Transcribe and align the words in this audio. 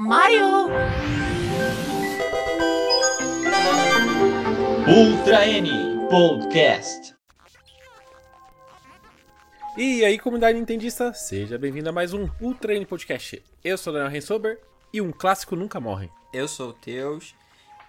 Mario! 0.00 0.68
Ultra 4.86 5.44
N 5.48 6.06
Podcast. 6.08 7.16
E 9.76 10.04
aí, 10.04 10.16
comunidade 10.16 10.56
nintendista, 10.56 11.12
seja 11.12 11.58
bem-vindo 11.58 11.88
a 11.88 11.92
mais 11.92 12.14
um 12.14 12.28
Ultra 12.40 12.76
N 12.76 12.86
Podcast. 12.86 13.42
Eu 13.64 13.76
sou 13.76 13.92
o 13.92 13.94
Daniel 13.94 14.12
Rensober 14.12 14.60
e 14.94 15.00
um 15.00 15.10
clássico 15.10 15.56
nunca 15.56 15.80
morre. 15.80 16.08
Eu 16.32 16.46
sou 16.46 16.70
o 16.70 16.74
Teus 16.74 17.34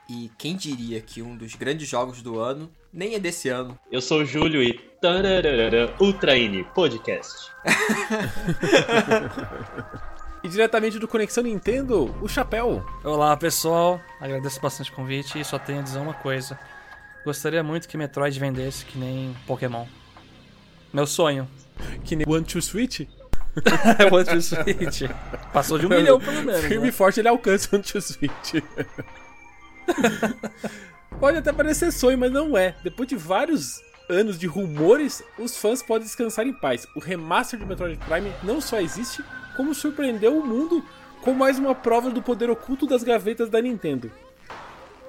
e 0.10 0.32
quem 0.36 0.56
diria 0.56 1.00
que 1.02 1.22
um 1.22 1.38
dos 1.38 1.54
grandes 1.54 1.88
jogos 1.88 2.24
do 2.24 2.40
ano 2.40 2.72
nem 2.92 3.14
é 3.14 3.20
desse 3.20 3.50
ano. 3.50 3.78
Eu 3.92 4.02
sou 4.02 4.22
o 4.22 4.26
Júlio 4.26 4.64
e 4.64 4.74
tararara, 5.00 5.94
Ultra 6.00 6.36
N 6.36 6.64
Podcast. 6.74 7.52
E 10.42 10.48
diretamente 10.48 10.98
do 10.98 11.08
Conexão 11.08 11.44
Nintendo, 11.44 12.16
o 12.22 12.28
Chapéu. 12.28 12.86
Olá 13.04 13.36
pessoal, 13.36 14.00
agradeço 14.22 14.62
bastante 14.62 14.90
o 14.90 14.94
convite 14.96 15.38
e 15.38 15.44
só 15.44 15.60
tenho 15.60 15.80
a 15.80 15.82
dizer 15.82 16.00
uma 16.00 16.14
coisa. 16.14 16.58
Gostaria 17.26 17.62
muito 17.62 17.90
que 17.90 17.98
Metroid 17.98 18.40
vendesse 18.40 18.86
que 18.86 18.98
nem 18.98 19.36
Pokémon. 19.46 19.86
Meu 20.94 21.06
sonho. 21.06 21.46
Que 22.06 22.16
nem 22.16 22.26
One 22.26 22.46
to 22.46 22.62
Switch. 22.62 23.02
One 24.12 24.26
to 24.26 24.42
Switch. 24.42 25.12
Passou 25.52 25.78
de 25.78 25.86
um 25.86 25.90
milhão 25.90 26.18
pelo 26.20 26.42
menos. 26.42 26.62
Firme 26.62 26.84
né? 26.84 26.88
e 26.88 26.92
forte 26.92 27.20
ele 27.20 27.28
alcança 27.28 27.68
o 27.72 27.76
One 27.76 27.84
to 27.84 28.02
Switch. 28.02 28.64
Pode 31.20 31.38
até 31.38 31.52
parecer 31.52 31.92
sonho, 31.92 32.18
mas 32.18 32.32
não 32.32 32.58
é. 32.58 32.78
Depois 32.82 33.10
de 33.10 33.18
vários 33.18 33.82
anos 34.10 34.40
de 34.40 34.48
rumores, 34.48 35.22
os 35.38 35.58
fãs 35.58 35.84
podem 35.84 36.06
descansar 36.06 36.48
em 36.48 36.54
paz. 36.54 36.88
O 36.96 37.00
remaster 37.00 37.60
de 37.60 37.66
Metroid 37.66 38.00
Prime 38.06 38.32
não 38.42 38.62
só 38.62 38.80
existe, 38.80 39.22
como 39.56 39.74
surpreendeu 39.74 40.38
o 40.38 40.46
mundo 40.46 40.84
com 41.22 41.34
mais 41.34 41.60
uma 41.60 41.76
prova 41.76 42.10
do 42.10 42.22
poder 42.22 42.50
oculto 42.50 42.88
das 42.88 43.04
gavetas 43.04 43.50
da 43.50 43.62
Nintendo. 43.62 44.12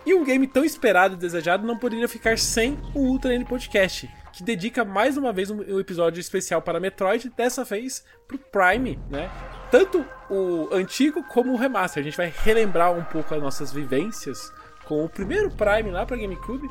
E 0.05 0.15
um 0.15 0.25
game 0.25 0.46
tão 0.46 0.65
esperado 0.65 1.15
e 1.15 1.19
desejado 1.19 1.66
não 1.66 1.77
poderia 1.77 2.09
ficar 2.09 2.38
sem 2.38 2.79
o 2.95 3.01
Ultra 3.01 3.35
N 3.35 3.45
Podcast, 3.45 4.11
que 4.33 4.43
dedica 4.43 4.85
mais 4.85 5.16
uma 5.16 5.33
vez 5.33 5.51
um 5.51 5.79
episódio 5.79 6.21
especial 6.21 6.63
para 6.63 6.80
Metroid, 6.80 7.30
dessa 7.37 7.65
vez 7.65 8.05
pro 8.27 8.38
Prime, 8.38 8.99
né? 9.11 9.30
Tanto 9.71 10.05
o 10.30 10.68
antigo 10.73 11.23
como 11.24 11.52
o 11.52 11.57
remaster. 11.57 12.01
A 12.01 12.05
gente 12.05 12.16
vai 12.16 12.33
relembrar 12.45 12.93
um 12.93 13.05
pouco 13.05 13.35
as 13.35 13.43
nossas 13.43 13.73
vivências 13.73 14.51
com 14.85 15.05
o 15.05 15.09
primeiro 15.09 15.51
Prime 15.51 15.91
lá 15.91 16.07
para 16.07 16.16
GameCube 16.16 16.68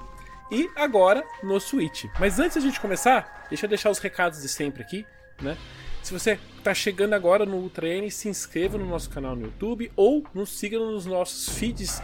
e 0.51 0.69
agora 0.75 1.23
no 1.43 1.59
Switch. 1.59 2.05
Mas 2.19 2.39
antes 2.39 2.55
da 2.55 2.61
gente 2.61 2.79
começar, 2.79 3.45
deixa 3.47 3.65
eu 3.65 3.69
deixar 3.69 3.89
os 3.89 3.99
recados 3.99 4.41
de 4.41 4.49
sempre 4.49 4.81
aqui, 4.81 5.05
né? 5.39 5.55
Se 6.03 6.13
você 6.13 6.39
está 6.57 6.73
chegando 6.73 7.13
agora 7.13 7.45
no 7.45 7.57
Ultra 7.57 7.87
N, 7.87 8.09
se 8.09 8.27
inscreva 8.29 8.77
no 8.77 8.85
nosso 8.85 9.09
canal 9.09 9.35
no 9.35 9.45
YouTube 9.45 9.91
ou 9.95 10.25
nos 10.33 10.57
siga 10.57 10.79
nos 10.79 11.05
nossos 11.05 11.57
feeds 11.57 12.01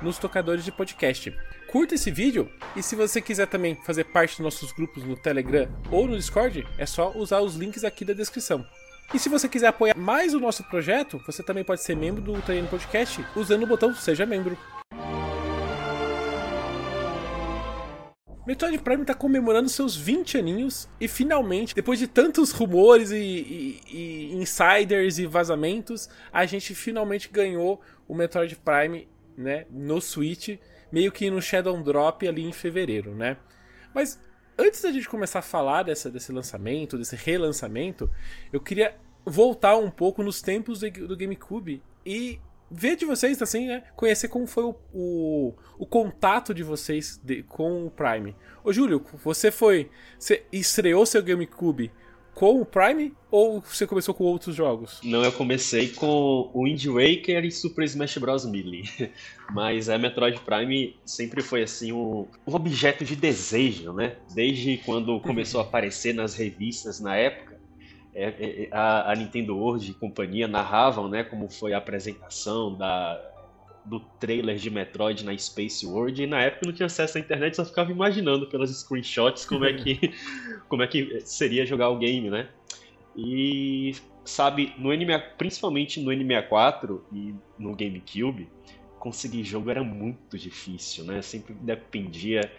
nos 0.00 0.18
tocadores 0.18 0.64
de 0.64 0.72
podcast. 0.72 1.34
Curta 1.66 1.94
esse 1.94 2.10
vídeo 2.10 2.50
e 2.76 2.82
se 2.82 2.96
você 2.96 3.20
quiser 3.20 3.46
também 3.46 3.74
fazer 3.84 4.04
parte 4.04 4.36
dos 4.36 4.44
nossos 4.44 4.72
grupos 4.72 5.04
no 5.04 5.16
Telegram 5.16 5.68
ou 5.90 6.06
no 6.06 6.16
Discord, 6.16 6.66
é 6.78 6.86
só 6.86 7.12
usar 7.14 7.40
os 7.40 7.56
links 7.56 7.84
aqui 7.84 8.04
da 8.04 8.12
descrição. 8.14 8.64
E 9.12 9.18
se 9.18 9.28
você 9.28 9.48
quiser 9.48 9.68
apoiar 9.68 9.96
mais 9.96 10.34
o 10.34 10.40
nosso 10.40 10.62
projeto, 10.64 11.20
você 11.26 11.42
também 11.42 11.64
pode 11.64 11.82
ser 11.82 11.96
membro 11.96 12.22
do 12.22 12.32
Ultra 12.32 12.54
N 12.54 12.68
Podcast 12.68 13.24
usando 13.34 13.62
o 13.62 13.66
botão 13.66 13.94
Seja 13.94 14.26
Membro. 14.26 14.56
Metroid 18.48 18.78
Prime 18.78 19.02
está 19.02 19.12
comemorando 19.12 19.68
seus 19.68 19.94
20 19.94 20.38
aninhos 20.38 20.88
e 20.98 21.06
finalmente, 21.06 21.74
depois 21.74 21.98
de 21.98 22.06
tantos 22.08 22.50
rumores 22.50 23.10
e, 23.10 23.16
e- 23.18 23.80
e 23.92 24.32
insiders 24.36 25.18
e 25.18 25.26
vazamentos, 25.26 26.08
a 26.32 26.46
gente 26.46 26.74
finalmente 26.74 27.28
ganhou 27.28 27.78
o 28.08 28.14
Metroid 28.14 28.56
Prime 28.56 29.06
né, 29.36 29.66
no 29.70 30.00
Switch, 30.00 30.58
meio 30.90 31.12
que 31.12 31.28
no 31.30 31.42
Shadow 31.42 31.78
Drop 31.82 32.26
ali 32.26 32.42
em 32.42 32.50
fevereiro, 32.50 33.14
né? 33.14 33.36
Mas 33.94 34.18
antes 34.56 34.80
da 34.80 34.90
gente 34.90 35.10
começar 35.10 35.40
a 35.40 35.42
falar 35.42 35.82
dessa, 35.82 36.10
desse 36.10 36.32
lançamento, 36.32 36.96
desse 36.96 37.16
relançamento, 37.16 38.10
eu 38.50 38.62
queria 38.62 38.96
voltar 39.26 39.76
um 39.76 39.90
pouco 39.90 40.22
nos 40.22 40.40
tempos 40.40 40.80
do 40.80 41.14
GameCube 41.18 41.82
e 42.06 42.40
ver 42.70 42.96
de 42.96 43.04
vocês, 43.04 43.40
assim, 43.42 43.66
né? 43.66 43.82
Conhecer 43.96 44.28
como 44.28 44.46
foi 44.46 44.64
o, 44.64 44.74
o, 44.92 45.54
o 45.78 45.86
contato 45.86 46.52
de 46.54 46.62
vocês 46.62 47.20
de- 47.22 47.42
com 47.42 47.86
o 47.86 47.90
Prime. 47.90 48.34
Ô, 48.64 48.72
Júlio, 48.72 49.04
você 49.24 49.50
foi. 49.50 49.90
Você 50.18 50.44
estreou 50.52 51.04
seu 51.06 51.22
GameCube 51.22 51.90
com 52.34 52.60
o 52.60 52.64
Prime 52.64 53.12
ou 53.32 53.60
você 53.60 53.84
começou 53.86 54.14
com 54.14 54.22
outros 54.24 54.54
jogos? 54.54 55.00
Não, 55.02 55.24
eu 55.24 55.32
comecei 55.32 55.88
com 55.88 56.50
o 56.54 56.64
Wind 56.64 56.84
Waker 56.86 57.44
e 57.44 57.50
Super 57.50 57.84
Smash 57.84 58.16
Bros. 58.18 58.44
Melee. 58.46 58.84
Mas 59.52 59.88
a 59.88 59.98
Metroid 59.98 60.38
Prime 60.40 60.94
sempre 61.04 61.42
foi 61.42 61.62
assim 61.62 61.90
um, 61.90 62.26
um 62.46 62.54
objeto 62.54 63.04
de 63.04 63.16
desejo, 63.16 63.92
né? 63.92 64.16
Desde 64.34 64.76
quando 64.78 65.18
começou 65.20 65.60
a 65.60 65.64
aparecer 65.64 66.14
nas 66.14 66.34
revistas 66.34 67.00
na 67.00 67.16
época. 67.16 67.47
É, 68.18 68.34
é, 68.64 68.68
a, 68.72 69.12
a 69.12 69.14
Nintendo 69.14 69.56
World 69.56 69.90
e 69.90 69.94
companhia 69.94 70.48
narravam, 70.48 71.08
né, 71.08 71.22
como 71.22 71.48
foi 71.48 71.72
a 71.72 71.78
apresentação 71.78 72.74
da, 72.74 73.20
do 73.84 74.00
trailer 74.18 74.56
de 74.56 74.68
Metroid 74.70 75.24
na 75.24 75.36
Space 75.38 75.86
World. 75.86 76.22
E 76.22 76.26
na 76.26 76.42
época 76.42 76.66
não 76.66 76.72
tinha 76.72 76.86
acesso 76.86 77.16
à 77.16 77.20
internet, 77.20 77.54
só 77.54 77.64
ficava 77.64 77.92
imaginando 77.92 78.46
pelas 78.48 78.70
screenshots 78.70 79.46
como 79.46 79.64
é 79.64 79.72
que, 79.72 80.12
como 80.68 80.82
é 80.82 80.86
que 80.88 81.20
seria 81.20 81.64
jogar 81.64 81.90
o 81.90 81.98
game, 81.98 82.28
né? 82.28 82.48
E 83.16 83.92
sabe, 84.24 84.74
no 84.76 84.92
NMA, 84.92 85.18
principalmente 85.38 86.00
no 86.00 86.10
N64 86.10 87.00
e 87.12 87.34
no 87.58 87.74
GameCube, 87.74 88.48
conseguir 88.98 89.44
jogo 89.44 89.70
era 89.70 89.82
muito 89.82 90.36
difícil, 90.36 91.04
né? 91.04 91.22
Sempre 91.22 91.54
dependia 91.54 92.50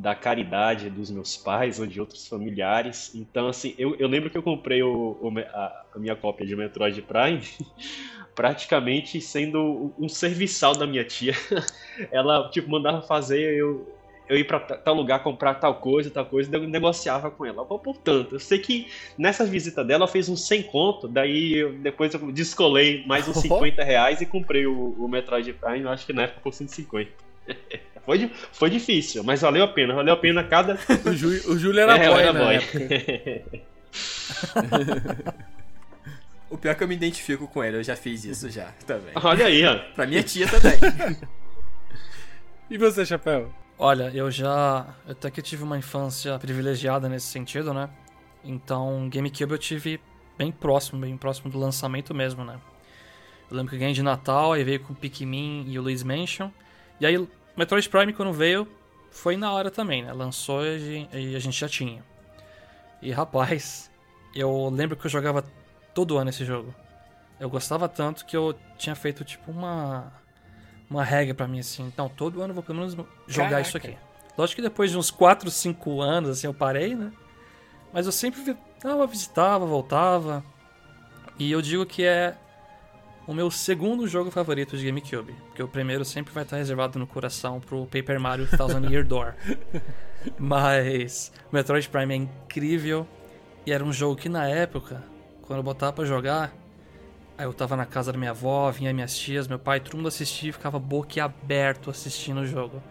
da 0.00 0.14
caridade 0.14 0.88
dos 0.88 1.10
meus 1.10 1.36
pais 1.36 1.80
ou 1.80 1.86
de 1.86 2.00
outros 2.00 2.26
familiares. 2.28 3.12
Então, 3.14 3.48
assim, 3.48 3.74
eu, 3.76 3.96
eu 3.96 4.06
lembro 4.06 4.30
que 4.30 4.38
eu 4.38 4.42
comprei 4.42 4.82
o, 4.82 5.18
o 5.20 5.32
a, 5.38 5.72
a 5.94 5.98
minha 5.98 6.14
cópia 6.14 6.46
de 6.46 6.54
Metroid 6.54 7.02
Prime 7.02 7.40
praticamente 8.34 9.20
sendo 9.20 9.94
um 9.98 10.08
serviçal 10.08 10.74
da 10.74 10.86
minha 10.86 11.04
tia. 11.04 11.34
Ela, 12.12 12.48
tipo, 12.50 12.70
mandava 12.70 13.02
fazer 13.02 13.56
eu, 13.56 13.84
eu 14.28 14.36
ir 14.36 14.44
pra 14.44 14.60
ta- 14.60 14.76
tal 14.76 14.94
lugar 14.94 15.22
comprar 15.22 15.54
tal 15.54 15.80
coisa, 15.80 16.10
tal 16.10 16.26
coisa, 16.26 16.54
eu 16.54 16.68
negociava 16.68 17.28
com 17.30 17.44
ela. 17.44 17.64
Pô, 17.64 17.78
Portanto, 17.80 18.36
eu 18.36 18.40
sei 18.40 18.58
que 18.60 18.86
nessa 19.18 19.44
visita 19.44 19.84
dela 19.84 20.04
eu 20.04 20.08
fiz 20.08 20.28
uns 20.28 20.46
100 20.46 20.62
conto, 20.62 21.08
daí 21.08 21.54
eu- 21.54 21.72
depois 21.80 22.14
eu 22.14 22.30
descolei 22.30 23.04
mais 23.06 23.26
uns 23.26 23.38
50 23.38 23.82
reais 23.82 24.20
e 24.20 24.26
comprei 24.26 24.64
o, 24.66 24.90
o 24.96 25.08
Metroid 25.08 25.52
Prime, 25.54 25.88
acho 25.88 26.06
que 26.06 26.12
na 26.12 26.22
época 26.22 26.40
por 26.40 26.54
150. 26.54 27.10
Foi, 28.08 28.32
foi 28.52 28.70
difícil, 28.70 29.22
mas 29.22 29.42
valeu 29.42 29.64
a 29.64 29.68
pena, 29.68 29.92
valeu 29.92 30.14
a 30.14 30.16
pena 30.16 30.42
cada. 30.42 30.78
O, 31.04 31.12
Jú- 31.12 31.52
o 31.52 31.58
Júlio 31.58 31.78
era 31.80 31.94
É, 31.98 32.08
boy, 32.08 32.22
era 32.22 32.32
né? 32.32 32.40
boy. 32.40 33.60
O 36.50 36.56
pior 36.56 36.70
é 36.72 36.74
que 36.74 36.82
eu 36.82 36.88
me 36.88 36.94
identifico 36.94 37.46
com 37.46 37.62
ele, 37.62 37.76
eu 37.76 37.82
já 37.82 37.94
fiz 37.94 38.24
isso 38.24 38.48
já 38.48 38.72
também. 38.86 39.12
Olha 39.14 39.44
aí, 39.44 39.62
ó. 39.66 39.76
Pra 39.94 40.06
minha 40.06 40.22
tia 40.22 40.46
também. 40.48 40.78
E 42.70 42.76
você, 42.78 43.04
Chapéu? 43.04 43.50
Olha, 43.78 44.10
eu 44.14 44.30
já. 44.30 44.86
Até 45.08 45.30
que 45.30 45.40
eu 45.40 45.44
tive 45.44 45.62
uma 45.64 45.76
infância 45.78 46.38
privilegiada 46.38 47.08
nesse 47.08 47.26
sentido, 47.28 47.72
né? 47.74 47.88
Então, 48.44 49.08
GameCube 49.10 49.52
eu 49.52 49.58
tive 49.58 49.98
bem 50.36 50.50
próximo, 50.52 51.00
bem 51.00 51.16
próximo 51.16 51.50
do 51.50 51.58
lançamento 51.58 52.14
mesmo, 52.14 52.44
né? 52.44 52.58
Eu 53.50 53.56
lembro 53.56 53.70
que 53.70 53.76
eu 53.76 53.80
ganhei 53.80 53.94
de 53.94 54.02
Natal, 54.02 54.52
aí 54.52 54.64
veio 54.64 54.80
com 54.80 54.92
o 54.92 54.96
Pikmin 54.96 55.64
e 55.66 55.78
o 55.78 55.82
Luigi's 55.82 56.02
Mansion. 56.02 56.50
E 57.00 57.06
aí, 57.06 57.28
Metroid 57.58 57.88
Prime, 57.88 58.12
quando 58.12 58.32
veio, 58.32 58.66
foi 59.10 59.36
na 59.36 59.52
hora 59.52 59.70
também, 59.70 60.02
né? 60.02 60.12
Lançou 60.12 60.64
e 60.64 60.74
a 60.74 60.78
gen- 60.78 61.08
a 61.12 61.38
gente 61.38 61.58
já 61.58 61.68
tinha. 61.68 62.04
E 63.02 63.10
rapaz, 63.10 63.90
eu 64.34 64.70
lembro 64.70 64.96
que 64.96 65.06
eu 65.06 65.10
jogava 65.10 65.44
todo 65.94 66.16
ano 66.18 66.30
esse 66.30 66.44
jogo. 66.44 66.74
Eu 67.40 67.48
gostava 67.50 67.88
tanto 67.88 68.24
que 68.24 68.36
eu 68.36 68.54
tinha 68.76 68.94
feito 68.94 69.24
tipo 69.24 69.50
uma 69.50 70.12
uma 70.90 71.04
regra 71.04 71.34
pra 71.34 71.46
mim 71.46 71.58
assim. 71.60 71.84
Então, 71.86 72.08
todo 72.08 72.40
ano 72.40 72.50
eu 72.50 72.54
vou 72.54 72.62
pelo 72.62 72.78
menos 72.78 72.94
jogar 73.26 73.50
Caraca. 73.50 73.60
isso 73.68 73.76
aqui. 73.76 73.96
Lógico 74.38 74.56
que 74.56 74.62
depois 74.68 74.90
de 74.90 74.96
uns 74.96 75.10
4, 75.10 75.50
5 75.50 76.00
anos 76.00 76.30
assim 76.30 76.46
eu 76.46 76.54
parei, 76.54 76.94
né? 76.94 77.12
Mas 77.92 78.06
eu 78.06 78.12
sempre 78.12 78.56
dava, 78.82 79.06
visitava, 79.06 79.66
voltava. 79.66 80.42
E 81.38 81.50
eu 81.52 81.60
digo 81.60 81.84
que 81.84 82.04
é 82.04 82.36
o 83.28 83.34
meu 83.34 83.50
segundo 83.50 84.08
jogo 84.08 84.30
favorito 84.30 84.74
de 84.74 84.86
GameCube. 84.86 85.34
Porque 85.48 85.62
o 85.62 85.68
primeiro 85.68 86.02
sempre 86.02 86.32
vai 86.32 86.44
estar 86.44 86.56
reservado 86.56 86.98
no 86.98 87.06
coração 87.06 87.60
pro 87.60 87.84
Paper 87.84 88.18
Mario 88.18 88.48
Thousand 88.48 88.88
Year 88.88 89.06
Door. 89.06 89.34
Mas 90.38 91.30
Metroid 91.52 91.86
Prime 91.90 92.14
é 92.14 92.16
incrível. 92.16 93.06
E 93.66 93.72
era 93.72 93.84
um 93.84 93.92
jogo 93.92 94.16
que 94.16 94.30
na 94.30 94.48
época, 94.48 95.04
quando 95.42 95.58
eu 95.58 95.62
botava 95.62 95.92
pra 95.92 96.06
jogar, 96.06 96.54
aí 97.36 97.44
eu 97.44 97.52
tava 97.52 97.76
na 97.76 97.84
casa 97.84 98.10
da 98.10 98.18
minha 98.18 98.30
avó, 98.30 98.70
vinha 98.70 98.94
minhas 98.94 99.14
tias, 99.14 99.46
meu 99.46 99.58
pai, 99.58 99.78
todo 99.78 99.98
mundo 99.98 100.08
assistia 100.08 100.48
e 100.48 100.52
ficava 100.52 100.78
boquiaberto 100.78 101.90
assistindo 101.90 102.40
o 102.40 102.46
jogo. 102.46 102.82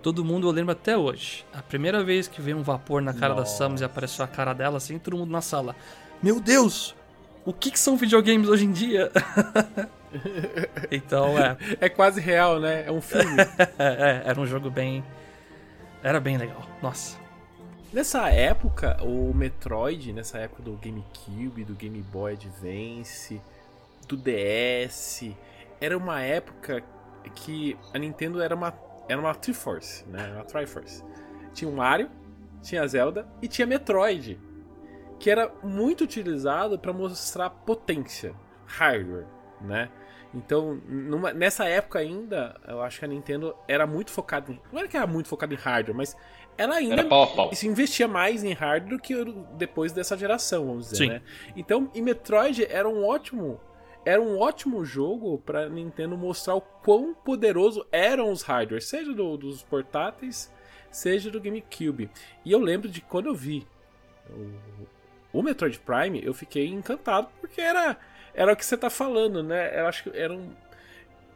Todo 0.00 0.24
mundo 0.24 0.48
eu 0.48 0.50
lembro 0.50 0.72
até 0.72 0.96
hoje. 0.96 1.44
A 1.52 1.60
primeira 1.60 2.02
vez 2.02 2.26
que 2.26 2.40
veio 2.40 2.56
um 2.56 2.62
vapor 2.62 3.02
na 3.02 3.12
cara 3.12 3.34
da 3.34 3.44
Samus 3.44 3.82
e 3.82 3.84
apareceu 3.84 4.24
a 4.24 4.28
cara 4.28 4.54
dela 4.54 4.78
assim, 4.78 4.98
todo 4.98 5.18
mundo 5.18 5.30
na 5.30 5.42
sala. 5.42 5.76
Meu 6.22 6.40
Deus! 6.40 6.96
O 7.46 7.52
que, 7.52 7.70
que 7.70 7.78
são 7.78 7.96
videogames 7.96 8.48
hoje 8.48 8.66
em 8.66 8.72
dia? 8.72 9.10
Então, 10.90 11.38
é. 11.38 11.56
É 11.80 11.88
quase 11.88 12.20
real, 12.20 12.58
né? 12.58 12.84
É 12.86 12.92
um 12.92 13.00
filme. 13.00 13.36
é, 13.78 14.22
Era 14.24 14.40
um 14.40 14.46
jogo 14.46 14.70
bem. 14.70 15.04
Era 16.02 16.20
bem 16.20 16.36
legal. 16.38 16.62
Nossa. 16.82 17.18
Nessa 17.92 18.28
época, 18.30 18.96
o 19.02 19.32
Metroid, 19.34 20.12
nessa 20.12 20.38
época 20.38 20.62
do 20.62 20.72
GameCube, 20.72 21.64
do 21.64 21.74
Game 21.74 22.00
Boy 22.02 22.34
Advance, 22.34 23.40
do 24.08 24.16
DS, 24.16 25.32
era 25.80 25.96
uma 25.96 26.20
época 26.20 26.82
que 27.34 27.76
a 27.92 27.98
Nintendo 27.98 28.40
era 28.40 28.54
uma, 28.54 28.72
era 29.08 29.20
uma 29.20 29.34
Triforce, 29.34 30.04
né? 30.08 30.32
Uma 30.34 30.44
Triforce. 30.44 31.02
Tinha 31.54 31.70
o 31.70 31.74
Mario, 31.74 32.10
tinha 32.62 32.86
Zelda 32.86 33.26
e 33.40 33.48
tinha 33.48 33.66
Metroid, 33.66 34.38
que 35.18 35.30
era 35.30 35.50
muito 35.62 36.04
utilizado 36.04 36.78
para 36.78 36.92
mostrar 36.92 37.50
potência, 37.50 38.34
hardware, 38.66 39.26
né? 39.60 39.90
Então, 40.34 40.74
numa, 40.86 41.32
nessa 41.32 41.64
época 41.66 41.98
ainda, 41.98 42.60
eu 42.68 42.82
acho 42.82 42.98
que 42.98 43.04
a 43.04 43.08
Nintendo 43.08 43.56
era 43.66 43.86
muito 43.86 44.10
focada 44.10 44.52
em. 44.52 44.60
Não 44.70 44.80
era 44.80 44.88
que 44.88 44.96
era 44.96 45.06
muito 45.06 45.28
focada 45.28 45.54
em 45.54 45.56
hardware, 45.56 45.96
mas 45.96 46.14
ela 46.58 46.74
ainda 46.76 46.94
Era 46.94 47.04
pau 47.08 47.22
a 47.22 47.26
pau. 47.28 47.54
se 47.54 47.66
investia 47.66 48.06
mais 48.06 48.44
em 48.44 48.52
hardware 48.52 48.90
do 48.96 49.02
que 49.02 49.14
depois 49.56 49.92
dessa 49.92 50.16
geração, 50.16 50.66
vamos 50.66 50.90
dizer, 50.90 50.96
Sim. 51.04 51.08
né? 51.08 51.22
Então, 51.56 51.90
e 51.94 52.02
Metroid 52.02 52.66
era 52.68 52.86
um 52.88 53.04
ótimo. 53.06 53.58
Era 54.04 54.20
um 54.20 54.38
ótimo 54.38 54.84
jogo 54.84 55.38
pra 55.38 55.68
Nintendo 55.68 56.16
mostrar 56.16 56.54
o 56.54 56.60
quão 56.60 57.12
poderoso 57.14 57.86
eram 57.90 58.30
os 58.30 58.42
hardwares, 58.42 58.84
seja 58.86 59.12
do- 59.14 59.36
dos 59.36 59.62
portáteis, 59.62 60.52
seja 60.90 61.30
do 61.30 61.40
GameCube. 61.40 62.10
E 62.44 62.52
eu 62.52 62.60
lembro 62.60 62.88
de 62.88 63.00
quando 63.00 63.26
eu 63.26 63.34
vi 63.34 63.66
o, 64.30 64.86
o 65.38 65.42
Metroid 65.42 65.78
Prime, 65.78 66.24
eu 66.24 66.32
fiquei 66.32 66.66
encantado, 66.68 67.28
porque 67.40 67.60
era, 67.60 67.96
era 68.34 68.52
o 68.52 68.56
que 68.56 68.64
você 68.64 68.76
tá 68.76 68.88
falando, 68.88 69.42
né? 69.42 69.78
Eu 69.78 69.86
acho 69.86 70.04
que 70.04 70.18
era 70.18 70.32
um. 70.32 70.50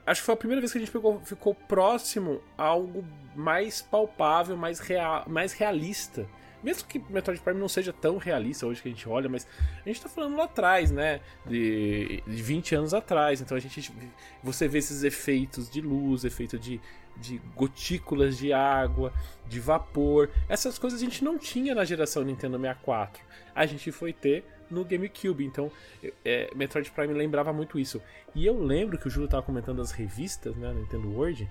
Acho 0.06 0.22
que 0.22 0.26
foi 0.26 0.34
a 0.34 0.38
primeira 0.38 0.60
vez 0.60 0.72
que 0.72 0.78
a 0.78 0.80
gente 0.80 0.90
pegou, 0.90 1.20
ficou 1.24 1.54
próximo 1.54 2.42
a 2.56 2.64
algo 2.64 3.04
mais 3.36 3.82
palpável, 3.82 4.56
mais, 4.56 4.80
real, 4.80 5.24
mais 5.28 5.52
realista. 5.52 6.26
Mesmo 6.62 6.86
que 6.86 6.98
Metroid 7.10 7.40
Prime 7.40 7.58
não 7.58 7.68
seja 7.68 7.92
tão 7.92 8.18
realista 8.18 8.66
hoje 8.66 8.82
que 8.82 8.88
a 8.88 8.90
gente 8.90 9.08
olha, 9.08 9.28
mas 9.28 9.46
a 9.84 9.88
gente 9.88 10.02
tá 10.02 10.08
falando 10.08 10.36
lá 10.36 10.44
atrás, 10.44 10.90
né? 10.90 11.20
De, 11.46 12.22
de 12.26 12.42
20 12.42 12.74
anos 12.74 12.94
atrás. 12.94 13.40
Então 13.40 13.56
a 13.56 13.60
gente. 13.60 13.92
Você 14.42 14.68
vê 14.68 14.78
esses 14.78 15.02
efeitos 15.02 15.70
de 15.70 15.80
luz, 15.80 16.24
efeito 16.24 16.58
de, 16.58 16.80
de 17.16 17.40
gotículas 17.56 18.36
de 18.36 18.52
água, 18.52 19.12
de 19.48 19.58
vapor. 19.60 20.30
Essas 20.48 20.78
coisas 20.78 21.00
a 21.00 21.04
gente 21.04 21.24
não 21.24 21.38
tinha 21.38 21.74
na 21.74 21.84
geração 21.84 22.22
Nintendo 22.22 22.58
64. 22.58 23.22
A 23.54 23.66
gente 23.66 23.90
foi 23.90 24.12
ter 24.12 24.44
no 24.70 24.84
GameCube. 24.84 25.44
Então, 25.44 25.70
é, 26.24 26.50
Metroid 26.54 26.90
Prime 26.90 27.12
lembrava 27.12 27.52
muito 27.52 27.78
isso. 27.78 28.00
E 28.34 28.46
eu 28.46 28.62
lembro 28.62 28.98
que 28.98 29.08
o 29.08 29.10
Júlio 29.10 29.28
tava 29.28 29.42
comentando 29.42 29.82
as 29.82 29.90
revistas, 29.90 30.56
né? 30.56 30.72
Nintendo 30.72 31.10
World. 31.10 31.50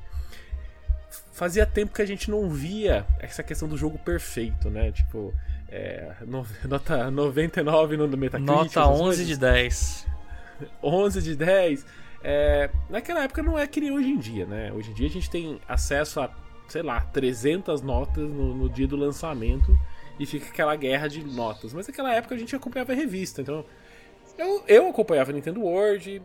Fazia 1.39 1.65
tempo 1.65 1.93
que 1.93 2.01
a 2.01 2.05
gente 2.05 2.29
não 2.29 2.49
via 2.49 3.07
essa 3.17 3.41
questão 3.41 3.65
do 3.65 3.77
jogo 3.77 3.97
perfeito, 3.97 4.69
né? 4.69 4.91
Tipo, 4.91 5.33
é, 5.69 6.11
no- 6.27 6.45
nota 6.67 7.09
99 7.09 7.95
no 7.95 8.05
Metacritic. 8.17 8.45
Nota 8.45 8.65
essas 8.81 8.87
11 8.89 9.01
coisas. 9.03 9.27
de 9.27 9.37
10. 9.37 10.07
11 10.83 11.21
de 11.23 11.35
10. 11.37 11.85
É, 12.21 12.69
naquela 12.89 13.23
época 13.23 13.41
não 13.41 13.57
é 13.57 13.65
que 13.65 13.79
nem 13.79 13.89
hoje 13.89 14.09
em 14.09 14.17
dia, 14.17 14.45
né? 14.45 14.73
Hoje 14.73 14.91
em 14.91 14.93
dia 14.93 15.07
a 15.07 15.09
gente 15.09 15.29
tem 15.29 15.61
acesso 15.65 16.19
a, 16.19 16.29
sei 16.67 16.81
lá, 16.81 16.99
300 16.99 17.81
notas 17.81 18.29
no, 18.29 18.53
no 18.53 18.69
dia 18.69 18.85
do 18.85 18.97
lançamento 18.97 19.79
e 20.19 20.25
fica 20.25 20.49
aquela 20.49 20.75
guerra 20.75 21.07
de 21.07 21.23
notas. 21.23 21.73
Mas 21.73 21.87
naquela 21.87 22.13
época 22.13 22.35
a 22.35 22.37
gente 22.37 22.53
acompanhava 22.53 22.91
a 22.91 22.95
revista, 22.95 23.41
então 23.41 23.63
eu, 24.37 24.61
eu 24.67 24.89
acompanhava 24.89 25.31
Nintendo 25.31 25.61
World, 25.61 26.21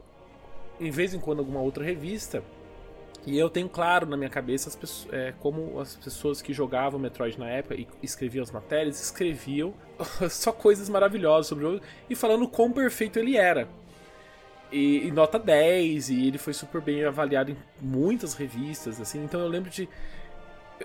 em 0.81 0.91
vez 0.91 1.15
em 1.15 1.21
quando 1.21 1.39
alguma 1.39 1.61
outra 1.61 1.85
revista. 1.85 2.43
E 3.27 3.39
eu 3.39 3.49
tenho 3.49 3.69
claro 3.69 4.07
na 4.07 4.17
minha 4.17 4.29
cabeça 4.29 4.69
as 4.69 4.77
pessoas, 4.77 5.13
é, 5.13 5.33
como 5.41 5.81
as 5.81 5.97
pessoas 5.97 6.43
que 6.43 6.53
jogavam 6.53 7.01
Metroid 7.01 7.39
na 7.39 7.49
época 7.49 7.75
e 7.75 7.87
escreviam 8.03 8.43
as 8.43 8.51
matérias, 8.51 9.01
escreviam 9.01 9.73
só 10.29 10.53
coisas 10.53 10.89
maravilhosas 10.89 11.47
sobre 11.47 11.65
o 11.65 11.73
jogo 11.73 11.85
e 12.09 12.15
falando 12.15 12.47
quão 12.47 12.71
perfeito 12.71 13.19
ele 13.19 13.37
era. 13.37 13.67
E, 14.71 15.07
e 15.07 15.11
nota 15.11 15.39
10, 15.39 16.11
e 16.11 16.29
ele 16.29 16.39
foi 16.39 16.53
super 16.53 16.81
bem 16.81 17.05
avaliado 17.05 17.51
em 17.51 17.57
muitas 17.81 18.35
revistas, 18.35 19.01
assim. 19.01 19.23
Então 19.23 19.41
eu 19.41 19.49
lembro 19.49 19.71
de. 19.71 19.89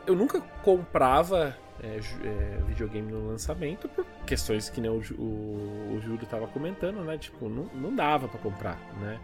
Eu 0.06 0.16
nunca 0.16 0.40
comprava 0.64 1.58
é, 1.82 1.98
é, 1.98 2.62
videogame 2.68 3.12
no 3.12 3.28
lançamento 3.28 3.90
por 3.90 4.06
questões 4.26 4.70
que 4.70 4.80
nem 4.80 4.92
o, 4.92 5.02
o, 5.18 5.96
o 5.96 6.00
Júlio 6.02 6.26
tava 6.28 6.48
comentando, 6.48 7.04
né? 7.04 7.18
Tipo, 7.18 7.50
não, 7.50 7.66
não 7.74 7.96
dava 7.96 8.28
pra 8.28 8.40
comprar, 8.40 8.78
né? 9.00 9.20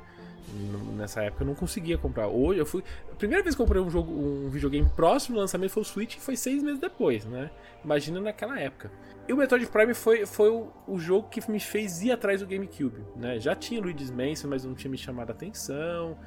Nessa 0.96 1.24
época 1.24 1.44
eu 1.44 1.48
não 1.48 1.56
conseguia 1.56 1.98
comprar. 1.98 2.28
Hoje 2.28 2.60
eu 2.60 2.66
fui. 2.66 2.84
A 3.12 3.16
primeira 3.16 3.44
vez 3.44 3.56
que 3.56 3.62
eu 3.62 3.66
comprei 3.66 3.82
um, 3.82 3.90
jogo, 3.90 4.12
um 4.12 4.50
videogame 4.50 4.88
próximo 4.96 5.36
do 5.36 5.42
lançamento 5.42 5.72
foi 5.72 5.82
o 5.82 5.86
Switch 5.86 6.18
foi 6.18 6.36
seis 6.36 6.62
meses 6.64 6.80
depois, 6.80 7.26
né? 7.26 7.50
Imagina 7.84 8.20
naquela 8.22 8.60
época. 8.60 8.92
E 9.28 9.34
o 9.34 9.38
Metroid 9.38 9.66
Prime 9.68 9.94
foi, 9.94 10.26
foi 10.26 10.50
o, 10.50 10.68
o 10.88 11.00
jogo 11.00 11.28
que 11.30 11.50
me 11.50 11.60
fez 11.60 12.02
ir 12.04 12.12
atrás 12.12 12.42
do 12.42 12.48
GameCube, 12.48 13.04
né? 13.16 13.40
Já 13.40 13.56
tinha 13.56 13.82
Luigi's 13.82 14.12
Mansion, 14.12 14.50
mas 14.50 14.64
não 14.64 14.76
tinha 14.76 14.92
me 14.92 14.98
chamado 14.98 15.30
a 15.32 15.34
atenção. 15.34 16.18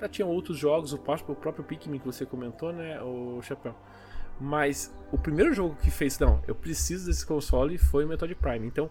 Já 0.00 0.08
tinha 0.08 0.26
outros 0.26 0.56
jogos, 0.56 0.92
o 0.92 0.98
próprio, 0.98 1.32
o 1.32 1.36
próprio 1.36 1.64
Pikmin 1.64 1.98
que 1.98 2.06
você 2.06 2.24
comentou, 2.24 2.72
né, 2.72 3.00
o 3.02 3.40
Chapéu. 3.42 3.74
Mas 4.40 4.94
o 5.10 5.18
primeiro 5.18 5.52
jogo 5.52 5.74
que 5.82 5.90
fez, 5.90 6.18
não, 6.18 6.40
eu 6.46 6.54
preciso 6.54 7.06
desse 7.06 7.26
console 7.26 7.76
foi 7.76 8.04
o 8.04 8.08
Metroid 8.08 8.36
Prime. 8.36 8.66
Então, 8.66 8.88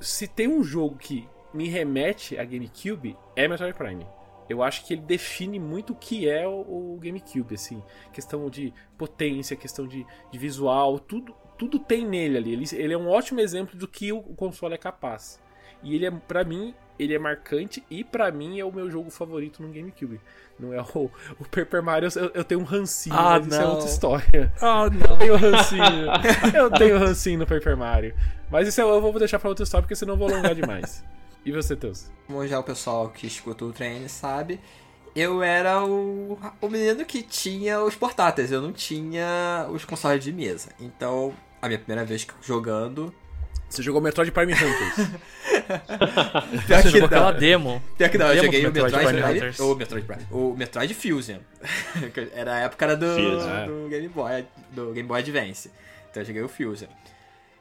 se 0.00 0.26
tem 0.26 0.48
um 0.48 0.62
jogo 0.62 0.96
que 0.96 1.28
me 1.54 1.68
remete 1.68 2.36
a 2.38 2.44
GameCube, 2.44 3.16
é 3.36 3.46
Metroid 3.48 3.74
Prime. 3.74 4.06
Eu 4.48 4.62
acho 4.62 4.84
que 4.84 4.92
ele 4.92 5.00
define 5.02 5.58
muito 5.58 5.94
o 5.94 5.96
que 5.96 6.28
é 6.28 6.46
o, 6.46 6.52
o 6.94 6.98
GameCube, 7.00 7.54
assim. 7.54 7.82
Questão 8.12 8.50
de 8.50 8.74
potência, 8.98 9.56
questão 9.56 9.86
de, 9.86 10.04
de 10.30 10.38
visual, 10.38 10.98
tudo, 10.98 11.34
tudo 11.56 11.78
tem 11.78 12.04
nele 12.06 12.36
ali. 12.36 12.52
Ele, 12.52 12.64
ele 12.74 12.92
é 12.92 12.98
um 12.98 13.08
ótimo 13.08 13.40
exemplo 13.40 13.74
do 13.78 13.88
que 13.88 14.12
o, 14.12 14.20
console 14.20 14.74
é 14.74 14.78
capaz. 14.78 15.42
E 15.82 15.94
ele 15.94 16.04
é, 16.04 16.10
pra 16.10 16.44
mim, 16.44 16.74
ele 16.98 17.14
é 17.14 17.18
marcante 17.18 17.82
e 17.90 18.04
pra 18.04 18.30
mim 18.30 18.58
é 18.60 18.64
o 18.64 18.72
meu 18.72 18.90
jogo 18.90 19.08
favorito 19.10 19.62
no 19.62 19.72
GameCube. 19.72 20.20
Não 20.58 20.74
é 20.74 20.82
o, 20.94 21.10
o 21.40 21.44
Paper 21.50 21.82
Mario, 21.82 22.10
eu, 22.14 22.30
eu 22.34 22.44
tenho 22.44 22.60
um 22.60 22.64
rancinho, 22.64 23.16
Ah, 23.16 23.38
mas 23.38 23.46
isso 23.46 23.56
é 23.56 23.64
não. 23.64 23.70
outra 23.70 23.88
história. 23.88 24.52
Ah, 24.60 24.84
Eu 24.92 25.08
não. 25.08 25.16
tenho 25.18 25.36
rancinho. 25.36 26.06
eu 26.54 26.70
tenho 26.70 26.98
rancinho 26.98 27.38
no 27.38 27.46
Paper 27.46 27.76
Mario. 27.78 28.14
Mas 28.50 28.68
isso 28.68 28.78
eu, 28.80 28.88
eu 28.88 29.00
vou 29.00 29.18
deixar 29.18 29.38
pra 29.38 29.48
outra 29.48 29.64
história, 29.64 29.82
porque 29.82 29.96
senão 29.96 30.14
eu 30.14 30.18
vou 30.18 30.28
alongar 30.28 30.54
demais. 30.54 31.02
E 31.44 31.52
você, 31.52 31.76
Teus? 31.76 32.10
Como 32.26 32.46
já 32.46 32.58
o 32.58 32.62
pessoal 32.62 33.08
que 33.10 33.26
escuta 33.26 33.64
o 33.64 33.72
treino 33.72 34.08
sabe, 34.08 34.58
eu 35.14 35.42
era 35.42 35.84
o, 35.84 36.38
o 36.60 36.68
menino 36.68 37.04
que 37.04 37.22
tinha 37.22 37.80
os 37.82 37.94
portáteis, 37.94 38.50
eu 38.50 38.60
não 38.62 38.72
tinha 38.72 39.66
os 39.70 39.84
consoles 39.84 40.24
de 40.24 40.32
mesa. 40.32 40.70
Então, 40.80 41.34
a 41.60 41.68
minha 41.68 41.78
primeira 41.78 42.04
vez 42.04 42.26
jogando. 42.42 43.14
Você 43.68 43.82
jogou 43.82 44.00
Metroid 44.00 44.30
Prime 44.32 44.52
Hunters. 44.52 45.10
Pior 46.66 46.82
Você 46.82 46.82
que 46.82 46.88
jogou 46.90 47.06
aquela 47.06 47.32
não, 47.32 47.38
demo. 47.38 47.82
pior 47.96 48.10
que 48.10 48.18
não 48.18 48.26
eu 48.26 48.34
Demo 48.34 48.44
joguei 48.44 48.62
do 48.62 48.68
o 48.68 48.72
Metroid, 48.72 49.12
Metroid 49.12 49.38
Prime. 49.38 49.70
O 49.70 49.74
Metroid 49.74 50.06
Prime. 50.06 50.26
O 50.30 50.56
Metroid 50.56 50.94
Fusion. 50.94 51.38
Era 52.34 52.54
a 52.54 52.58
época 52.60 52.84
era 52.84 52.96
do, 52.96 53.06
Fusion. 53.06 53.66
do 53.66 53.88
Game 53.88 54.08
Boy. 54.08 54.46
Do 54.72 54.92
Game 54.92 55.08
Boy 55.08 55.20
Advance. 55.20 55.70
Então 56.10 56.22
eu 56.22 56.26
joguei 56.26 56.42
o 56.42 56.48
Fusion. 56.48 56.88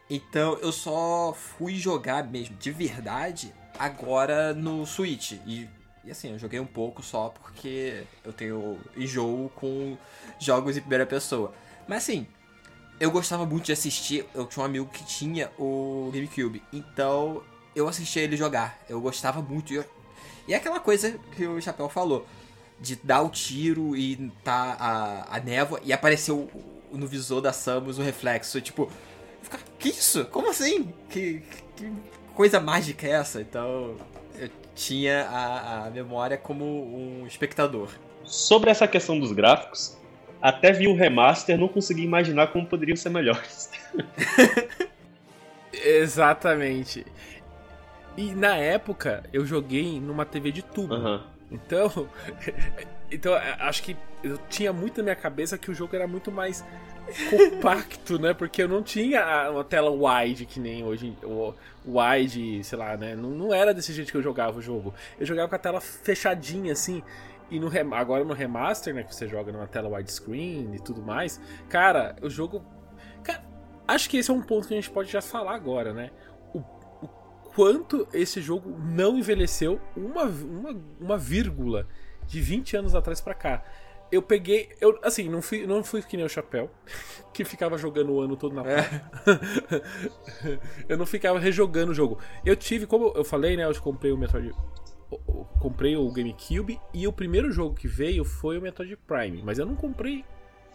Então 0.10 0.58
eu 0.62 0.72
só 0.72 1.34
fui 1.34 1.76
jogar 1.76 2.24
mesmo 2.26 2.56
de 2.58 2.72
verdade 2.72 3.54
agora 3.78 4.54
no 4.54 4.86
Switch. 4.86 5.34
E, 5.46 5.68
e 6.04 6.12
assim, 6.12 6.32
eu 6.32 6.40
joguei 6.40 6.60
um 6.60 6.66
pouco 6.66 7.02
só 7.04 7.30
porque 7.30 8.04
eu 8.24 8.34
tenho 8.34 8.78
enjoo 8.96 9.50
com 9.56 9.98
jogos 10.40 10.78
em 10.78 10.82
primeira 10.82 11.06
pessoa. 11.06 11.54
Mas 11.88 12.04
assim, 12.04 12.28
eu 13.00 13.12
gostava 13.12 13.46
muito 13.46 13.66
de 13.66 13.72
assistir. 13.72 14.26
Eu 14.34 14.46
tinha 14.46 14.64
um 14.64 14.66
amigo 14.66 14.86
que 14.88 15.04
tinha 15.06 15.52
o 15.58 16.10
GameCube. 16.14 16.64
Então 16.72 17.44
eu 17.76 17.88
assistia 17.88 18.22
ele 18.22 18.38
jogar. 18.38 18.80
Eu 18.90 19.00
gostava 19.02 19.42
muito. 19.42 19.74
E, 19.74 19.78
eu- 19.78 19.86
e 20.48 20.54
é 20.54 20.58
aquela 20.58 20.80
coisa 20.80 21.20
que 21.36 21.46
o 21.48 21.62
Chapéu 21.62 21.90
falou. 21.90 22.26
De 22.80 22.96
dar 22.98 23.22
o 23.22 23.30
tiro 23.30 23.96
e 23.96 24.30
tá 24.44 24.76
a, 24.78 25.38
a 25.38 25.40
névoa 25.40 25.80
e 25.86 25.94
apareceu 25.94 26.50
no 26.92 27.08
visor 27.08 27.40
da 27.40 27.54
Samus 27.54 27.98
o 27.98 28.02
reflexo. 28.02 28.60
Tipo, 28.60 28.92
que 29.80 29.90
isso? 29.90 30.26
Como 30.26 30.50
assim? 30.50 30.94
Que, 31.10 31.42
que 31.78 31.92
coisa 32.34 32.60
mágica 32.60 33.08
é 33.08 33.12
essa? 33.12 33.42
Então 33.42 33.96
eu 34.36 34.50
tinha 34.76 35.24
a, 35.26 35.88
a 35.88 35.90
memória 35.90 36.38
como 36.38 36.66
um 36.66 37.26
espectador. 37.28 37.90
Sobre 38.24 38.70
essa 38.70 38.88
questão 38.88 39.20
dos 39.20 39.32
gráficos, 39.32 39.98
até 40.42 40.72
vi 40.72 40.88
o 40.88 40.96
remaster, 40.96 41.58
não 41.58 41.68
consegui 41.68 42.04
imaginar 42.04 42.48
como 42.48 42.66
poderiam 42.66 42.96
ser 42.96 43.10
melhores. 43.10 43.70
Exatamente. 45.74 47.06
E 48.16 48.34
na 48.34 48.56
época 48.56 49.24
eu 49.34 49.46
joguei 49.46 50.00
numa 50.00 50.26
TV 50.26 50.52
de 50.52 50.62
tubo. 50.62 50.94
Aham. 50.94 51.24
Então, 51.52 52.10
então 53.14 53.36
é, 53.36 53.56
acho 53.60 53.84
que 53.84 53.96
eu 54.24 54.38
tinha 54.50 54.74
muito 54.74 54.98
na 54.98 55.04
minha 55.04 55.16
cabeça 55.16 55.58
que 55.58 55.70
o 55.70 55.74
jogo 55.74 55.96
era 55.96 56.08
muito 56.08 56.32
mais 56.32 56.64
compacto, 57.30 58.18
né? 58.20 58.34
Porque 58.34 58.64
eu 58.64 58.68
não 58.68 58.82
tinha 58.82 59.50
uma 59.52 59.64
tela 59.64 59.92
wide 59.92 60.46
que 60.46 60.60
nem 60.60 60.84
hoje, 60.84 61.16
wide, 61.86 62.64
sei 62.64 62.78
lá, 62.78 62.98
né? 62.98 63.16
Não, 63.16 63.30
não 63.30 63.54
era 63.54 63.74
desse 63.74 63.94
jeito 63.94 64.12
que 64.12 64.18
eu 64.18 64.22
jogava 64.22 64.60
o 64.60 64.62
jogo. 64.62 64.94
Eu 65.20 65.26
jogava 65.26 65.50
com 65.50 65.56
a 65.56 65.60
tela 65.60 65.82
fechadinha 65.82 66.74
assim. 66.74 67.04
E 67.52 67.60
no, 67.60 67.70
agora 67.94 68.24
no 68.24 68.34
remaster, 68.34 68.96
né, 68.96 69.04
que 69.04 69.14
você 69.14 69.28
joga 69.28 69.52
numa 69.52 69.68
tela 69.68 69.90
widescreen 69.90 70.74
e 70.74 70.80
tudo 70.80 71.02
mais, 71.02 71.40
cara, 71.70 72.16
o 72.22 72.30
jogo. 72.30 72.64
Cara, 73.22 73.44
acho 73.88 74.10
que 74.10 74.18
esse 74.18 74.32
é 74.32 74.34
um 74.34 74.42
ponto 74.42 74.68
que 74.68 74.74
a 74.74 74.78
gente 74.78 74.90
pode 74.90 75.12
já 75.12 75.22
falar 75.22 75.54
agora, 75.54 75.94
né? 75.94 76.10
O, 76.54 76.60
o 76.60 77.08
quanto 77.54 78.08
esse 78.14 78.42
jogo 78.42 78.76
não 78.80 79.18
envelheceu 79.18 79.80
uma, 79.96 80.24
uma, 80.24 80.82
uma 81.00 81.18
vírgula 81.18 81.86
de 82.28 82.42
20 82.42 82.78
anos 82.78 82.96
atrás 82.96 83.22
para 83.22 83.34
cá 83.34 83.64
eu 84.14 84.22
peguei. 84.22 84.70
Eu, 84.80 85.00
assim, 85.02 85.28
não 85.28 85.42
fui, 85.42 85.66
não 85.66 85.84
fui 85.84 86.02
que 86.04 86.16
nem 86.16 86.26
o 86.26 86.30
Chapéu, 86.30 86.70
que 87.34 87.44
ficava 87.44 87.78
jogando 87.78 88.14
o 88.14 88.22
ano 88.22 88.38
todo 88.38 88.56
na 88.56 88.64
é. 88.70 89.02
Eu 90.88 90.98
não 90.98 91.06
ficava 91.06 91.40
rejogando 91.40 91.92
o 91.92 91.96
jogo. 91.96 92.20
Eu 92.46 92.56
tive, 92.56 92.86
como 92.86 93.12
eu 93.16 93.24
falei, 93.24 93.58
né? 93.58 93.66
Eu 93.66 93.82
comprei 93.82 94.12
o 94.12 94.18
Metroid. 94.18 94.54
Eu 95.12 95.48
comprei 95.60 95.96
o 95.96 96.12
GameCube 96.12 96.80
e 96.94 97.08
o 97.08 97.14
primeiro 97.14 97.52
jogo 97.52 97.76
que 97.76 97.88
veio 97.88 98.24
foi 98.24 98.58
o 98.58 98.62
Metroid 98.62 98.96
Prime. 98.98 99.42
Mas 99.44 99.58
eu 99.58 99.66
não 99.66 99.76
comprei. 99.76 100.24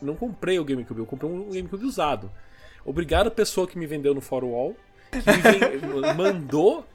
Não 0.02 0.14
comprei 0.14 0.58
o 0.58 0.64
GameCube, 0.64 1.00
eu 1.00 1.06
comprei 1.06 1.30
um 1.30 1.50
GameCube 1.50 1.84
usado. 1.84 2.30
Obrigado, 2.84 3.30
pessoa 3.30 3.66
que 3.66 3.78
me 3.78 3.86
vendeu 3.86 4.14
no 4.14 4.22
Wall 4.30 4.76
que 5.10 5.18
me 5.18 6.14
mandou 6.14 6.86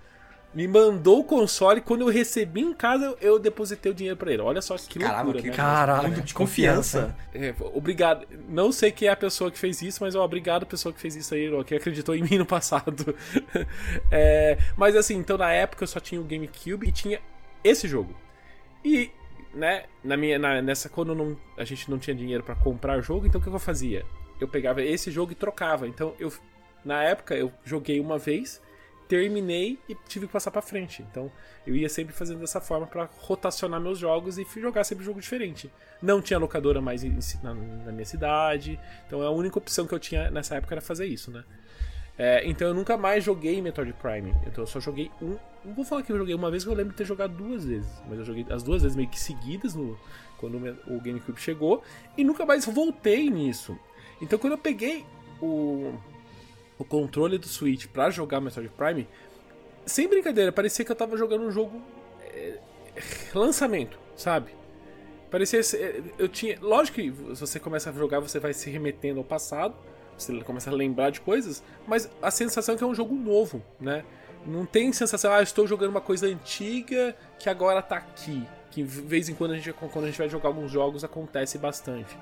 me 0.54 0.68
mandou 0.68 1.20
o 1.20 1.24
console. 1.24 1.82
Quando 1.82 2.02
eu 2.02 2.10
recebi 2.10 2.62
em 2.62 2.74
casa, 2.74 3.16
eu 3.20 3.40
depositei 3.40 3.92
o 3.92 3.96
dinheiro 3.96 4.18
para 4.18 4.32
ele. 4.32 4.42
Olha 4.42 4.62
só 4.62 4.78
que 4.78 5.00
Caramba, 5.00 5.24
loucura, 5.24 5.42
que 5.42 5.50
né? 5.50 5.56
Caralho, 5.56 6.22
de 6.22 6.34
confiança. 6.34 7.16
É, 7.34 7.54
obrigado. 7.74 8.28
Não 8.48 8.72
sei 8.72 8.92
quem 8.92 9.08
é 9.08 9.12
a 9.12 9.16
pessoa 9.16 9.50
que 9.50 9.58
fez 9.58 9.82
isso, 9.82 10.04
mas 10.04 10.16
ó, 10.16 10.24
obrigado 10.24 10.64
a 10.64 10.66
pessoa 10.66 10.94
que 10.94 11.00
fez 11.00 11.16
isso 11.16 11.34
aí, 11.34 11.52
ó, 11.52 11.64
que 11.64 11.74
acreditou 11.74 12.16
em 12.16 12.22
mim 12.22 12.38
no 12.38 12.46
passado. 12.46 13.16
é, 14.12 14.58
mas 14.78 14.96
assim, 14.96 15.16
então 15.16 15.38
na 15.38 15.52
época 15.52 15.84
eu 15.84 15.88
só 15.88 16.00
tinha 16.00 16.22
o 16.22 16.24
GameCube 16.24 16.88
e 16.88 16.92
tinha 16.92 17.20
esse 17.64 17.88
jogo. 17.88 18.16
E, 18.86 19.10
né, 19.54 19.86
na 20.04 20.16
minha, 20.16 20.38
na, 20.38 20.62
nessa, 20.62 20.90
quando 20.90 21.16
não, 21.16 21.38
a 21.58 21.64
gente 21.64 21.90
não 21.90 21.98
tinha 21.98 22.16
dinheiro 22.16 22.44
para 22.44 22.56
comprar 22.56 23.00
o 23.00 23.02
jogo, 23.02 23.26
então 23.26 23.40
o 23.40 23.44
que 23.44 23.50
eu 23.50 23.60
fazia? 23.60 24.06
Eu 24.40 24.48
pegava 24.48 24.82
esse 24.82 25.10
jogo 25.10 25.32
e 25.32 25.36
trocava. 25.36 25.88
Então 25.88 26.14
eu, 26.20 26.32
na 26.84 27.02
época, 27.04 27.36
eu 27.36 27.52
joguei 27.64 28.00
uma 28.00 28.18
vez 28.18 28.62
terminei 29.08 29.80
e 29.88 29.96
tive 30.08 30.28
que 30.28 30.34
passar 30.34 30.52
para 30.52 30.62
frente. 30.62 31.02
Então 31.10 31.32
eu 31.66 31.76
ia 31.76 31.90
sempre 31.90 32.14
fazendo 32.14 32.40
dessa 32.40 32.60
forma 32.60 32.88
para 32.88 33.10
rotacionar 33.20 33.80
meus 33.80 34.00
jogos 34.00 34.38
e 34.38 34.46
jogar 34.56 34.84
sempre 34.84 35.04
jogo 35.04 35.20
diferente. 35.20 35.72
Não 36.02 36.22
tinha 36.22 36.40
locadora 36.40 36.82
mais 36.82 37.04
na, 37.42 37.54
na, 37.54 37.92
minha 37.92 38.06
cidade, 38.06 38.80
então 39.06 39.22
a 39.22 39.30
única 39.30 39.58
opção 39.58 39.88
que 39.88 39.94
eu 39.94 40.00
tinha 40.00 40.30
nessa 40.30 40.56
época 40.56 40.76
era 40.76 40.82
fazer 40.82 41.06
isso, 41.06 41.32
né? 41.32 41.44
É, 42.18 42.48
então 42.48 42.68
eu 42.68 42.74
nunca 42.74 42.96
mais 42.96 43.24
joguei 43.24 43.62
Metroid 43.62 43.94
Prime. 43.94 44.34
Então 44.46 44.64
eu 44.64 44.68
só 44.68 44.80
joguei 44.80 45.10
um. 45.22 45.38
Não 45.66 45.74
vou 45.74 45.84
falar 45.84 46.04
que 46.04 46.12
eu 46.12 46.18
joguei 46.18 46.36
uma 46.36 46.52
vez, 46.52 46.64
que 46.64 46.70
eu 46.70 46.76
lembro 46.76 46.92
de 46.92 46.98
ter 46.98 47.06
jogado 47.06 47.34
duas 47.36 47.66
vezes. 47.66 47.90
Mas 48.08 48.20
eu 48.20 48.26
joguei 48.26 48.46
as 48.50 48.62
duas 48.62 48.84
vezes 48.84 48.96
meio 48.96 49.10
que 49.10 49.20
seguidas 49.20 49.74
no, 49.74 49.98
quando 50.38 50.58
o 50.88 51.02
GameCube 51.02 51.40
chegou. 51.40 51.82
E 52.18 52.24
nunca 52.24 52.46
mais 52.46 52.66
voltei 52.66 53.30
nisso. 53.30 53.78
Então 54.22 54.38
quando 54.38 54.54
eu 54.54 54.60
peguei 54.60 55.06
o 55.42 55.94
o 56.84 56.86
controle 56.86 57.38
do 57.38 57.48
Switch 57.48 57.88
para 57.88 58.10
jogar 58.10 58.42
Metroid 58.42 58.70
Prime, 58.70 59.08
sem 59.86 60.08
brincadeira, 60.08 60.52
parecia 60.52 60.86
que 60.86 60.92
eu 60.92 60.96
tava 60.96 61.18
jogando 61.18 61.46
um 61.46 61.52
jogo 61.52 61.82
é, 62.22 62.60
lançamento, 63.34 63.98
sabe? 64.16 64.54
Parecia 65.32 65.60
é, 65.60 66.02
eu 66.20 66.28
tinha, 66.28 66.58
lógico 66.62 66.96
que 66.96 67.10
você 67.10 67.60
começa 67.60 67.90
a 67.90 67.94
jogar, 67.94 68.20
você 68.20 68.40
vai 68.40 68.54
se 68.54 68.70
remetendo 68.70 69.20
ao 69.20 69.24
passado, 69.24 69.74
você 70.18 70.40
começa 70.42 70.70
a 70.70 70.74
lembrar 70.74 71.10
de 71.10 71.22
coisas, 71.22 71.64
mas 71.88 72.10
a 72.22 72.30
sensação 72.30 72.76
é 72.76 72.78
que 72.78 72.84
é 72.84 72.88
um 72.88 72.94
jogo 72.94 73.16
novo, 73.16 73.64
né? 73.80 74.04
Não 74.46 74.66
tem 74.66 74.92
sensação, 74.92 75.32
ah, 75.32 75.42
estou 75.42 75.66
jogando 75.66 75.92
uma 75.92 76.02
coisa 76.02 76.28
antiga 76.28 77.16
que 77.40 77.50
agora 77.50 77.82
tá 77.82 77.96
aqui. 77.96 78.46
Que 78.70 78.84
de 78.84 79.02
vez 79.02 79.30
em 79.30 79.36
quando 79.36 79.52
a 79.52 79.56
gente, 79.56 79.72
quando 79.72 80.04
a 80.04 80.08
gente 80.08 80.18
vai 80.18 80.28
jogar 80.28 80.50
alguns 80.50 80.70
jogos 80.70 81.04
acontece 81.04 81.58
bastante. 81.58 82.18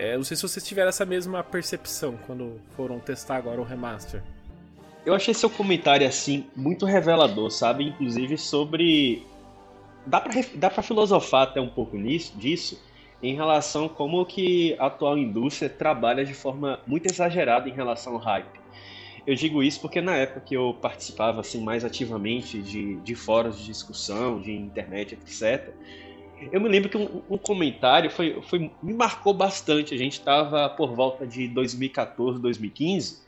É, 0.00 0.16
não 0.16 0.24
sei 0.24 0.34
se 0.34 0.42
vocês 0.42 0.66
tiveram 0.66 0.88
essa 0.88 1.04
mesma 1.04 1.44
percepção 1.44 2.18
quando 2.26 2.58
foram 2.74 2.98
testar 2.98 3.36
agora 3.36 3.60
o 3.60 3.64
remaster. 3.64 4.22
Eu 5.04 5.12
achei 5.12 5.34
seu 5.34 5.50
comentário 5.50 6.08
assim 6.08 6.46
muito 6.56 6.86
revelador, 6.86 7.50
sabe? 7.50 7.84
Inclusive 7.84 8.38
sobre 8.38 9.26
dá 10.06 10.18
para 10.18 10.32
dá 10.54 10.70
para 10.70 10.82
filosofar 10.82 11.42
até 11.42 11.60
um 11.60 11.68
pouco 11.68 11.98
nisso, 11.98 12.32
disso 12.38 12.82
em 13.22 13.34
relação 13.34 13.90
como 13.90 14.24
que 14.24 14.74
a 14.78 14.86
atual 14.86 15.18
indústria 15.18 15.68
trabalha 15.68 16.24
de 16.24 16.32
forma 16.32 16.80
muito 16.86 17.04
exagerada 17.04 17.68
em 17.68 17.72
relação 17.72 18.14
ao 18.14 18.18
hype. 18.20 18.58
Eu 19.26 19.34
digo 19.34 19.62
isso 19.62 19.82
porque 19.82 20.00
na 20.00 20.16
época 20.16 20.40
que 20.40 20.56
eu 20.56 20.78
participava 20.80 21.42
assim 21.42 21.62
mais 21.62 21.84
ativamente 21.84 22.62
de, 22.62 22.96
de 22.96 23.14
fóruns 23.14 23.58
de 23.58 23.66
discussão, 23.66 24.40
de 24.40 24.50
internet, 24.50 25.12
etc., 25.12 25.74
eu 26.52 26.60
me 26.60 26.68
lembro 26.68 26.88
que 26.88 26.96
um, 26.96 27.22
um, 27.28 27.38
comentário 27.38 28.10
foi, 28.10 28.40
foi, 28.42 28.70
me 28.82 28.94
marcou 28.94 29.34
bastante. 29.34 29.94
A 29.94 29.98
gente 29.98 30.14
estava 30.14 30.68
por 30.68 30.94
volta 30.94 31.26
de 31.26 31.48
2014, 31.48 32.40
2015. 32.40 33.18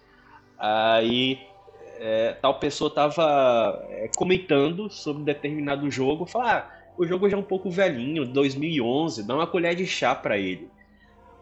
Aí 0.58 1.38
é, 1.98 2.32
tal 2.40 2.58
pessoa 2.58 2.88
estava 2.88 3.84
é, 3.90 4.10
comentando 4.16 4.90
sobre 4.90 5.22
determinado 5.22 5.90
jogo. 5.90 6.26
Falar, 6.26 6.56
ah, 6.56 6.92
o 6.96 7.06
jogo 7.06 7.28
já 7.28 7.36
é 7.36 7.40
um 7.40 7.44
pouco 7.44 7.70
velhinho, 7.70 8.26
2011, 8.26 9.26
dá 9.26 9.34
uma 9.34 9.46
colher 9.46 9.74
de 9.74 9.86
chá 9.86 10.14
para 10.14 10.38
ele. 10.38 10.68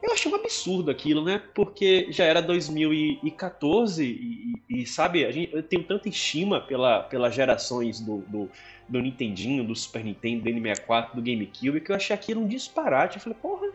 Eu 0.03 0.13
achei 0.13 0.33
um 0.33 0.35
absurdo 0.35 0.91
aquilo, 0.91 1.23
né? 1.23 1.43
Porque 1.55 2.07
já 2.11 2.25
era 2.25 2.41
2014 2.41 4.03
e, 4.05 4.55
e, 4.69 4.83
e 4.83 4.87
sabe, 4.87 5.27
a 5.27 5.31
gente, 5.31 5.55
eu 5.55 5.63
tenho 5.63 5.83
tanta 5.85 6.09
estima 6.09 6.61
pela, 6.61 7.03
pelas 7.03 7.35
gerações 7.35 8.01
do, 8.01 8.19
do 8.29 8.49
do 8.91 9.01
Nintendinho, 9.01 9.65
do 9.65 9.75
Super 9.75 10.05
Nintendo, 10.05 10.43
do 10.43 10.51
N64, 10.51 11.15
do 11.15 11.23
GameCube, 11.23 11.81
que 11.81 11.93
eu 11.93 11.97
achei 11.97 12.13
aquilo 12.13 12.43
um 12.43 12.47
disparate. 12.47 13.17
Eu 13.17 13.23
falei, 13.23 13.39
porra, 13.41 13.69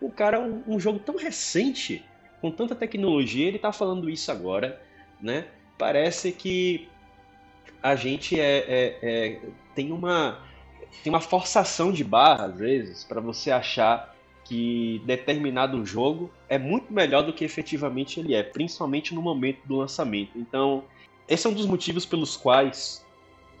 o 0.00 0.10
cara, 0.10 0.40
um, 0.40 0.62
um 0.66 0.80
jogo 0.80 0.98
tão 0.98 1.16
recente, 1.16 2.02
com 2.40 2.50
tanta 2.50 2.74
tecnologia, 2.74 3.46
ele 3.46 3.58
tá 3.58 3.72
falando 3.72 4.08
isso 4.08 4.32
agora, 4.32 4.80
né? 5.20 5.46
Parece 5.78 6.32
que 6.32 6.88
a 7.82 7.94
gente 7.94 8.40
é, 8.40 8.58
é, 8.66 8.98
é 9.02 9.40
tem 9.74 9.92
uma 9.92 10.38
tem 11.02 11.12
uma 11.12 11.20
forçação 11.20 11.92
de 11.92 12.04
barra 12.04 12.46
às 12.46 12.58
vezes 12.58 13.04
para 13.04 13.20
você 13.20 13.50
achar 13.50 14.14
que 14.44 15.02
determinado 15.04 15.84
jogo 15.84 16.30
é 16.48 16.56
muito 16.56 16.92
melhor 16.92 17.22
do 17.22 17.32
que 17.32 17.44
efetivamente 17.44 18.20
ele 18.20 18.34
é, 18.34 18.42
principalmente 18.42 19.14
no 19.14 19.20
momento 19.20 19.60
do 19.66 19.76
lançamento. 19.76 20.38
Então, 20.38 20.84
esse 21.26 21.46
é 21.46 21.50
um 21.50 21.54
dos 21.54 21.66
motivos 21.66 22.06
pelos 22.06 22.36
quais 22.36 23.03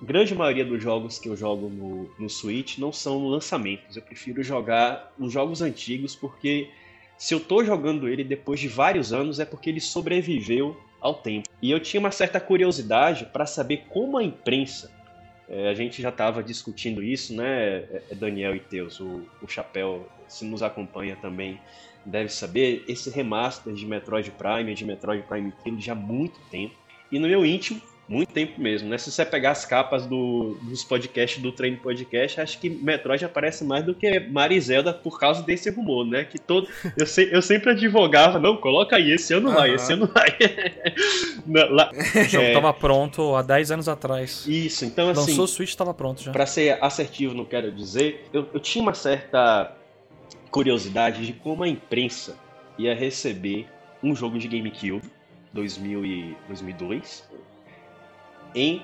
grande 0.02 0.34
maioria 0.34 0.64
dos 0.64 0.82
jogos 0.82 1.18
que 1.18 1.28
eu 1.28 1.36
jogo 1.36 1.68
no, 1.68 2.10
no 2.18 2.28
Switch 2.28 2.78
não 2.78 2.92
são 2.92 3.28
lançamentos. 3.28 3.96
Eu 3.96 4.02
prefiro 4.02 4.42
jogar 4.42 5.12
os 5.18 5.32
jogos 5.32 5.62
antigos 5.62 6.14
porque 6.14 6.68
se 7.16 7.34
eu 7.34 7.40
tô 7.40 7.64
jogando 7.64 8.08
ele 8.08 8.24
depois 8.24 8.60
de 8.60 8.68
vários 8.68 9.12
anos 9.12 9.40
é 9.40 9.44
porque 9.44 9.70
ele 9.70 9.80
sobreviveu 9.80 10.76
ao 11.00 11.14
tempo. 11.14 11.48
E 11.60 11.70
eu 11.70 11.78
tinha 11.80 12.00
uma 12.00 12.10
certa 12.10 12.40
curiosidade 12.40 13.26
para 13.26 13.46
saber 13.46 13.84
como 13.88 14.16
a 14.16 14.24
imprensa, 14.24 14.90
é, 15.48 15.68
a 15.68 15.74
gente 15.74 16.00
já 16.00 16.08
estava 16.08 16.42
discutindo 16.42 17.02
isso, 17.02 17.34
né, 17.34 17.46
é, 17.46 18.02
é, 18.10 18.14
Daniel 18.14 18.56
e 18.56 18.60
Teus, 18.60 18.98
o, 19.00 19.22
o 19.42 19.46
Chapéu, 19.46 20.08
se 20.26 20.44
nos 20.44 20.62
acompanha 20.62 21.16
também, 21.16 21.60
deve 22.04 22.30
saber, 22.30 22.84
esse 22.88 23.10
remaster 23.10 23.72
de 23.74 23.86
Metroid 23.86 24.30
Prime, 24.30 24.74
de 24.74 24.84
Metroid 24.84 25.22
Prime 25.24 25.52
Trilogy 25.62 25.90
há 25.90 25.94
muito 25.94 26.40
tempo. 26.50 26.74
E 27.10 27.18
no 27.18 27.28
meu 27.28 27.44
íntimo, 27.44 27.80
muito 28.06 28.32
tempo 28.32 28.60
mesmo, 28.60 28.88
né? 28.88 28.98
Se 28.98 29.10
você 29.10 29.24
pegar 29.24 29.52
as 29.52 29.64
capas 29.64 30.06
do, 30.06 30.58
dos 30.62 30.84
podcasts 30.84 31.42
do 31.42 31.50
Treino 31.50 31.78
Podcast, 31.78 32.40
acho 32.40 32.58
que 32.58 32.68
Metroid 32.68 33.24
aparece 33.24 33.64
mais 33.64 33.84
do 33.84 33.94
que 33.94 34.20
Marizelda 34.20 34.92
por 34.92 35.18
causa 35.18 35.42
desse 35.42 35.70
rumor, 35.70 36.06
né? 36.06 36.24
Que 36.24 36.38
todo. 36.38 36.68
Eu, 36.98 37.06
se, 37.06 37.30
eu 37.32 37.40
sempre 37.40 37.70
advogava, 37.70 38.38
não, 38.38 38.56
coloca 38.56 38.96
aí, 38.96 39.10
esse 39.12 39.32
ano 39.32 39.52
vai, 39.52 39.74
esse 39.74 39.92
ano 39.92 40.06
vai. 40.06 40.28
não, 41.46 41.70
lá, 41.70 41.90
o 41.92 42.24
jogo 42.28 42.44
é... 42.44 42.52
tava 42.52 42.74
pronto 42.74 43.34
há 43.34 43.42
10 43.42 43.70
anos 43.70 43.88
atrás. 43.88 44.46
Isso, 44.46 44.84
então 44.84 45.08
assim. 45.08 45.30
Lançou 45.30 45.44
o 45.44 45.48
Switch 45.48 45.74
tava 45.74 45.94
pronto 45.94 46.22
já. 46.22 46.30
Pra 46.30 46.46
ser 46.46 46.78
assertivo, 46.82 47.34
não 47.34 47.46
quero 47.46 47.72
dizer, 47.72 48.26
eu, 48.32 48.46
eu 48.52 48.60
tinha 48.60 48.82
uma 48.82 48.94
certa 48.94 49.74
curiosidade 50.50 51.24
de 51.24 51.32
como 51.32 51.62
a 51.62 51.68
imprensa 51.68 52.36
ia 52.78 52.94
receber 52.94 53.66
um 54.02 54.14
jogo 54.14 54.38
de 54.38 54.46
GameCube 54.46 55.02
2000 55.52 56.04
e 56.04 56.36
2002 56.48 57.24
em 58.54 58.82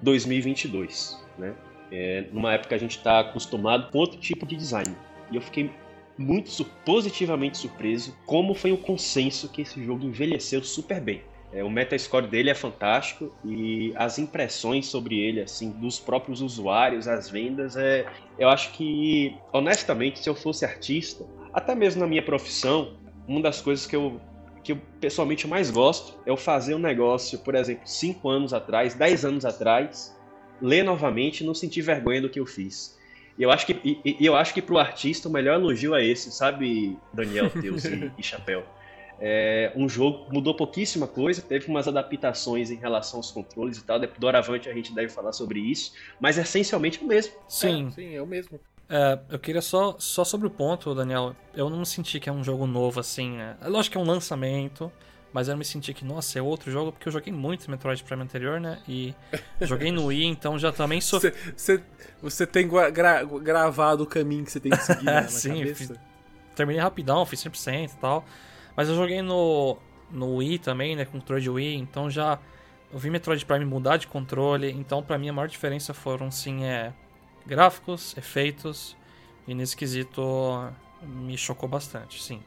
2022, 0.00 1.18
né? 1.38 1.54
É, 1.90 2.24
numa 2.32 2.54
época 2.54 2.74
a 2.74 2.78
gente 2.78 2.96
está 2.96 3.20
acostumado 3.20 3.90
com 3.90 3.98
outro 3.98 4.18
tipo 4.18 4.46
de 4.46 4.56
design. 4.56 4.96
E 5.30 5.36
eu 5.36 5.42
fiquei 5.42 5.70
muito 6.16 6.50
positivamente 6.84 7.58
surpreso 7.58 8.16
como 8.26 8.54
foi 8.54 8.72
o 8.72 8.78
consenso 8.78 9.48
que 9.48 9.62
esse 9.62 9.84
jogo 9.84 10.04
envelheceu 10.06 10.62
super 10.62 11.00
bem. 11.00 11.22
É, 11.52 11.62
o 11.62 11.68
metascore 11.68 12.26
dele 12.26 12.48
é 12.48 12.54
fantástico 12.54 13.30
e 13.44 13.92
as 13.94 14.18
impressões 14.18 14.86
sobre 14.86 15.20
ele, 15.20 15.42
assim, 15.42 15.70
dos 15.70 16.00
próprios 16.00 16.40
usuários, 16.40 17.06
as 17.06 17.28
vendas, 17.28 17.76
é, 17.76 18.06
eu 18.38 18.48
acho 18.48 18.72
que, 18.72 19.36
honestamente, 19.52 20.18
se 20.18 20.30
eu 20.30 20.34
fosse 20.34 20.64
artista, 20.64 21.26
até 21.52 21.74
mesmo 21.74 22.00
na 22.00 22.06
minha 22.06 22.22
profissão, 22.22 22.94
uma 23.28 23.42
das 23.42 23.60
coisas 23.60 23.86
que 23.86 23.94
eu 23.94 24.18
que 24.62 24.72
eu 24.72 24.78
pessoalmente 25.00 25.46
mais 25.46 25.70
gosto 25.70 26.18
é 26.24 26.30
eu 26.30 26.36
fazer 26.36 26.74
um 26.74 26.78
negócio, 26.78 27.38
por 27.40 27.54
exemplo, 27.54 27.82
5 27.84 28.28
anos 28.28 28.54
atrás, 28.54 28.94
10 28.94 29.24
anos 29.24 29.44
atrás, 29.44 30.16
ler 30.60 30.84
novamente 30.84 31.40
e 31.40 31.46
não 31.46 31.54
sentir 31.54 31.82
vergonha 31.82 32.22
do 32.22 32.28
que 32.28 32.38
eu 32.38 32.46
fiz. 32.46 32.98
E 33.36 33.42
eu 33.42 33.50
acho 33.50 33.66
que, 33.66 33.72
e, 33.84 34.16
e 34.20 34.24
eu 34.24 34.36
acho 34.36 34.54
que 34.54 34.62
pro 34.62 34.78
artista 34.78 35.28
o 35.28 35.32
melhor 35.32 35.58
elogio 35.58 35.94
é 35.94 36.04
esse, 36.04 36.30
sabe, 36.30 36.96
Daniel, 37.12 37.50
Teus 37.60 37.84
e, 37.84 38.12
e 38.16 38.22
Chapéu? 38.22 38.64
É, 39.24 39.72
um 39.76 39.88
jogo 39.88 40.26
mudou 40.32 40.54
pouquíssima 40.54 41.06
coisa, 41.06 41.40
teve 41.40 41.68
umas 41.68 41.86
adaptações 41.86 42.70
em 42.70 42.76
relação 42.76 43.18
aos 43.20 43.30
controles 43.30 43.78
e 43.78 43.84
tal. 43.84 44.00
Doravante 44.18 44.68
a 44.68 44.74
gente 44.74 44.92
deve 44.92 45.08
falar 45.08 45.32
sobre 45.32 45.60
isso, 45.60 45.92
mas 46.20 46.38
essencialmente 46.38 47.00
é 47.00 47.04
o 47.04 47.06
mesmo. 47.06 47.32
Sim. 47.48 47.86
É, 47.86 47.90
sim, 47.90 48.14
é 48.16 48.22
o 48.22 48.26
mesmo. 48.26 48.60
É, 48.94 49.18
eu 49.30 49.38
queria 49.38 49.62
só, 49.62 49.96
só 49.98 50.22
sobre 50.22 50.46
o 50.46 50.50
ponto, 50.50 50.94
Daniel. 50.94 51.34
Eu 51.54 51.70
não 51.70 51.82
senti 51.82 52.20
que 52.20 52.28
é 52.28 52.32
um 52.32 52.44
jogo 52.44 52.66
novo 52.66 53.00
assim. 53.00 53.38
É, 53.40 53.56
lógico 53.66 53.92
que 53.92 53.98
é 53.98 54.00
um 54.02 54.04
lançamento, 54.04 54.92
mas 55.32 55.48
eu 55.48 55.56
me 55.56 55.64
senti 55.64 55.94
que, 55.94 56.04
nossa, 56.04 56.38
é 56.38 56.42
outro 56.42 56.70
jogo, 56.70 56.92
porque 56.92 57.08
eu 57.08 57.12
joguei 57.12 57.32
muito 57.32 57.70
Metroid 57.70 58.04
Prime 58.04 58.22
anterior, 58.22 58.60
né? 58.60 58.82
E 58.86 59.14
joguei 59.62 59.90
no 59.90 60.04
Wii, 60.04 60.26
então 60.26 60.58
já 60.58 60.70
também 60.70 61.00
sou. 61.00 61.18
Você, 61.18 61.82
você 62.20 62.46
tem 62.46 62.68
gra 62.68 63.24
gravado 63.24 64.02
o 64.02 64.06
caminho 64.06 64.44
que 64.44 64.52
você 64.52 64.60
tem 64.60 64.70
que 64.70 64.82
seguir 64.84 65.06
né, 65.06 65.22
na 65.22 65.28
Sim, 65.28 65.60
cabeça? 65.60 65.74
Fiz, 65.74 66.00
terminei 66.54 66.82
rapidão, 66.82 67.24
fiz 67.24 67.42
100% 67.42 67.94
e 67.94 67.96
tal. 67.96 68.26
Mas 68.76 68.90
eu 68.90 68.94
joguei 68.94 69.22
no, 69.22 69.78
no 70.10 70.36
Wii 70.36 70.58
também, 70.58 70.94
né? 70.94 71.06
Com 71.06 71.12
controle 71.12 71.40
de 71.40 71.48
Wii, 71.48 71.76
então 71.76 72.10
já. 72.10 72.38
Eu 72.92 72.98
vi 72.98 73.08
Metroid 73.08 73.42
Prime 73.46 73.64
mudar 73.64 73.96
de 73.96 74.06
controle, 74.06 74.70
então 74.70 75.02
pra 75.02 75.16
mim 75.16 75.30
a 75.30 75.32
maior 75.32 75.48
diferença 75.48 75.94
foram 75.94 76.30
sim 76.30 76.64
é 76.64 76.92
gráficos, 77.46 78.16
efeitos, 78.16 78.96
e 79.46 79.54
nesse 79.54 79.76
quesito 79.76 80.22
me 81.02 81.36
chocou 81.36 81.68
bastante, 81.68 82.22
sim. 82.22 82.42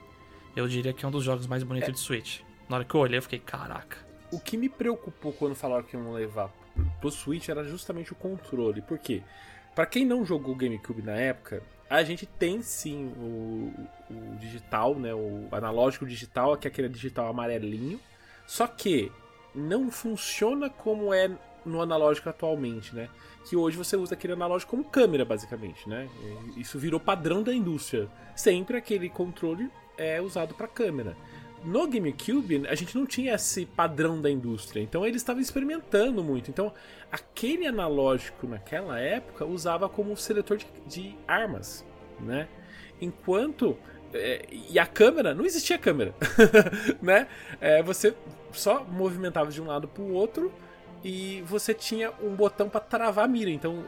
Eu 0.56 0.68
diria 0.68 0.94
que 0.94 1.04
é 1.04 1.08
um 1.08 1.12
dos 1.12 1.24
jogos 1.24 1.48
mais 1.48 1.64
bonitos 1.64 1.90
é. 1.90 1.92
de 1.92 2.00
Switch. 2.00 2.40
Na 2.70 2.78
hora 2.78 2.86
que 2.86 2.96
eu 2.96 3.02
olhei, 3.02 3.18
eu 3.18 3.22
fiquei, 3.22 3.40
caraca. 3.40 3.98
O 4.32 4.40
que 4.40 4.58
me 4.58 4.70
preocupou 4.70 5.34
quando 5.34 5.56
falaram 5.56 5.84
que 5.84 5.96
iam 5.96 6.14
levar 6.14 6.50
pro 7.00 7.12
Switch 7.12 7.50
era 7.50 7.64
justamente 7.64 8.12
o 8.12 8.16
controle. 8.16 8.82
Por 8.82 8.98
quê? 8.98 9.22
Pra 9.74 9.86
quem 9.86 10.06
não 10.06 10.26
jogou 10.26 10.56
GameCube 10.56 11.02
na 11.02 11.16
época, 11.16 11.62
a 11.90 12.04
gente 12.04 12.26
tem 12.26 12.62
sim 12.62 13.14
o, 13.18 13.74
o 14.10 14.36
digital, 14.40 14.96
né? 14.96 15.14
O 15.14 15.48
analógico 15.52 16.06
digital, 16.06 16.58
que 16.58 16.68
é 16.68 16.72
aquele 16.72 16.90
digital 16.90 17.28
amarelinho. 17.28 18.00
Só 18.48 18.68
que 18.68 19.12
não 19.54 19.92
funciona 19.92 20.70
como 20.70 21.14
é 21.14 21.30
no 21.66 21.82
analógico 21.82 22.30
atualmente, 22.30 22.96
né? 22.96 23.10
Que 23.46 23.56
hoje 23.56 23.78
você 23.78 23.96
usa 23.96 24.16
aquele 24.16 24.34
analógico 24.34 24.72
como 24.72 24.84
câmera, 24.84 25.24
basicamente, 25.24 25.88
né? 25.88 26.10
Isso 26.58 26.80
virou 26.80 27.00
padrão 27.00 27.44
da 27.44 27.54
indústria. 27.54 28.10
Sempre 28.36 28.78
aquele 28.78 29.08
controle 29.10 29.70
é 29.98 30.20
usado 30.20 30.54
para 30.56 30.68
câmera. 30.68 31.16
No 31.64 31.88
GameCube, 31.88 32.68
a 32.68 32.76
gente 32.76 32.96
não 32.96 33.06
tinha 33.06 33.34
esse 33.34 33.66
padrão 33.66 34.22
da 34.22 34.30
indústria, 34.30 34.82
então 34.82 35.06
eles 35.06 35.22
estavam 35.22 35.42
experimentando 35.42 36.24
muito. 36.24 36.50
Então, 36.52 36.72
aquele 37.12 37.66
analógico 37.66 38.46
naquela 38.48 39.00
época 39.00 39.46
usava 39.46 39.90
como 39.90 40.16
seletor 40.16 40.58
de, 40.58 40.68
de 40.88 41.16
armas, 41.28 41.84
né? 42.20 42.48
Enquanto 43.02 43.78
é, 44.14 44.46
e 44.50 44.80
a 44.80 44.86
câmera, 44.86 45.34
não 45.34 45.46
existia 45.46 45.78
câmera, 45.78 46.14
né? 47.02 47.28
É, 47.60 47.82
você 47.82 48.16
só 48.52 48.84
movimentava 48.84 49.52
de 49.52 49.62
um 49.62 49.66
lado 49.66 49.88
para 49.88 50.04
o 50.04 50.14
outro 50.14 50.52
e 51.06 51.44
você 51.44 51.72
tinha 51.72 52.12
um 52.20 52.36
botão 52.36 52.68
para 52.68 52.82
travar 52.82 53.26
a 53.26 53.28
mira. 53.28 53.52
Então, 53.52 53.86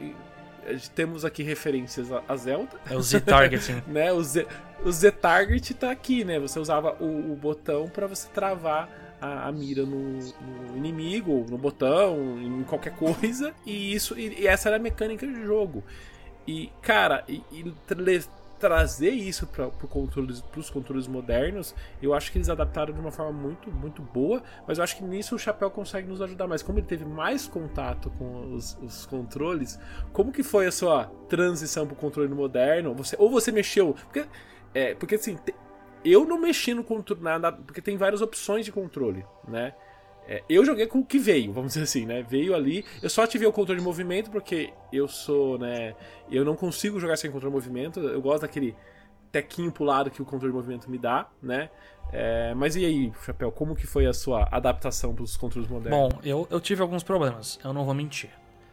temos 0.93 1.25
aqui 1.25 1.41
referências 1.41 2.09
a 2.12 2.36
Zelda. 2.36 2.79
É 2.88 2.95
o 2.95 3.01
Z-Targeting. 3.01 3.81
né? 3.89 4.13
O 4.13 4.24
Z, 4.24 4.45
o 4.86 4.91
Z-Target 4.91 5.74
tá 5.74 5.89
aqui, 5.89 6.24
né? 6.24 6.39
Você 6.39 6.59
usava 6.59 6.95
o, 7.00 7.33
o 7.33 7.36
botão 7.36 7.89
para 7.89 8.05
você 8.05 8.27
travar 8.29 8.88
a, 9.19 9.47
a 9.47 9.51
mira 9.51 9.83
no, 9.83 10.19
no, 10.19 10.77
inimigo, 10.77 11.43
no 11.50 11.57
botão, 11.57 12.39
em 12.39 12.63
qualquer 12.63 12.95
coisa. 12.95 13.51
E 13.65 13.95
isso 13.95 14.17
e, 14.17 14.41
e 14.41 14.47
essa 14.47 14.69
era 14.69 14.75
a 14.75 14.79
mecânica 14.79 15.25
do 15.25 15.43
jogo. 15.43 15.83
E, 16.45 16.69
cara, 16.83 17.24
e, 17.27 17.41
e 17.51 17.74
trazer 18.59 19.11
isso 19.11 19.47
para 19.47 19.67
pro 19.67 19.87
controles, 19.87 20.43
os 20.55 20.69
controles 20.69 21.07
modernos, 21.07 21.75
eu 22.01 22.13
acho 22.13 22.32
que 22.32 22.38
eles 22.38 22.49
adaptaram 22.49 22.93
de 22.93 22.99
uma 22.99 23.12
forma 23.12 23.32
muito, 23.32 23.71
muito 23.71 24.01
boa, 24.01 24.41
mas 24.67 24.77
eu 24.77 24.84
acho 24.84 24.97
que 24.97 25.03
nisso 25.03 25.36
o 25.36 25.39
Chapéu 25.39 25.69
consegue 25.69 26.08
nos 26.08 26.21
ajudar 26.21 26.47
mais. 26.47 26.62
Como 26.62 26.79
ele 26.79 26.88
teve 26.88 27.05
mais 27.05 27.47
contato 27.47 28.10
com 28.17 28.53
os, 28.53 28.77
os 28.82 29.05
controles, 29.05 29.79
como 30.12 30.32
que 30.32 30.43
foi 30.43 30.67
a 30.67 30.71
sua 30.71 31.05
transição 31.29 31.86
pro 31.86 31.95
controle 31.95 32.34
moderno? 32.34 32.93
Você, 32.95 33.15
ou 33.19 33.29
você 33.29 33.51
mexeu. 33.51 33.93
Porque, 33.93 34.25
é, 34.73 34.95
porque 34.95 35.15
assim, 35.15 35.38
eu 36.03 36.25
não 36.25 36.39
mexi 36.39 36.73
no 36.73 36.84
controle 36.84 37.21
nada, 37.21 37.51
porque 37.51 37.82
tem 37.82 37.97
várias 37.97 38.21
opções 38.21 38.65
de 38.65 38.71
controle, 38.71 39.25
né? 39.47 39.73
É, 40.27 40.43
eu 40.49 40.65
joguei 40.65 40.85
com 40.87 40.99
o 40.99 41.05
que 41.05 41.17
veio, 41.17 41.53
vamos 41.53 41.73
dizer 41.73 41.83
assim, 41.83 42.05
né? 42.05 42.21
Veio 42.21 42.53
ali. 42.53 42.83
Eu 43.01 43.09
só 43.09 43.23
ativei 43.23 43.47
o 43.47 43.53
controle 43.53 43.79
de 43.79 43.85
movimento 43.85 44.29
porque 44.29 44.73
eu 44.91 45.07
sou, 45.07 45.57
né? 45.57 45.95
Eu 46.29 46.43
não 46.43 46.55
consigo 46.55 46.99
jogar 46.99 47.15
sem 47.15 47.31
controle 47.31 47.53
de 47.53 47.55
movimento. 47.55 47.99
Eu 47.99 48.21
gosto 48.21 48.41
daquele 48.41 48.75
tequinho 49.31 49.71
pro 49.71 49.83
lado 49.83 50.11
que 50.11 50.21
o 50.21 50.25
controle 50.25 50.51
de 50.51 50.57
movimento 50.57 50.89
me 50.89 50.97
dá, 50.97 51.27
né? 51.41 51.69
É, 52.11 52.53
mas 52.55 52.75
e 52.75 52.85
aí, 52.85 53.11
Chapéu, 53.25 53.51
como 53.51 53.75
que 53.75 53.87
foi 53.87 54.05
a 54.05 54.13
sua 54.13 54.47
adaptação 54.51 55.13
para 55.13 55.23
os 55.23 55.37
controles 55.37 55.69
modernos? 55.69 56.13
Bom, 56.13 56.19
eu, 56.23 56.47
eu 56.49 56.59
tive 56.59 56.81
alguns 56.81 57.03
problemas, 57.03 57.59
eu 57.63 57.73
não 57.73 57.85
vou 57.85 57.93
mentir. 57.93 58.29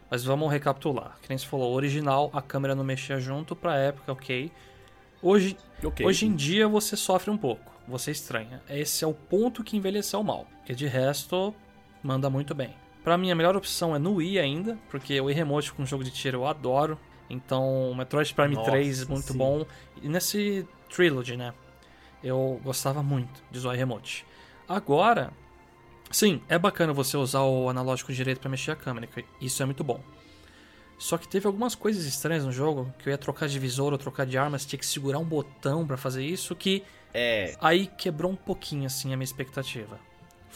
Mas 0.09 0.23
vamos 0.23 0.51
recapitular. 0.51 1.17
Que 1.21 1.29
nem 1.29 1.37
você 1.37 1.45
falou, 1.45 1.73
original, 1.73 2.29
a 2.33 2.41
câmera 2.41 2.75
não 2.75 2.83
mexia 2.83 3.19
junto 3.19 3.55
pra 3.55 3.77
época, 3.77 4.11
ok. 4.11 4.51
Hoje, 5.21 5.57
okay. 5.83 6.05
hoje 6.05 6.25
em 6.25 6.35
dia 6.35 6.67
você 6.67 6.95
sofre 6.95 7.31
um 7.31 7.37
pouco 7.37 7.75
você 7.87 8.11
estranha. 8.11 8.61
Esse 8.69 9.03
é 9.03 9.07
o 9.07 9.13
ponto 9.13 9.63
que 9.63 9.77
envelheceu 9.77 10.23
mal. 10.23 10.47
Porque 10.65 10.73
de 10.73 10.87
resto, 10.87 11.53
manda 12.01 12.27
muito 12.27 12.55
bem. 12.55 12.73
Para 13.03 13.19
mim, 13.19 13.29
a 13.29 13.35
melhor 13.35 13.55
opção 13.55 13.95
é 13.95 13.99
no 13.99 14.15
Wii 14.15 14.39
ainda, 14.39 14.79
porque 14.89 15.21
o 15.21 15.25
Wii 15.25 15.35
Remote 15.35 15.71
com 15.71 15.85
jogo 15.85 16.03
de 16.03 16.09
tiro 16.09 16.39
eu 16.39 16.47
adoro. 16.47 16.97
Então, 17.29 17.93
Metroid 17.95 18.33
Prime 18.33 18.55
Nossa, 18.55 18.71
3 18.71 19.07
muito 19.07 19.31
sim. 19.31 19.37
bom. 19.37 19.63
E 20.01 20.09
nesse 20.09 20.67
Trilogy, 20.89 21.37
né? 21.37 21.53
Eu 22.23 22.59
gostava 22.63 23.03
muito 23.03 23.43
de 23.51 23.59
usar 23.59 23.69
o 23.69 23.71
Remote. 23.73 24.25
Agora, 24.67 25.31
sim, 26.09 26.41
é 26.49 26.57
bacana 26.57 26.93
você 26.93 27.15
usar 27.15 27.41
o 27.41 27.69
analógico 27.69 28.11
direito 28.11 28.39
para 28.39 28.49
mexer 28.49 28.71
a 28.71 28.75
câmera, 28.75 29.07
isso 29.39 29.61
é 29.61 29.67
muito 29.67 29.83
bom. 29.83 29.99
Só 30.97 31.19
que 31.19 31.27
teve 31.27 31.45
algumas 31.45 31.75
coisas 31.75 32.05
estranhas 32.05 32.43
no 32.43 32.51
jogo, 32.51 32.91
que 32.97 33.07
eu 33.07 33.11
ia 33.11 33.19
trocar 33.19 33.47
de 33.47 33.59
visor 33.59 33.91
ou 33.91 33.99
trocar 33.99 34.25
de 34.25 34.35
armas, 34.35 34.65
tinha 34.65 34.79
que 34.79 34.85
segurar 34.85 35.19
um 35.19 35.25
botão 35.25 35.85
para 35.85 35.95
fazer 35.95 36.25
isso, 36.25 36.55
que 36.55 36.81
é. 37.13 37.55
Aí 37.61 37.85
quebrou 37.85 38.31
um 38.31 38.35
pouquinho, 38.35 38.87
assim, 38.87 39.13
a 39.13 39.15
minha 39.15 39.23
expectativa. 39.23 39.99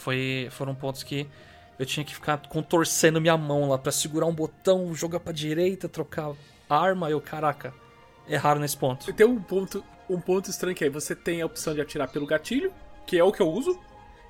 Foi, 0.00 0.48
foram 0.50 0.74
pontos 0.74 1.02
que 1.02 1.26
eu 1.78 1.84
tinha 1.84 2.04
que 2.04 2.14
ficar 2.14 2.38
contorcendo 2.48 3.20
minha 3.20 3.36
mão 3.36 3.68
lá 3.68 3.78
para 3.78 3.92
segurar 3.92 4.26
um 4.26 4.34
botão, 4.34 4.94
jogar 4.94 5.20
pra 5.20 5.32
direita, 5.32 5.88
trocar 5.88 6.32
arma. 6.68 7.10
Eu, 7.10 7.20
caraca, 7.20 7.74
erraram 8.28 8.60
nesse 8.60 8.76
ponto. 8.76 9.12
Tem 9.12 9.26
um 9.26 9.40
ponto, 9.40 9.84
um 10.08 10.20
ponto 10.20 10.48
estranho 10.48 10.74
que 10.74 10.84
é 10.84 10.90
você 10.90 11.14
tem 11.14 11.42
a 11.42 11.46
opção 11.46 11.74
de 11.74 11.80
atirar 11.80 12.08
pelo 12.08 12.26
gatilho, 12.26 12.72
que 13.06 13.18
é 13.18 13.24
o 13.24 13.30
que 13.30 13.42
eu 13.42 13.48
uso. 13.48 13.78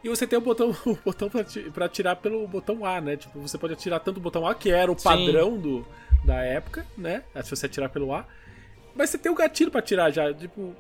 E 0.03 0.09
você 0.09 0.27
tem 0.27 0.39
o 0.39 0.43
botão, 0.43 0.71
o 0.87 0.99
botão 1.05 1.31
pra 1.73 1.85
atirar 1.85 2.17
pelo 2.17 2.47
botão 2.49 2.85
A, 2.85 3.01
né? 3.01 3.17
Tipo, 3.17 3.39
você 3.41 3.57
pode 3.57 3.75
atirar 3.75 4.01
tanto 4.01 4.17
o 4.17 4.21
botão 4.21 4.47
A, 4.47 4.55
que 4.55 4.71
era 4.71 4.91
o 4.91 4.97
padrão 4.97 5.57
do, 5.57 5.87
da 6.25 6.43
época, 6.43 6.85
né? 6.97 7.23
Se 7.45 7.51
você 7.51 7.67
atirar 7.67 7.91
pelo 7.91 8.13
A. 8.13 8.27
Mas 8.95 9.11
você 9.11 9.19
tem 9.19 9.31
o 9.31 9.35
gatilho 9.35 9.71
para 9.71 9.81
atirar 9.81 10.11
já. 10.11 10.33
Tipo, 10.35 10.75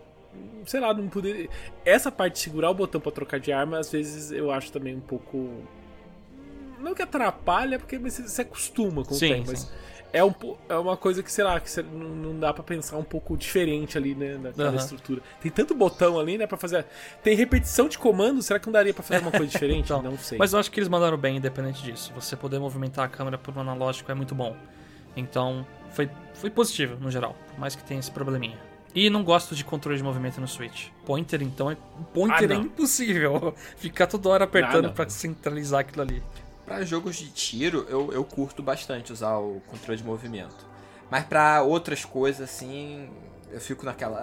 sei 0.67 0.81
lá, 0.81 0.93
não 0.95 1.09
poder. 1.09 1.49
Essa 1.85 2.11
parte 2.11 2.35
de 2.35 2.39
segurar 2.41 2.71
o 2.71 2.75
botão 2.75 3.01
para 3.01 3.13
trocar 3.13 3.41
de 3.41 3.53
arma, 3.53 3.79
às 3.79 3.91
vezes 3.91 4.31
eu 4.31 4.51
acho 4.51 4.73
também 4.73 4.97
um 4.97 5.01
pouco. 5.01 5.51
Não 6.79 6.95
que 6.95 7.03
atrapalha, 7.03 7.79
porque 7.79 7.99
você 7.99 8.27
se 8.27 8.41
acostuma 8.41 9.05
com 9.05 9.15
sim, 9.15 9.27
o 9.27 9.35
tempo, 9.37 9.51
mas 9.51 9.71
é, 10.13 10.25
um, 10.25 10.33
é 10.69 10.75
uma 10.77 10.97
coisa 10.97 11.23
que, 11.23 11.31
sei 11.31 11.45
lá, 11.45 11.61
que 11.61 11.71
não 11.83 12.39
dá 12.39 12.53
para 12.53 12.65
pensar 12.65 12.97
um 12.97 13.05
pouco 13.05 13.37
diferente 13.37 13.97
ali, 13.97 14.15
né, 14.15 14.39
naquela 14.43 14.71
uhum. 14.71 14.77
estrutura. 14.77 15.21
Tem 15.41 15.51
tanto 15.51 15.75
botão 15.75 16.19
ali, 16.19 16.37
né, 16.37 16.47
para 16.47 16.57
fazer. 16.57 16.85
Tem 17.23 17.37
repetição 17.37 17.89
de 17.89 17.99
comando, 17.99 18.43
será 18.43 18.59
que 18.59 18.67
não 18.67 18.73
daria 18.73 18.93
para 18.93 19.03
fazer 19.03 19.21
uma 19.21 19.31
coisa 19.31 19.47
diferente? 19.47 19.85
então, 19.93 20.03
não 20.03 20.19
sei. 20.19 20.39
Mas 20.39 20.53
eu 20.53 20.59
acho 20.59 20.71
que 20.71 20.81
eles 20.81 20.89
mandaram 20.89 21.17
bem, 21.17 21.37
independente 21.37 21.83
disso. 21.83 22.13
Você 22.15 22.35
poder 22.37 22.59
movimentar 22.59 23.05
a 23.05 23.09
câmera 23.09 23.39
por 23.39 23.57
um 23.57 23.61
analógico 23.61 24.11
é 24.11 24.15
muito 24.15 24.35
bom. 24.35 24.57
Então, 25.17 25.67
foi, 25.91 26.11
foi 26.35 26.51
positivo, 26.51 26.97
no 27.01 27.11
geral, 27.11 27.37
por 27.49 27.59
mais 27.59 27.77
que 27.77 27.85
tenha 27.85 28.01
esse 28.01 28.11
probleminha. 28.11 28.70
E 28.95 29.09
não 29.09 29.23
gosto 29.23 29.55
de 29.55 29.65
controle 29.65 29.97
de 29.97 30.03
movimento 30.03 30.41
no 30.41 30.49
Switch. 30.49 30.89
Pointer, 31.07 31.43
então, 31.43 31.71
é... 31.71 31.77
Pointer 32.13 32.51
ah, 32.51 32.55
é 32.55 32.57
impossível. 32.57 33.55
Ficar 33.77 34.07
toda 34.07 34.29
hora 34.29 34.45
apertando 34.45 34.87
ah, 34.87 34.91
para 34.91 35.09
centralizar 35.09 35.81
aquilo 35.81 36.03
ali. 36.03 36.23
Para 36.67 36.85
jogos 36.85 37.17
de 37.17 37.31
tiro, 37.31 37.87
eu, 37.89 38.13
eu 38.13 38.25
curto 38.25 38.63
bastante 38.63 39.13
usar 39.13 39.39
o 39.39 39.61
controle 39.67 39.99
de 40.01 40.05
movimento. 40.05 40.67
Mas 41.11 41.25
para 41.25 41.63
outras 41.63 42.05
coisas, 42.05 42.49
assim, 42.49 43.09
eu 43.53 43.61
fico 43.61 43.85
naquela. 43.85 44.19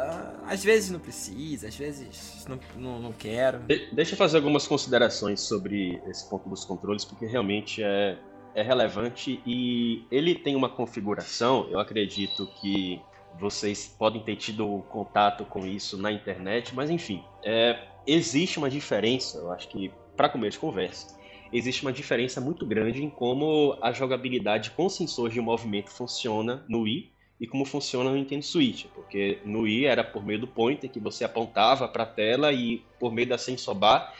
Ah, 0.45 0.51
às 0.53 0.63
vezes 0.63 0.89
não 0.89 0.99
precisa, 0.99 1.67
às 1.67 1.75
vezes 1.75 2.45
não, 2.47 2.59
não, 2.75 2.99
não 2.99 3.11
quero. 3.11 3.59
De 3.59 3.89
deixa 3.91 4.13
eu 4.13 4.17
fazer 4.17 4.37
algumas 4.37 4.67
considerações 4.67 5.41
sobre 5.41 6.01
esse 6.07 6.27
ponto 6.29 6.49
dos 6.49 6.63
controles, 6.63 7.03
porque 7.03 7.25
realmente 7.25 7.83
é, 7.83 8.17
é 8.55 8.61
relevante 8.61 9.41
e 9.45 10.05
ele 10.09 10.35
tem 10.35 10.55
uma 10.55 10.69
configuração, 10.69 11.67
eu 11.69 11.79
acredito 11.79 12.47
que 12.61 13.01
vocês 13.39 13.87
podem 13.97 14.21
ter 14.21 14.35
tido 14.35 14.83
contato 14.89 15.45
com 15.45 15.65
isso 15.65 15.97
na 15.97 16.11
internet, 16.11 16.73
mas 16.75 16.89
enfim, 16.89 17.23
é, 17.43 17.79
existe 18.05 18.57
uma 18.57 18.69
diferença, 18.69 19.37
eu 19.37 19.51
acho 19.51 19.67
que 19.67 19.91
para 20.15 20.29
comer 20.29 20.49
de 20.49 20.59
conversa, 20.59 21.17
existe 21.51 21.83
uma 21.83 21.93
diferença 21.93 22.41
muito 22.41 22.65
grande 22.65 23.03
em 23.03 23.09
como 23.09 23.77
a 23.81 23.91
jogabilidade 23.91 24.71
com 24.71 24.89
sensores 24.89 25.33
de 25.33 25.41
movimento 25.41 25.89
funciona 25.89 26.63
no 26.67 26.81
Wii 26.81 27.11
e 27.39 27.47
como 27.47 27.65
funciona 27.65 28.09
no 28.09 28.15
Nintendo 28.15 28.43
Switch, 28.43 28.85
porque 28.95 29.39
no 29.45 29.61
Wii 29.61 29.85
era 29.85 30.03
por 30.03 30.25
meio 30.25 30.39
do 30.39 30.47
pointer 30.47 30.89
que 30.89 30.99
você 30.99 31.23
apontava 31.23 31.87
para 31.87 32.03
a 32.03 32.07
tela 32.07 32.51
e 32.51 32.83
por 32.99 33.13
meio 33.13 33.27
da 33.27 33.37
sensor 33.37 33.75
bar 33.75 34.13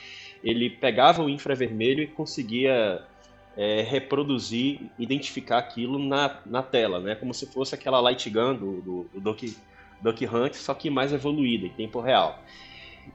ele 0.44 0.70
pegava 0.70 1.24
o 1.24 1.30
infravermelho 1.30 2.04
e 2.04 2.08
conseguia 2.08 3.04
é, 3.58 3.82
reproduzir, 3.82 4.82
identificar 5.00 5.58
aquilo 5.58 5.98
na, 5.98 6.40
na 6.46 6.62
tela, 6.62 7.00
né? 7.00 7.16
Como 7.16 7.34
se 7.34 7.48
fosse 7.48 7.74
aquela 7.74 8.00
light 8.00 8.30
gun 8.30 8.54
do, 8.54 8.82
do, 8.82 9.10
do 9.14 9.20
Duck, 9.20 9.58
Duck 10.00 10.26
Hunt, 10.28 10.54
só 10.54 10.76
que 10.76 10.92
mais 10.92 11.12
evoluída, 11.12 11.66
em 11.66 11.72
tempo 11.72 12.00
real. 12.00 12.40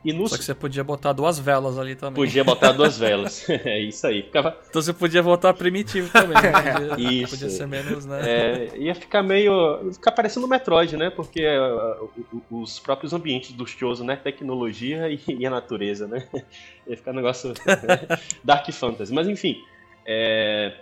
E 0.05 0.13
no... 0.13 0.27
Só 0.27 0.37
que 0.37 0.45
você 0.45 0.55
podia 0.55 0.83
botar 0.83 1.13
duas 1.13 1.39
velas 1.39 1.79
ali 1.79 1.95
também. 1.95 2.25
Podia 2.25 2.43
botar 2.43 2.73
duas 2.73 2.99
velas. 2.99 3.49
é 3.49 3.79
isso 3.79 4.07
aí. 4.07 4.23
Ficava... 4.23 4.59
Então 4.69 4.83
você 4.83 4.93
podia 4.93 5.23
botar 5.23 5.53
primitivo 5.55 6.11
também. 6.11 6.35
Né? 6.43 6.89
Podia, 6.89 7.13
isso. 7.23 7.37
Podia 7.37 7.51
ser 7.51 7.67
menos, 7.69 8.07
né? 8.07 8.21
É, 8.25 8.79
ia 8.79 8.95
ficar 8.95 9.23
meio. 9.23 9.93
ficar 9.93 10.13
parecendo 10.13 10.49
Metroid, 10.49 10.97
né? 10.97 11.11
Porque 11.11 11.47
uh, 11.47 12.11
os 12.51 12.81
próprios 12.81 13.13
ambientes 13.13 13.53
do 13.53 13.67
Choso, 13.67 14.03
né? 14.03 14.17
Tecnologia 14.17 15.09
e, 15.09 15.21
e, 15.29 15.47
a 15.47 15.51
natureza, 15.51 16.09
né? 16.09 16.27
Ia 16.89 16.97
ficar 16.97 17.13
um 17.13 17.17
negócio 17.17 17.53
Dark 18.43 18.69
Fantasy. 18.73 19.13
Mas 19.13 19.29
enfim. 19.29 19.63
É... 20.07 20.75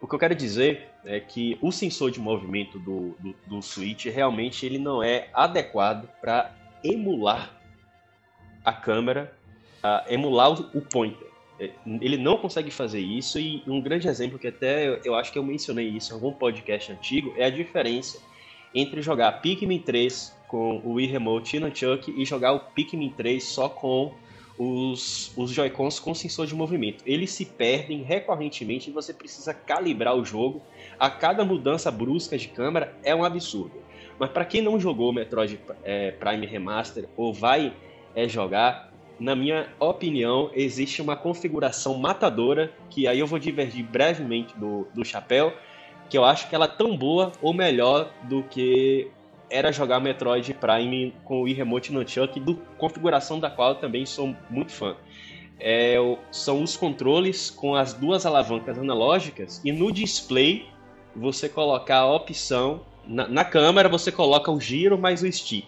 O 0.00 0.06
que 0.06 0.14
eu 0.14 0.18
quero 0.18 0.34
dizer 0.34 0.88
é 1.04 1.20
que 1.20 1.58
o 1.62 1.72
sensor 1.72 2.10
de 2.10 2.20
movimento 2.20 2.78
do, 2.78 3.16
do, 3.18 3.34
do 3.46 3.62
Switch 3.62 4.06
realmente 4.06 4.66
ele 4.66 4.78
não 4.78 5.02
é 5.02 5.28
adequado 5.32 6.08
para 6.20 6.54
emular 6.82 7.58
a 8.64 8.72
câmera 8.72 9.32
a 9.82 10.04
emular 10.08 10.50
o 10.74 10.80
pointer. 10.80 11.28
É, 11.60 11.70
ele 12.00 12.16
não 12.16 12.36
consegue 12.36 12.70
fazer 12.70 13.00
isso 13.00 13.38
e 13.38 13.62
um 13.66 13.80
grande 13.80 14.08
exemplo 14.08 14.38
que 14.38 14.48
até 14.48 15.00
eu 15.04 15.14
acho 15.14 15.30
que 15.30 15.38
eu 15.38 15.42
mencionei 15.44 15.86
isso 15.88 16.12
em 16.12 16.14
algum 16.14 16.32
podcast 16.32 16.90
antigo 16.90 17.32
é 17.36 17.44
a 17.44 17.50
diferença 17.50 18.20
entre 18.74 19.00
jogar 19.00 19.40
Pikmin 19.40 19.78
3 19.78 20.36
com 20.48 20.78
o 20.78 20.94
Wii 20.94 21.06
Remote 21.06 21.56
e 21.56 21.60
Nunchuck 21.60 22.10
e 22.10 22.24
jogar 22.24 22.54
o 22.54 22.60
Pikmin 22.60 23.10
3 23.10 23.44
só 23.44 23.68
com 23.68 24.14
os, 24.58 25.32
os 25.36 25.50
Joy-Cons 25.50 25.98
com 25.98 26.14
sensor 26.14 26.46
de 26.46 26.54
movimento. 26.54 27.02
Eles 27.06 27.30
se 27.32 27.44
perdem 27.44 28.02
recorrentemente 28.02 28.90
e 28.90 28.92
você 28.92 29.12
precisa 29.12 29.52
calibrar 29.52 30.14
o 30.14 30.24
jogo. 30.24 30.62
A 30.98 31.10
cada 31.10 31.44
mudança 31.44 31.90
brusca 31.90 32.38
de 32.38 32.48
câmera 32.48 32.96
é 33.02 33.14
um 33.14 33.24
absurdo. 33.24 33.82
Mas 34.18 34.30
para 34.30 34.44
quem 34.44 34.62
não 34.62 34.78
jogou 34.78 35.12
Metroid 35.12 35.58
é, 35.82 36.12
Prime 36.12 36.46
Remaster 36.46 37.08
ou 37.16 37.32
vai 37.32 37.72
é 38.14 38.28
jogar. 38.28 38.92
Na 39.18 39.36
minha 39.36 39.68
opinião, 39.78 40.50
existe 40.54 41.00
uma 41.00 41.16
configuração 41.16 41.96
matadora, 41.98 42.72
que 42.90 43.06
aí 43.06 43.20
eu 43.20 43.26
vou 43.26 43.38
divergir 43.38 43.84
brevemente 43.84 44.56
do, 44.56 44.88
do 44.92 45.04
chapéu, 45.04 45.52
que 46.10 46.18
eu 46.18 46.24
acho 46.24 46.48
que 46.48 46.54
ela 46.54 46.64
é 46.64 46.68
tão 46.68 46.96
boa 46.96 47.30
ou 47.40 47.54
melhor 47.54 48.10
do 48.24 48.42
que 48.42 49.08
era 49.50 49.72
jogar 49.72 50.00
Metroid 50.00 50.52
Prime 50.54 51.14
com 51.24 51.42
o 51.42 51.44
Remote 51.44 51.92
Nunchuck, 51.92 52.38
do 52.40 52.56
configuração 52.78 53.38
da 53.38 53.50
qual 53.50 53.76
também 53.76 54.04
sou 54.06 54.34
muito 54.50 54.72
fã. 54.72 54.96
É, 55.60 55.96
são 56.30 56.62
os 56.62 56.76
controles 56.76 57.48
com 57.50 57.74
as 57.74 57.94
duas 57.94 58.26
alavancas 58.26 58.78
analógicas 58.78 59.60
e 59.64 59.70
no 59.70 59.92
display 59.92 60.66
você 61.14 61.48
colocar 61.48 61.98
a 61.98 62.12
opção 62.12 62.80
na, 63.06 63.28
na 63.28 63.44
câmera 63.44 63.88
você 63.88 64.10
coloca 64.10 64.50
o 64.50 64.60
giro 64.60 64.98
mais 64.98 65.22
o 65.22 65.30
stick 65.30 65.66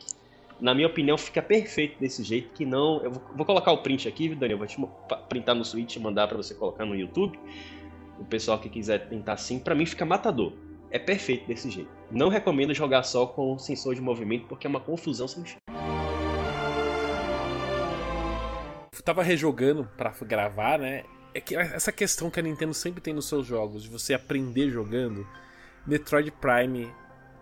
na 0.61 0.75
minha 0.75 0.87
opinião, 0.87 1.19
fica 1.19 1.43
perfeito 1.43 1.99
desse 2.01 2.23
jeito, 2.23 2.51
que 2.55 2.65
não... 2.65 3.03
Eu 3.03 3.11
vou, 3.11 3.23
vou 3.35 3.47
colocar 3.47 3.73
o 3.73 3.79
print 3.79 4.09
aqui, 4.09 4.35
Daniel, 4.35 4.59
vou 4.59 4.67
te 4.67 4.79
printar 5.29 5.55
no 5.55 5.65
Switch 5.65 5.97
e 5.97 6.01
mandar 6.01 6.29
para 6.29 6.37
você 6.37 6.55
colocar 6.55 6.85
no 6.85 6.95
YouTube. 6.95 7.39
O 8.19 8.25
pessoal 8.25 8.59
que 8.59 8.69
quiser 8.69 9.09
tentar 9.09 9.35
assim, 9.35 9.59
para 9.59 9.75
mim 9.75 9.85
fica 9.85 10.05
matador. 10.05 10.53
É 10.90 10.99
perfeito 10.99 11.46
desse 11.46 11.70
jeito. 11.70 11.90
Não 12.11 12.29
recomendo 12.29 12.72
jogar 12.72 13.03
só 13.03 13.27
com 13.27 13.59
sensor 13.59 13.94
de 13.94 14.01
movimento, 14.01 14.46
porque 14.46 14.66
é 14.66 14.70
uma 14.70 14.81
confusão 14.81 15.27
sem 15.27 15.44
chão. 15.44 15.59
Tava 19.05 19.22
rejogando 19.22 19.88
para 19.96 20.11
gravar, 20.22 20.79
né? 20.79 21.05
É 21.33 21.40
que 21.40 21.55
essa 21.55 21.92
questão 21.92 22.31
que 22.31 22.40
a 22.40 22.42
Nintendo 22.42 22.75
sempre 22.75 23.01
tem 23.01 23.14
nos 23.14 23.29
seus 23.29 23.46
jogos, 23.46 23.83
de 23.85 23.88
você 23.88 24.14
aprender 24.14 24.70
jogando. 24.70 25.27
Metroid 25.87 26.33
Prime 26.33 26.92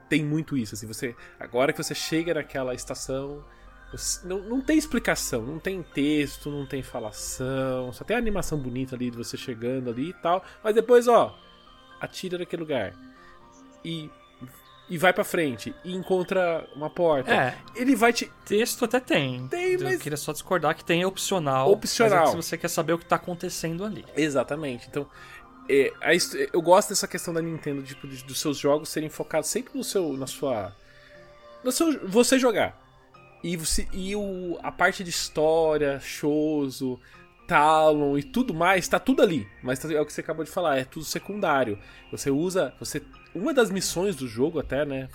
tem 0.08 0.22
muito 0.22 0.56
isso. 0.56 0.74
Assim, 0.74 0.86
você 0.86 1.14
agora 1.40 1.72
que 1.72 1.82
você 1.82 1.94
chega 1.94 2.34
naquela 2.34 2.74
estação, 2.74 3.42
você, 3.90 4.26
não, 4.26 4.40
não 4.40 4.60
tem 4.60 4.76
explicação, 4.76 5.42
não 5.42 5.58
tem 5.58 5.82
texto, 5.82 6.50
não 6.50 6.66
tem 6.66 6.82
falação, 6.82 7.92
só 7.92 8.04
tem 8.04 8.16
a 8.16 8.18
animação 8.18 8.58
bonita 8.58 8.94
ali 8.94 9.10
de 9.10 9.16
você 9.16 9.36
chegando 9.36 9.88
ali 9.88 10.10
e 10.10 10.14
tal. 10.14 10.44
Mas 10.62 10.74
depois, 10.74 11.08
ó, 11.08 11.38
atira 12.00 12.36
naquele 12.36 12.60
lugar 12.60 13.13
e 13.84 14.10
e 14.88 14.98
vai 14.98 15.14
para 15.14 15.24
frente 15.24 15.74
e 15.82 15.94
encontra 15.94 16.68
uma 16.76 16.90
porta. 16.90 17.32
É. 17.32 17.56
Ele 17.74 17.96
vai 17.96 18.12
te. 18.12 18.30
Texto 18.44 18.84
até 18.84 19.00
tem. 19.00 19.48
Tem, 19.48 19.78
mas. 19.78 19.94
Eu 19.94 19.98
queria 19.98 20.16
só 20.16 20.32
discordar 20.32 20.74
que 20.74 20.84
tem 20.84 21.04
opcional. 21.06 21.70
Opcional. 21.70 22.24
É 22.24 22.30
se 22.30 22.36
você 22.36 22.58
quer 22.58 22.68
saber 22.68 22.92
o 22.92 22.98
que 22.98 23.06
tá 23.06 23.16
acontecendo 23.16 23.84
ali. 23.84 24.04
Exatamente. 24.14 24.86
Então, 24.88 25.08
é, 25.68 25.92
eu 26.52 26.60
gosto 26.60 26.90
dessa 26.90 27.08
questão 27.08 27.32
da 27.32 27.40
Nintendo, 27.40 27.82
tipo, 27.82 28.06
de, 28.06 28.22
dos 28.24 28.38
seus 28.38 28.58
jogos 28.58 28.90
serem 28.90 29.08
focados 29.08 29.48
sempre 29.48 29.76
no 29.76 29.82
seu, 29.82 30.12
na 30.14 30.26
sua, 30.26 30.76
no 31.62 31.72
seu, 31.72 32.06
você 32.06 32.38
jogar. 32.38 32.78
E, 33.42 33.56
você, 33.56 33.88
e 33.92 34.14
o, 34.14 34.58
a 34.62 34.70
parte 34.70 35.02
de 35.02 35.10
história, 35.10 36.00
Choso, 36.00 37.00
Talon 37.46 38.16
e 38.18 38.22
tudo 38.22 38.54
mais, 38.54 38.88
tá 38.88 38.98
tudo 38.98 39.22
ali. 39.22 39.46
Mas 39.62 39.82
é 39.84 40.00
o 40.00 40.06
que 40.06 40.12
você 40.12 40.20
acabou 40.20 40.44
de 40.44 40.50
falar, 40.50 40.78
é 40.78 40.84
tudo 40.84 41.04
secundário. 41.04 41.78
Você 42.10 42.30
usa, 42.30 42.74
você, 42.78 43.02
uma 43.34 43.52
das 43.52 43.70
missões 43.70 44.16
do 44.16 44.26
jogo 44.28 44.60
até, 44.60 44.84
né, 44.84 45.08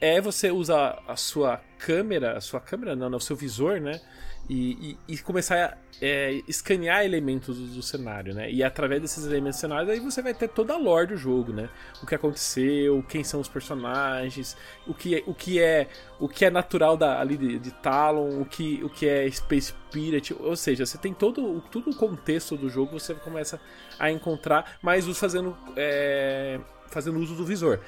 é, 0.00 0.16
é 0.16 0.20
você 0.20 0.50
usar 0.50 1.02
a 1.06 1.16
sua 1.16 1.60
câmera, 1.78 2.36
a 2.36 2.40
sua 2.40 2.60
câmera 2.60 2.96
não, 2.96 3.08
não 3.08 3.18
o 3.18 3.20
seu 3.20 3.36
visor, 3.36 3.80
né, 3.80 4.00
e, 4.48 4.96
e, 5.08 5.14
e 5.14 5.18
começar 5.18 5.56
a 5.64 5.76
é, 6.02 6.42
escanear 6.46 7.04
elementos 7.04 7.56
do, 7.56 7.66
do, 7.76 7.82
cenário, 7.82 8.34
né? 8.34 8.50
E 8.50 8.62
através 8.62 9.00
desses 9.00 9.24
elementos 9.24 9.58
do 9.58 9.60
cenário, 9.60 9.90
aí 9.90 10.00
você 10.00 10.20
vai 10.20 10.34
ter 10.34 10.48
toda 10.48 10.74
a 10.74 10.76
lore 10.76 11.08
do 11.08 11.16
jogo, 11.16 11.52
né? 11.52 11.68
O 12.02 12.06
que 12.06 12.14
aconteceu, 12.14 13.02
quem 13.08 13.24
são 13.24 13.40
os 13.40 13.48
personagens, 13.48 14.56
o 14.86 14.92
que 14.92 15.16
é, 15.16 15.22
o 15.26 15.34
que 15.34 15.60
é, 15.60 15.88
o 16.18 16.28
que 16.28 16.44
é 16.44 16.50
natural 16.50 16.96
da, 16.96 17.20
ali 17.20 17.36
de, 17.36 17.58
de 17.58 17.70
Talon, 17.70 18.40
o 18.40 18.44
que, 18.44 18.82
o 18.84 18.90
que 18.90 19.08
é 19.08 19.30
Space 19.30 19.68
Spirit, 19.68 20.34
ou 20.38 20.56
seja, 20.56 20.84
você 20.84 20.98
tem 20.98 21.14
todo, 21.14 21.62
todo 21.70 21.90
o 21.90 21.96
contexto 21.96 22.56
do 22.56 22.68
jogo, 22.68 22.98
você 22.98 23.14
começa 23.14 23.60
a 23.98 24.10
encontrar, 24.10 24.76
mas 24.82 25.06
fazendo, 25.16 25.56
é, 25.76 26.60
fazendo 26.88 27.18
uso 27.18 27.34
do 27.34 27.44
visor. 27.44 27.80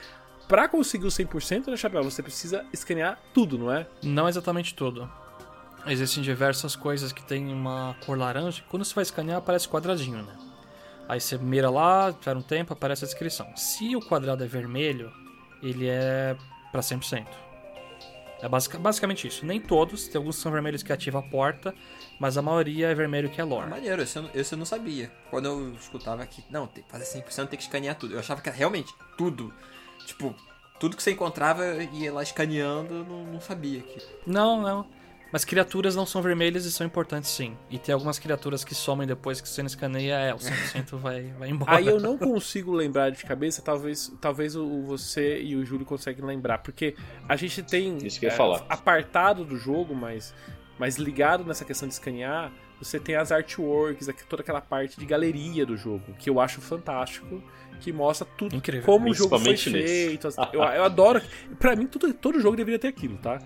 Para 0.48 0.68
conseguir 0.68 1.06
o 1.06 1.09
100%, 1.09 1.68
né, 1.68 1.76
Chapéu, 1.76 2.04
você 2.04 2.22
precisa 2.22 2.64
escanear 2.72 3.18
tudo, 3.35 3.59
não 3.59 3.72
é? 3.72 3.87
Não 4.02 4.28
exatamente 4.28 4.74
tudo. 4.74 5.11
Existem 5.87 6.22
diversas 6.22 6.74
coisas 6.76 7.12
que 7.12 7.22
tem 7.22 7.52
uma 7.52 7.96
cor 8.04 8.18
laranja. 8.18 8.62
Quando 8.68 8.85
você 8.85 8.94
vai 8.94 9.02
escanear, 9.02 9.38
aparece 9.38 9.68
quadradinho, 9.68 10.22
né? 10.22 10.37
Aí 11.09 11.20
você 11.20 11.38
mira 11.38 11.70
lá, 11.70 12.11
espera 12.11 12.38
um 12.38 12.42
tempo, 12.42 12.72
aparece 12.72 13.04
a 13.04 13.06
descrição. 13.06 13.46
Se 13.56 13.94
o 13.94 14.00
quadrado 14.00 14.42
é 14.42 14.46
vermelho, 14.46 15.12
ele 15.62 15.88
é 15.88 16.37
para 16.72 16.80
100%. 16.80 17.26
É 18.40 18.48
basic, 18.48 18.76
basicamente 18.78 19.26
isso. 19.26 19.46
Nem 19.46 19.61
todos, 19.61 20.09
tem 20.09 20.18
alguns 20.18 20.37
que 20.37 20.42
são 20.42 20.52
vermelhos 20.52 20.82
que 20.82 20.92
ativam 20.92 21.20
a 21.20 21.24
porta, 21.24 21.74
mas 22.18 22.37
a 22.37 22.42
maioria 22.42 22.88
é 22.88 22.94
vermelho 22.94 23.29
que 23.29 23.40
é 23.40 23.44
lore. 23.44 23.68
Maneiro, 23.68 24.02
esse 24.02 24.18
eu, 24.18 24.31
esse 24.35 24.55
eu 24.55 24.59
não 24.59 24.66
sabia. 24.66 25.11
Quando 25.31 25.46
eu 25.46 25.74
escutava 25.74 26.24
que, 26.26 26.44
não, 26.50 26.66
tem, 26.66 26.85
fazer 26.88 27.05
100% 27.05 27.48
tem 27.48 27.57
que 27.59 27.64
escanear 27.64 27.96
tudo. 27.96 28.14
Eu 28.14 28.20
achava 28.20 28.40
que 28.40 28.48
era 28.48 28.57
realmente 28.57 28.94
tudo. 29.16 29.52
Tipo, 30.07 30.35
tudo 30.79 30.96
que 30.96 31.02
você 31.02 31.12
encontrava 31.12 31.64
ia 31.92 32.12
lá 32.12 32.22
escaneando, 32.22 33.05
não, 33.05 33.24
não 33.24 33.40
sabia. 33.40 33.81
Que... 33.81 34.02
Não, 34.26 34.61
não. 34.61 34.87
Mas 35.33 35.44
criaturas 35.44 35.96
não 35.96 36.07
são 36.07 36.22
vermelhas 36.22 36.64
e 36.64 36.72
são 36.72 36.87
importantes 36.87 37.31
sim. 37.31 37.57
E 37.68 37.79
tem 37.79 37.92
algumas 37.92 38.18
criaturas 38.18 38.64
que 38.64 38.74
somem 38.74 39.07
depois 39.07 39.40
que 39.40 39.48
você 39.48 39.61
não 39.61 39.66
escaneia, 39.66 40.14
é, 40.14 40.33
o 40.33 40.38
100% 40.38 40.96
vai, 40.98 41.24
vai 41.38 41.50
embora. 41.50 41.76
Aí 41.76 41.87
eu 41.87 42.00
não 42.00 42.16
consigo 42.16 42.72
lembrar 42.72 43.11
de 43.11 43.24
cabeça, 43.24 43.61
talvez, 43.61 44.12
talvez 44.20 44.55
o, 44.55 44.83
você 44.83 45.40
e 45.42 45.57
o 45.57 45.64
Júlio 45.64 45.85
conseguem 45.85 46.24
lembrar, 46.24 46.59
porque 46.59 46.94
a 47.29 47.35
gente 47.35 47.62
tem 47.62 47.98
Isso 47.98 48.20
que 48.20 48.26
eu 48.26 48.31
ia 48.31 48.35
é, 48.35 48.37
falar. 48.37 48.64
apartado 48.68 49.44
do 49.44 49.57
jogo, 49.57 49.94
mas, 49.94 50.33
mas 50.79 50.97
ligado 50.97 51.45
nessa 51.45 51.65
questão 51.65 51.89
de 51.89 51.95
escanear, 51.95 52.53
você 52.79 53.01
tem 53.01 53.17
as 53.17 53.33
artworks, 53.33 54.09
toda 54.29 54.43
aquela 54.43 54.61
parte 54.61 54.99
de 54.99 55.07
galeria 55.07 55.65
do 55.65 55.77
jogo, 55.77 56.12
que 56.19 56.29
eu 56.29 56.41
acho 56.41 56.61
fantástico 56.61 57.43
que 57.81 57.93
mostra 57.93 58.27
tudo 58.37 58.57
Incrível. 58.57 58.85
como 58.85 59.11
o 59.11 59.15
jogo 59.15 59.39
foi 59.39 59.57
feito. 59.57 60.29
eu, 60.53 60.62
eu 60.62 60.85
adoro. 60.85 61.21
Pra 61.59 61.77
mim, 61.77 61.87
tudo, 61.87 62.12
todo 62.15 62.41
jogo 62.41 62.57
deveria 62.57 62.79
ter 62.79 62.89
aquilo, 62.89 63.19
tá? 63.19 63.39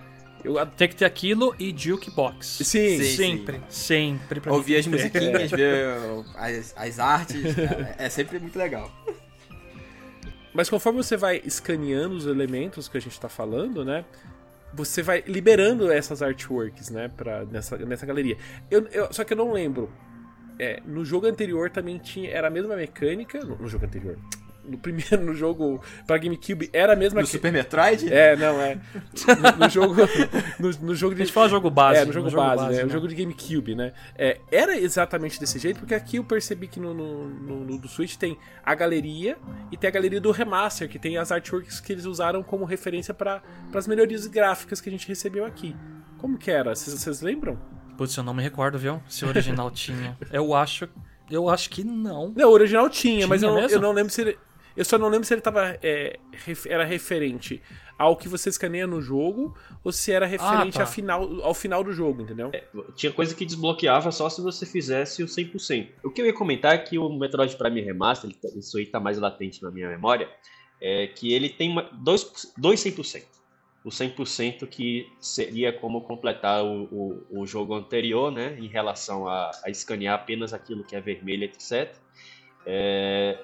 Eu... 0.44 0.54
Tem 0.66 0.88
que 0.88 0.96
ter 0.96 1.04
aquilo 1.04 1.54
e 1.58 1.74
jukebox. 1.76 2.46
Sim, 2.46 2.64
sim 2.64 3.04
sempre, 3.04 3.56
sim. 3.68 4.16
sempre. 4.18 4.40
Pra 4.40 4.52
Ouvir 4.52 4.76
as 4.76 4.86
musiquinhas, 4.86 5.50
ver 5.50 5.86
as, 6.36 6.74
as 6.76 6.98
artes, 6.98 7.58
é, 7.58 8.06
é 8.06 8.08
sempre 8.08 8.38
muito 8.38 8.58
legal. 8.58 8.90
Mas 10.52 10.68
conforme 10.68 11.02
você 11.02 11.16
vai 11.16 11.40
escaneando 11.44 12.14
os 12.14 12.26
elementos 12.26 12.88
que 12.88 12.96
a 12.96 13.00
gente 13.00 13.18
tá 13.20 13.28
falando, 13.28 13.84
né? 13.84 14.04
Você 14.72 15.02
vai 15.02 15.22
liberando 15.26 15.90
essas 15.90 16.22
artworks, 16.22 16.90
né? 16.90 17.10
Pra, 17.16 17.44
nessa, 17.44 17.76
nessa 17.78 18.06
galeria. 18.06 18.36
Eu, 18.70 18.86
eu, 18.88 19.12
só 19.12 19.24
que 19.24 19.32
eu 19.32 19.36
não 19.36 19.52
lembro. 19.52 19.90
É, 20.58 20.80
no 20.84 21.04
jogo 21.04 21.26
anterior 21.26 21.70
também 21.70 21.98
tinha. 21.98 22.30
Era 22.30 22.48
a 22.48 22.50
mesma 22.50 22.76
mecânica. 22.76 23.40
No, 23.44 23.56
no 23.56 23.68
jogo 23.68 23.86
anterior 23.86 24.18
no 24.64 24.78
primeiro 24.78 25.24
no 25.24 25.34
jogo 25.34 25.82
para 26.06 26.18
GameCube 26.18 26.70
era 26.72 26.92
a 26.92 26.96
mesma 26.96 27.20
No 27.20 27.26
Super 27.26 27.52
Metroid? 27.52 28.12
É, 28.12 28.36
não, 28.36 28.60
é. 28.60 28.76
No, 28.76 29.64
no 29.64 29.68
jogo. 29.68 29.94
No, 30.58 30.70
no, 30.86 30.94
jogo 30.94 31.14
de. 31.14 31.22
A 31.22 31.24
gente 31.24 31.34
fala 31.34 31.48
jogo 31.48 31.70
base. 31.70 32.00
É, 32.00 32.04
no 32.04 32.12
jogo, 32.12 32.26
no 32.26 32.30
jogo 32.30 32.44
base, 32.44 32.62
base, 32.62 32.76
né? 32.76 32.82
né? 32.82 32.88
O 32.88 32.90
jogo 32.90 33.08
de 33.08 33.14
GameCube, 33.14 33.74
né? 33.74 33.92
É, 34.16 34.40
era 34.50 34.78
exatamente 34.78 35.40
desse 35.40 35.58
jeito, 35.58 35.80
porque 35.80 35.94
aqui 35.94 36.16
eu 36.16 36.24
percebi 36.24 36.66
que 36.66 36.78
no, 36.78 36.92
no, 36.92 37.28
no, 37.28 37.64
no, 37.64 37.78
do 37.78 37.88
Switch 37.88 38.16
tem 38.16 38.38
a 38.64 38.74
galeria 38.74 39.36
e 39.70 39.76
tem 39.76 39.88
a 39.88 39.92
galeria 39.92 40.20
do 40.20 40.30
remaster, 40.30 40.88
que 40.88 40.98
tem 40.98 41.16
as 41.16 41.32
artworks 41.32 41.80
que 41.80 41.92
eles 41.92 42.04
usaram 42.04 42.42
como 42.42 42.64
referência 42.64 43.14
para 43.14 43.42
as 43.74 43.86
melhorias 43.86 44.26
gráficas 44.26 44.80
que 44.80 44.88
a 44.88 44.92
gente 44.92 45.08
recebeu 45.08 45.44
aqui. 45.44 45.74
Como 46.18 46.36
que 46.36 46.50
era? 46.50 46.74
Vocês 46.74 47.20
lembram? 47.22 47.58
Putz, 47.96 48.16
eu 48.16 48.22
não 48.22 48.32
me 48.32 48.42
recordo, 48.42 48.78
viu? 48.78 49.02
Se 49.08 49.24
o 49.24 49.28
original 49.28 49.68
tinha. 49.72 50.16
Eu 50.32 50.54
acho. 50.54 50.88
Eu 51.30 51.48
acho 51.48 51.70
que 51.70 51.84
não. 51.84 52.32
Não, 52.34 52.48
o 52.48 52.52
original 52.52 52.88
tinha, 52.90 53.18
Tinha 53.18 53.26
mas 53.26 53.42
eu, 53.42 53.56
eu 53.58 53.80
não 53.80 53.92
lembro 53.92 54.12
se 54.12 54.22
ele. 54.22 54.38
Eu 54.76 54.84
só 54.84 54.96
não 54.98 55.08
lembro 55.08 55.26
se 55.26 55.34
ele 55.34 55.40
tava. 55.40 55.78
é, 55.82 56.18
ref- 56.32 56.66
era 56.66 56.84
referente 56.84 57.60
ao 57.98 58.16
que 58.16 58.28
você 58.28 58.48
escaneia 58.48 58.86
no 58.86 59.02
jogo 59.02 59.54
ou 59.84 59.92
se 59.92 60.10
era 60.10 60.24
referente 60.24 60.74
tá. 60.78 60.80
ao, 60.82 60.86
final, 60.86 61.42
ao 61.42 61.52
final 61.54 61.84
do 61.84 61.92
jogo, 61.92 62.22
entendeu? 62.22 62.50
Tinha 62.96 63.12
coisa 63.12 63.34
que 63.34 63.44
desbloqueava 63.44 64.10
só 64.10 64.30
se 64.30 64.40
você 64.40 64.64
fizesse 64.64 65.22
o 65.22 65.26
100%. 65.26 65.88
O 66.04 66.10
que 66.10 66.22
eu 66.22 66.26
ia 66.26 66.32
comentar 66.32 66.74
é 66.74 66.78
que 66.78 66.96
o 66.98 67.10
Metroid 67.10 67.54
Prime 67.56 67.80
Remaster, 67.82 68.30
tá- 68.32 68.48
isso 68.56 68.78
aí 68.78 68.86
tá 68.86 68.98
mais 68.98 69.18
latente 69.18 69.62
na 69.62 69.70
minha 69.70 69.88
memória, 69.88 70.28
é 70.80 71.08
que 71.08 71.32
ele 71.34 71.50
tem 71.50 71.68
uma- 71.70 71.90
dois, 71.92 72.50
dois 72.56 72.80
100%. 72.80 73.24
O 73.84 73.88
100% 73.90 74.66
que 74.66 75.06
seria 75.18 75.72
como 75.72 76.02
completar 76.02 76.62
o, 76.64 76.84
o, 77.30 77.40
o 77.40 77.46
jogo 77.46 77.74
anterior, 77.74 78.30
né, 78.30 78.56
em 78.58 78.66
relação 78.66 79.26
a, 79.28 79.50
a 79.64 79.70
escanear 79.70 80.14
apenas 80.14 80.52
aquilo 80.54 80.84
que 80.84 80.94
é 80.96 81.00
vermelho, 81.00 81.44
etc. 81.44 81.94
É, 82.66 83.38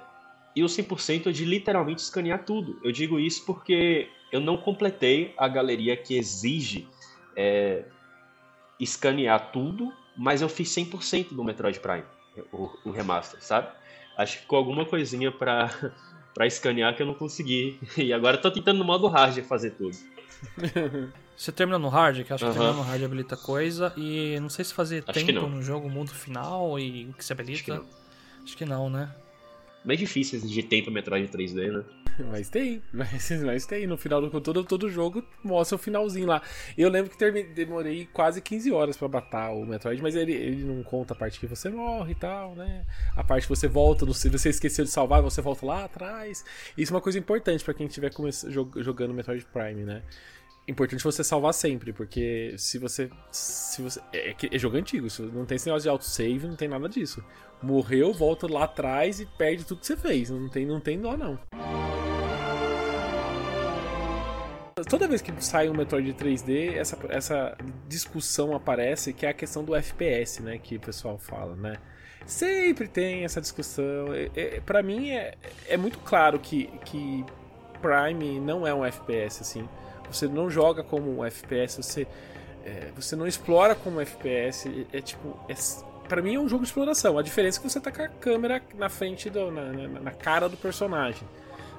e 0.56 0.64
o 0.64 0.66
100% 0.66 1.30
de 1.30 1.44
literalmente 1.44 2.00
escanear 2.00 2.42
tudo. 2.44 2.80
Eu 2.82 2.90
digo 2.90 3.20
isso 3.20 3.44
porque 3.44 4.08
eu 4.32 4.40
não 4.40 4.56
completei 4.56 5.34
a 5.36 5.46
galeria 5.46 5.94
que 5.94 6.16
exige 6.16 6.88
é, 7.36 7.84
escanear 8.80 9.52
tudo, 9.52 9.92
mas 10.16 10.40
eu 10.40 10.48
fiz 10.48 10.70
100% 10.70 11.34
do 11.34 11.44
Metroid 11.44 11.78
Prime, 11.78 12.04
o, 12.50 12.70
o 12.86 12.90
remaster, 12.90 13.44
sabe? 13.44 13.68
Acho 14.16 14.36
que 14.36 14.40
ficou 14.40 14.56
alguma 14.56 14.86
coisinha 14.86 15.30
pra, 15.30 15.70
pra 16.32 16.46
escanear 16.46 16.96
que 16.96 17.02
eu 17.02 17.06
não 17.06 17.14
consegui. 17.14 17.78
E 17.98 18.10
agora 18.14 18.38
eu 18.38 18.40
tô 18.40 18.50
tentando 18.50 18.78
no 18.78 18.84
modo 18.84 19.06
hard 19.08 19.38
fazer 19.42 19.72
tudo. 19.72 19.94
Você 21.36 21.52
termina 21.52 21.78
no 21.78 21.90
hard, 21.90 22.24
que 22.24 22.32
eu 22.32 22.34
acho 22.34 22.46
que 22.46 22.50
terminar 22.50 22.72
no 22.72 22.80
hard 22.80 23.04
habilita 23.04 23.36
coisa. 23.36 23.92
E 23.94 24.40
não 24.40 24.48
sei 24.48 24.64
se 24.64 24.72
fazer 24.72 25.04
Acho 25.06 25.26
tempo 25.26 25.46
no 25.46 25.60
jogo, 25.60 25.86
mundo 25.90 26.10
final 26.10 26.78
e 26.78 27.10
o 27.10 27.12
que 27.12 27.22
se 27.22 27.34
Acho 27.34 27.62
que 27.62 27.70
habilita. 27.70 27.84
Acho 28.42 28.56
que 28.56 28.64
não, 28.64 28.88
né? 28.88 29.14
Bem 29.86 29.96
difícil 29.96 30.38
exigir 30.38 30.64
tempo 30.68 30.90
Metroid 30.90 31.28
3D, 31.28 31.70
né? 31.72 31.84
Mas 32.30 32.48
tem, 32.48 32.82
mas, 32.92 33.30
mas 33.44 33.66
tem. 33.66 33.86
No 33.86 33.96
final 33.96 34.20
do 34.20 34.40
todo, 34.40 34.64
todo 34.64 34.90
jogo 34.90 35.22
mostra 35.44 35.76
o 35.76 35.78
finalzinho 35.78 36.26
lá. 36.26 36.42
Eu 36.76 36.88
lembro 36.88 37.10
que 37.10 37.16
termi- 37.16 37.44
demorei 37.44 38.08
quase 38.12 38.40
15 38.40 38.72
horas 38.72 38.96
pra 38.96 39.06
matar 39.06 39.52
o 39.52 39.64
Metroid, 39.64 40.02
mas 40.02 40.16
ele, 40.16 40.32
ele 40.32 40.64
não 40.64 40.82
conta 40.82 41.12
a 41.12 41.16
parte 41.16 41.38
que 41.38 41.46
você 41.46 41.68
morre 41.68 42.12
e 42.12 42.14
tal, 42.16 42.54
né? 42.56 42.84
A 43.14 43.22
parte 43.22 43.42
que 43.44 43.48
você 43.50 43.68
volta, 43.68 44.10
se 44.12 44.28
você 44.28 44.48
esqueceu 44.48 44.84
de 44.84 44.90
salvar, 44.90 45.22
você 45.22 45.40
volta 45.40 45.64
lá 45.64 45.84
atrás. 45.84 46.44
Isso 46.76 46.92
é 46.92 46.94
uma 46.96 47.02
coisa 47.02 47.18
importante 47.18 47.62
pra 47.62 47.74
quem 47.74 47.86
estiver 47.86 48.10
jogando 48.78 49.14
Metroid 49.14 49.46
Prime, 49.52 49.84
né? 49.84 50.02
Importante 50.68 51.04
você 51.04 51.22
salvar 51.22 51.54
sempre, 51.54 51.92
porque 51.92 52.54
se 52.58 52.76
você. 52.76 53.08
Se 53.30 53.80
você 53.80 54.00
é, 54.12 54.34
que- 54.34 54.48
é 54.52 54.58
jogo 54.58 54.76
antigo, 54.76 55.06
não 55.32 55.46
tem 55.46 55.54
esse 55.54 55.66
negócio 55.66 55.84
de 55.84 55.88
autosave, 55.88 56.40
não 56.46 56.56
tem 56.56 56.66
nada 56.66 56.88
disso. 56.88 57.24
Morreu, 57.62 58.12
volta 58.12 58.52
lá 58.52 58.64
atrás 58.64 59.20
e 59.20 59.26
perde 59.26 59.64
tudo 59.64 59.80
que 59.80 59.86
você 59.86 59.96
fez. 59.96 60.28
Não 60.28 60.48
tem, 60.48 60.66
não 60.66 60.80
tem 60.80 61.00
dó, 61.00 61.16
não. 61.16 61.38
Toda 64.90 65.08
vez 65.08 65.22
que 65.22 65.32
sai 65.42 65.68
um 65.68 65.74
Metroid 65.74 66.12
3D, 66.14 66.74
essa, 66.76 66.98
essa 67.08 67.56
discussão 67.88 68.54
aparece, 68.54 69.12
que 69.12 69.24
é 69.24 69.30
a 69.30 69.34
questão 69.34 69.64
do 69.64 69.74
FPS, 69.74 70.42
né? 70.42 70.58
Que 70.58 70.76
o 70.76 70.80
pessoal 70.80 71.16
fala, 71.16 71.56
né? 71.56 71.76
Sempre 72.26 72.88
tem 72.88 73.24
essa 73.24 73.40
discussão. 73.40 74.12
É, 74.12 74.30
é, 74.34 74.60
para 74.60 74.82
mim 74.82 75.10
é, 75.10 75.34
é 75.68 75.76
muito 75.76 75.98
claro 76.00 76.38
que, 76.40 76.66
que 76.84 77.24
Prime 77.80 78.40
não 78.40 78.66
é 78.66 78.74
um 78.74 78.84
FPS, 78.84 79.40
assim. 79.42 79.68
Você 80.10 80.26
não 80.28 80.50
joga 80.50 80.82
como 80.82 81.18
um 81.18 81.24
FPS, 81.24 81.82
você, 81.82 82.06
é, 82.64 82.90
você 82.94 83.16
não 83.16 83.26
explora 83.26 83.74
como 83.74 83.98
um 83.98 84.00
FPS. 84.00 84.86
É, 84.92 84.98
é 84.98 85.00
tipo. 85.00 85.38
É, 85.48 85.54
para 86.08 86.22
mim 86.22 86.34
é 86.34 86.38
um 86.38 86.48
jogo 86.48 86.62
de 86.62 86.68
exploração. 86.68 87.18
A 87.18 87.22
diferença 87.22 87.58
é 87.58 87.62
que 87.62 87.68
você 87.68 87.80
tá 87.80 87.90
com 87.90 88.02
a 88.02 88.08
câmera 88.08 88.62
na 88.76 88.88
frente, 88.88 89.28
do, 89.28 89.50
na, 89.50 89.64
na, 89.72 90.00
na 90.00 90.10
cara 90.10 90.48
do 90.48 90.56
personagem. 90.56 91.26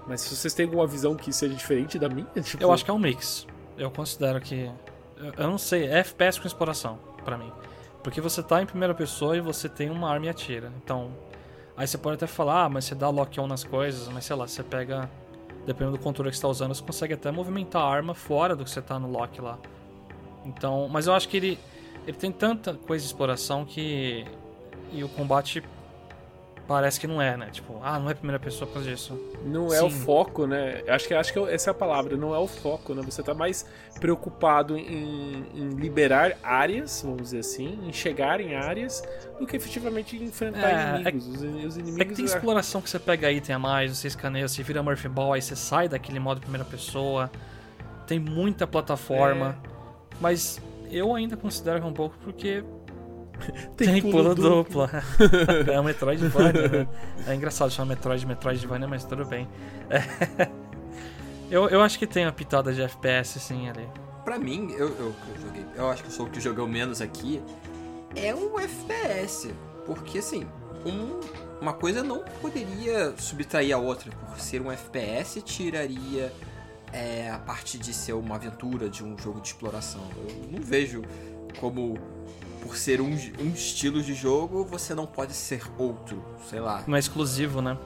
Mas 0.08 0.22
se 0.22 0.36
vocês 0.36 0.54
têm 0.54 0.66
alguma 0.66 0.88
visão 0.88 1.16
que 1.16 1.34
seja 1.34 1.54
diferente 1.54 2.00
da 2.00 2.08
minha, 2.08 2.28
tipo, 2.42 2.64
Eu 2.64 2.72
acho 2.72 2.86
que 2.86 2.90
é 2.90 2.94
um 2.94 3.00
mix. 3.00 3.46
Eu 3.78 3.92
considero 3.92 4.40
que. 4.40 4.72
Eu, 5.38 5.48
não 5.48 5.58
sei, 5.58 5.88
é 5.88 6.00
FPS 6.00 6.40
com 6.40 6.48
exploração, 6.48 6.98
pra 7.26 7.38
mim. 7.38 7.52
Porque 8.04 8.22
você 8.22 8.42
tá 8.42 8.62
em 8.62 8.66
primeira 8.66 8.94
pessoa 8.94 9.36
e 9.36 9.42
você 9.42 9.68
tem 9.68 9.90
uma 9.90 10.10
arma 10.10 10.28
e 10.28 10.30
atira. 10.30 10.72
Então. 10.84 11.12
Aí 11.76 11.86
você 11.86 11.98
pode 11.98 12.16
até 12.16 12.26
falar, 12.26 12.64
ah, 12.64 12.70
mas 12.70 12.86
você 12.86 12.96
dá 12.96 13.08
lock-on 13.10 13.46
nas 13.46 13.64
coisas, 13.64 14.08
mas 14.08 14.26
sei 14.26 14.36
lá, 14.36 14.48
você 14.48 14.64
pega. 14.64 15.10
Dependendo 15.68 15.98
do 15.98 16.02
controle 16.02 16.32
que 16.32 16.38
você 16.38 16.42
tá 16.42 16.48
usando, 16.48 16.74
você 16.74 16.82
consegue 16.82 17.14
até 17.14 17.30
movimentar 17.30 17.82
a 17.82 17.86
arma 17.86 18.14
fora 18.14 18.56
do 18.56 18.64
que 18.64 18.70
você 18.70 18.82
tá 18.82 18.98
no 18.98 19.12
lock 19.12 19.42
lá. 19.42 19.60
Então. 20.46 20.88
Mas 20.90 21.08
eu 21.08 21.14
acho 21.14 21.28
que 21.28 21.36
ele. 21.36 21.60
Ele 22.08 22.16
tem 22.16 22.32
tanta 22.32 22.74
coisa 22.74 23.04
de 23.04 23.08
exploração 23.08 23.66
que. 23.66 24.26
E 24.94 25.04
o 25.04 25.10
combate. 25.10 25.62
Parece 26.68 27.00
que 27.00 27.08
não 27.08 27.22
é, 27.22 27.38
né? 27.38 27.48
Tipo, 27.50 27.80
ah, 27.82 27.98
não 27.98 28.10
é 28.10 28.14
primeira 28.14 28.38
pessoa 28.38 28.68
por 28.68 28.74
causa 28.74 28.90
disso. 28.90 29.18
Não 29.46 29.74
é 29.74 29.82
o 29.82 29.90
Sim. 29.90 30.02
foco, 30.02 30.46
né? 30.46 30.84
Acho 30.90 31.08
que, 31.08 31.14
acho 31.14 31.32
que 31.32 31.40
essa 31.40 31.70
é 31.70 31.72
a 31.72 31.74
palavra, 31.74 32.18
não 32.18 32.36
é 32.36 32.38
o 32.38 32.46
foco, 32.48 32.94
né? 32.94 33.02
Você 33.04 33.24
tá 33.24 33.34
mais 33.34 33.66
preocupado 34.02 34.78
em, 34.78 35.46
em 35.56 35.70
liberar 35.70 36.38
áreas, 36.44 37.02
vamos 37.06 37.24
dizer 37.24 37.40
assim, 37.40 37.80
em 37.88 37.94
chegar 37.94 38.42
em 38.42 38.56
áreas, 38.56 39.02
do 39.40 39.48
que 39.48 39.56
efetivamente 39.56 40.22
enfrentar 40.22 40.70
É, 40.70 40.96
inimigos. 40.96 41.28
Os, 41.28 41.36
os 41.36 41.78
inimigos. 41.78 42.00
É 42.02 42.06
que 42.06 42.16
tem 42.16 42.26
exploração 42.26 42.82
que 42.82 42.90
você 42.90 43.00
pega 43.00 43.32
item 43.32 43.56
a 43.56 43.60
mais, 43.60 43.98
você 43.98 44.08
escaneia, 44.08 44.46
você 44.46 44.62
vira 44.62 44.84
Murphy 44.84 45.08
Ball, 45.08 45.34
aí 45.34 45.42
você 45.42 45.56
sai 45.56 45.88
daquele 45.88 46.20
modo 46.20 46.42
primeira 46.42 46.66
pessoa. 46.66 47.32
Tem 48.06 48.20
muita 48.20 48.68
plataforma. 48.68 49.58
Mas 50.20 50.60
eu 50.92 51.16
ainda 51.16 51.38
considero 51.38 51.80
que 51.80 51.86
é 51.86 51.90
um 51.90 51.94
pouco 51.94 52.16
porque 52.24 52.64
tem, 53.76 54.02
pulo, 54.02 54.34
duplo. 54.36 54.88
é 55.72 55.80
o 55.80 55.84
Metroidvania, 55.84 56.68
né? 56.68 56.88
É 57.28 57.36
engraçado 57.36 57.72
chamar 57.72 57.90
Metroid 57.96 58.26
Metroidvania, 58.26 58.88
mas 58.88 59.04
tudo 59.04 59.26
bem. 59.26 59.48
É. 59.90 60.48
Eu, 61.50 61.70
eu 61.70 61.82
acho 61.82 61.98
que 61.98 62.06
tem 62.06 62.26
uma 62.26 62.32
pitada 62.34 62.74
de 62.74 62.82
FPS 62.82 63.40
sim 63.40 63.70
ali. 63.70 63.88
Pra 64.26 64.38
mim, 64.38 64.70
eu, 64.72 64.90
eu, 64.90 65.16
eu 65.30 65.42
joguei. 65.42 65.66
Eu 65.76 65.90
acho 65.90 66.04
que 66.04 66.10
eu 66.10 66.14
sou 66.14 66.26
o 66.26 66.30
que 66.30 66.42
jogou 66.42 66.68
menos 66.68 67.00
aqui. 67.00 67.42
É 68.14 68.36
um 68.36 68.60
FPS. 68.60 69.54
Porque 69.86 70.18
assim, 70.18 70.46
um- 70.86 71.22
uma 71.62 71.72
coisa 71.72 72.04
não 72.04 72.22
poderia 72.42 73.14
subtrair 73.18 73.74
a 73.74 73.78
outra. 73.78 74.12
Por 74.12 74.38
ser 74.42 74.62
um 74.62 74.70
FPS, 74.70 75.42
tiraria 75.42 76.34
é, 76.92 77.30
a 77.32 77.40
parte 77.40 77.78
de 77.78 77.94
ser 77.94 78.12
uma 78.12 78.36
aventura, 78.36 78.90
de 78.90 79.02
um 79.02 79.18
jogo 79.18 79.40
de 79.40 79.48
exploração. 79.48 80.02
Eu 80.18 80.52
não 80.52 80.62
vejo 80.62 81.02
como, 81.62 81.98
por 82.68 82.76
ser 82.76 83.00
um, 83.00 83.18
um 83.40 83.50
estilo 83.54 84.04
de 84.04 84.14
jogo, 84.14 84.66
você 84.66 84.94
não 84.94 85.06
pode 85.06 85.34
ser 85.34 85.62
outro. 85.78 86.22
Sei 86.50 86.60
lá. 86.60 86.84
Não 86.86 86.98
é 86.98 87.00
exclusivo, 87.00 87.62
né? 87.62 87.78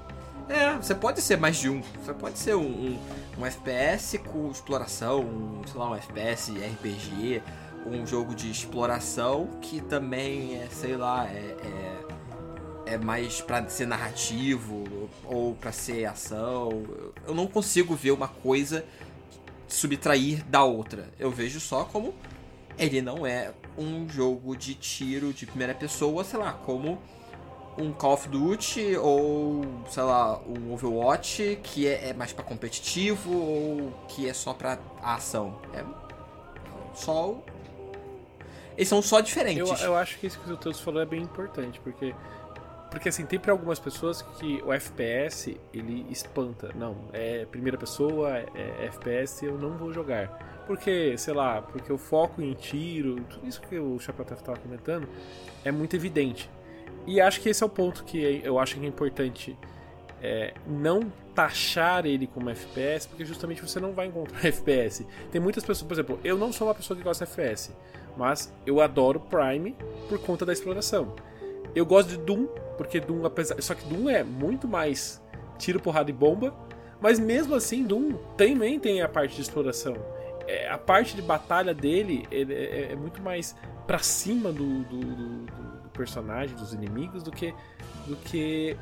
É, 0.50 0.76
você 0.76 0.96
pode 0.96 1.22
ser 1.22 1.38
mais 1.38 1.58
de 1.58 1.70
um. 1.70 1.82
Você 2.04 2.13
pode 2.13 2.39
ser 2.39 2.56
um, 2.56 2.65
um, 2.65 3.00
um 3.38 3.46
FPS 3.46 4.17
com 4.17 4.50
exploração, 4.50 5.22
um, 5.22 5.62
sei 5.65 5.80
lá, 5.80 5.91
um 5.91 5.96
FPS 5.96 6.52
RPG, 6.52 7.44
um 7.86 8.06
jogo 8.08 8.34
de 8.34 8.50
exploração 8.50 9.48
que 9.62 9.82
também 9.82 10.58
é, 10.58 10.67
sei 10.72 10.98
lá, 10.98 11.28
é, 11.28 11.56
é, 12.88 12.94
é 12.94 12.98
mais 12.98 13.39
pra 13.39 13.70
ser 13.70 13.86
narrativo 13.86 15.10
ou 15.26 15.54
pra 15.54 15.72
ser 15.72 16.06
ação. 16.06 16.84
Eu 17.26 17.36
não 17.36 17.46
consigo 17.46 17.96
ver 17.96 18.12
uma 18.12 18.28
coisa 18.28 18.84
subtrair 19.67 20.44
da 20.46 20.63
outra. 20.63 21.08
Eu 21.20 21.30
vejo 21.30 21.60
só 21.60 21.86
como 21.86 22.15
ele 22.78 23.00
não 23.00 23.28
é 23.28 23.54
um 23.78 24.08
jogo 24.08 24.56
de 24.56 24.76
tiro 24.76 25.34
de 25.34 25.46
primeira 25.46 25.74
pessoa, 25.74 26.24
sei 26.24 26.40
lá, 26.40 26.54
como 26.54 27.00
um 27.78 27.92
Call 27.92 28.14
of 28.14 28.28
Duty 28.28 28.98
ou, 28.98 29.64
sei 29.90 30.04
lá, 30.04 30.40
um 30.40 30.74
Overwatch 30.74 31.60
que 31.64 31.88
é, 31.88 32.10
é 32.10 32.14
mais 32.14 32.34
pra 32.34 32.44
competitivo 32.44 33.32
ou 33.34 33.94
que 34.08 34.28
é 34.28 34.34
só 34.34 34.54
pra 34.54 34.78
ação. 35.02 35.60
É 35.74 35.84
só. 36.94 37.42
Eles 38.76 38.88
são 38.88 39.02
só 39.02 39.20
Eu, 39.20 39.24
diferentes. 39.24 39.82
eu 39.82 39.96
acho 39.96 40.18
que 40.18 40.28
isso 40.28 40.40
que 40.40 40.52
o 40.52 40.58
Teus 40.58 40.80
falou 40.80 41.02
é 41.02 41.06
bem 41.06 41.22
importante, 41.22 41.80
porque. 41.80 42.14
Porque 42.90 43.08
assim, 43.08 43.26
tem 43.26 43.40
pra 43.40 43.54
algumas 43.54 43.80
pessoas 43.80 44.22
que 44.22 44.62
o 44.66 44.74
FPS 44.74 45.58
ele 45.74 46.06
espanta. 46.10 46.72
Não, 46.76 46.98
é 47.14 47.46
primeira 47.46 47.78
pessoa, 47.78 48.38
é, 48.38 48.46
é 48.54 48.86
FPS 48.88 49.46
eu 49.46 49.58
não 49.58 49.78
vou 49.78 49.94
jogar. 49.94 50.51
Porque, 50.72 51.18
sei 51.18 51.34
lá, 51.34 51.62
porque 51.62 51.92
o 51.92 51.98
foco 51.98 52.42
em 52.42 52.54
tiro, 52.54 53.16
tudo 53.30 53.46
isso 53.46 53.60
que 53.60 53.78
o 53.78 54.00
Chapéu 54.00 54.24
estava 54.24 54.58
comentando, 54.58 55.06
é 55.66 55.70
muito 55.70 55.98
evidente. 55.98 56.50
E 57.06 57.20
acho 57.20 57.42
que 57.42 57.50
esse 57.50 57.62
é 57.62 57.66
o 57.66 57.70
ponto 57.70 58.06
que 58.06 58.40
eu 58.42 58.58
acho 58.58 58.76
que 58.76 58.86
é 58.86 58.88
importante. 58.88 59.58
É, 60.22 60.54
não 60.66 61.12
taxar 61.36 62.06
ele 62.06 62.26
como 62.26 62.50
FPS, 62.50 63.06
porque 63.06 63.26
justamente 63.26 63.62
você 63.62 63.82
não 63.82 63.92
vai 63.92 64.08
encontrar 64.08 64.40
FPS. 64.48 65.06
Tem 65.30 65.42
muitas 65.42 65.62
pessoas, 65.62 65.86
por 65.86 65.94
exemplo, 65.94 66.20
eu 66.24 66.38
não 66.38 66.54
sou 66.54 66.70
uma 66.70 66.74
pessoa 66.74 66.96
que 66.96 67.04
gosta 67.04 67.26
de 67.26 67.32
FPS, 67.32 67.76
mas 68.16 68.54
eu 68.66 68.80
adoro 68.80 69.20
Prime 69.20 69.76
por 70.08 70.20
conta 70.20 70.46
da 70.46 70.54
exploração. 70.54 71.14
Eu 71.76 71.86
gosto 71.86 72.12
de 72.12 72.18
Doom, 72.18 72.46
porque 72.78 73.02
Doom, 73.02 73.26
apesar. 73.26 73.62
Só 73.62 73.76
que 73.76 73.84
Doom 73.88 74.10
é 74.10 74.24
muito 74.24 74.70
mais 74.70 75.22
tiro, 75.58 75.82
porrada 75.82 76.10
e 76.10 76.14
bomba. 76.14 76.56
Mas 77.02 77.20
mesmo 77.20 77.56
assim, 77.56 77.84
Doom 77.84 78.14
também 78.38 78.80
tem 78.80 79.02
a 79.02 79.10
parte 79.10 79.36
de 79.36 79.42
exploração. 79.42 79.98
É, 80.47 80.69
a 80.69 80.77
parte 80.77 81.15
de 81.15 81.21
batalha 81.21 81.73
dele 81.73 82.27
é, 82.32 82.91
é, 82.91 82.95
muito 82.95 83.21
mais 83.21 83.56
pra 83.86 83.99
cima 83.99 84.51
do, 84.51 84.84
do, 84.84 84.99
do, 84.99 85.45
do, 85.84 85.89
personagem, 85.89 86.56
dos 86.56 86.73
inimigos, 86.73 87.23
do 87.23 87.32
que, 87.32 87.54
do 88.08 88.15
que 88.15 88.77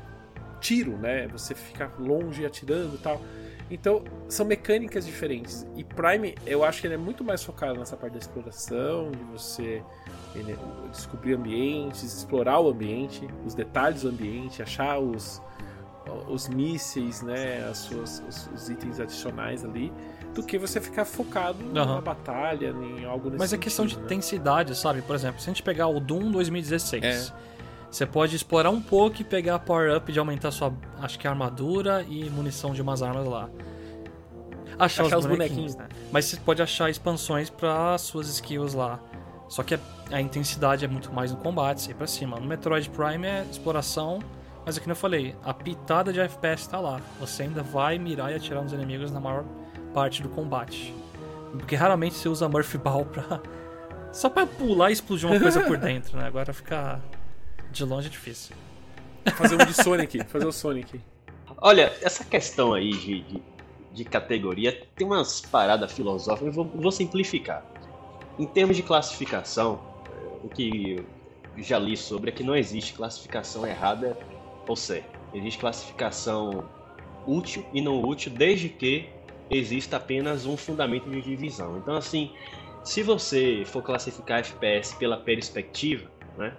tiro, 0.60 0.96
né? 0.96 1.26
Você 1.28 1.54
ficar 1.54 1.92
longe 1.98 2.44
atirando 2.44 2.94
e 2.94 2.98
tal. 2.98 3.20
Então, 3.70 4.02
são 4.28 4.44
mecânicas 4.44 5.06
diferentes. 5.06 5.64
E 5.76 5.84
Prime, 5.84 6.34
eu 6.44 6.64
acho 6.64 6.80
que 6.80 6.88
ele 6.88 6.94
é 6.94 6.98
muito 6.98 7.22
mais 7.22 7.42
focado 7.42 7.78
nessa 7.78 7.96
parte 7.96 8.14
da 8.14 8.18
exploração, 8.18 9.12
de 9.12 9.22
você 9.24 9.82
descobrir 10.90 11.34
ambientes, 11.34 12.02
explorar 12.02 12.58
o 12.60 12.68
ambiente, 12.68 13.28
os 13.46 13.54
detalhes 13.54 14.02
do 14.02 14.08
ambiente, 14.08 14.60
achar 14.60 14.98
os, 14.98 15.40
os 16.28 16.48
mísseis, 16.48 17.22
né, 17.22 17.64
as 17.68 17.78
suas, 17.78 18.22
os, 18.28 18.50
os 18.52 18.68
itens 18.68 18.98
adicionais 18.98 19.64
ali, 19.64 19.92
do 20.34 20.42
que 20.42 20.58
você 20.58 20.80
ficar 20.80 21.04
focado 21.04 21.62
uhum. 21.64 21.72
na 21.72 22.00
batalha, 22.00 22.68
em 22.68 23.04
algo 23.04 23.30
nesse 23.30 23.38
Mas 23.38 23.52
é 23.52 23.58
questão 23.58 23.86
de 23.86 23.96
né? 23.96 24.04
intensidade, 24.04 24.76
sabe? 24.76 25.02
Por 25.02 25.14
exemplo, 25.14 25.40
se 25.40 25.48
a 25.48 25.52
gente 25.52 25.62
pegar 25.62 25.88
o 25.88 25.98
Doom 25.98 26.30
2016, 26.30 27.04
é. 27.04 27.32
você 27.90 28.06
pode 28.06 28.36
explorar 28.36 28.70
um 28.70 28.80
pouco 28.80 29.20
e 29.20 29.24
pegar 29.24 29.58
power-up 29.58 30.12
de 30.12 30.18
aumentar 30.18 30.50
sua, 30.50 30.72
acho 31.00 31.18
que 31.18 31.26
armadura 31.26 32.04
e 32.08 32.30
munição 32.30 32.72
de 32.72 32.80
umas 32.80 33.02
armas 33.02 33.26
lá. 33.26 33.48
Achar, 34.78 35.04
achar 35.04 35.18
os, 35.18 35.26
bonequinhos, 35.26 35.74
bonequinhos, 35.74 35.76
né? 35.76 35.88
Mas 36.10 36.24
você 36.26 36.36
pode 36.36 36.62
achar 36.62 36.88
expansões 36.88 37.50
para 37.50 37.98
suas 37.98 38.28
skills 38.28 38.72
lá. 38.72 38.98
Só 39.48 39.62
que 39.62 39.78
a 40.10 40.20
intensidade 40.20 40.84
é 40.84 40.88
muito 40.88 41.12
mais 41.12 41.32
no 41.32 41.36
combate, 41.38 41.82
sair 41.82 41.94
pra 41.94 42.06
cima. 42.06 42.38
No 42.38 42.46
Metroid 42.46 42.88
Prime 42.88 43.26
é 43.26 43.44
exploração, 43.50 44.20
mas 44.64 44.78
é 44.78 44.80
que 44.80 44.88
eu 44.88 44.94
falei, 44.94 45.34
a 45.44 45.52
pitada 45.52 46.12
de 46.12 46.20
FPS 46.20 46.68
tá 46.68 46.78
lá. 46.78 47.00
Você 47.18 47.42
ainda 47.42 47.62
vai 47.62 47.98
mirar 47.98 48.30
e 48.30 48.36
atirar 48.36 48.62
nos 48.62 48.72
inimigos 48.72 49.10
na 49.10 49.18
maior 49.18 49.44
parte 49.92 50.22
do 50.22 50.28
combate. 50.28 50.94
Porque 51.52 51.74
raramente 51.74 52.14
você 52.14 52.28
usa 52.28 52.48
Murphy 52.48 52.78
Ball 52.78 53.04
pra. 53.04 53.40
Só 54.12 54.28
pra 54.28 54.44
pular 54.46 54.90
e 54.90 54.92
explodir 54.92 55.28
uma 55.28 55.38
coisa 55.38 55.60
por 55.62 55.76
dentro, 55.76 56.18
né? 56.18 56.26
Agora 56.26 56.52
ficar 56.52 57.00
de 57.70 57.84
longe 57.84 58.08
é 58.08 58.10
difícil. 58.10 58.56
Fazer 59.36 59.54
um 59.54 59.64
de 59.64 59.72
Sonic, 59.74 60.24
fazer 60.24 60.46
o 60.46 60.52
Sonic. 60.52 61.00
Olha, 61.58 61.92
essa 62.02 62.24
questão 62.24 62.72
aí 62.72 62.90
de, 62.90 63.20
de, 63.20 63.42
de 63.92 64.04
categoria 64.04 64.84
tem 64.96 65.06
umas 65.06 65.40
paradas 65.40 65.92
filosóficas, 65.92 66.48
eu 66.48 66.52
vou, 66.52 66.64
vou 66.64 66.90
simplificar. 66.90 67.64
Em 68.38 68.46
termos 68.46 68.76
de 68.76 68.82
classificação, 68.82 69.78
o 70.42 70.48
que 70.48 71.04
já 71.58 71.78
li 71.78 71.96
sobre 71.96 72.30
é 72.30 72.32
que 72.32 72.42
não 72.42 72.56
existe 72.56 72.94
classificação 72.94 73.66
errada 73.66 74.16
ou 74.66 74.74
certa. 74.74 75.18
Existe 75.34 75.60
classificação 75.60 76.64
útil 77.26 77.64
e 77.72 77.80
não 77.80 78.02
útil 78.02 78.32
desde 78.32 78.68
que 78.68 79.08
exista 79.50 79.96
apenas 79.96 80.46
um 80.46 80.56
fundamento 80.56 81.10
de 81.10 81.20
divisão. 81.20 81.76
Então, 81.78 81.96
assim, 81.96 82.30
se 82.84 83.02
você 83.02 83.64
for 83.66 83.82
classificar 83.82 84.40
FPS 84.40 84.94
pela 84.96 85.16
perspectiva, 85.16 86.10
né, 86.38 86.56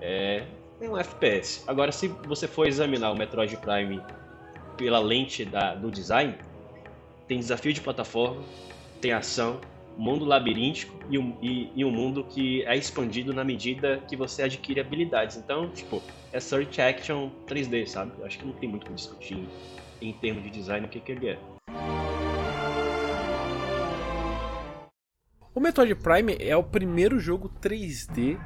é, 0.00 0.46
é 0.80 0.88
um 0.88 0.96
FPS. 0.96 1.64
Agora, 1.66 1.92
se 1.92 2.08
você 2.08 2.46
for 2.46 2.66
examinar 2.66 3.10
o 3.10 3.16
Metroid 3.16 3.56
Prime 3.56 4.00
pela 4.76 4.98
lente 4.98 5.44
da, 5.44 5.74
do 5.74 5.90
design, 5.90 6.34
tem 7.26 7.38
desafio 7.38 7.72
de 7.72 7.80
plataforma, 7.80 8.42
tem 9.00 9.12
ação, 9.12 9.60
mundo 9.96 10.24
labiríntico 10.24 10.98
e 11.10 11.18
um, 11.18 11.36
e, 11.42 11.70
e 11.74 11.84
um 11.84 11.90
mundo 11.90 12.24
que 12.24 12.64
é 12.64 12.76
expandido 12.76 13.34
na 13.34 13.44
medida 13.44 14.02
que 14.08 14.16
você 14.16 14.42
adquire 14.42 14.80
habilidades. 14.80 15.36
Então, 15.36 15.68
tipo, 15.68 16.02
é 16.32 16.40
Search 16.40 16.80
Action 16.80 17.30
3D, 17.46 17.86
sabe? 17.86 18.12
Eu 18.18 18.24
acho 18.24 18.38
que 18.38 18.46
não 18.46 18.52
tem 18.54 18.68
muito 18.68 18.84
o 18.84 18.86
que 18.86 18.94
discutir 18.94 19.46
em 20.00 20.12
termos 20.14 20.42
de 20.42 20.50
design 20.50 20.86
o 20.86 20.88
que, 20.88 21.00
que 21.00 21.12
ele 21.12 21.28
é. 21.28 21.38
O 25.52 25.58
Metroid 25.58 25.94
Prime 25.96 26.36
é 26.38 26.56
o 26.56 26.62
primeiro 26.62 27.18
jogo 27.18 27.50
3D 27.60 28.38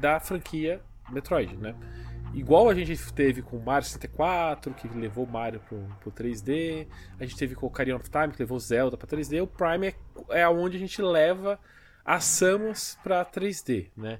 da 0.00 0.20
franquia 0.20 0.80
Metroid, 1.10 1.56
né? 1.56 1.74
Igual 2.32 2.70
a 2.70 2.74
gente 2.74 3.12
teve 3.12 3.42
com 3.42 3.58
Mario 3.58 3.86
64, 3.86 4.72
que 4.72 4.88
levou 4.88 5.26
Mario 5.26 5.60
pro, 5.60 5.86
pro 6.00 6.12
3D, 6.12 6.86
a 7.18 7.24
gente 7.24 7.36
teve 7.36 7.54
com 7.54 7.66
Ocarina 7.66 7.96
of 7.96 8.08
Time, 8.08 8.32
que 8.32 8.38
levou 8.38 8.58
Zelda 8.58 8.96
pra 8.96 9.06
3D, 9.08 9.42
o 9.42 9.46
Prime 9.46 9.88
é, 9.88 10.40
é 10.40 10.48
onde 10.48 10.76
a 10.76 10.80
gente 10.80 11.02
leva 11.02 11.58
a 12.04 12.20
Samus 12.20 12.96
pra 13.02 13.24
3D, 13.24 13.90
né? 13.96 14.18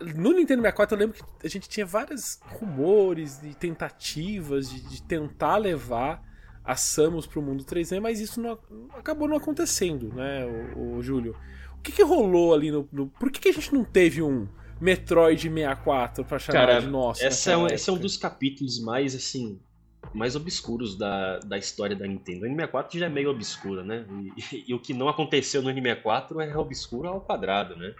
No 0.00 0.32
Nintendo 0.32 0.62
64 0.62 0.96
eu 0.96 0.98
lembro 0.98 1.18
que 1.18 1.46
a 1.46 1.50
gente 1.50 1.68
tinha 1.68 1.84
vários 1.84 2.40
rumores 2.46 3.42
e 3.44 3.54
tentativas 3.54 4.70
de, 4.70 4.80
de 4.80 5.02
tentar 5.02 5.58
levar 5.58 6.24
a 6.70 6.76
Samus 6.76 7.26
pro 7.26 7.42
mundo 7.42 7.64
3D, 7.64 8.00
mas 8.00 8.20
isso 8.20 8.40
não, 8.40 8.58
acabou 8.96 9.26
não 9.26 9.36
acontecendo, 9.36 10.12
né, 10.14 10.46
o, 10.76 10.96
o 10.96 11.02
Júlio? 11.02 11.36
O 11.78 11.82
que, 11.82 11.90
que 11.90 12.02
rolou 12.02 12.54
ali 12.54 12.70
no, 12.70 12.88
no. 12.92 13.08
Por 13.08 13.30
que, 13.30 13.40
que 13.40 13.48
a 13.48 13.52
gente 13.52 13.72
não 13.72 13.82
teve 13.82 14.22
um 14.22 14.46
Metroid 14.80 15.42
64 15.42 16.24
pra 16.24 16.38
chamar 16.38 16.58
Cara, 16.58 16.80
de 16.80 16.86
nosso. 16.86 17.24
Essa 17.24 17.52
é 17.52 17.56
um, 17.56 17.66
esse 17.66 17.90
é 17.90 17.92
um 17.92 17.98
dos 17.98 18.16
capítulos 18.16 18.80
mais, 18.80 19.14
assim, 19.14 19.58
mais 20.14 20.36
obscuros 20.36 20.96
da, 20.96 21.38
da 21.40 21.58
história 21.58 21.96
da 21.96 22.06
Nintendo. 22.06 22.46
O 22.46 22.48
N64 22.48 22.98
já 22.98 23.06
é 23.06 23.08
meio 23.08 23.30
obscura, 23.30 23.82
né? 23.82 24.06
E, 24.36 24.64
e, 24.68 24.74
o 24.74 24.78
que 24.78 24.94
não 24.94 25.08
aconteceu 25.08 25.62
no 25.62 25.70
N64 25.70 26.40
é 26.40 26.56
obscuro 26.56 27.08
ao 27.08 27.20
quadrado, 27.20 27.76
né? 27.76 27.94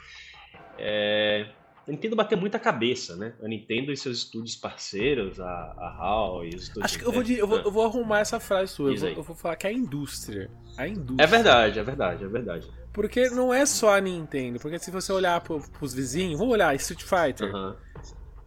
É, 0.78 1.48
a 1.90 1.92
Nintendo 1.92 2.14
bateu 2.14 2.38
muita 2.38 2.56
cabeça, 2.56 3.16
né? 3.16 3.34
A 3.42 3.48
Nintendo 3.48 3.92
e 3.92 3.96
seus 3.96 4.18
estúdios 4.18 4.54
parceiros, 4.54 5.40
a, 5.40 5.44
a 5.44 5.96
HAL 5.98 6.44
e 6.44 6.54
os 6.54 6.62
estúdios... 6.62 6.84
Acho 6.84 6.98
que 7.00 7.04
eu 7.04 7.10
vou, 7.10 7.22
eu 7.24 7.46
vou, 7.48 7.58
eu 7.58 7.70
vou 7.70 7.84
arrumar 7.84 8.20
essa 8.20 8.38
frase 8.38 8.72
sua. 8.72 8.92
Eu 8.92 8.96
vou, 8.96 9.08
eu 9.08 9.22
vou, 9.24 9.34
falar 9.34 9.56
que 9.56 9.66
é 9.66 9.70
a 9.70 9.72
indústria. 9.72 10.48
A 10.76 10.86
indústria. 10.86 11.24
É 11.24 11.26
verdade, 11.26 11.78
é 11.80 11.82
verdade, 11.82 12.24
é 12.24 12.28
verdade. 12.28 12.70
Porque 12.92 13.28
não 13.30 13.52
é 13.52 13.66
só 13.66 13.96
a 13.96 14.00
Nintendo. 14.00 14.60
Porque 14.60 14.78
se 14.78 14.88
você 14.92 15.12
olhar 15.12 15.40
pro, 15.40 15.60
pros 15.70 15.92
vizinhos, 15.92 16.38
vamos 16.38 16.54
olhar, 16.54 16.72
Street 16.76 17.02
Fighter. 17.02 17.52
Uhum. 17.52 17.74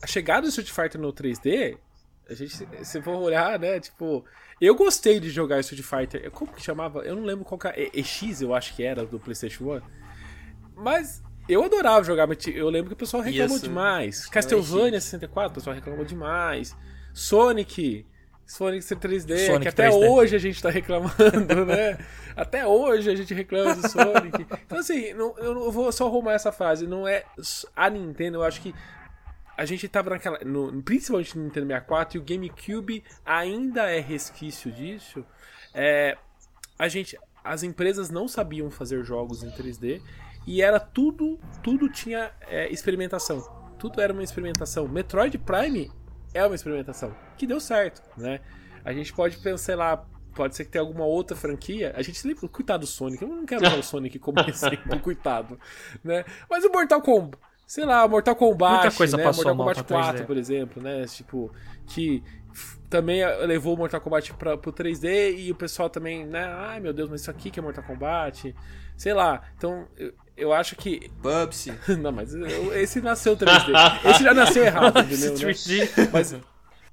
A 0.02 0.08
chegada 0.08 0.44
do 0.44 0.48
Street 0.48 0.72
Fighter 0.72 1.02
no 1.02 1.12
3D, 1.12 1.78
a 2.30 2.34
gente, 2.34 2.86
se 2.86 3.02
for 3.02 3.18
olhar, 3.18 3.60
né, 3.60 3.78
tipo. 3.78 4.24
Eu 4.62 4.74
gostei 4.74 5.20
de 5.20 5.30
jogar 5.30 5.60
Street 5.60 5.84
Fighter. 5.84 6.32
Como 6.32 6.54
que 6.54 6.62
chamava? 6.62 7.00
Eu 7.00 7.18
não 7.18 7.24
lembro 7.24 7.44
qual 7.44 7.60
que 7.60 7.68
era. 7.68 7.78
EX, 7.78 8.42
eu 8.42 8.56
acho 8.56 8.74
que 8.74 8.84
era, 8.84 9.06
do 9.06 9.20
PlayStation 9.20 9.76
1. 9.76 9.82
Mas 10.76 11.22
eu 11.48 11.64
adorava 11.64 12.04
jogar, 12.04 12.28
mas 12.28 12.38
eu 12.48 12.70
lembro 12.70 12.90
que 12.90 12.94
o 12.94 12.98
pessoal 12.98 13.22
reclamou 13.22 13.56
Isso. 13.56 13.66
demais. 13.66 14.26
Castlevania 14.28 15.00
64, 15.00 15.52
o 15.52 15.56
pessoal 15.56 15.76
reclamou 15.76 16.06
demais. 16.06 16.76
Sonic, 17.14 18.06
Sonic 18.46 18.84
3D, 18.84 19.48
Sonic 19.48 19.62
que 19.62 19.68
até 19.68 19.90
3D. 19.90 20.10
hoje 20.10 20.36
a 20.36 20.40
gente 20.40 20.62
tá 20.62 20.70
reclamando, 20.70 21.66
né? 21.66 21.98
até 22.36 22.66
hoje 22.66 23.10
a 23.10 23.16
gente 23.16 23.34
reclama 23.34 23.76
do 23.76 23.88
Sonic. 23.88 24.46
Então, 24.66 24.80
assim, 24.80 25.14
não, 25.14 25.38
eu 25.38 25.72
vou 25.72 25.92
só 25.92 26.08
arrumar 26.08 26.34
essa 26.34 26.52
frase. 26.52 26.88
Não 26.88 27.08
é 27.08 27.24
a 27.76 27.90
Nintendo, 27.90 28.38
eu 28.38 28.44
acho 28.44 28.62
que 28.62 28.74
a 29.58 29.66
gente 29.66 29.88
tava 29.88 30.12
naquela. 30.12 30.40
No, 30.46 30.82
principalmente 30.82 31.38
no 31.38 31.44
Nintendo 31.44 31.68
64 31.68 32.18
e 32.18 32.20
o 32.20 32.24
GameCube 32.24 33.04
ainda 33.26 33.92
é 33.92 34.00
resquício 34.00 34.72
disso. 34.72 35.26
É, 35.74 36.18
a 36.78 36.88
gente. 36.88 37.18
As 37.44 37.62
empresas 37.62 38.10
não 38.10 38.26
sabiam 38.26 38.72
fazer 38.72 39.04
jogos 39.04 39.44
em 39.44 39.52
3D 39.52 40.02
e 40.46 40.62
era 40.62 40.80
tudo. 40.80 41.40
Tudo 41.62 41.90
tinha 41.90 42.32
é, 42.48 42.72
experimentação. 42.72 43.42
Tudo 43.78 44.02
era 44.02 44.14
uma 44.14 44.24
experimentação. 44.24 44.88
Metroid 44.88 45.38
Prime 45.38 45.92
é 46.34 46.46
uma 46.46 46.56
experimentação 46.56 47.16
que 47.38 47.46
deu 47.46 47.60
certo, 47.60 48.02
né? 48.18 48.40
A 48.84 48.92
gente 48.92 49.14
pode 49.14 49.38
pensar 49.38 49.78
lá, 49.78 50.06
pode 50.36 50.56
ser 50.56 50.66
que 50.66 50.72
tenha 50.72 50.82
alguma 50.82 51.06
outra 51.06 51.36
franquia. 51.36 51.94
A 51.96 52.02
gente 52.02 52.26
lembra, 52.28 52.48
coitado 52.48 52.82
do 52.82 52.88
Sonic, 52.88 53.22
eu 53.22 53.30
não 53.30 53.46
quero 53.46 53.66
usar 53.66 53.78
o 53.78 53.84
Sonic 53.84 54.20
como 54.20 54.40
exemplo, 54.48 55.00
coitado, 55.00 55.60
né? 56.04 56.26
Mas 56.50 56.66
o 56.66 56.72
Mortal 56.72 57.02
Kombat, 57.02 57.38
sei 57.66 57.86
lá, 57.86 58.08
Mortal 58.08 58.36
Kombat, 58.36 58.82
Muita 58.82 58.98
coisa 58.98 59.18
né? 59.18 59.24
Mortal 59.24 59.56
Kombat 59.56 59.84
4, 59.84 60.26
por 60.26 60.38
exemplo, 60.38 60.82
né? 60.82 61.06
Tipo, 61.06 61.52
que 61.88 62.24
também 62.90 63.26
levou 63.46 63.74
o 63.74 63.78
Mortal 63.78 64.02
Kombat 64.02 64.34
pra, 64.34 64.58
pro 64.58 64.72
3D 64.72 65.38
e 65.38 65.52
o 65.52 65.56
pessoal 65.56 65.90
também, 65.90 66.26
né? 66.26 66.46
Ai 66.46 66.80
meu 66.80 66.94
Deus, 66.94 67.10
mas 67.10 67.22
isso 67.22 67.32
aqui 67.32 67.50
que 67.50 67.60
é 67.60 67.64
Mortal 67.64 67.84
Kombat. 67.84 68.54
Sei 68.96 69.14
lá. 69.14 69.42
Então, 69.58 69.88
eu, 70.36 70.54
acho 70.54 70.76
que. 70.76 71.10
Bubsy. 71.22 71.74
Não, 72.00 72.12
mas 72.12 72.34
esse 72.34 73.02
nasceu 73.02 73.36
3D. 73.36 73.72
esse 74.10 74.24
já 74.24 74.34
nasceu 74.34 74.64
errado, 74.64 75.00
entendeu? 75.06 75.34
Né? 75.34 76.10
Mas 76.12 76.36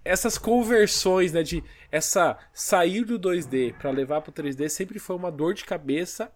essas 0.04 0.38
conversões, 0.38 1.32
né? 1.32 1.42
De 1.42 1.62
essa 1.90 2.38
sair 2.52 3.04
do 3.04 3.18
2D 3.18 3.74
para 3.74 3.90
levar 3.90 4.20
pro 4.20 4.32
3D 4.32 4.68
sempre 4.68 4.98
foi 4.98 5.16
uma 5.16 5.30
dor 5.30 5.54
de 5.54 5.64
cabeça. 5.64 6.30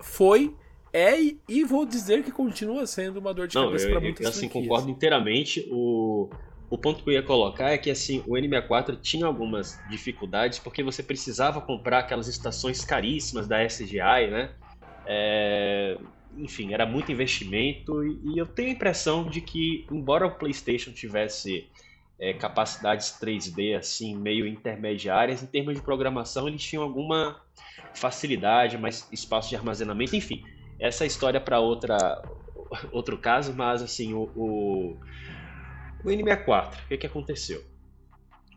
Foi, 0.00 0.54
é 0.92 1.16
e 1.48 1.64
vou 1.64 1.84
dizer 1.84 2.22
que 2.22 2.30
continua 2.30 2.86
sendo 2.86 3.18
uma 3.18 3.34
dor 3.34 3.48
de 3.48 3.54
Não, 3.56 3.66
cabeça 3.66 3.88
para 3.88 4.00
muitas 4.00 4.24
eu, 4.24 4.30
assim, 4.30 4.48
concordo 4.48 4.90
inteiramente. 4.90 5.66
O, 5.70 6.30
o 6.70 6.78
ponto 6.78 7.02
que 7.02 7.10
eu 7.10 7.14
ia 7.14 7.22
colocar 7.22 7.70
é 7.70 7.78
que 7.78 7.90
assim, 7.90 8.22
o 8.26 8.34
N64 8.34 8.98
tinha 9.00 9.26
algumas 9.26 9.80
dificuldades 9.90 10.58
porque 10.58 10.82
você 10.82 11.02
precisava 11.02 11.60
comprar 11.60 12.00
aquelas 12.00 12.28
estações 12.28 12.84
caríssimas 12.84 13.48
da 13.48 13.64
SGI, 13.64 14.30
né? 14.30 14.50
É... 15.04 15.98
Enfim, 16.36 16.72
era 16.72 16.86
muito 16.86 17.12
investimento 17.12 18.04
e 18.04 18.38
eu 18.38 18.46
tenho 18.46 18.68
a 18.68 18.72
impressão 18.72 19.24
de 19.24 19.40
que, 19.40 19.86
embora 19.90 20.26
o 20.26 20.34
PlayStation 20.34 20.92
tivesse 20.92 21.68
é, 22.18 22.32
capacidades 22.32 23.18
3D 23.20 23.76
assim 23.76 24.16
meio 24.16 24.46
intermediárias, 24.46 25.42
em 25.42 25.46
termos 25.46 25.74
de 25.74 25.82
programação 25.82 26.48
eles 26.48 26.62
tinham 26.62 26.82
alguma 26.82 27.40
facilidade, 27.94 28.78
mais 28.78 29.08
espaço 29.12 29.50
de 29.50 29.56
armazenamento, 29.56 30.16
enfim. 30.16 30.42
Essa 30.80 31.04
é 31.04 31.06
história 31.06 31.40
para 31.40 31.60
outra 31.60 32.22
outro 32.90 33.18
caso, 33.18 33.52
mas 33.54 33.82
assim 33.82 34.14
o, 34.14 34.30
o 34.34 34.96
o 36.04 36.08
N64, 36.08 36.84
o 36.84 36.88
que, 36.88 36.98
que 36.98 37.06
aconteceu? 37.06 37.62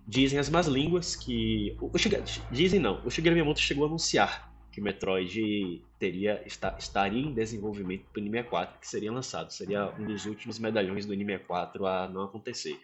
Dizem 0.08 0.40
as 0.40 0.50
más 0.50 0.68
línguas 0.68 1.16
que. 1.16 1.76
O 1.80 1.98
Shiga... 1.98 2.24
Dizem 2.52 2.80
não, 2.80 3.02
o 3.06 3.10
Shigeru 3.10 3.36
Miyamoto 3.36 3.60
chegou 3.60 3.86
a 3.86 3.88
anunciar 3.88 4.55
que 4.76 4.82
Metroid 4.82 5.82
teria, 5.98 6.44
está, 6.46 6.76
estaria 6.78 7.22
em 7.22 7.34
desenvolvimento 7.34 8.04
para 8.12 8.22
o 8.22 8.26
N64, 8.26 8.70
que 8.82 8.86
seria 8.86 9.10
lançado. 9.10 9.50
Seria 9.54 9.90
um 9.98 10.04
dos 10.04 10.26
últimos 10.26 10.60
medalhões 10.60 11.06
do 11.06 11.14
N64 11.14 11.86
a 11.86 12.10
não 12.10 12.24
acontecer. 12.24 12.78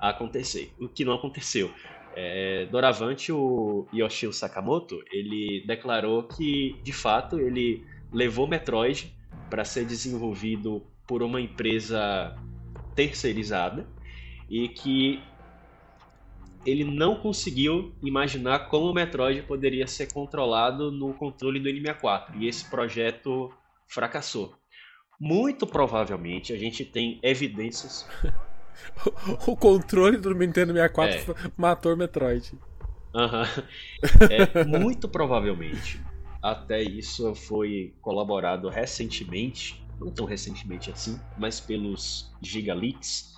A 0.00 0.08
acontecer. 0.08 0.72
O 0.76 0.88
que 0.88 1.04
não 1.04 1.12
aconteceu. 1.14 1.70
É, 2.16 2.66
doravante, 2.66 3.30
o 3.30 3.86
Yoshio 3.94 4.32
Sakamoto, 4.32 5.04
ele 5.12 5.62
declarou 5.64 6.24
que, 6.24 6.80
de 6.82 6.92
fato, 6.92 7.38
ele 7.38 7.86
levou 8.12 8.48
Metroid 8.48 9.14
para 9.48 9.64
ser 9.64 9.84
desenvolvido 9.84 10.82
por 11.06 11.22
uma 11.22 11.40
empresa 11.40 12.36
terceirizada 12.96 13.86
e 14.50 14.68
que 14.68 15.22
ele 16.66 16.84
não 16.84 17.16
conseguiu 17.16 17.94
imaginar 18.02 18.68
como 18.68 18.90
o 18.90 18.94
Metroid 18.94 19.42
poderia 19.42 19.86
ser 19.86 20.12
controlado 20.12 20.90
no 20.90 21.14
controle 21.14 21.60
do 21.60 21.68
N64 21.68 22.34
e 22.40 22.48
esse 22.48 22.68
projeto 22.68 23.52
fracassou. 23.86 24.54
Muito 25.18 25.66
provavelmente 25.66 26.52
a 26.52 26.58
gente 26.58 26.84
tem 26.84 27.18
evidências. 27.22 28.06
o 29.46 29.56
controle 29.56 30.18
do 30.18 30.34
Nintendo 30.34 30.72
64 30.72 31.32
é. 31.32 31.52
matou 31.56 31.94
o 31.94 31.96
Metroid. 31.96 32.52
Uhum. 33.14 33.64
É, 34.28 34.64
muito 34.64 35.08
provavelmente. 35.08 36.00
Até 36.42 36.82
isso 36.82 37.34
foi 37.34 37.94
colaborado 38.00 38.68
recentemente, 38.68 39.82
não 39.98 40.10
tão 40.10 40.26
recentemente 40.26 40.90
assim, 40.90 41.18
mas 41.38 41.58
pelos 41.58 42.30
Gigaleaks, 42.42 43.34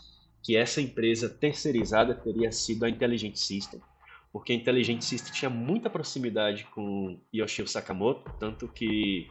que 0.48 0.56
essa 0.56 0.80
empresa 0.80 1.28
terceirizada 1.28 2.14
teria 2.14 2.50
sido 2.50 2.86
a 2.86 2.88
Intelligent 2.88 3.36
System, 3.36 3.82
porque 4.32 4.54
a 4.54 4.56
Intelligent 4.56 5.02
System 5.02 5.30
tinha 5.30 5.50
muita 5.50 5.90
proximidade 5.90 6.64
com 6.74 7.20
Yoshio 7.34 7.68
Sakamoto, 7.68 8.32
tanto 8.40 8.66
que 8.66 9.28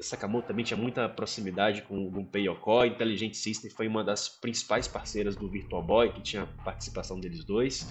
Sakamoto 0.00 0.48
também 0.48 0.64
tinha 0.64 0.76
muita 0.76 1.08
proximidade 1.08 1.82
com 1.82 2.04
o 2.04 2.10
Gunpei 2.10 2.48
Yokoi. 2.48 2.88
Intelligent 2.88 3.34
System 3.34 3.70
foi 3.70 3.86
uma 3.86 4.02
das 4.02 4.28
principais 4.28 4.88
parceiras 4.88 5.36
do 5.36 5.48
Virtual 5.48 5.84
Boy, 5.84 6.12
que 6.12 6.20
tinha 6.20 6.48
participação 6.64 7.20
deles 7.20 7.44
dois. 7.44 7.88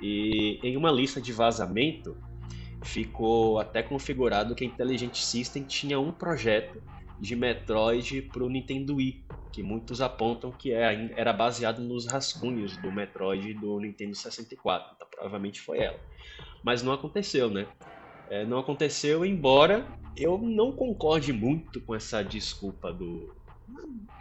E 0.00 0.58
em 0.62 0.78
uma 0.78 0.90
lista 0.90 1.20
de 1.20 1.30
vazamento, 1.30 2.16
ficou 2.82 3.58
até 3.58 3.82
configurado 3.82 4.54
que 4.54 4.64
a 4.64 4.66
Intelligent 4.66 5.14
System 5.14 5.62
tinha 5.62 6.00
um 6.00 6.10
projeto 6.10 6.82
de 7.20 7.34
Metroid 7.34 8.22
para 8.22 8.44
o 8.44 8.48
Nintendo 8.48 8.96
Wii, 8.96 9.24
que 9.52 9.62
muitos 9.62 10.00
apontam 10.00 10.52
que 10.52 10.72
é, 10.72 11.12
era 11.16 11.32
baseado 11.32 11.80
nos 11.80 12.06
rascunhos 12.06 12.76
do 12.76 12.92
Metroid 12.92 13.54
do 13.54 13.78
Nintendo 13.80 14.14
64. 14.14 14.92
Então, 14.94 15.08
provavelmente 15.10 15.60
foi 15.60 15.78
ela. 15.78 15.98
Mas 16.62 16.82
não 16.82 16.92
aconteceu, 16.92 17.50
né? 17.50 17.66
É, 18.30 18.44
não 18.44 18.58
aconteceu, 18.58 19.24
embora 19.24 19.86
eu 20.16 20.38
não 20.38 20.72
concorde 20.72 21.32
muito 21.32 21.80
com 21.80 21.94
essa 21.94 22.22
desculpa 22.22 22.92
do. 22.92 23.34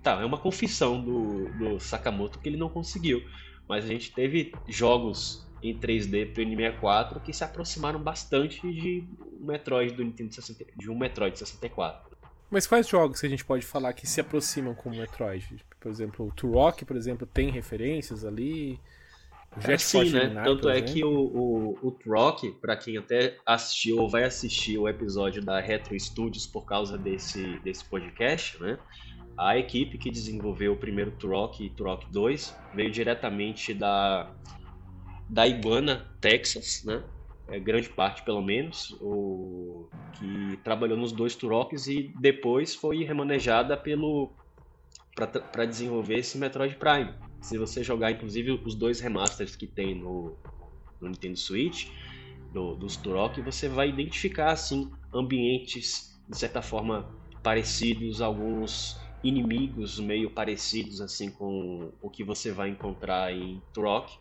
Tá, 0.02 0.22
é 0.22 0.26
uma 0.26 0.38
confissão 0.38 1.02
do, 1.02 1.50
do 1.58 1.80
Sakamoto 1.80 2.39
que 2.39 2.48
ele 2.48 2.58
não 2.58 2.70
conseguiu. 2.70 3.22
Mas 3.68 3.84
a 3.84 3.88
gente 3.88 4.14
teve 4.14 4.54
jogos 4.68 5.45
em 5.62 5.78
3D 5.78 6.34
para 6.34 6.43
o 6.43 6.45
N64 6.45 7.22
que 7.22 7.34
se 7.34 7.43
aproximaram 7.43 8.02
bastante 8.02 8.62
de 8.62 9.04
um 9.39 9.45
Metroid 9.45 9.93
do 9.93 10.04
Nintendo 10.04 10.34
60, 10.34 10.66
de 10.78 10.89
um 10.89 10.98
Metroid 10.98 11.38
64. 11.38 12.07
Mas 12.50 12.66
quais 12.66 12.88
jogos 12.88 13.20
que 13.20 13.28
a 13.28 13.30
gente 13.30 13.43
pode 13.43 13.66
falar 13.66 13.93
que 13.93 14.08
se 14.08 14.22
aproximam 14.22 14.74
com 14.74 14.89
o 14.89 14.95
Metroid? 14.95 15.66
Por 15.80 15.91
exemplo, 15.91 16.28
o 16.28 16.32
Turok, 16.32 16.86
por 16.86 16.95
exemplo, 16.95 17.28
tem 17.28 17.50
referências 17.52 18.24
ali. 18.24 18.80
O 19.56 19.62
Jet 19.62 19.74
é 19.74 19.78
sim, 19.78 20.12
né? 20.12 20.43
Tanto 20.43 20.70
é 20.70 20.82
que 20.82 21.04
o, 21.04 21.10
o, 21.10 21.80
o 21.82 21.91
Turok, 21.91 22.52
para 22.62 22.78
quem 22.78 22.98
até 22.98 23.38
assistiu 23.45 24.00
ou 24.00 24.10
vai 24.10 24.24
assistir 24.24 24.78
o 24.78 24.88
episódio 24.88 25.43
da 25.43 25.60
Retro 25.60 26.00
Studios 26.00 26.48
por 26.48 26.64
causa 26.64 26.98
desse, 26.98 27.60
desse 27.60 27.84
podcast, 27.84 28.62
né? 28.62 28.78
A 29.38 29.58
equipe 29.58 29.98
que 29.98 30.10
desenvolveu 30.10 30.74
o 30.74 30.78
primeiro 30.78 31.12
Turok 31.12 31.64
e 31.64 31.70
Turok 31.70 32.08
2 32.12 32.56
veio 32.74 32.89
diretamente 32.89 33.74
da, 33.74 34.32
da 35.30 35.45
Iguana, 35.45 36.08
Texas, 36.22 36.84
né? 36.86 37.04
É, 37.48 37.60
grande 37.60 37.89
parte 37.89 38.24
pelo 38.24 38.41
menos, 38.41 38.95
o, 39.02 39.88
que 40.14 40.58
trabalhou 40.64 40.98
nos 40.98 41.12
dois 41.12 41.36
Turoks 41.36 41.88
e 41.88 42.12
depois 42.20 42.76
foi 42.76 43.04
remanejada 43.04 43.78
pelo 43.78 44.32
para 45.52 45.66
desenvolver 45.66 46.20
esse 46.20 46.38
Metroid 46.38 46.76
Prime. 46.76 47.12
Se 47.41 47.58
você 47.58 47.84
jogar 47.84 48.12
inclusive 48.12 48.52
os 48.52 48.76
dois 48.76 49.00
remasters 49.00 49.56
que 49.56 49.66
tem 49.66 49.95
no, 49.95 50.36
no 51.02 51.10
Nintendo 51.10 51.38
Switch, 51.38 51.89
do, 52.52 52.76
dos 52.76 52.95
Turok, 52.98 53.41
você 53.41 53.68
vai 53.68 53.89
identificar 53.89 54.52
assim 54.52 54.91
ambientes 55.14 56.20
de 56.30 56.38
certa 56.38 56.62
forma 56.62 57.10
parecidos, 57.41 58.22
alguns 58.22 59.00
inimigos 59.24 60.00
meio 60.00 60.30
parecidos 60.30 61.02
assim 61.02 61.32
com 61.32 61.91
o 62.02 62.10
que 62.10 62.24
você 62.24 62.52
vai 62.52 62.70
encontrar 62.70 63.34
em 63.34 63.62
Turok 63.74 64.16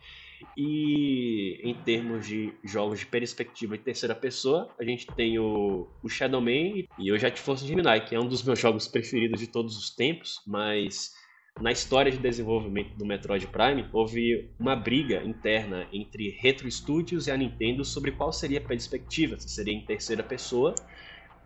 e 0.55 1.59
em 1.63 1.73
termos 1.73 2.27
de 2.27 2.53
jogos 2.63 2.99
de 2.99 3.05
perspectiva 3.05 3.75
em 3.75 3.79
terceira 3.79 4.15
pessoa, 4.15 4.69
a 4.79 4.83
gente 4.83 5.07
tem 5.07 5.39
o, 5.39 5.87
o 6.03 6.09
Shadow 6.09 6.41
Man 6.41 6.83
e 6.97 7.11
o 7.11 7.17
Jet 7.17 7.39
Force 7.39 7.65
Gemini, 7.65 8.01
que 8.01 8.15
é 8.15 8.19
um 8.19 8.27
dos 8.27 8.43
meus 8.43 8.59
jogos 8.59 8.87
preferidos 8.87 9.39
de 9.39 9.47
todos 9.47 9.77
os 9.77 9.89
tempos, 9.89 10.41
mas 10.45 11.13
na 11.61 11.71
história 11.71 12.11
de 12.11 12.17
desenvolvimento 12.17 12.95
do 12.95 13.05
Metroid 13.05 13.47
Prime, 13.47 13.87
houve 13.91 14.49
uma 14.59 14.75
briga 14.75 15.23
interna 15.23 15.87
entre 15.91 16.29
Retro 16.29 16.69
Studios 16.69 17.27
e 17.27 17.31
a 17.31 17.37
Nintendo 17.37 17.83
sobre 17.83 18.11
qual 18.11 18.31
seria 18.31 18.59
a 18.59 18.61
perspectiva, 18.61 19.39
se 19.39 19.49
seria 19.49 19.73
em 19.73 19.81
terceira 19.81 20.21
pessoa, 20.21 20.75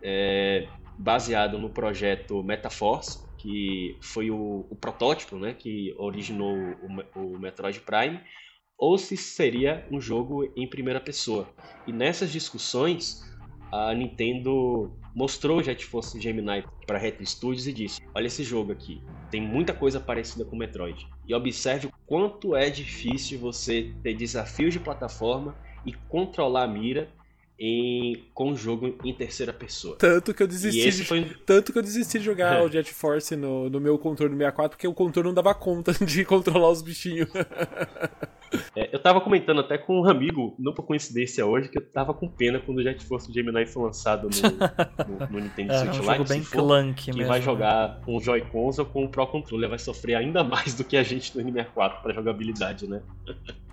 é, 0.02 0.68
baseado 0.98 1.58
no 1.58 1.70
projeto 1.70 2.42
Metaforce, 2.42 3.22
que 3.38 3.96
foi 4.00 4.30
o, 4.30 4.66
o 4.68 4.76
protótipo 4.76 5.36
né, 5.36 5.54
que 5.54 5.94
originou 5.96 6.54
o, 7.14 7.20
o 7.20 7.38
Metroid 7.38 7.80
Prime, 7.80 8.20
ou 8.82 8.98
se 8.98 9.16
seria 9.16 9.86
um 9.92 10.00
jogo 10.00 10.52
em 10.56 10.66
primeira 10.66 11.00
pessoa. 11.00 11.48
E 11.86 11.92
nessas 11.92 12.32
discussões, 12.32 13.22
a 13.70 13.94
Nintendo 13.94 14.90
mostrou 15.14 15.60
o 15.60 15.62
Jet 15.62 15.86
Force 15.86 16.20
Gemini 16.20 16.64
para 16.84 16.98
Retro 16.98 17.24
Studios 17.24 17.68
e 17.68 17.72
disse: 17.72 18.00
Olha 18.12 18.26
esse 18.26 18.42
jogo 18.42 18.72
aqui, 18.72 19.00
tem 19.30 19.40
muita 19.40 19.72
coisa 19.72 20.00
parecida 20.00 20.44
com 20.44 20.56
Metroid. 20.56 21.06
E 21.28 21.32
observe 21.32 21.86
o 21.86 21.92
quanto 22.04 22.56
é 22.56 22.68
difícil 22.70 23.38
você 23.38 23.94
ter 24.02 24.16
desafios 24.16 24.72
de 24.72 24.80
plataforma 24.80 25.54
e 25.86 25.92
controlar 26.08 26.64
a 26.64 26.66
mira 26.66 27.08
em, 27.56 28.24
com 28.34 28.50
o 28.50 28.56
jogo 28.56 28.98
em 29.04 29.14
terceira 29.14 29.52
pessoa. 29.52 29.94
Tanto 29.96 30.34
que 30.34 30.42
eu 30.42 30.48
desisti, 30.48 30.90
de, 30.90 31.04
foi... 31.04 31.24
tanto 31.46 31.72
que 31.72 31.78
eu 31.78 31.82
desisti 31.82 32.18
de 32.18 32.24
jogar 32.24 32.60
o 32.66 32.68
Jet 32.68 32.92
Force 32.92 33.36
no, 33.36 33.70
no 33.70 33.78
meu 33.78 33.96
controle 33.96 34.32
64, 34.32 34.76
porque 34.76 34.88
o 34.88 34.92
controle 34.92 35.28
não 35.28 35.34
dava 35.34 35.54
conta 35.54 35.92
de 36.04 36.24
controlar 36.24 36.70
os 36.70 36.82
bichinhos. 36.82 37.28
É, 38.76 38.90
eu 38.92 38.98
tava 38.98 39.20
comentando 39.20 39.60
até 39.60 39.78
com 39.78 40.00
um 40.00 40.08
amigo, 40.08 40.54
não 40.58 40.72
por 40.72 40.84
coincidência 40.84 41.44
hoje, 41.44 41.68
que 41.68 41.78
eu 41.78 41.90
tava 41.90 42.12
com 42.12 42.28
pena 42.28 42.58
quando 42.58 42.78
o 42.78 42.82
Jet 42.82 43.04
Force 43.04 43.32
Gemini 43.32 43.66
foi 43.66 43.84
lançado 43.84 44.28
no, 44.28 45.06
no, 45.06 45.26
no 45.30 45.40
Nintendo 45.40 45.72
é, 45.72 45.78
Switch 45.78 45.96
é 45.96 46.00
um 46.00 46.04
jogo 46.04 46.24
bem 46.24 46.42
clunky 46.42 47.04
quem 47.04 47.14
mesmo. 47.14 47.28
vai 47.28 47.38
né? 47.38 47.44
jogar 47.44 48.00
com 48.04 48.16
o 48.16 48.20
Joy-Cons 48.20 48.78
ou 48.78 48.86
com 48.86 49.04
o 49.04 49.08
Pro 49.08 49.26
Controller 49.26 49.68
vai 49.68 49.78
sofrer 49.78 50.14
ainda 50.14 50.44
mais 50.44 50.74
do 50.74 50.84
que 50.84 50.96
a 50.96 51.02
gente 51.02 51.36
no 51.36 51.44
N64 51.44 52.02
pra 52.02 52.12
jogabilidade, 52.12 52.88
né? 52.88 53.02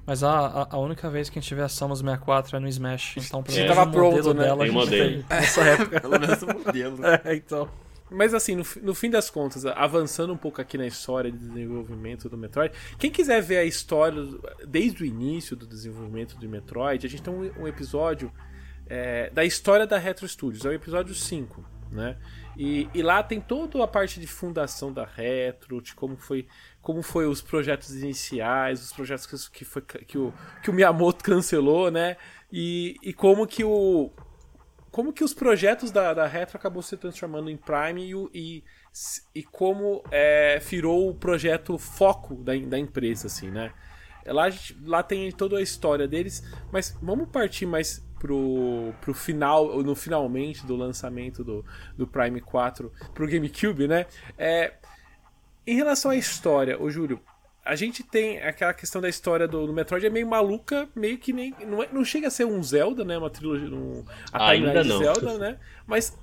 Mas 0.05 0.23
a, 0.23 0.47
a, 0.47 0.67
a, 0.71 0.77
única 0.79 1.09
vez 1.09 1.29
que 1.29 1.37
a 1.37 1.41
gente 1.41 1.53
vê 1.53 1.61
a 1.61 1.69
Samus 1.69 1.99
64 1.99 2.57
é 2.57 2.59
no 2.59 2.67
Smash, 2.67 3.17
então 3.17 3.43
pelo 3.43 3.57
menos 3.57 3.77
é. 3.77 3.81
o 3.81 3.85
modelo 3.85 4.33
né? 4.33 4.43
dela 4.43 4.57
tem 4.57 4.63
a 4.63 4.71
gente 4.71 4.73
modelo. 4.73 5.23
tem 5.23 5.25
nessa 5.29 5.61
época. 5.61 6.01
Pelo 6.01 6.19
menos 6.19 6.41
o 6.41 6.47
modelo. 6.47 6.97
Né? 6.97 7.21
É, 7.25 7.35
então... 7.35 7.69
Mas 8.11 8.33
assim, 8.33 8.55
no, 8.55 8.63
no, 8.81 8.95
fim 8.95 9.09
das 9.09 9.29
contas, 9.29 9.65
avançando 9.65 10.33
um 10.33 10.37
pouco 10.37 10.59
aqui 10.59 10.77
na 10.77 10.87
história 10.87 11.31
de 11.31 11.37
desenvolvimento 11.37 12.27
do 12.27 12.37
Metroid, 12.37 12.73
quem 12.97 13.11
quiser 13.11 13.41
ver 13.41 13.57
a 13.57 13.63
história 13.63 14.21
desde 14.67 15.03
o 15.03 15.05
início 15.05 15.55
do 15.55 15.67
desenvolvimento 15.67 16.35
do 16.37 16.49
Metroid, 16.49 17.05
a 17.05 17.09
gente 17.09 17.21
tem 17.21 17.33
um, 17.33 17.61
um 17.61 17.67
episódio 17.67 18.31
é, 18.87 19.29
da 19.29 19.45
história 19.45 19.85
da 19.85 19.97
Retro 19.97 20.27
Studios, 20.27 20.65
é 20.65 20.69
o 20.69 20.73
episódio 20.73 21.13
5, 21.13 21.63
né? 21.91 22.17
E, 22.57 22.89
e, 22.93 23.01
lá 23.01 23.23
tem 23.23 23.39
toda 23.39 23.81
a 23.81 23.87
parte 23.87 24.19
de 24.19 24.27
fundação 24.27 24.91
da 24.91 25.05
Retro, 25.05 25.81
de 25.81 25.95
como 25.95 26.17
foi, 26.17 26.45
como 26.81 27.01
foi 27.01 27.25
os 27.25 27.41
projetos 27.41 27.95
iniciais, 27.95 28.83
os 28.83 28.91
projetos 28.91 29.25
que, 29.25 29.59
que, 29.59 29.65
foi, 29.65 29.81
que, 29.81 30.17
o, 30.17 30.33
que 30.61 30.69
o 30.69 30.73
Miyamoto 30.73 31.23
cancelou, 31.23 31.89
né? 31.89 32.17
E, 32.51 32.97
e 33.01 33.13
como 33.13 33.47
que 33.47 33.63
o. 33.63 34.11
Como 34.91 35.13
que 35.13 35.23
os 35.23 35.33
projetos 35.33 35.91
da, 35.91 36.13
da 36.13 36.25
Retro 36.25 36.57
acabou 36.57 36.81
se 36.81 36.97
transformando 36.97 37.49
em 37.49 37.57
Prime 37.57 38.01
e, 38.01 38.13
e, 38.33 38.63
e 39.35 39.43
como 39.43 40.03
é, 40.11 40.59
virou 40.59 41.09
o 41.09 41.15
projeto 41.15 41.77
foco 41.77 42.35
da, 42.35 42.55
da 42.55 42.79
empresa, 42.79 43.27
assim, 43.27 43.49
né? 43.49 43.71
Lá, 44.25 44.45
lá 44.83 45.01
tem 45.03 45.31
toda 45.31 45.57
a 45.57 45.61
história 45.61 46.07
deles, 46.07 46.43
mas 46.71 46.97
vamos 47.01 47.29
partir 47.29 47.65
mais 47.65 48.05
pro, 48.19 48.93
pro 49.01 49.13
final, 49.13 49.81
no 49.81 49.95
finalmente 49.95 50.65
do 50.65 50.75
lançamento 50.75 51.43
do, 51.43 51.65
do 51.97 52.05
Prime 52.05 52.41
4 52.41 52.91
pro 53.13 53.27
GameCube, 53.27 53.87
né? 53.87 54.05
É, 54.37 54.73
em 55.65 55.75
relação 55.75 56.11
à 56.11 56.15
história, 56.15 56.81
o 56.81 56.89
Júlio, 56.89 57.19
a 57.63 57.75
gente 57.75 58.03
tem 58.03 58.39
aquela 58.39 58.73
questão 58.73 59.01
da 59.01 59.09
história 59.09 59.47
do, 59.47 59.67
do 59.67 59.73
Metroid 59.73 60.05
é 60.05 60.09
meio 60.09 60.27
maluca, 60.27 60.87
meio 60.95 61.17
que 61.17 61.33
nem. 61.33 61.53
Não, 61.67 61.83
é, 61.83 61.89
não 61.91 62.03
chega 62.03 62.27
a 62.27 62.31
ser 62.31 62.45
um 62.45 62.61
Zelda, 62.63 63.03
né? 63.03 63.17
Uma 63.17 63.29
trilogia. 63.29 63.69
Um, 63.69 64.03
a 64.31 64.49
ainda 64.49 64.83
não. 64.83 64.97
Zelda, 64.99 65.37
né? 65.37 65.59
Mas. 65.85 66.17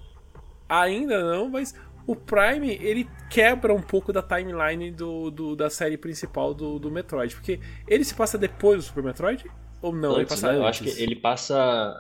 Ainda 0.69 1.23
não, 1.23 1.49
mas 1.49 1.77
o 2.07 2.17
Prime 2.17 2.71
ele 2.83 3.09
quebra 3.31 3.73
um 3.73 3.81
pouco 3.81 4.13
da 4.13 4.21
timeline 4.21 4.91
do, 4.91 5.31
do 5.31 5.55
da 5.55 5.71
série 5.71 5.97
principal 5.97 6.53
do, 6.53 6.79
do 6.79 6.91
Metroid. 6.91 7.35
Porque 7.35 7.61
ele 7.87 8.05
se 8.05 8.15
passa 8.15 8.37
depois 8.37 8.79
do 8.79 8.83
Super 8.83 9.05
Metroid? 9.05 9.49
Ou 9.83 9.93
não? 9.93 10.17
Antes, 10.17 10.19
ele 10.19 10.27
passa 10.27 10.53
né? 10.53 10.59
Eu 10.59 10.67
acho 10.67 10.85
que 10.85 11.03
ele 11.03 11.17
passa. 11.17 11.97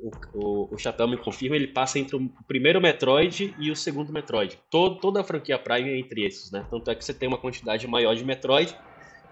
O, 0.00 0.10
o, 0.34 0.74
o 0.74 1.06
me 1.08 1.16
confirma, 1.16 1.56
ele 1.56 1.68
passa 1.68 1.98
entre 1.98 2.16
o 2.16 2.30
primeiro 2.46 2.80
Metroid 2.80 3.54
e 3.58 3.70
o 3.70 3.76
segundo 3.76 4.12
Metroid. 4.12 4.58
Todo, 4.70 5.00
toda 5.00 5.20
a 5.20 5.24
franquia 5.24 5.58
Prime 5.58 5.90
é 5.90 5.98
entre 5.98 6.24
esses, 6.24 6.50
né? 6.50 6.64
Tanto 6.70 6.90
é 6.90 6.94
que 6.94 7.04
você 7.04 7.12
tem 7.12 7.28
uma 7.28 7.38
quantidade 7.38 7.86
maior 7.86 8.14
de 8.14 8.24
Metroid, 8.24 8.76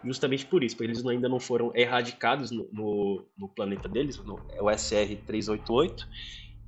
justamente 0.05 0.45
por 0.47 0.65
isso, 0.65 0.77
porque 0.77 0.91
eles 0.91 1.05
ainda 1.07 1.29
não 1.29 1.41
foram 1.41 1.73
erradicados 1.75 2.51
no, 2.51 2.69
no, 2.73 3.25
no 3.39 3.49
planeta 3.49 3.89
deles, 3.89 4.19
no, 4.25 4.41
é 4.51 4.63
o 4.63 4.67
SR-388, 4.67 6.07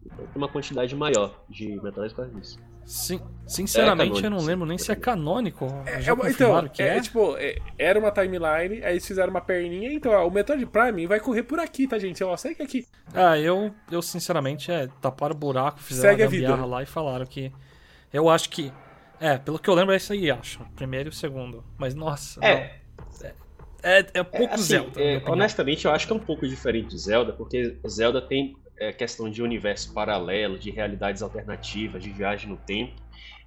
então 0.07 0.27
tem 0.27 0.37
uma 0.37 0.49
quantidade 0.49 0.95
maior 0.95 1.45
de 1.49 1.81
Metroid 1.83 2.15
por 2.15 2.25
causa 2.25 2.41
disso. 2.41 2.59
Sim, 2.89 3.21
sinceramente, 3.47 4.23
é 4.23 4.27
eu 4.27 4.31
não 4.31 4.39
lembro 4.39 4.65
nem 4.65 4.79
se 4.79 4.91
é 4.91 4.97
canônico. 4.97 5.67
É, 5.85 5.97
é 5.97 6.31
então, 6.31 6.67
que 6.69 6.83
é, 6.83 6.97
é? 6.97 7.01
tipo, 7.03 7.37
é, 7.37 7.59
era 7.77 7.99
uma 7.99 8.11
timeline, 8.11 8.83
aí 8.83 8.95
eles 8.95 9.07
fizeram 9.07 9.29
uma 9.29 9.43
perninha, 9.43 9.93
então 9.93 10.11
ó, 10.11 10.27
o 10.27 10.31
Metroid 10.31 10.65
Prime 10.65 11.07
vai 11.07 11.21
correr 11.21 11.43
por 11.43 11.61
aqui, 11.61 11.87
tá, 11.87 11.99
gente? 11.99 12.23
Eu 12.23 12.35
segue 12.39 12.63
aqui. 12.63 12.87
Ah, 13.13 13.39
eu, 13.39 13.75
eu 13.93 14.01
sinceramente, 14.01 14.73
é, 14.73 14.89
taparam 15.03 15.35
o 15.35 15.39
buraco, 15.39 15.79
fizeram 15.81 16.17
segue 16.17 16.23
a 16.23 16.27
gambiarra 16.27 16.65
lá 16.65 16.83
e 16.83 16.87
falaram 16.87 17.27
que. 17.27 17.53
Eu 18.11 18.31
acho 18.31 18.49
que. 18.49 18.73
É, 19.21 19.37
pelo 19.37 19.59
que 19.59 19.69
eu 19.69 19.75
lembro 19.75 19.93
é 19.93 19.99
isso 19.99 20.15
aí, 20.15 20.31
acho. 20.31 20.63
O 20.63 20.71
primeiro 20.71 21.11
e 21.11 21.11
o 21.11 21.13
segundo. 21.13 21.63
Mas, 21.77 21.95
nossa. 21.95 22.43
É. 22.43 22.79
Não, 23.23 23.31
é, 23.83 24.07
é, 24.15 24.23
pouco 24.23 24.55
assim, 24.55 24.63
Zelda. 24.63 25.01
honestamente, 25.27 25.85
eu 25.85 25.93
acho 25.93 26.07
que 26.07 26.13
é 26.13 26.17
um 26.17 26.21
pouco 26.21 26.49
diferente 26.49 26.89
de 26.89 26.99
Zelda, 26.99 27.35
porque 27.35 27.77
Zelda 27.87 28.23
tem 28.23 28.57
é, 28.79 28.93
questão 28.93 29.31
de 29.31 29.43
universo 29.43 29.93
paralelo, 29.93 30.59
de 30.59 30.71
realidades 30.71 31.23
alternativas, 31.23 32.03
de 32.03 32.11
viagem 32.11 32.49
no 32.49 32.57
tempo. 32.57 32.95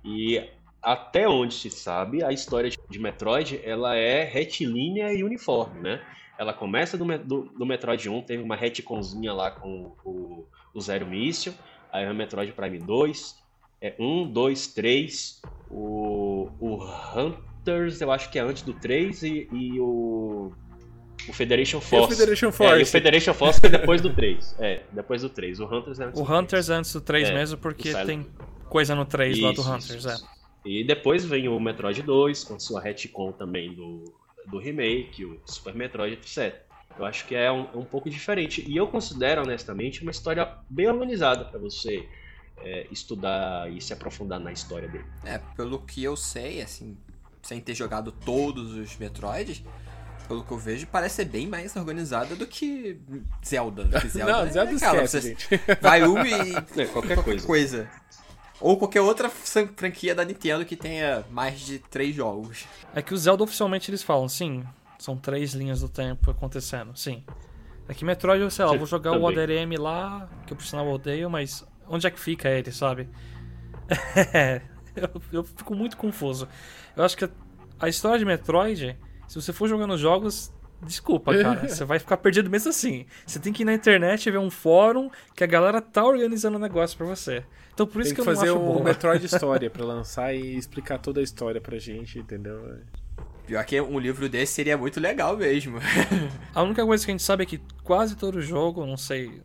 E 0.03 0.43
até 0.81 1.27
onde 1.27 1.53
se 1.53 1.69
sabe, 1.69 2.23
a 2.23 2.31
história 2.31 2.71
de 2.89 2.99
Metroid 2.99 3.61
ela 3.63 3.95
é 3.95 4.23
retilínea 4.23 5.13
e 5.13 5.23
uniforme, 5.23 5.79
né? 5.81 6.01
Ela 6.37 6.53
começa 6.53 6.97
do, 6.97 7.05
do, 7.19 7.43
do 7.43 7.65
Metroid 7.65 8.09
1, 8.09 8.23
teve 8.23 8.41
uma 8.41 8.55
retconzinha 8.55 9.31
lá 9.31 9.51
com 9.51 9.91
o, 10.03 10.47
o 10.73 10.81
Zero 10.81 11.05
Mission, 11.05 11.53
aí 11.91 12.09
o 12.09 12.15
Metroid 12.15 12.51
Prime 12.53 12.79
2, 12.79 13.39
é 13.79 13.93
1, 13.99 14.31
2, 14.31 14.67
3, 14.67 15.41
o, 15.69 16.49
o 16.59 16.79
Hunters 17.15 18.01
eu 18.01 18.11
acho 18.11 18.31
que 18.31 18.39
é 18.39 18.41
antes 18.41 18.63
do 18.63 18.73
3 18.73 19.23
e, 19.23 19.47
e 19.51 19.79
o 19.79 20.51
o 21.29 21.33
Federation 21.33 21.81
Force. 21.81 22.11
E 22.11 22.13
o 22.13 22.17
Federation 22.17 22.51
Force. 22.51 22.73
É, 22.73 22.79
e 22.79 22.83
o 22.83 22.85
Federation 22.85 23.33
Force 23.33 23.59
foi 23.59 23.69
depois 23.69 24.01
do 24.01 24.13
3. 24.13 24.55
É, 24.59 24.83
depois 24.91 25.21
do 25.21 25.29
3. 25.29 25.59
O 25.59 25.65
Hunters 25.65 25.99
é 25.99 26.05
antes 26.05 26.19
O 26.19 26.23
do 26.23 26.33
Hunters 26.33 26.65
3. 26.65 26.69
é 26.69 26.73
antes 26.73 26.93
do 26.93 27.01
3 27.01 27.29
é, 27.29 27.33
mesmo, 27.33 27.57
porque 27.57 27.93
tem 28.05 28.27
coisa 28.69 28.95
no 28.95 29.05
3 29.05 29.37
isso, 29.37 29.45
lá 29.45 29.51
do 29.51 29.61
Hunters, 29.61 29.89
isso, 29.89 30.09
é. 30.09 30.17
E 30.63 30.83
depois 30.83 31.25
vem 31.25 31.47
o 31.47 31.59
Metroid 31.59 32.01
2, 32.01 32.43
com 32.43 32.59
sua 32.59 32.79
retcon 32.79 33.31
também 33.31 33.73
do, 33.73 34.03
do 34.47 34.59
remake, 34.59 35.25
o 35.25 35.39
Super 35.45 35.73
Metroid, 35.73 36.13
etc. 36.13 36.61
Eu 36.97 37.05
acho 37.05 37.25
que 37.25 37.35
é 37.35 37.51
um, 37.51 37.79
um 37.79 37.85
pouco 37.85 38.09
diferente. 38.09 38.63
E 38.67 38.77
eu 38.77 38.87
considero, 38.87 39.41
honestamente, 39.41 40.01
uma 40.01 40.11
história 40.11 40.57
bem 40.69 40.87
organizada 40.87 41.45
para 41.45 41.59
você 41.59 42.07
é, 42.57 42.85
estudar 42.91 43.71
e 43.71 43.81
se 43.81 43.93
aprofundar 43.93 44.39
na 44.39 44.51
história 44.51 44.87
dele. 44.87 45.05
É, 45.23 45.39
pelo 45.55 45.79
que 45.79 46.03
eu 46.03 46.15
sei, 46.15 46.61
assim, 46.61 46.97
sem 47.41 47.59
ter 47.59 47.73
jogado 47.73 48.11
todos 48.11 48.73
os 48.73 48.97
Metroids, 48.97 49.63
pelo 50.27 50.43
que 50.43 50.51
eu 50.51 50.57
vejo, 50.57 50.87
parece 50.87 51.15
ser 51.15 51.25
bem 51.25 51.47
mais 51.47 51.75
organizada 51.75 52.35
do 52.35 52.47
que 52.47 52.99
Zelda. 53.45 53.83
Do 53.85 53.99
que 53.99 54.07
Zelda. 54.07 54.31
Não, 54.31 54.51
Zelda 54.51 54.71
é, 54.71 54.75
esquece, 54.75 55.21
gente. 55.21 55.49
Vai 55.81 56.03
uma 56.03 56.27
e... 56.27 56.53
É, 56.77 56.85
qualquer, 56.85 57.15
qualquer 57.15 57.23
coisa. 57.23 57.47
coisa. 57.47 57.89
Ou 58.59 58.77
qualquer 58.77 59.01
outra 59.01 59.29
franquia 59.29 60.13
da 60.13 60.23
Nintendo 60.23 60.63
que 60.63 60.75
tenha 60.75 61.25
mais 61.31 61.59
de 61.59 61.79
três 61.79 62.15
jogos. 62.15 62.65
É 62.93 63.01
que 63.01 63.13
o 63.13 63.17
Zelda 63.17 63.43
oficialmente 63.43 63.89
eles 63.89 64.03
falam, 64.03 64.29
sim, 64.29 64.63
são 64.99 65.17
três 65.17 65.53
linhas 65.53 65.81
do 65.81 65.89
tempo 65.89 66.29
acontecendo, 66.29 66.95
sim. 66.95 67.23
É 67.89 67.93
que 67.93 68.05
Metroid, 68.05 68.41
eu 68.41 68.51
sei 68.51 68.63
lá, 68.65 68.77
vou 68.77 68.85
jogar 68.85 69.11
Também. 69.11 69.25
o 69.25 69.29
ODRM 69.29 69.81
lá, 69.81 70.29
que 70.45 70.53
eu 70.53 70.57
por 70.57 70.65
sinal 70.65 70.87
odeio, 70.87 71.29
mas 71.29 71.65
onde 71.87 72.05
é 72.05 72.11
que 72.11 72.19
fica 72.19 72.47
ele, 72.47 72.71
sabe? 72.71 73.09
É, 74.33 74.61
eu, 74.95 75.21
eu 75.33 75.43
fico 75.43 75.75
muito 75.75 75.97
confuso. 75.97 76.47
Eu 76.95 77.03
acho 77.03 77.17
que 77.17 77.27
a 77.79 77.89
história 77.89 78.19
de 78.19 78.25
Metroid 78.25 78.97
se 79.31 79.41
você 79.41 79.53
for 79.53 79.69
jogando 79.69 79.97
jogos, 79.97 80.51
desculpa, 80.81 81.33
cara. 81.33 81.63
você 81.65 81.85
vai 81.85 81.97
ficar 81.99 82.17
perdido 82.17 82.49
mesmo 82.49 82.69
assim. 82.69 83.05
Você 83.25 83.39
tem 83.39 83.53
que 83.53 83.63
ir 83.63 83.65
na 83.65 83.73
internet 83.73 84.27
e 84.27 84.31
ver 84.31 84.39
um 84.39 84.49
fórum 84.49 85.09
que 85.33 85.41
a 85.41 85.47
galera 85.47 85.81
tá 85.81 86.03
organizando 86.03 86.57
o 86.57 86.59
um 86.59 86.61
negócio 86.61 86.97
para 86.97 87.07
você. 87.07 87.41
Então 87.73 87.87
por 87.87 88.01
isso 88.01 88.09
tem 88.09 88.15
que, 88.17 88.21
que 88.21 88.29
eu 88.29 88.35
fazer 88.35 88.47
não 88.47 88.57
acho 88.57 88.79
um 88.81 88.83
Metroid 88.83 89.23
História 89.25 89.69
para 89.69 89.85
lançar 89.85 90.35
e 90.35 90.57
explicar 90.57 90.97
toda 90.97 91.21
a 91.21 91.23
história 91.23 91.61
pra 91.61 91.79
gente, 91.79 92.19
entendeu? 92.19 92.77
Pior 93.47 93.63
que 93.63 93.79
um 93.79 93.97
livro 93.97 94.27
desse 94.27 94.51
seria 94.51 94.77
muito 94.77 94.99
legal 94.99 95.37
mesmo. 95.37 95.79
a 96.53 96.61
única 96.61 96.85
coisa 96.85 97.05
que 97.05 97.11
a 97.11 97.13
gente 97.13 97.23
sabe 97.23 97.43
é 97.43 97.45
que 97.45 97.61
quase 97.85 98.17
todo 98.17 98.41
jogo, 98.41 98.85
não 98.85 98.97
sei, 98.97 99.41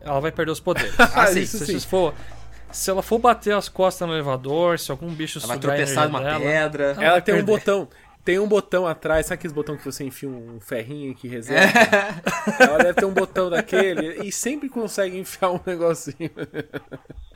ela 0.00 0.18
vai 0.18 0.32
perder 0.32 0.50
os 0.50 0.58
poderes. 0.58 0.98
ah, 0.98 1.28
sim, 1.28 1.46
se 1.46 1.64
sim. 1.64 1.78
For, 1.78 2.12
se 2.72 2.90
ela 2.90 3.02
for 3.02 3.20
bater 3.20 3.54
as 3.54 3.68
costas 3.68 4.08
no 4.08 4.14
elevador, 4.14 4.80
se 4.80 4.90
algum 4.90 5.14
bicho 5.14 5.38
ela 5.38 5.46
vai 5.46 5.58
tropeçar 5.60 6.08
numa 6.08 6.20
dela, 6.20 6.40
pedra. 6.40 6.84
Ela, 6.84 7.04
ela 7.04 7.20
tem 7.20 7.36
perder. 7.36 7.52
um 7.52 7.56
botão. 7.56 7.88
Tem 8.28 8.38
um 8.38 8.46
botão 8.46 8.86
atrás, 8.86 9.24
sabe 9.24 9.38
aqueles 9.38 9.54
botão 9.54 9.74
que 9.74 9.82
você 9.82 10.04
enfia 10.04 10.28
um 10.28 10.60
ferrinho 10.60 11.14
que 11.14 11.26
reserva? 11.26 11.64
É. 11.64 12.62
Ela 12.62 12.76
deve 12.76 12.92
ter 12.92 13.06
um 13.06 13.14
botão 13.14 13.48
daquele 13.48 14.22
e 14.22 14.30
sempre 14.30 14.68
consegue 14.68 15.16
enfiar 15.16 15.50
um 15.50 15.60
negocinho. 15.64 16.30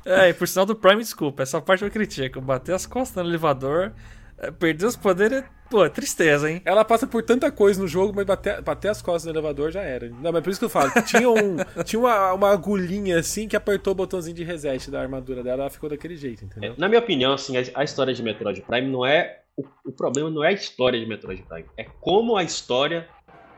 É, 0.05 0.29
e 0.29 0.35
por 0.35 0.47
sinal 0.47 0.67
do 0.67 0.77
Prime, 0.77 1.01
desculpa, 1.01 1.45
essa 1.45 1.63
parte 1.63 1.83
eu 1.83 1.91
critico. 1.91 2.43
Bater 2.43 2.75
as 2.75 2.85
costas 2.85 3.25
no 3.25 3.31
elevador, 3.31 3.93
é, 4.37 4.51
perder 4.51 4.85
os 4.85 4.95
poderes, 4.95 5.43
pô, 5.71 5.83
é 5.83 5.89
tristeza, 5.89 6.51
hein? 6.51 6.61
Ela 6.63 6.85
passa 6.85 7.07
por 7.07 7.23
tanta 7.23 7.51
coisa 7.51 7.81
no 7.81 7.89
jogo, 7.89 8.13
mas 8.15 8.27
bater, 8.27 8.61
bater 8.61 8.89
as 8.89 9.01
costas 9.01 9.25
no 9.25 9.31
elevador 9.31 9.71
já 9.71 9.81
era. 9.81 10.11
Não, 10.11 10.31
mas 10.31 10.43
por 10.43 10.51
isso 10.51 10.59
que 10.59 10.67
eu 10.67 10.69
falo, 10.69 10.91
tinha, 11.07 11.31
um, 11.31 11.57
tinha 11.87 12.01
uma, 12.01 12.35
uma 12.35 12.51
agulhinha 12.51 13.19
assim 13.19 13.49
que 13.49 13.57
apertou 13.57 13.93
o 13.93 13.97
botãozinho 13.97 14.37
de 14.37 14.45
reset 14.45 14.91
da 14.91 15.01
armadura 15.01 15.43
dela, 15.43 15.63
ela 15.63 15.71
ficou 15.71 15.89
daquele 15.89 16.17
jeito, 16.17 16.45
entendeu? 16.45 16.75
É, 16.77 16.81
na 16.81 16.87
minha 16.87 17.01
opinião, 17.01 17.33
assim, 17.33 17.57
a, 17.57 17.63
a 17.77 17.83
história 17.83 18.13
de 18.13 18.23
Metroid 18.23 18.61
Prime 18.61 18.89
não 18.91 19.07
é 19.07 19.42
o, 19.57 19.65
o 19.87 19.93
problema 19.93 20.31
não 20.31 20.43
é 20.43 20.49
a 20.49 20.53
história 20.53 20.99
de 20.99 21.07
Metroid 21.07 21.43
Prime, 21.43 21.69
é 21.77 21.85
como 22.01 22.37
a 22.37 22.43
história 22.43 23.09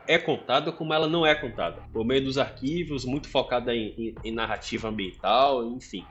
é 0.07 0.19
contada 0.19 0.71
como 0.71 0.93
ela 0.93 1.07
não 1.07 1.25
é 1.25 1.33
contada. 1.33 1.81
Por 1.91 2.05
meio 2.05 2.23
dos 2.23 2.37
arquivos, 2.37 3.05
muito 3.05 3.27
focada 3.27 3.73
em, 3.73 3.87
em, 3.97 4.15
em 4.23 4.31
narrativa 4.31 4.87
ambiental, 4.87 5.65
enfim. 5.65 6.05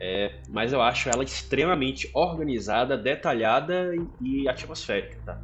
É, 0.00 0.40
mas 0.48 0.72
eu 0.72 0.82
acho 0.82 1.08
ela 1.08 1.22
extremamente 1.22 2.10
organizada, 2.14 2.96
detalhada 2.96 3.94
e, 4.20 4.42
e 4.42 4.48
atmosférica, 4.48 5.18
tá? 5.24 5.40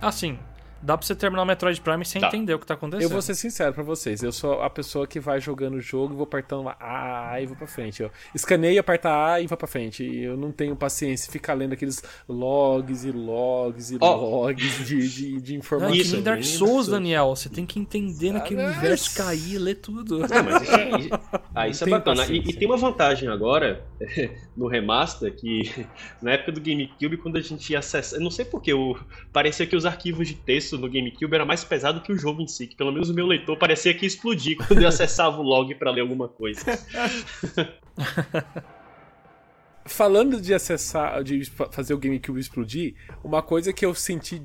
Ah, 0.00 0.12
sim 0.12 0.38
dá 0.82 0.98
pra 0.98 1.06
você 1.06 1.14
terminar 1.14 1.42
o 1.42 1.46
Metroid 1.46 1.80
Prime 1.80 2.04
sem 2.04 2.20
tá. 2.20 2.28
entender 2.28 2.54
o 2.54 2.58
que 2.58 2.66
tá 2.66 2.74
acontecendo. 2.74 3.02
Eu 3.02 3.08
vou 3.08 3.22
ser 3.22 3.34
sincero 3.34 3.72
pra 3.72 3.82
vocês, 3.82 4.22
eu 4.22 4.32
sou 4.32 4.60
a 4.62 4.68
pessoa 4.68 5.06
que 5.06 5.20
vai 5.20 5.40
jogando 5.40 5.74
o 5.74 5.80
jogo 5.80 6.14
e 6.14 6.16
vou 6.16 6.24
apertando 6.24 6.68
A 6.80 7.40
e 7.40 7.46
vou 7.46 7.56
pra 7.56 7.66
frente. 7.66 8.02
Eu 8.02 8.10
escaneio, 8.34 8.80
aperta 8.80 9.32
A 9.32 9.40
e 9.40 9.46
vou 9.46 9.56
pra 9.56 9.66
frente. 9.66 10.04
E 10.04 10.24
eu 10.24 10.36
não 10.36 10.50
tenho 10.50 10.74
paciência 10.74 11.26
de 11.26 11.32
ficar 11.32 11.54
lendo 11.54 11.72
aqueles 11.72 12.02
logs 12.28 13.04
e 13.04 13.12
logs 13.12 13.90
e 13.90 13.98
oh. 14.00 14.14
logs 14.14 14.86
de, 14.86 15.08
de, 15.08 15.40
de 15.40 15.54
informação. 15.54 15.94
Não, 15.94 16.00
é 16.00 16.04
que 16.04 16.12
nem 16.12 16.22
Dark 16.22 16.42
Souls, 16.42 16.88
Daniel. 16.88 17.34
Você 17.34 17.48
tem 17.48 17.64
que 17.64 17.78
entender 17.78 18.32
naquele 18.32 18.62
ah, 18.62 18.66
universo, 18.66 19.14
cair, 19.14 19.58
ler 19.58 19.76
tudo. 19.76 20.18
Não, 20.18 20.28
mas 20.28 20.62
isso, 20.62 20.74
é, 20.74 21.40
ah, 21.54 21.68
isso 21.68 21.84
é 21.84 21.86
bacana. 21.88 22.26
E, 22.26 22.38
e, 22.38 22.52
tem 22.52 22.66
uma 22.66 22.76
vantagem 22.76 23.28
agora 23.28 23.84
no 24.56 24.66
remaster 24.66 25.34
que 25.34 25.86
na 26.20 26.32
época 26.32 26.52
do 26.52 26.60
GameCube, 26.60 27.16
quando 27.16 27.36
a 27.36 27.40
gente 27.40 27.70
ia 27.70 27.78
acessar. 27.78 28.18
Eu 28.18 28.24
não 28.24 28.30
sei 28.30 28.44
porque, 28.44 28.72
eu, 28.72 28.98
parecia 29.32 29.66
que 29.66 29.76
os 29.76 29.86
arquivos 29.86 30.28
de 30.28 30.34
texto 30.34 30.71
texto 30.72 30.78
no 30.78 30.88
GameCube 30.88 31.34
era 31.34 31.44
mais 31.44 31.64
pesado 31.64 32.00
que 32.00 32.12
o 32.12 32.18
jogo 32.18 32.42
em 32.42 32.46
si, 32.46 32.66
que 32.66 32.76
pelo 32.76 32.92
menos 32.92 33.10
o 33.10 33.14
meu 33.14 33.26
leitor 33.26 33.56
parecia 33.58 33.94
que 33.94 34.04
ia 34.04 34.08
explodir 34.08 34.56
quando 34.56 34.82
eu 34.82 34.88
acessava 34.88 35.38
o 35.38 35.42
log 35.42 35.74
para 35.74 35.90
ler 35.90 36.00
alguma 36.00 36.28
coisa. 36.28 36.62
falando 39.84 40.40
de 40.40 40.54
acessar, 40.54 41.22
de 41.22 41.44
fazer 41.70 41.94
o 41.94 41.98
GameCube 41.98 42.40
explodir, 42.40 42.94
uma 43.22 43.42
coisa 43.42 43.72
que 43.72 43.84
eu 43.84 43.94
senti 43.94 44.42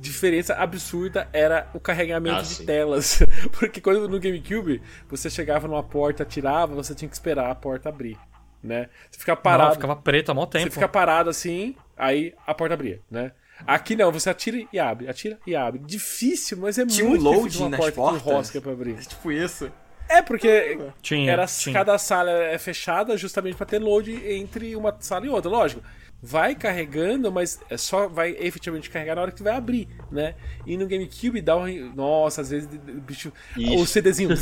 diferença 0.00 0.54
absurda 0.54 1.28
era 1.32 1.68
o 1.74 1.80
carregamento 1.80 2.38
Ah, 2.38 2.42
de 2.42 2.46
sim. 2.48 2.66
telas. 2.66 3.22
Porque 3.58 3.80
quando 3.80 4.08
no 4.08 4.18
GameCube 4.18 4.80
você 5.08 5.28
chegava 5.28 5.68
numa 5.68 5.82
porta, 5.82 6.24
tirava, 6.24 6.74
você 6.74 6.94
tinha 6.94 7.08
que 7.08 7.14
esperar 7.14 7.50
a 7.50 7.54
porta 7.54 7.90
abrir, 7.90 8.18
né? 8.62 8.88
Você 9.10 9.20
ficava 9.20 9.36
Não, 9.36 9.42
parado, 9.42 9.74
ficava 9.74 9.96
preto 9.96 10.30
há 10.30 10.34
mó 10.34 10.46
tempo. 10.46 10.64
você 10.64 10.70
fica 10.70 10.88
parado 10.88 11.28
assim, 11.28 11.76
aí 11.96 12.34
a 12.46 12.54
porta 12.54 12.74
abria, 12.74 13.00
né? 13.10 13.32
Aqui 13.66 13.96
não, 13.96 14.10
você 14.12 14.30
atira 14.30 14.64
e 14.72 14.78
abre, 14.78 15.08
atira 15.08 15.38
e 15.46 15.54
abre. 15.54 15.80
Difícil, 15.84 16.58
mas 16.58 16.78
é 16.78 16.86
Tinha 16.86 17.04
um 17.06 17.10
muito 17.10 17.22
loading 17.24 17.42
difícil 17.44 17.60
uma 17.62 17.68
nas 17.70 17.80
porta 17.80 17.94
portas? 17.96 18.22
com 18.22 18.30
rosca 18.30 18.60
pra 18.60 18.72
abrir. 18.72 18.96
Tipo 19.06 19.32
isso. 19.32 19.70
É, 20.08 20.20
porque 20.20 20.78
Tinha, 21.00 21.32
era, 21.32 21.46
tinha. 21.46 21.72
cada 21.72 21.96
sala 21.96 22.30
é 22.30 22.58
fechada 22.58 23.16
justamente 23.16 23.56
pra 23.56 23.64
ter 23.64 23.78
load 23.78 24.12
entre 24.30 24.76
uma 24.76 24.94
sala 25.00 25.24
e 25.24 25.28
outra. 25.28 25.50
Lógico, 25.50 25.82
vai 26.22 26.54
carregando, 26.54 27.32
mas 27.32 27.60
é 27.68 27.76
só 27.76 28.06
vai 28.06 28.30
efetivamente 28.38 28.88
carregar 28.88 29.16
na 29.16 29.22
hora 29.22 29.32
que 29.32 29.42
vai 29.42 29.54
abrir, 29.54 29.88
né? 30.10 30.36
E 30.64 30.76
no 30.76 30.86
GameCube 30.86 31.40
dá 31.40 31.56
um. 31.56 31.92
Nossa, 31.94 32.42
às 32.42 32.50
vezes 32.50 32.68
o 32.72 33.00
bicho. 33.00 33.32
Ixi. 33.56 33.76
O 33.76 33.86
CDzinho. 33.86 34.30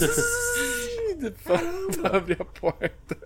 pra, 1.45 2.17
abrir 2.17 2.41
a 2.41 2.45
porta. 2.45 3.17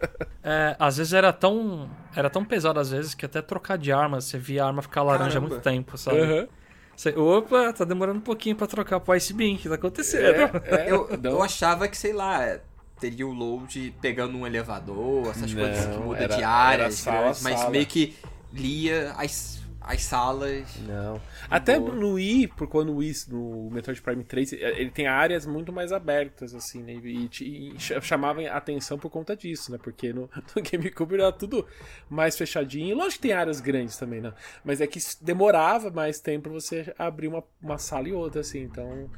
É, 0.43 0.77
às 0.79 0.97
vezes 0.97 1.13
era 1.13 1.33
tão. 1.33 1.89
Era 2.15 2.29
tão 2.31 2.45
pesado 2.45 2.79
às 2.81 2.91
vezes 2.91 3.15
que 3.15 3.25
até 3.25 3.41
trocar 3.43 3.77
de 3.79 3.93
arma, 3.93 4.21
você 4.21 4.39
via 4.39 4.65
a 4.65 4.67
arma 4.67 4.83
ficar 4.83 5.03
laranja 5.03 5.31
há 5.39 5.41
Caramba. 5.41 5.49
muito 5.49 5.63
tempo, 5.63 5.97
sabe? 5.99 6.21
Aham. 6.21 6.49
Você, 6.97 7.11
opa, 7.11 7.73
tá 7.73 7.85
demorando 7.85 8.19
um 8.19 8.23
pouquinho 8.23 8.55
pra 8.55 8.69
trocar 8.69 9.01
pro 9.01 9.17
Ice 9.17 9.33
Beam, 9.33 9.55
o 9.55 9.59
que 9.59 9.69
tá 9.69 9.75
acontecendo? 9.75 10.25
É, 10.67 10.91
Eu, 10.91 11.09
não. 11.21 11.31
eu 11.33 11.43
achava 11.43 11.89
que, 11.89 11.97
sei 11.97 12.13
lá, 12.13 12.59
teria 13.01 13.27
o 13.27 13.33
load 13.33 13.93
pegando 14.01 14.39
um 14.39 14.47
elevador, 14.47 15.27
essas 15.29 15.53
Não, 15.53 15.61
coisas 15.61 15.87
que 15.87 15.97
muda 16.01 16.19
era- 16.21 16.37
de 16.37 16.41
era 16.43 16.49
áreas, 16.49 16.95
sala 16.95 17.21
grandes, 17.23 17.43
mas 17.43 17.59
sala. 17.59 17.71
meio 17.71 17.87
que 17.87 18.15
lia 18.55 19.13
as, 19.17 19.63
as 19.81 20.03
salas. 20.03 20.65
Não. 20.87 21.21
Até 21.51 21.79
boa. 21.79 21.95
no 21.95 22.13
Wii, 22.15 22.49
por 22.49 22.67
quando 22.69 22.91
o 22.93 22.97
Wii, 22.97 23.13
no 23.29 23.69
Metroid 23.71 24.01
Prime 24.01 24.25
3, 24.25 24.53
ele 24.55 24.91
tem 24.91 25.07
áreas 25.07 25.45
muito 25.45 25.73
mais 25.73 25.93
abertas, 25.93 26.55
assim, 26.55 26.83
né? 26.83 26.95
E, 26.95 27.27
e 27.41 27.75
ch- 27.79 28.01
chamava 28.03 28.41
a 28.43 28.57
atenção 28.57 28.99
por 28.99 29.11
conta 29.11 29.37
disso, 29.37 29.71
né? 29.73 29.79
Porque 29.83 30.13
no, 30.13 30.23
no 30.57 30.63
GameCube 30.63 31.15
era 31.15 31.31
tudo 31.33 31.67
mais 32.09 32.37
fechadinho. 32.39 32.97
Lógico 32.97 33.23
que 33.23 33.29
tem 33.29 33.33
áreas 33.33 33.61
grandes 33.61 33.97
também, 33.97 34.21
né? 34.21 34.33
Mas 34.65 34.81
é 34.81 34.87
que 34.87 34.99
demorava 35.21 35.91
mais 35.91 36.21
tempo 36.21 36.45
pra 36.45 36.53
você 36.53 36.95
abrir 36.99 37.29
uma, 37.29 37.45
uma 37.61 37.77
sala 37.79 38.09
e 38.09 38.13
outra, 38.13 38.41
assim. 38.41 38.63
Então, 38.63 39.11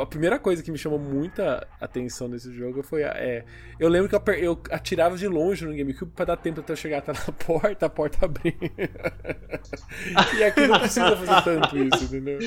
a 0.00 0.06
primeira 0.06 0.38
coisa 0.38 0.62
que 0.62 0.70
me 0.70 0.78
chamou 0.78 0.98
muita 0.98 1.66
atenção 1.80 2.28
nesse 2.28 2.52
jogo 2.52 2.82
foi. 2.82 3.04
a- 3.04 3.12
É, 3.16 3.44
eu 3.78 3.88
lembro 3.88 4.08
que 4.08 4.14
eu, 4.14 4.34
eu 4.34 4.62
atirava 4.70 5.16
de 5.16 5.26
longe 5.28 5.64
no 5.66 5.74
GameCube 5.74 6.12
pra 6.12 6.24
dar 6.24 6.36
tempo 6.36 6.60
até 6.60 6.72
eu 6.72 6.76
chegar 6.76 6.98
até 6.98 7.12
na 7.12 7.20
porta, 7.44 7.86
a 7.86 7.90
porta 7.90 8.24
abrir. 8.24 8.56
e 10.38 10.44
aqui 10.44 10.66
não 10.66 10.78
precisa 10.80 11.16
fazer 11.16 11.42
tanto 11.42 11.78
isso, 11.78 12.04
entendeu? 12.04 12.38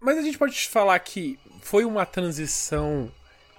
Mas 0.00 0.18
a 0.18 0.22
gente 0.22 0.36
pode 0.36 0.68
falar 0.68 0.98
que 0.98 1.38
foi 1.62 1.84
uma 1.84 2.04
transição 2.04 3.10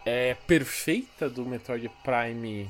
é, 0.05 0.35
perfeita 0.47 1.27
do 1.27 1.43
Metroid 1.43 1.89
Prime 2.03 2.69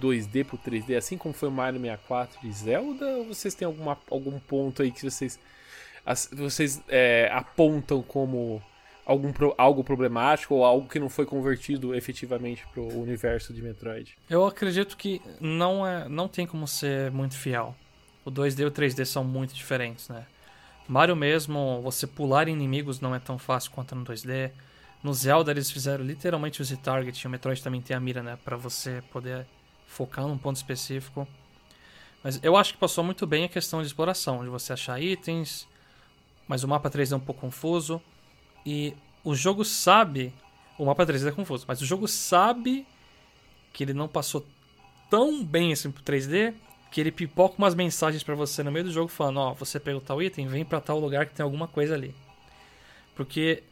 2D 0.00 0.44
pro 0.44 0.58
3D, 0.58 0.96
assim 0.96 1.16
como 1.16 1.32
foi 1.32 1.48
o 1.48 1.52
Mario 1.52 1.78
64 1.80 2.38
e 2.44 2.52
Zelda? 2.52 3.06
Ou 3.18 3.26
vocês 3.26 3.54
têm 3.54 3.66
alguma, 3.66 3.96
algum 4.10 4.40
ponto 4.40 4.82
aí 4.82 4.90
que 4.90 5.08
vocês, 5.08 5.38
as- 6.04 6.28
vocês 6.32 6.82
é, 6.88 7.28
apontam 7.32 8.02
como 8.02 8.62
algum, 9.04 9.32
algo 9.58 9.82
problemático 9.84 10.54
ou 10.54 10.64
algo 10.64 10.88
que 10.88 10.98
não 10.98 11.08
foi 11.08 11.26
convertido 11.26 11.94
efetivamente 11.94 12.66
pro 12.72 12.86
universo 12.86 13.52
de 13.52 13.62
Metroid? 13.62 14.16
Eu 14.28 14.46
acredito 14.46 14.96
que 14.96 15.20
não, 15.40 15.86
é, 15.86 16.08
não 16.08 16.28
tem 16.28 16.46
como 16.46 16.66
ser 16.66 17.10
muito 17.10 17.36
fiel. 17.36 17.74
O 18.24 18.30
2D 18.30 18.62
e 18.62 18.66
o 18.66 18.70
3D 18.70 19.04
são 19.04 19.24
muito 19.24 19.52
diferentes, 19.54 20.08
né? 20.08 20.24
Mario 20.88 21.16
mesmo, 21.16 21.80
você 21.82 22.06
pular 22.06 22.48
inimigos 22.48 23.00
não 23.00 23.14
é 23.14 23.18
tão 23.18 23.38
fácil 23.38 23.70
quanto 23.72 23.94
no 23.94 24.04
2D. 24.04 24.50
No 25.02 25.12
Zelda 25.12 25.50
eles 25.50 25.70
fizeram 25.70 26.04
literalmente 26.04 26.60
o 26.60 26.64
Z-Target, 26.64 27.20
e 27.20 27.26
o 27.26 27.30
Metroid 27.30 27.60
também 27.62 27.80
tem 27.80 27.96
a 27.96 28.00
mira, 28.00 28.22
né? 28.22 28.38
Pra 28.44 28.56
você 28.56 29.02
poder 29.12 29.46
focar 29.86 30.26
num 30.26 30.38
ponto 30.38 30.56
específico. 30.56 31.26
Mas 32.22 32.38
eu 32.42 32.56
acho 32.56 32.74
que 32.74 32.78
passou 32.78 33.02
muito 33.02 33.26
bem 33.26 33.44
a 33.44 33.48
questão 33.48 33.80
de 33.80 33.86
exploração, 33.88 34.44
de 34.44 34.48
você 34.50 34.72
achar 34.72 35.00
itens, 35.02 35.66
mas 36.48 36.64
o 36.64 36.68
mapa 36.68 36.90
3D 36.90 37.12
é 37.12 37.16
um 37.16 37.20
pouco 37.20 37.40
confuso. 37.40 38.00
E 38.64 38.94
o 39.24 39.34
jogo 39.34 39.64
sabe. 39.64 40.32
O 40.78 40.84
mapa 40.84 41.04
3D 41.06 41.28
é 41.28 41.32
confuso, 41.32 41.64
mas 41.68 41.80
o 41.80 41.86
jogo 41.86 42.08
sabe 42.08 42.86
que 43.72 43.84
ele 43.84 43.92
não 43.92 44.08
passou 44.08 44.44
tão 45.10 45.44
bem 45.44 45.72
assim 45.72 45.90
pro 45.90 46.02
3D 46.02 46.54
que 46.90 47.00
ele 47.00 47.10
pipoca 47.10 47.54
umas 47.56 47.74
mensagens 47.74 48.22
pra 48.22 48.34
você 48.34 48.62
no 48.62 48.70
meio 48.70 48.84
do 48.84 48.92
jogo 48.92 49.08
falando, 49.08 49.38
ó, 49.38 49.54
você 49.54 49.80
pegou 49.80 50.00
tal 50.00 50.22
item, 50.22 50.46
vem 50.46 50.62
pra 50.64 50.78
tal 50.80 50.98
lugar 51.00 51.24
que 51.26 51.34
tem 51.34 51.42
alguma 51.42 51.66
coisa 51.66 51.94
ali. 51.94 52.14
Porque 53.14 53.62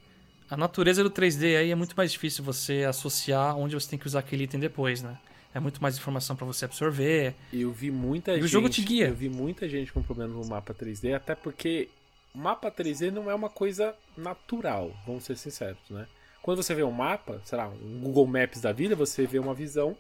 a 0.50 0.56
natureza 0.56 1.02
do 1.02 1.10
3D 1.10 1.58
aí 1.58 1.70
é 1.70 1.74
muito 1.74 1.94
mais 1.96 2.12
difícil 2.12 2.42
você 2.42 2.84
associar 2.84 3.56
onde 3.58 3.74
você 3.74 3.90
tem 3.90 3.98
que 3.98 4.06
usar 4.06 4.20
aquele 4.20 4.44
item 4.44 4.58
depois, 4.60 5.02
né? 5.02 5.18
É 5.54 5.60
muito 5.60 5.82
mais 5.82 5.98
informação 5.98 6.34
pra 6.34 6.46
você 6.46 6.64
absorver. 6.64 7.34
E 7.52 7.60
eu 7.62 7.72
vi 7.72 7.90
muita 7.90 8.32
E 8.32 8.38
o 8.38 8.42
gente. 8.42 8.50
jogo 8.52 8.68
te 8.68 8.82
guia. 8.82 9.08
Eu 9.08 9.14
vi 9.14 9.28
muita 9.28 9.68
gente 9.68 9.92
com 9.92 10.02
problema 10.02 10.32
no 10.32 10.44
mapa 10.46 10.72
3D, 10.72 11.14
até 11.14 11.34
porque 11.34 11.88
o 11.99 11.99
mapa 12.34 12.70
3D 12.70 13.10
não 13.10 13.30
é 13.30 13.34
uma 13.34 13.48
coisa 13.50 13.94
natural, 14.16 14.92
vamos 15.06 15.24
ser 15.24 15.36
sinceros, 15.36 15.78
né? 15.90 16.06
Quando 16.42 16.62
você 16.62 16.74
vê 16.74 16.82
um 16.82 16.90
mapa, 16.90 17.40
sei 17.44 17.58
lá, 17.58 17.68
um 17.68 18.00
Google 18.00 18.26
Maps 18.26 18.60
da 18.60 18.72
vida, 18.72 18.96
você 18.96 19.26
vê 19.26 19.38
uma 19.38 19.52
visão 19.52 19.96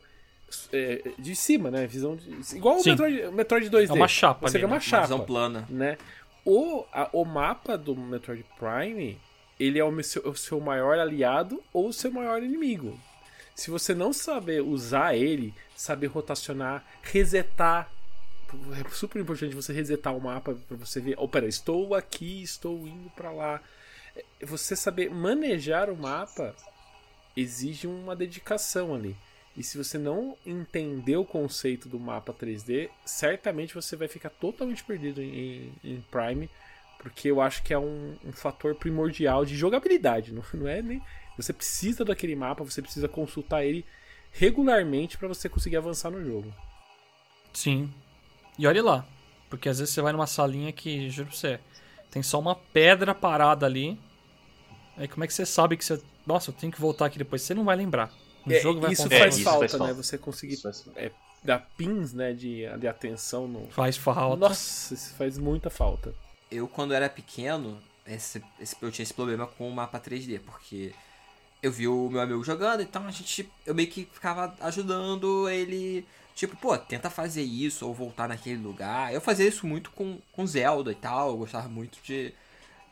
é, 0.72 1.10
de 1.18 1.36
cima, 1.36 1.70
né? 1.70 1.86
Visão 1.86 2.16
de- 2.16 2.56
igual 2.56 2.78
o. 2.78 2.84
Metroid, 2.84 3.30
Metroid 3.30 3.70
2D. 3.70 3.90
É 3.90 3.92
uma 3.92 4.08
chapa 4.08 4.48
Você 4.48 4.56
ali, 4.56 4.60
vê 4.62 4.66
uma 4.66 4.76
né? 4.76 4.80
chapa, 4.80 4.96
Uma 5.02 5.06
visão 5.06 5.26
plana. 5.26 5.66
né? 5.68 5.98
O, 6.44 6.84
a- 6.92 7.10
o 7.12 7.24
mapa 7.24 7.76
do 7.76 7.94
Metroid 7.94 8.44
Prime, 8.58 9.20
ele 9.58 9.78
é 9.78 9.84
o 9.84 10.02
seu, 10.02 10.22
o 10.28 10.34
seu 10.34 10.58
maior 10.60 10.98
aliado 10.98 11.62
ou 11.72 11.88
o 11.88 11.92
seu 11.92 12.10
maior 12.10 12.42
inimigo. 12.42 12.98
Se 13.54 13.70
você 13.70 13.94
não 13.94 14.10
saber 14.12 14.62
usar 14.62 15.14
ele, 15.14 15.52
saber 15.76 16.06
rotacionar, 16.06 16.82
resetar. 17.02 17.90
É 18.78 18.88
super 18.90 19.20
importante 19.20 19.54
você 19.54 19.72
resetar 19.72 20.16
o 20.16 20.20
mapa 20.20 20.56
pra 20.66 20.76
você 20.76 21.00
ver. 21.00 21.16
Oh, 21.18 21.28
estou 21.46 21.94
aqui, 21.94 22.42
estou 22.42 22.86
indo 22.86 23.10
pra 23.10 23.30
lá. 23.30 23.60
É, 24.16 24.24
Você 24.46 24.74
saber 24.74 25.10
manejar 25.10 25.90
o 25.90 25.96
mapa 25.96 26.54
exige 27.36 27.86
uma 27.86 28.16
dedicação 28.16 28.94
ali. 28.94 29.16
E 29.56 29.62
se 29.62 29.76
você 29.76 29.98
não 29.98 30.36
entender 30.46 31.16
o 31.16 31.24
conceito 31.24 31.88
do 31.88 31.98
mapa 31.98 32.32
3D, 32.32 32.88
certamente 33.04 33.74
você 33.74 33.96
vai 33.96 34.08
ficar 34.08 34.30
totalmente 34.30 34.84
perdido 34.84 35.20
em, 35.20 35.72
em 35.82 36.00
Prime, 36.10 36.48
porque 36.98 37.30
eu 37.30 37.40
acho 37.40 37.62
que 37.62 37.74
é 37.74 37.78
um, 37.78 38.16
um 38.24 38.32
fator 38.32 38.74
primordial 38.74 39.44
de 39.44 39.56
jogabilidade, 39.56 40.32
não, 40.34 40.42
não 40.54 40.68
é 40.68 40.80
nem. 40.80 41.02
Você 41.36 41.52
precisa 41.52 42.04
daquele 42.04 42.36
mapa, 42.36 42.62
você 42.62 42.80
precisa 42.82 43.08
consultar 43.08 43.64
ele 43.64 43.84
regularmente 44.32 45.18
para 45.18 45.28
você 45.28 45.48
conseguir 45.48 45.76
avançar 45.76 46.10
no 46.10 46.24
jogo. 46.24 46.54
Sim. 47.52 47.92
E 48.60 48.66
olhe 48.66 48.80
lá. 48.82 49.04
Porque 49.48 49.68
às 49.68 49.78
vezes 49.78 49.92
você 49.94 50.00
vai 50.02 50.12
numa 50.12 50.26
salinha 50.26 50.70
que, 50.72 51.08
juro 51.10 51.28
pra 51.28 51.36
você, 51.36 51.58
tem 52.10 52.22
só 52.22 52.38
uma 52.38 52.54
pedra 52.54 53.14
parada 53.14 53.66
ali. 53.66 53.98
Aí 54.96 55.08
como 55.08 55.24
é 55.24 55.26
que 55.26 55.32
você 55.34 55.46
sabe 55.46 55.76
que 55.76 55.84
você. 55.84 56.00
Nossa, 56.26 56.50
eu 56.50 56.54
tenho 56.54 56.72
que 56.72 56.80
voltar 56.80 57.06
aqui 57.06 57.18
depois? 57.18 57.42
Você 57.42 57.54
não 57.54 57.64
vai 57.64 57.74
lembrar. 57.74 58.12
O 58.46 58.52
É, 58.52 58.60
jogo 58.60 58.80
vai 58.80 58.92
isso 58.92 59.08
faz 59.08 59.34
isso 59.34 59.44
pra 59.44 59.52
falta, 59.52 59.68
faz 59.68 59.72
né? 59.72 59.78
falta. 59.78 59.94
Você 59.94 60.18
conseguir 60.18 60.54
Isso 60.54 60.62
faz- 60.62 60.84
é, 60.94 61.10
dar 61.42 61.66
pins 61.76 62.12
né, 62.12 62.32
de, 62.32 62.66
de 62.78 62.86
atenção 62.86 63.48
no. 63.48 63.66
Faz 63.70 63.96
falta. 63.96 64.36
Nossa, 64.36 64.94
isso 64.94 65.14
faz 65.14 65.38
muita 65.38 65.70
falta. 65.70 66.14
Eu, 66.50 66.68
quando 66.68 66.92
era 66.94 67.08
pequeno, 67.08 67.78
esse, 68.06 68.42
esse- 68.60 68.76
eu 68.80 68.90
tinha 68.92 69.02
esse 69.02 69.14
problema 69.14 69.46
com 69.46 69.68
o 69.68 69.72
mapa 69.74 69.98
3D, 69.98 70.38
porque 70.40 70.92
eu 71.62 71.72
vi 71.72 71.88
o 71.88 72.08
meu 72.08 72.20
amigo 72.20 72.42
jogando, 72.44 72.82
então 72.82 73.06
a 73.06 73.10
gente. 73.10 73.48
Eu 73.66 73.74
meio 73.74 73.88
que 73.88 74.04
ficava 74.12 74.54
ajudando 74.60 75.48
ele. 75.48 76.04
Tipo, 76.34 76.56
pô, 76.56 76.76
tenta 76.78 77.10
fazer 77.10 77.42
isso 77.42 77.86
ou 77.86 77.94
voltar 77.94 78.28
naquele 78.28 78.62
lugar. 78.62 79.12
Eu 79.12 79.20
fazia 79.20 79.46
isso 79.46 79.66
muito 79.66 79.90
com, 79.90 80.18
com 80.32 80.46
Zelda 80.46 80.92
e 80.92 80.94
tal. 80.94 81.30
Eu 81.30 81.36
gostava 81.38 81.68
muito 81.68 81.98
de, 82.02 82.32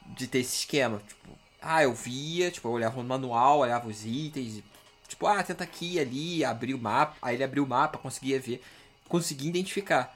de 0.06 0.26
ter 0.26 0.40
esse 0.40 0.56
esquema. 0.56 1.00
Tipo, 1.06 1.38
ah, 1.60 1.82
eu 1.82 1.94
via, 1.94 2.50
tipo, 2.50 2.68
eu 2.68 2.72
olhava 2.72 3.02
no 3.02 3.08
manual, 3.08 3.60
olhava 3.60 3.88
os 3.88 4.04
itens. 4.04 4.62
Tipo, 5.08 5.26
ah, 5.26 5.42
tenta 5.42 5.64
aqui 5.64 5.98
ali, 5.98 6.44
abrir 6.44 6.74
o 6.74 6.78
mapa. 6.78 7.16
Aí 7.22 7.36
ele 7.36 7.44
abriu 7.44 7.64
o 7.64 7.68
mapa, 7.68 7.98
conseguia 7.98 8.38
ver, 8.38 8.62
conseguia 9.08 9.48
identificar. 9.48 10.14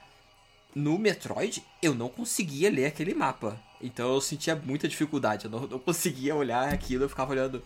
No 0.75 0.97
Metroid, 0.97 1.63
eu 1.81 1.93
não 1.93 2.09
conseguia 2.09 2.69
ler 2.69 2.85
aquele 2.85 3.13
mapa. 3.13 3.59
Então 3.81 4.13
eu 4.13 4.21
sentia 4.21 4.55
muita 4.55 4.87
dificuldade. 4.87 5.45
Eu 5.45 5.51
não, 5.51 5.67
não 5.67 5.79
conseguia 5.79 6.35
olhar 6.35 6.73
aquilo, 6.73 7.03
eu 7.03 7.09
ficava 7.09 7.31
olhando. 7.31 7.63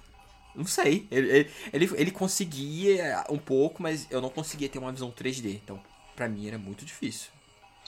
Não 0.57 0.65
sei. 0.65 1.07
Ele, 1.11 1.29
ele, 1.29 1.51
ele, 1.71 1.89
ele 1.95 2.11
conseguia 2.11 3.23
um 3.29 3.37
pouco, 3.37 3.81
mas 3.81 4.09
eu 4.09 4.19
não 4.19 4.29
conseguia 4.29 4.67
ter 4.67 4.79
uma 4.79 4.91
visão 4.91 5.11
3D. 5.11 5.59
Então, 5.63 5.79
pra 6.15 6.27
mim 6.27 6.47
era 6.47 6.57
muito 6.57 6.83
difícil. 6.83 7.29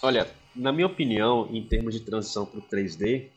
Olha, 0.01 0.29
na 0.55 0.71
minha 0.71 0.87
opinião, 0.87 1.49
em 1.51 1.63
termos 1.63 1.93
de 1.93 2.01
transição 2.01 2.45
para 2.45 2.59
o 2.59 2.61
3D, 2.61 3.27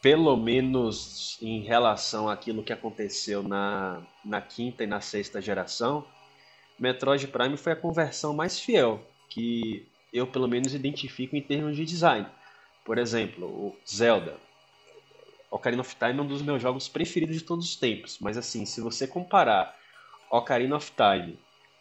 pelo 0.00 0.36
menos 0.36 1.36
em 1.42 1.62
relação 1.62 2.28
àquilo 2.28 2.62
que 2.62 2.72
aconteceu 2.72 3.42
na, 3.42 4.00
na 4.24 4.40
quinta 4.40 4.84
e 4.84 4.86
na 4.86 5.00
sexta 5.00 5.42
geração, 5.42 6.06
Metroid 6.78 7.26
Prime 7.26 7.56
foi 7.56 7.72
a 7.72 7.76
conversão 7.76 8.32
mais 8.32 8.60
fiel 8.60 9.02
que 9.28 9.86
eu, 10.12 10.26
pelo 10.26 10.46
menos, 10.46 10.74
identifico 10.74 11.34
em 11.36 11.42
termos 11.42 11.76
de 11.76 11.84
design. 11.84 12.26
Por 12.84 12.98
exemplo, 12.98 13.46
o 13.46 13.76
Zelda. 13.86 14.36
Ocarina 15.56 15.80
of 15.80 15.96
Time 15.96 16.18
é 16.18 16.22
um 16.22 16.26
dos 16.26 16.42
meus 16.42 16.62
jogos 16.62 16.88
preferidos 16.88 17.36
de 17.36 17.42
todos 17.42 17.64
os 17.64 17.76
tempos. 17.76 18.18
Mas 18.20 18.36
assim, 18.36 18.64
se 18.64 18.80
você 18.80 19.06
comparar 19.06 19.74
Ocarina 20.30 20.76
of 20.76 20.92
Time 20.92 21.38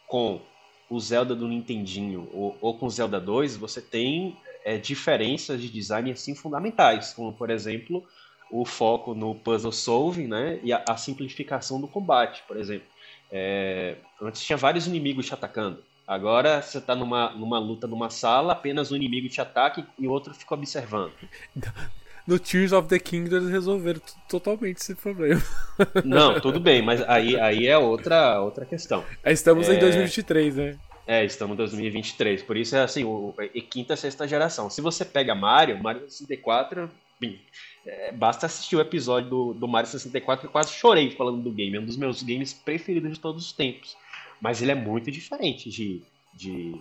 com 0.07 0.41
o 0.89 0.99
Zelda 0.99 1.36
do 1.36 1.47
Nintendinho 1.47 2.30
ou, 2.32 2.57
ou 2.61 2.78
com 2.78 2.86
o 2.86 2.89
Zelda 2.89 3.19
2, 3.19 3.57
você 3.57 3.82
tem 3.82 4.38
é, 4.63 4.78
diferenças 4.78 5.61
de 5.61 5.69
design 5.69 6.11
assim 6.11 6.36
fundamentais, 6.36 7.13
como 7.13 7.34
por 7.34 7.49
exemplo 7.49 8.03
o 8.51 8.63
foco 8.63 9.13
no 9.13 9.36
puzzle 9.36 9.71
solving, 9.71 10.28
né, 10.28 10.59
e 10.63 10.71
a, 10.71 10.84
a 10.88 10.95
simplificação 10.95 11.82
do 11.82 11.88
combate, 11.88 12.43
por 12.47 12.57
exemplo. 12.57 12.88
É, 13.32 13.97
antes 14.21 14.43
tinha 14.43 14.55
vários 14.55 14.86
inimigos 14.88 15.26
te 15.26 15.34
atacando. 15.34 15.84
Agora 16.07 16.61
você 16.61 16.78
está 16.78 16.95
numa, 16.95 17.32
numa 17.32 17.57
luta 17.57 17.88
numa 17.88 18.11
sala, 18.11 18.53
apenas 18.53 18.91
um 18.91 18.95
inimigo 18.95 19.28
te 19.28 19.41
ataca 19.41 19.86
e 19.97 20.07
o 20.07 20.11
outro 20.11 20.34
fica 20.34 20.53
observando. 20.53 21.11
No 22.28 22.39
Tears 22.39 22.71
of 22.71 22.88
the 22.88 22.97
Kingdom 22.97 23.38
eles 23.38 23.49
resolveram 23.49 24.01
totalmente 24.28 24.78
esse 24.78 24.95
problema. 24.95 25.41
Não, 26.03 26.39
tudo 26.39 26.59
bem, 26.59 26.82
mas 26.82 27.01
aí, 27.07 27.39
aí 27.39 27.67
é 27.67 27.78
outra, 27.78 28.41
outra 28.41 28.65
questão. 28.65 29.03
Estamos 29.23 29.69
é... 29.69 29.76
em 29.76 29.80
2023, 29.80 30.55
né? 30.55 30.78
É, 31.07 31.23
estamos 31.23 31.53
em 31.53 31.57
2023. 31.57 32.41
Por 32.41 32.57
isso 32.57 32.76
é 32.76 32.82
assim, 32.82 33.03
o, 33.03 33.34
é 33.38 33.47
quinta, 33.61 33.95
sexta 33.95 34.28
geração. 34.28 34.69
Se 34.69 34.82
você 34.82 35.05
pega 35.05 35.36
Mario, 35.36 35.82
Mario 35.82 36.09
64, 36.09 36.89
bem, 37.19 37.39
é, 37.86 38.11
basta 38.11 38.47
assistir 38.47 38.76
o 38.76 38.82
episódio 38.82 39.30
do, 39.30 39.53
do 39.53 39.67
Mario 39.67 39.89
64 39.89 40.47
que 40.47 40.51
quase 40.51 40.73
chorei 40.73 41.11
falando 41.11 41.43
do 41.43 41.51
game. 41.51 41.78
É 41.78 41.80
um 41.80 41.86
dos 41.86 41.97
meus 41.97 42.23
games 42.23 42.53
preferidos 42.53 43.13
de 43.13 43.19
todos 43.19 43.45
os 43.45 43.51
tempos. 43.51 43.95
Mas 44.41 44.61
ele 44.61 44.71
é 44.71 44.76
muito 44.76 45.11
diferente 45.11 45.69
de, 45.69 46.01
de, 46.34 46.76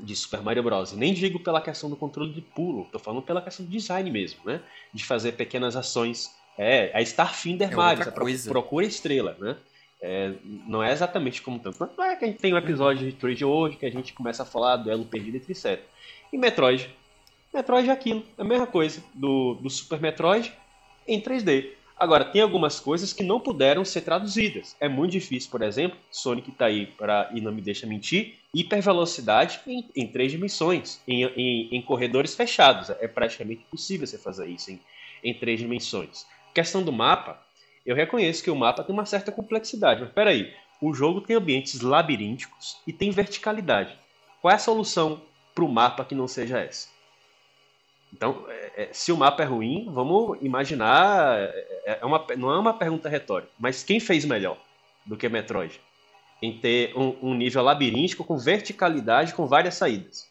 de 0.00 0.14
Super 0.14 0.42
Mario 0.42 0.62
Bros. 0.62 0.92
Nem 0.92 1.14
digo 1.14 1.40
pela 1.40 1.60
questão 1.60 1.88
do 1.88 1.96
controle 1.96 2.32
de 2.32 2.40
pulo, 2.40 2.86
tô 2.92 2.98
falando 2.98 3.22
pela 3.22 3.40
questão 3.40 3.64
do 3.64 3.70
design 3.70 4.10
mesmo, 4.10 4.40
né? 4.44 4.60
De 4.92 5.04
fazer 5.04 5.32
pequenas 5.32 5.76
ações. 5.76 6.34
É, 6.58 6.90
a 6.94 7.02
Starfinder 7.02 7.72
é 7.72 7.74
Mario, 7.74 8.04
você 8.04 8.48
procura 8.48 8.86
estrela, 8.86 9.36
né? 9.38 9.56
É, 10.00 10.32
não 10.66 10.82
é 10.82 10.92
exatamente 10.92 11.40
como 11.40 11.58
tanto. 11.58 11.90
Não 11.96 12.04
é 12.04 12.16
que 12.16 12.24
a 12.24 12.28
gente 12.28 12.38
tem 12.38 12.52
um 12.52 12.58
episódio 12.58 13.00
de 13.00 13.06
Metroid 13.06 13.44
hoje 13.44 13.76
que 13.76 13.86
a 13.86 13.90
gente 13.90 14.12
começa 14.12 14.42
a 14.42 14.46
falar 14.46 14.76
duelo 14.76 15.04
perdido 15.04 15.36
etc. 15.36 15.80
E 16.32 16.36
Metroid. 16.36 16.94
Metroid 17.52 17.88
é 17.88 17.92
aquilo, 17.92 18.22
é 18.36 18.42
a 18.42 18.44
mesma 18.44 18.66
coisa 18.66 19.02
do, 19.14 19.54
do 19.54 19.70
Super 19.70 20.00
Metroid 20.00 20.52
em 21.08 21.20
3D. 21.20 21.70
Agora, 21.98 22.26
tem 22.26 22.42
algumas 22.42 22.78
coisas 22.78 23.14
que 23.14 23.22
não 23.22 23.40
puderam 23.40 23.82
ser 23.82 24.02
traduzidas. 24.02 24.76
É 24.78 24.86
muito 24.86 25.12
difícil, 25.12 25.50
por 25.50 25.62
exemplo, 25.62 25.98
Sonic 26.10 26.50
está 26.50 26.66
aí 26.66 26.86
para 26.86 27.30
e 27.32 27.40
não 27.40 27.50
me 27.50 27.62
deixa 27.62 27.86
mentir, 27.86 28.34
hipervelocidade 28.52 29.60
em, 29.66 29.88
em 29.96 30.06
três 30.06 30.30
dimensões, 30.30 31.00
em, 31.08 31.24
em, 31.24 31.74
em, 31.74 31.80
corredores 31.80 32.34
fechados. 32.34 32.90
É 32.90 33.08
praticamente 33.08 33.62
impossível 33.66 34.06
você 34.06 34.18
fazer 34.18 34.46
isso 34.46 34.70
em, 34.70 34.80
em 35.24 35.32
três 35.32 35.58
dimensões. 35.58 36.26
Questão 36.54 36.82
do 36.82 36.92
mapa, 36.92 37.42
eu 37.86 37.96
reconheço 37.96 38.44
que 38.44 38.50
o 38.50 38.56
mapa 38.56 38.84
tem 38.84 38.92
uma 38.92 39.06
certa 39.06 39.32
complexidade, 39.32 40.02
mas 40.02 40.12
peraí, 40.12 40.52
o 40.82 40.92
jogo 40.92 41.22
tem 41.22 41.34
ambientes 41.34 41.80
labirínticos 41.80 42.76
e 42.86 42.92
tem 42.92 43.10
verticalidade. 43.10 43.98
Qual 44.42 44.52
é 44.52 44.56
a 44.56 44.58
solução 44.58 45.22
para 45.54 45.64
o 45.64 45.68
mapa 45.68 46.04
que 46.04 46.14
não 46.14 46.28
seja 46.28 46.58
essa? 46.60 46.95
Então, 48.12 48.44
é, 48.48 48.84
é, 48.84 48.88
se 48.92 49.12
o 49.12 49.16
mapa 49.16 49.42
é 49.42 49.46
ruim, 49.46 49.88
vamos 49.92 50.38
imaginar. 50.40 51.38
É, 51.38 51.98
é 52.00 52.04
uma, 52.04 52.24
não 52.36 52.50
é 52.50 52.58
uma 52.58 52.74
pergunta 52.74 53.08
retórica, 53.08 53.50
mas 53.58 53.82
quem 53.82 54.00
fez 54.00 54.24
melhor 54.24 54.58
do 55.04 55.16
que 55.16 55.28
Metroid? 55.28 55.80
Em 56.40 56.58
ter 56.58 56.96
um, 56.96 57.16
um 57.22 57.34
nível 57.34 57.62
labiríntico 57.62 58.24
com 58.24 58.36
verticalidade, 58.36 59.34
com 59.34 59.46
várias 59.46 59.74
saídas. 59.74 60.28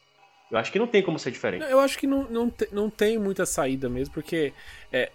Eu 0.50 0.58
acho 0.58 0.70
que 0.70 0.78
não 0.78 0.86
tem 0.86 1.02
como 1.02 1.18
ser 1.18 1.32
diferente. 1.32 1.64
Eu 1.64 1.80
acho 1.80 1.98
que 1.98 2.06
não, 2.06 2.24
não, 2.24 2.48
te, 2.48 2.68
não 2.70 2.88
tem 2.88 3.18
muita 3.18 3.44
saída 3.44 3.88
mesmo, 3.88 4.14
porque 4.14 4.52
é, 4.92 5.10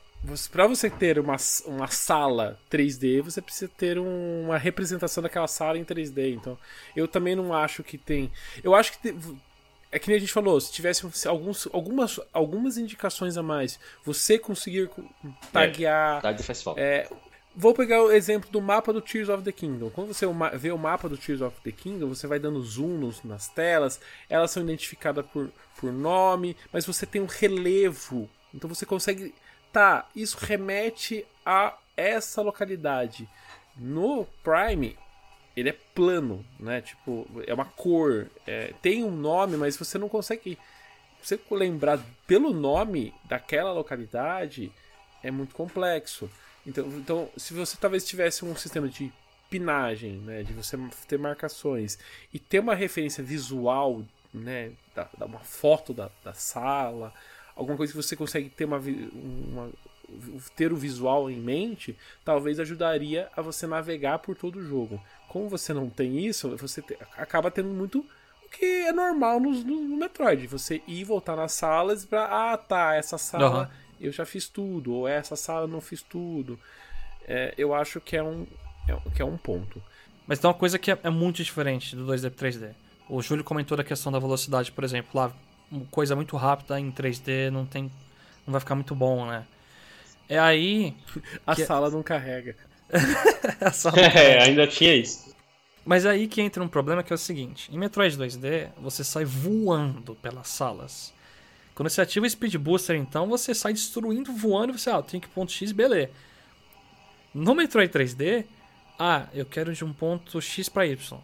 para 0.51 0.67
você 0.67 0.89
ter 0.89 1.17
uma, 1.17 1.35
uma 1.65 1.87
sala 1.87 2.59
3D, 2.69 3.21
você 3.21 3.41
precisa 3.41 3.71
ter 3.75 3.97
um, 3.97 4.43
uma 4.45 4.57
representação 4.57 5.23
daquela 5.23 5.47
sala 5.47 5.77
em 5.77 5.85
3D. 5.85 6.33
Então, 6.33 6.57
eu 6.95 7.07
também 7.07 7.35
não 7.35 7.53
acho 7.53 7.83
que 7.83 7.97
tem. 7.97 8.31
Eu 8.63 8.75
acho 8.75 8.99
que 8.99 9.15
é 9.91 9.99
que 9.99 10.07
nem 10.07 10.17
a 10.17 10.19
gente 10.19 10.31
falou, 10.31 10.59
se 10.59 10.71
tivesse 10.71 11.05
alguns, 11.27 11.67
algumas, 11.73 12.19
algumas 12.31 12.77
indicações 12.77 13.35
a 13.35 13.43
mais, 13.43 13.77
você 14.05 14.39
conseguir 14.39 14.89
taguear. 15.51 16.25
É, 16.25 16.37
festival. 16.37 16.75
É, 16.77 17.09
vou 17.53 17.73
pegar 17.73 18.01
o 18.01 18.11
exemplo 18.11 18.49
do 18.49 18.61
mapa 18.61 18.93
do 18.93 19.01
Tears 19.01 19.27
of 19.27 19.43
the 19.43 19.51
Kingdom. 19.51 19.89
Quando 19.89 20.13
você 20.13 20.25
vê 20.57 20.71
o 20.71 20.77
mapa 20.77 21.09
do 21.09 21.17
Tears 21.17 21.41
of 21.41 21.59
the 21.61 21.71
Kingdom, 21.71 22.07
você 22.07 22.25
vai 22.25 22.39
dando 22.39 22.61
zoom 22.61 22.97
nos, 22.99 23.21
nas 23.23 23.49
telas, 23.49 23.99
elas 24.29 24.51
são 24.51 24.63
identificadas 24.63 25.25
por, 25.25 25.49
por 25.75 25.91
nome, 25.91 26.55
mas 26.71 26.85
você 26.85 27.05
tem 27.05 27.21
um 27.21 27.27
relevo. 27.27 28.29
Então 28.53 28.69
você 28.69 28.85
consegue. 28.85 29.33
Tá, 29.73 30.07
isso 30.15 30.37
remete 30.37 31.25
a 31.45 31.77
essa 31.95 32.41
localidade. 32.41 33.27
No 33.77 34.27
Prime, 34.43 34.97
ele 35.55 35.69
é 35.69 35.75
plano, 35.93 36.45
né? 36.59 36.81
Tipo, 36.81 37.27
é 37.45 37.53
uma 37.53 37.65
cor, 37.65 38.27
é, 38.47 38.73
tem 38.81 39.03
um 39.03 39.11
nome, 39.11 39.57
mas 39.57 39.77
você 39.77 39.97
não 39.97 40.09
consegue. 40.09 40.57
Você 41.21 41.39
lembrar 41.51 41.99
pelo 42.25 42.51
nome 42.51 43.13
daquela 43.25 43.71
localidade 43.71 44.71
é 45.21 45.29
muito 45.29 45.53
complexo. 45.53 46.29
Então, 46.65 46.87
então 46.87 47.29
se 47.37 47.53
você 47.53 47.77
talvez 47.79 48.05
tivesse 48.05 48.43
um 48.43 48.55
sistema 48.55 48.87
de 48.87 49.11
pinagem, 49.49 50.13
né, 50.13 50.43
de 50.43 50.53
você 50.53 50.77
ter 51.07 51.19
marcações 51.19 51.99
e 52.33 52.39
ter 52.39 52.59
uma 52.59 52.73
referência 52.73 53.23
visual, 53.23 54.01
né, 54.33 54.71
da, 54.95 55.09
da 55.17 55.25
uma 55.25 55.39
foto 55.39 55.93
da, 55.93 56.09
da 56.23 56.33
sala, 56.33 57.13
alguma 57.55 57.77
coisa 57.77 57.91
que 57.91 57.97
você 57.97 58.15
consegue 58.15 58.49
ter 58.49 58.65
uma, 58.65 58.77
uma 58.77 59.69
ter 60.55 60.71
o 60.71 60.75
visual 60.75 61.29
em 61.29 61.37
mente, 61.37 61.97
talvez 62.23 62.59
ajudaria 62.59 63.29
a 63.35 63.41
você 63.41 63.67
navegar 63.67 64.19
por 64.19 64.35
todo 64.35 64.57
o 64.59 64.63
jogo. 64.63 65.01
Como 65.27 65.49
você 65.49 65.73
não 65.73 65.89
tem 65.89 66.25
isso, 66.25 66.55
você 66.57 66.81
te, 66.81 66.97
acaba 67.17 67.49
tendo 67.49 67.69
muito 67.69 68.05
o 68.45 68.49
que 68.49 68.65
é 68.65 68.91
normal 68.91 69.39
no, 69.39 69.51
no, 69.51 69.97
Metroid. 69.97 70.47
Você 70.47 70.81
ir 70.87 70.99
e 70.99 71.03
voltar 71.03 71.35
nas 71.35 71.53
salas 71.53 72.05
para 72.05 72.25
ah, 72.25 72.57
tá, 72.57 72.95
essa 72.95 73.17
sala 73.17 73.61
uhum. 73.61 73.67
eu 73.99 74.11
já 74.11 74.25
fiz 74.25 74.47
tudo, 74.47 74.93
ou 74.93 75.07
essa 75.07 75.35
sala 75.35 75.63
eu 75.63 75.67
não 75.67 75.81
fiz 75.81 76.01
tudo. 76.01 76.59
É, 77.27 77.53
eu 77.57 77.73
acho 77.73 78.01
que 78.01 78.17
é 78.17 78.23
um, 78.23 78.45
é, 78.87 79.09
que 79.11 79.21
é 79.21 79.25
um 79.25 79.37
ponto. 79.37 79.81
Mas 80.27 80.39
tem 80.39 80.47
uma 80.47 80.53
coisa 80.53 80.77
que 80.77 80.91
é, 80.91 80.99
é 81.03 81.09
muito 81.09 81.43
diferente 81.43 81.95
do 81.95 82.05
2D 82.05 82.29
pro 82.29 82.47
3D. 82.47 82.73
O 83.09 83.21
Júlio 83.21 83.43
comentou 83.43 83.75
da 83.75 83.83
questão 83.83 84.11
da 84.11 84.19
velocidade, 84.19 84.71
por 84.71 84.83
exemplo. 84.83 85.11
Lá, 85.13 85.31
coisa 85.89 86.15
muito 86.15 86.35
rápida 86.37 86.79
em 86.79 86.91
3D 86.91 87.49
não 87.49 87.65
tem. 87.65 87.83
não 88.45 88.51
vai 88.51 88.59
ficar 88.59 88.75
muito 88.75 88.95
bom, 88.95 89.25
né? 89.25 89.45
É 90.31 90.39
aí. 90.39 90.95
A 91.45 91.53
sala 91.57 91.89
não 91.89 92.01
carrega. 92.01 92.55
a 93.59 93.69
sala 93.69 93.97
não 94.01 94.03
carrega. 94.03 94.29
É, 94.29 94.43
ainda 94.43 94.65
tinha 94.65 94.95
isso. 94.95 95.35
Mas 95.83 96.05
é 96.05 96.11
aí 96.11 96.25
que 96.25 96.41
entra 96.41 96.63
um 96.63 96.69
problema 96.69 97.03
que 97.03 97.11
é 97.11 97.15
o 97.15 97.19
seguinte: 97.19 97.69
em 97.69 97.77
Metroid 97.77 98.17
2D, 98.17 98.69
você 98.77 99.03
sai 99.03 99.25
voando 99.25 100.15
pelas 100.15 100.47
salas. 100.47 101.13
Quando 101.75 101.89
você 101.89 101.99
ativa 101.99 102.25
o 102.25 102.29
Speed 102.29 102.55
Booster, 102.55 102.95
então, 102.95 103.27
você 103.27 103.53
sai 103.53 103.73
destruindo, 103.73 104.31
voando, 104.31 104.73
e 104.73 104.79
você, 104.79 104.89
ah, 104.89 105.01
tem 105.01 105.19
que 105.19 105.27
ponto 105.27 105.51
X, 105.51 105.73
beleza. 105.73 106.11
No 107.33 107.53
Metroid 107.53 107.91
3D, 107.91 108.45
ah, 108.97 109.27
eu 109.33 109.45
quero 109.45 109.73
de 109.73 109.83
um 109.83 109.91
ponto 109.91 110.39
X 110.39 110.69
para 110.69 110.87
Y. 110.87 111.19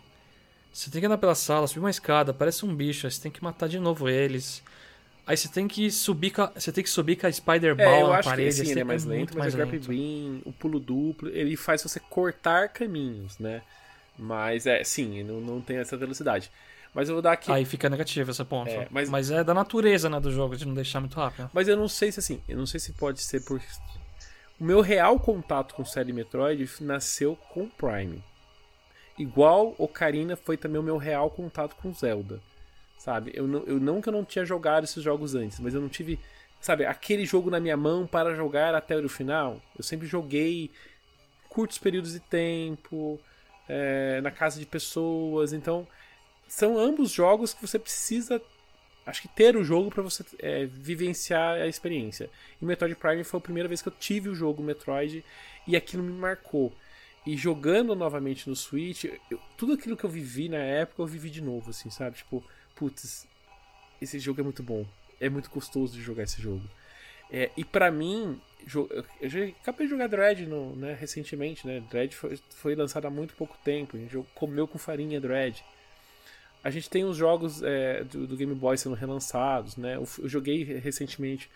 Você 0.74 0.92
tem 0.92 1.00
que 1.00 1.08
andar 1.08 1.18
pela 1.18 1.36
sala, 1.36 1.66
subir 1.66 1.80
uma 1.80 1.90
escada, 1.90 2.32
aparece 2.32 2.66
um 2.66 2.76
bicho, 2.76 3.10
você 3.10 3.22
tem 3.22 3.32
que 3.32 3.42
matar 3.42 3.70
de 3.70 3.80
novo 3.80 4.10
eles. 4.10 4.62
Aí 5.28 5.36
você 5.36 5.50
tem 5.50 5.68
que 5.68 5.92
subir 5.92 6.32
com 6.32 6.44
a, 6.44 6.52
você 6.56 6.72
tem 6.72 6.82
que 6.82 6.90
subir 6.90 7.18
com 7.18 7.28
a 7.28 7.32
Spider 7.32 7.76
Ball 7.76 7.86
é, 7.86 8.02
eu 8.02 8.08
na 8.08 8.20
acho 8.20 8.30
parede. 8.30 8.62
Que, 8.62 8.66
sim, 8.66 8.72
ele 8.72 8.80
é 8.80 8.84
mais 8.86 9.04
lento, 9.04 9.38
mas 9.38 9.54
o 9.54 9.58
Grab 9.58 10.42
o 10.46 10.54
pulo 10.54 10.80
duplo, 10.80 11.28
ele 11.30 11.58
faz 11.58 11.84
você 11.84 12.00
cortar 12.00 12.70
caminhos, 12.70 13.38
né? 13.38 13.62
Mas 14.18 14.66
é, 14.66 14.82
sim, 14.86 15.22
não, 15.24 15.42
não 15.42 15.62
tem 15.62 15.78
essa 15.78 15.98
velocidade. 15.98 16.50
Mas 16.94 17.10
eu 17.10 17.16
vou 17.16 17.22
dar 17.22 17.34
aqui. 17.34 17.52
Aí 17.52 17.66
fica 17.66 17.90
negativo 17.90 18.32
esse 18.32 18.44
ponto. 18.46 18.72
É, 18.72 18.88
mas... 18.90 19.10
mas 19.10 19.30
é 19.30 19.44
da 19.44 19.54
natureza, 19.54 20.10
né, 20.10 20.20
do 20.20 20.32
jogo, 20.32 20.56
de 20.56 20.66
não 20.66 20.74
deixar 20.74 21.02
muito 21.02 21.18
rápido. 21.18 21.52
Mas 21.54 21.68
eu 21.68 21.76
não 21.76 21.90
sei 21.90 22.10
se 22.12 22.20
assim, 22.20 22.42
eu 22.48 22.58
não 22.58 22.66
sei 22.66 22.80
se 22.80 22.94
pode 22.94 23.22
ser 23.22 23.44
por. 23.44 23.62
O 24.60 24.64
meu 24.64 24.80
real 24.80 25.20
contato 25.20 25.76
com 25.76 25.84
série 25.84 26.14
Metroid 26.14 26.68
nasceu 26.80 27.36
com 27.50 27.68
Prime. 27.68 28.24
Igual 29.18 29.76
Ocarina 29.78 30.36
foi 30.36 30.56
também 30.56 30.80
o 30.80 30.84
meu 30.84 30.98
real 30.98 31.30
contato 31.30 31.76
com 31.76 31.94
Zelda. 31.94 32.40
Sabe? 32.98 33.32
Eu 33.34 33.48
não, 33.48 33.64
eu 33.64 33.80
não 33.80 34.02
que 34.02 34.10
eu 34.10 34.14
não 34.14 34.26
tinha 34.26 34.46
jogado 34.46 34.84
esses 34.84 35.04
jogos 35.04 35.36
antes, 35.36 35.60
mas 35.60 35.74
eu 35.74 35.82
não 35.82 35.90
tive, 35.90 36.20
sabe, 36.60 36.86
aquele 36.86 37.26
jogo 37.26 37.50
na 37.50 37.60
minha 37.60 37.78
mão 37.78 38.08
para 38.08 38.36
jogar 38.36 38.74
até 38.74 38.98
o 38.98 39.10
final. 39.10 39.62
Eu 39.78 39.84
sempre 39.84 40.08
joguei 40.08 40.72
curtos 41.48 41.78
períodos 41.78 42.14
de 42.14 42.20
tempo, 42.20 43.20
é, 43.68 44.22
na 44.22 44.32
casa 44.32 44.60
de 44.60 44.66
pessoas. 44.66 45.54
Então, 45.54 45.88
são 46.48 46.78
ambos 46.80 47.12
jogos 47.12 47.54
que 47.54 47.62
você 47.62 47.78
precisa, 47.78 48.42
acho 49.06 49.22
que 49.22 49.28
ter 49.28 49.56
o 49.56 49.64
jogo 49.64 49.90
para 49.90 50.04
você 50.04 50.24
é, 50.40 50.66
vivenciar 50.66 51.56
a 51.56 51.68
experiência. 51.68 52.30
E 52.62 52.66
Metroid 52.66 52.96
Prime 52.96 53.24
foi 53.24 53.40
a 53.40 53.42
primeira 53.42 53.68
vez 53.68 53.82
que 53.82 53.90
eu 53.90 53.94
tive 53.94 54.30
o 54.30 54.36
jogo 54.36 54.64
Metroid 54.64 55.24
e 55.68 55.76
aquilo 55.76 56.04
me 56.04 56.14
marcou. 56.14 56.74
E 57.26 57.36
jogando 57.36 57.94
novamente 57.94 58.50
no 58.50 58.56
Switch, 58.56 59.04
eu, 59.30 59.40
tudo 59.58 59.74
aquilo 59.74 59.98
que 59.98 60.06
eu 60.06 60.10
vivi 60.10 60.48
na 60.48 60.60
época, 60.60 61.02
eu 61.02 61.08
vivi 61.08 61.30
de 61.30 61.42
novo, 61.42 61.72
assim, 61.72 61.90
sabe? 61.90 62.18
Tipo, 62.18 62.42
putz, 62.78 63.28
esse 64.02 64.20
jogo 64.20 64.42
é 64.42 64.44
muito 64.44 64.64
bom. 64.64 64.86
É 65.20 65.30
muito 65.30 65.50
gostoso 65.50 65.94
de 65.94 66.02
jogar 66.02 66.24
esse 66.24 66.42
jogo. 66.42 66.64
É, 67.30 67.50
e 67.58 67.66
para 67.66 67.92
mim, 67.92 68.40
eu 68.72 69.30
já 69.30 69.46
acabei 69.62 69.88
de 69.88 69.92
jogar 69.92 70.08
Dread 70.08 70.46
no, 70.46 70.76
né, 70.76 70.94
recentemente, 71.00 71.66
né? 71.68 71.84
Dread 71.90 72.16
foi, 72.16 72.40
foi 72.52 72.76
lançado 72.76 73.06
há 73.06 73.10
muito 73.10 73.34
pouco 73.34 73.58
tempo. 73.64 73.98
A 73.98 74.00
gente 74.00 74.18
comeu 74.34 74.68
com 74.68 74.78
farinha 74.78 75.20
Dread. 75.20 75.64
A 76.64 76.70
gente 76.70 76.90
tem 76.90 77.04
os 77.04 77.18
jogos 77.18 77.62
é, 77.64 78.04
do, 78.04 78.28
do, 78.28 78.38
Game 78.38 78.54
Boy 78.54 78.78
sendo 78.78 78.96
relançados, 78.96 79.78
né? 79.78 79.96
Eu, 79.96 80.08
eu 80.20 80.30
joguei 80.30 80.64
recentemente 80.64 81.50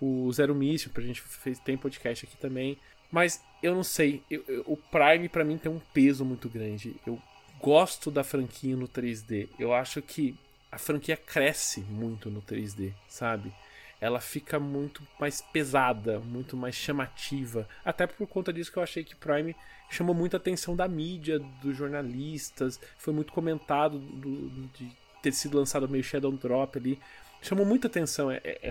o 0.00 0.30
Zero 0.32 0.54
Mission, 0.54 0.90
pra 0.90 1.02
gente 1.02 1.22
fez, 1.22 1.58
tem 1.58 1.76
podcast 1.76 2.26
aqui 2.26 2.36
também. 2.36 2.78
Mas 3.10 3.40
eu 3.62 3.74
não 3.74 3.84
sei, 3.84 4.22
eu, 4.30 4.44
eu, 4.48 4.62
o 4.66 4.76
Prime 4.76 5.28
para 5.28 5.44
mim 5.44 5.56
tem 5.56 5.70
um 5.70 5.80
peso 5.94 6.24
muito 6.24 6.48
grande. 6.48 6.96
Eu 7.06 7.20
gosto 7.60 8.10
da 8.10 8.24
franquia 8.24 8.76
no 8.76 8.88
3D. 8.88 9.48
Eu 9.58 9.72
acho 9.72 10.02
que 10.02 10.36
a 10.70 10.78
franquia 10.78 11.16
cresce 11.16 11.80
muito 11.80 12.30
no 12.30 12.42
3D, 12.42 12.92
sabe? 13.08 13.52
Ela 14.00 14.20
fica 14.20 14.58
muito 14.58 15.02
mais 15.18 15.40
pesada, 15.40 16.18
muito 16.20 16.56
mais 16.56 16.74
chamativa. 16.74 17.66
Até 17.84 18.06
por 18.06 18.26
conta 18.26 18.52
disso 18.52 18.70
que 18.70 18.78
eu 18.78 18.82
achei 18.82 19.02
que 19.02 19.16
Prime 19.16 19.56
chamou 19.88 20.14
muita 20.14 20.36
atenção 20.36 20.76
da 20.76 20.86
mídia, 20.86 21.38
dos 21.62 21.76
jornalistas. 21.76 22.78
Foi 22.98 23.14
muito 23.14 23.32
comentado 23.32 23.98
do, 23.98 24.50
de 24.74 24.90
ter 25.22 25.32
sido 25.32 25.56
lançado 25.56 25.88
meio 25.88 26.04
Shadow 26.04 26.32
Drop 26.32 26.78
ali. 26.78 26.98
Chamou 27.40 27.64
muita 27.64 27.86
atenção 27.86 28.30
é, 28.30 28.40
é, 28.44 28.70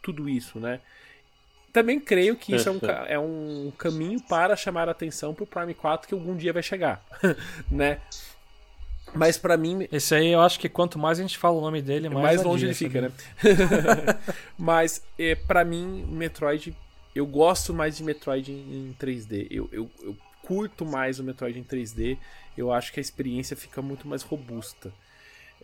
tudo 0.00 0.28
isso, 0.28 0.60
né? 0.60 0.80
Também 1.72 2.00
creio 2.00 2.36
que 2.36 2.54
isso 2.54 2.68
é 2.68 2.72
um, 2.72 2.80
é 3.06 3.18
um 3.18 3.72
caminho 3.76 4.20
para 4.20 4.56
chamar 4.56 4.88
a 4.88 4.92
atenção 4.92 5.34
pro 5.34 5.46
Prime 5.46 5.74
4 5.74 6.08
que 6.08 6.14
algum 6.14 6.36
dia 6.36 6.52
vai 6.52 6.62
chegar, 6.62 7.04
né? 7.70 8.00
Mas 9.14 9.36
para 9.36 9.56
mim. 9.56 9.88
Esse 9.90 10.14
aí 10.14 10.32
eu 10.32 10.40
acho 10.40 10.58
que 10.58 10.68
quanto 10.68 10.98
mais 10.98 11.18
a 11.18 11.22
gente 11.22 11.38
fala 11.38 11.56
o 11.56 11.60
nome 11.60 11.82
dele, 11.82 12.08
mais, 12.08 12.22
mais 12.22 12.42
longe 12.42 12.66
ele 12.66 12.74
fica, 12.74 13.00
né? 13.00 13.12
Mas 14.56 15.02
é, 15.18 15.34
para 15.34 15.64
mim, 15.64 16.06
Metroid. 16.10 16.74
Eu 17.14 17.26
gosto 17.26 17.74
mais 17.74 17.96
de 17.96 18.04
Metroid 18.04 18.52
em, 18.52 18.54
em 18.54 18.96
3D. 19.00 19.48
Eu, 19.50 19.68
eu, 19.72 19.90
eu, 20.02 20.16
curto 20.44 20.84
mais 20.84 21.18
o 21.18 21.24
Metroid 21.24 21.58
em 21.58 21.64
3D. 21.64 22.16
Eu 22.56 22.72
acho 22.72 22.92
que 22.92 23.00
a 23.00 23.02
experiência 23.02 23.56
fica 23.56 23.82
muito 23.82 24.06
mais 24.06 24.22
robusta. 24.22 24.92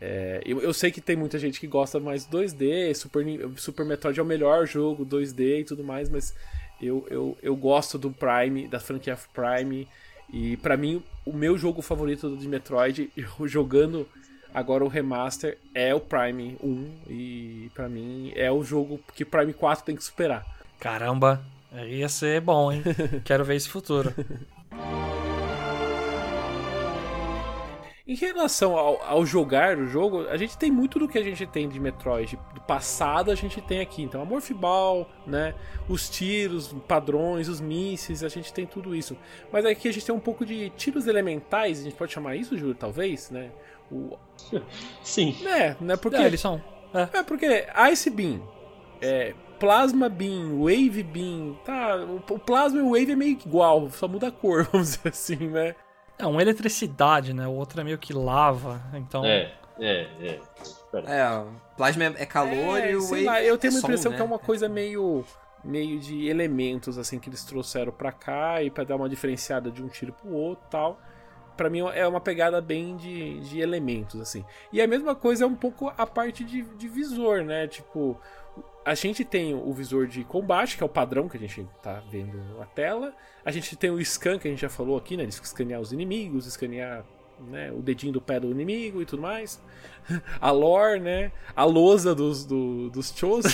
É, 0.00 0.42
eu, 0.44 0.60
eu, 0.60 0.74
sei 0.74 0.90
que 0.90 1.00
tem 1.00 1.16
muita 1.16 1.38
gente 1.38 1.58
que 1.58 1.66
gosta 1.66 1.98
mais 1.98 2.26
2D, 2.26 2.94
Super, 2.94 3.24
Super 3.56 3.86
Metroid 3.86 4.18
é 4.18 4.22
o 4.22 4.26
melhor 4.26 4.66
jogo 4.66 5.06
2D 5.06 5.60
e 5.60 5.64
tudo 5.64 5.82
mais, 5.82 6.10
mas 6.10 6.34
eu, 6.80 7.06
eu, 7.08 7.38
eu 7.42 7.56
gosto 7.56 7.96
do 7.96 8.10
Prime, 8.10 8.68
da 8.68 8.78
franquia 8.78 9.18
Prime. 9.32 9.88
E 10.32 10.56
para 10.56 10.76
mim, 10.76 11.02
o 11.24 11.32
meu 11.32 11.56
jogo 11.56 11.82
favorito 11.82 12.36
de 12.36 12.48
Metroid, 12.48 13.10
jogando 13.46 14.08
agora 14.52 14.84
o 14.84 14.88
remaster, 14.88 15.58
é 15.74 15.94
o 15.94 16.00
Prime 16.00 16.56
1. 16.62 16.90
E 17.08 17.70
para 17.74 17.88
mim 17.88 18.32
é 18.34 18.50
o 18.50 18.64
jogo 18.64 19.00
que 19.14 19.24
Prime 19.24 19.52
4 19.52 19.84
tem 19.84 19.96
que 19.96 20.04
superar. 20.04 20.44
Caramba, 20.80 21.42
ia 21.86 22.08
ser 22.08 22.40
bom, 22.40 22.72
hein? 22.72 22.82
Quero 23.24 23.44
ver 23.44 23.56
esse 23.56 23.68
futuro. 23.68 24.12
Em 28.06 28.14
relação 28.14 28.76
ao, 28.76 29.02
ao, 29.02 29.26
jogar 29.26 29.76
o 29.78 29.86
jogo, 29.88 30.28
a 30.28 30.36
gente 30.36 30.56
tem 30.56 30.70
muito 30.70 30.96
do 30.96 31.08
que 31.08 31.18
a 31.18 31.24
gente 31.24 31.44
tem 31.44 31.68
de 31.68 31.80
Metroid. 31.80 32.38
Do 32.54 32.60
passado 32.60 33.32
a 33.32 33.34
gente 33.34 33.60
tem 33.60 33.80
aqui. 33.80 34.00
Então, 34.00 34.22
a 34.22 34.24
Morphball, 34.24 35.10
né? 35.26 35.56
Os 35.88 36.08
tiros, 36.08 36.72
padrões, 36.86 37.48
os 37.48 37.60
mísseis, 37.60 38.22
a 38.22 38.28
gente 38.28 38.52
tem 38.52 38.64
tudo 38.64 38.94
isso. 38.94 39.16
Mas 39.50 39.64
aqui 39.64 39.88
a 39.88 39.92
gente 39.92 40.06
tem 40.06 40.14
um 40.14 40.20
pouco 40.20 40.46
de 40.46 40.70
tiros 40.70 41.08
elementais, 41.08 41.80
a 41.80 41.82
gente 41.82 41.96
pode 41.96 42.12
chamar 42.12 42.36
isso, 42.36 42.56
Júlio, 42.56 42.76
talvez, 42.76 43.28
né? 43.30 43.50
O... 43.90 44.16
Sim. 45.02 45.36
É, 45.44 45.74
né? 45.80 45.96
Porque. 45.96 46.16
É, 46.16 46.26
eles 46.26 46.40
são. 46.40 46.62
É, 46.94 47.18
é 47.18 47.22
porque 47.24 47.66
Ice 47.90 48.08
Beam, 48.08 48.40
é, 49.00 49.34
Plasma 49.58 50.08
Beam, 50.08 50.60
Wave 50.60 51.02
Beam, 51.02 51.58
tá? 51.64 51.96
O 52.30 52.38
Plasma 52.38 52.78
e 52.78 52.82
o 52.82 52.90
Wave 52.90 53.10
é 53.10 53.16
meio 53.16 53.32
igual, 53.32 53.90
só 53.90 54.06
muda 54.06 54.28
a 54.28 54.30
cor, 54.30 54.62
vamos 54.70 54.92
dizer 54.92 55.08
assim, 55.08 55.48
né? 55.48 55.74
É, 56.18 56.26
uma 56.26 56.40
eletricidade, 56.40 57.32
né? 57.32 57.46
O 57.46 57.52
outro 57.52 57.80
é 57.80 57.84
meio 57.84 57.98
que 57.98 58.12
lava, 58.12 58.80
então... 58.94 59.24
É, 59.24 59.52
é, 59.78 60.08
é. 60.20 60.40
É, 61.04 61.44
plasma 61.76 62.04
é 62.04 62.24
calor 62.24 62.78
é, 62.78 62.92
e 62.92 62.96
o 62.96 63.02
wave 63.02 63.24
lá, 63.24 63.42
Eu 63.42 63.58
tenho 63.58 63.72
é 63.72 63.74
uma 63.74 63.80
impressão 63.80 64.12
som, 64.12 64.16
que 64.16 64.22
é 64.22 64.24
uma 64.24 64.38
coisa 64.38 64.68
meio 64.68 65.24
meio 65.62 65.98
de 65.98 66.28
elementos 66.28 66.96
assim 66.96 67.18
que 67.18 67.28
eles 67.28 67.44
trouxeram 67.44 67.92
para 67.92 68.12
cá 68.12 68.62
e 68.62 68.70
para 68.70 68.84
dar 68.84 68.96
uma 68.96 69.08
diferenciada 69.08 69.70
de 69.70 69.82
um 69.82 69.88
tiro 69.88 70.12
pro 70.12 70.32
outro, 70.32 70.64
tal. 70.70 70.98
Para 71.56 71.68
mim 71.68 71.80
é 71.94 72.06
uma 72.06 72.20
pegada 72.20 72.60
bem 72.60 72.96
de, 72.96 73.40
de 73.40 73.60
elementos 73.60 74.20
assim. 74.20 74.44
E 74.72 74.80
a 74.80 74.86
mesma 74.86 75.14
coisa 75.14 75.44
é 75.44 75.46
um 75.46 75.54
pouco 75.54 75.92
a 75.96 76.06
parte 76.06 76.44
de, 76.44 76.62
de 76.62 76.88
visor, 76.88 77.42
né? 77.42 77.66
Tipo, 77.66 78.18
a 78.86 78.94
gente 78.94 79.24
tem 79.24 79.52
o 79.52 79.72
visor 79.72 80.06
de 80.06 80.22
combate, 80.22 80.76
que 80.76 80.82
é 80.82 80.86
o 80.86 80.88
padrão 80.88 81.28
que 81.28 81.36
a 81.36 81.40
gente 81.40 81.66
tá 81.82 82.00
vendo 82.08 82.38
na 82.56 82.64
tela. 82.66 83.12
A 83.44 83.50
gente 83.50 83.74
tem 83.74 83.90
o 83.90 84.00
scan, 84.04 84.38
que 84.38 84.46
a 84.46 84.50
gente 84.50 84.60
já 84.60 84.68
falou 84.68 84.96
aqui, 84.96 85.16
né? 85.16 85.26
De 85.26 85.34
escanear 85.34 85.80
os 85.80 85.92
inimigos, 85.92 86.46
escanear 86.46 87.04
né, 87.40 87.72
o 87.72 87.82
dedinho 87.82 88.12
do 88.12 88.20
pé 88.20 88.38
do 88.38 88.48
inimigo 88.48 89.02
e 89.02 89.04
tudo 89.04 89.22
mais. 89.22 89.60
A 90.40 90.52
lore, 90.52 91.00
né? 91.00 91.32
A 91.56 91.64
lousa 91.64 92.14
dos, 92.14 92.44
do, 92.44 92.88
dos 92.90 93.12
Chosen. 93.12 93.50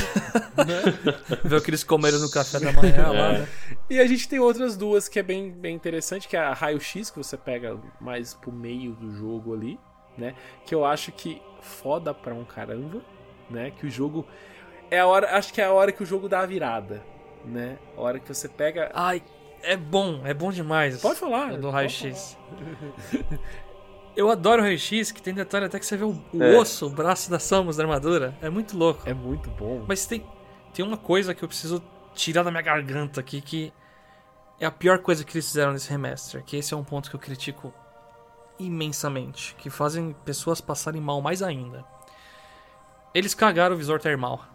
né? 0.55 1.17
Ver 1.43 1.57
o 1.57 1.63
que 1.63 1.71
eles 1.71 1.83
comeram 1.83 2.19
no 2.19 2.31
café 2.31 2.61
da 2.61 2.71
manhã 2.71 3.03
é. 3.03 3.07
lá, 3.09 3.33
né? 3.33 3.49
E 3.89 3.99
a 3.99 4.07
gente 4.07 4.29
tem 4.29 4.39
outras 4.39 4.77
duas 4.77 5.09
que 5.09 5.19
é 5.19 5.23
bem, 5.23 5.51
bem 5.51 5.75
interessante, 5.75 6.29
que 6.29 6.37
é 6.37 6.41
a 6.41 6.53
raio-x, 6.53 7.11
que 7.11 7.17
você 7.17 7.39
pega 7.39 7.81
mais 7.99 8.35
pro 8.35 8.53
meio 8.53 8.93
do 8.93 9.11
jogo 9.13 9.55
ali, 9.55 9.81
né? 10.19 10.35
Que 10.67 10.75
eu 10.75 10.85
acho 10.85 11.11
que 11.11 11.41
foda 11.63 12.13
pra 12.13 12.35
um 12.35 12.45
caramba, 12.45 13.01
né? 13.49 13.71
Que 13.71 13.87
o 13.87 13.91
jogo 13.91 14.27
é 14.93 14.99
a 14.99 15.07
hora, 15.07 15.35
acho 15.39 15.55
que 15.55 15.61
é 15.61 15.65
a 15.65 15.73
hora 15.73 15.91
que 15.91 16.03
o 16.03 16.07
jogo 16.07 16.29
dá 16.29 16.41
a 16.41 16.47
virada, 16.47 17.03
né? 17.47 17.79
A 17.97 18.01
hora 18.03 18.21
que 18.21 18.29
você 18.29 18.47
pega. 18.47 18.91
Ai, 18.93 19.23
é 19.63 19.75
bom, 19.75 20.21
é 20.23 20.35
bom 20.35 20.53
demais. 20.53 21.01
Pode 21.01 21.19
falar. 21.19 21.57
Do 21.57 21.71
raio-x. 21.71 22.37
Eu 24.15 24.29
adoro 24.29 24.61
o 24.61 24.65
raio-x, 24.67 25.11
que 25.11 25.23
tem 25.23 25.33
detalhe 25.33 25.65
até 25.65 25.79
que 25.79 25.87
você 25.87 25.97
vê 25.97 26.05
o, 26.05 26.23
o 26.35 26.43
é. 26.43 26.59
osso, 26.59 26.89
o 26.89 26.91
braço 26.91 27.31
da 27.31 27.39
Samus 27.39 27.79
da 27.79 27.85
armadura. 27.85 28.37
É 28.43 28.51
muito 28.51 28.77
louco. 28.77 29.09
É 29.09 29.15
muito 29.15 29.49
bom. 29.53 29.83
Mas 29.89 30.05
tem, 30.05 30.27
tem 30.75 30.85
uma 30.85 30.99
coisa 30.99 31.35
que 31.35 31.43
eu 31.43 31.49
preciso 31.49 31.83
tirar 32.15 32.43
da 32.43 32.51
minha 32.51 32.63
garganta 32.63 33.19
aqui, 33.19 33.41
que 33.41 33.73
é 34.61 34.67
a 34.67 34.71
pior 34.71 34.99
coisa 34.99 35.25
que 35.25 35.33
eles 35.33 35.47
fizeram 35.47 35.73
nesse 35.73 35.89
remaster. 35.89 36.45
Que 36.45 36.59
esse 36.59 36.75
é 36.75 36.77
um 36.77 36.85
ponto 36.85 37.09
que 37.09 37.17
eu 37.17 37.21
critico 37.21 37.73
imensamente. 38.59 39.55
Que 39.55 39.71
fazem 39.71 40.15
pessoas 40.23 40.61
passarem 40.61 41.01
mal 41.01 41.23
mais 41.23 41.43
ainda. 41.43 41.83
Eles 43.15 43.33
cagaram 43.33 43.75
o 43.75 43.79
visor 43.79 43.99
termal. 43.99 44.53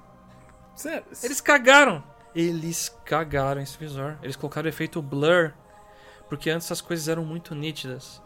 Sério? 0.77 1.03
Eles 1.23 1.41
cagaram! 1.41 2.03
Eles 2.35 2.95
cagaram 3.03 3.59
esse 3.61 3.77
visor. 3.77 4.17
Eles 4.21 4.35
colocaram 4.35 4.67
o 4.67 4.69
efeito 4.69 5.01
blur. 5.01 5.51
Porque 6.29 6.49
antes 6.49 6.71
as 6.71 6.81
coisas 6.81 7.07
eram 7.07 7.25
muito 7.25 7.55
nítidas. 7.55 8.21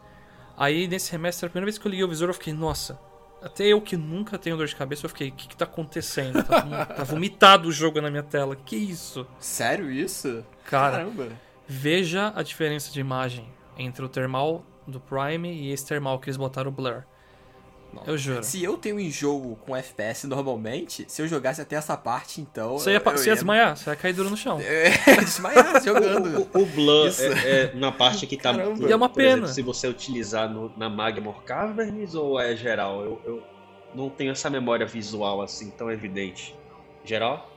Aí 0.57 0.87
nesse 0.87 1.11
remestre, 1.11 1.45
a 1.45 1.49
primeira 1.49 1.65
vez 1.65 1.77
que 1.77 1.87
eu 1.87 1.89
liguei 1.89 2.03
o 2.03 2.09
visor, 2.09 2.29
eu 2.29 2.33
fiquei, 2.33 2.53
nossa. 2.53 2.99
Até 3.41 3.65
eu 3.65 3.81
que 3.81 3.97
nunca 3.97 4.37
tenho 4.37 4.57
dor 4.57 4.67
de 4.67 4.75
cabeça, 4.75 5.05
eu 5.05 5.09
fiquei, 5.09 5.29
o 5.29 5.31
que, 5.31 5.47
que 5.47 5.57
tá 5.57 5.65
acontecendo? 5.65 6.43
Tá, 6.43 6.85
tá 6.85 7.03
vomitado 7.03 7.69
o 7.69 7.71
jogo 7.71 8.01
na 8.01 8.11
minha 8.11 8.21
tela. 8.21 8.55
Que 8.55 8.75
isso? 8.75 9.25
Sério 9.39 9.89
isso? 9.89 10.45
Cara, 10.65 10.97
Caramba. 10.97 11.29
veja 11.67 12.31
a 12.35 12.43
diferença 12.43 12.91
de 12.91 12.99
imagem 12.99 13.51
entre 13.77 14.03
o 14.05 14.09
termal 14.09 14.63
do 14.85 14.99
Prime 14.99 15.51
e 15.51 15.71
esse 15.71 15.85
termal 15.85 16.19
que 16.19 16.29
eles 16.29 16.37
botaram 16.37 16.69
o 16.69 16.73
blur. 16.73 17.03
Eu 18.05 18.17
juro. 18.17 18.43
Se 18.43 18.63
eu 18.63 18.77
tenho 18.77 18.97
um 18.97 19.09
jogo 19.09 19.57
com 19.65 19.75
FPS 19.75 20.25
normalmente, 20.25 21.05
se 21.07 21.21
eu 21.21 21.27
jogasse 21.27 21.61
até 21.61 21.75
essa 21.75 21.97
parte, 21.97 22.41
então. 22.41 22.77
Você 22.77 22.91
ia, 22.91 22.97
eu, 22.97 23.11
você 23.11 23.29
ia 23.29 23.35
desmaiar, 23.35 23.77
você 23.77 23.89
ia 23.89 23.95
cair 23.95 24.13
duro 24.13 24.29
no 24.29 24.37
chão. 24.37 24.59
É, 24.61 24.89
desmaiar 25.21 25.81
jogando. 25.83 26.47
O, 26.53 26.59
o, 26.59 26.61
o 26.61 26.65
Blur 26.65 27.09
é, 27.19 27.49
é, 27.49 27.75
na 27.75 27.91
parte 27.91 28.25
que 28.25 28.37
tá. 28.37 28.53
Caramba. 28.53 28.87
E 28.87 28.91
é 28.91 28.95
uma 28.95 29.09
pena. 29.09 29.43
Exemplo, 29.43 29.47
se 29.49 29.61
você 29.61 29.87
utilizar 29.87 30.49
no, 30.49 30.71
na 30.77 30.89
Magmor 30.89 31.43
Caverns 31.43 32.15
ou 32.15 32.39
é 32.39 32.55
geral? 32.55 33.03
Eu, 33.03 33.21
eu 33.25 33.43
não 33.93 34.09
tenho 34.09 34.31
essa 34.31 34.49
memória 34.49 34.85
visual 34.85 35.41
assim 35.41 35.69
tão 35.71 35.91
evidente. 35.91 36.55
Geral? 37.03 37.49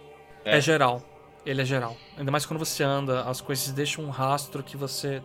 É. 0.44 0.58
é 0.58 0.60
geral. 0.60 1.02
Ele 1.44 1.60
é 1.60 1.64
geral. 1.64 1.96
Ainda 2.16 2.30
mais 2.30 2.46
quando 2.46 2.58
você 2.58 2.82
anda, 2.82 3.22
as 3.22 3.40
coisas 3.40 3.70
deixam 3.70 4.04
um 4.04 4.10
rastro 4.10 4.62
que 4.62 4.76
você 4.76 5.22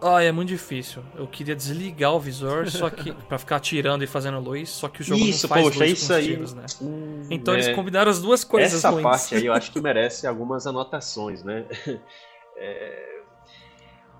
ah, 0.00 0.22
é 0.22 0.30
muito 0.30 0.48
difícil. 0.48 1.02
Eu 1.14 1.26
queria 1.26 1.54
desligar 1.54 2.12
o 2.12 2.20
visor, 2.20 2.68
só 2.70 2.88
que 2.88 3.12
para 3.28 3.38
ficar 3.38 3.56
atirando 3.56 4.04
e 4.04 4.06
fazendo 4.06 4.38
luz, 4.38 4.70
só 4.70 4.88
que 4.88 5.00
o 5.00 5.04
jogo 5.04 5.20
isso, 5.20 5.48
não 5.48 5.48
faz 5.48 5.64
poxa, 5.64 5.78
luz 5.80 5.90
isso 5.90 6.12
aí. 6.12 6.26
tiros, 6.26 6.54
né? 6.54 6.66
Hum, 6.80 7.22
então 7.30 7.54
é... 7.54 7.58
eles 7.58 7.74
combinaram 7.74 8.10
as 8.10 8.20
duas 8.20 8.44
coisas 8.44 8.74
Essa 8.74 8.90
ruins. 8.90 9.02
parte 9.02 9.34
aí 9.34 9.46
eu 9.46 9.52
acho 9.52 9.72
que 9.72 9.80
merece 9.82 10.26
algumas 10.26 10.66
anotações, 10.66 11.42
né? 11.42 11.66
É, 12.56 13.20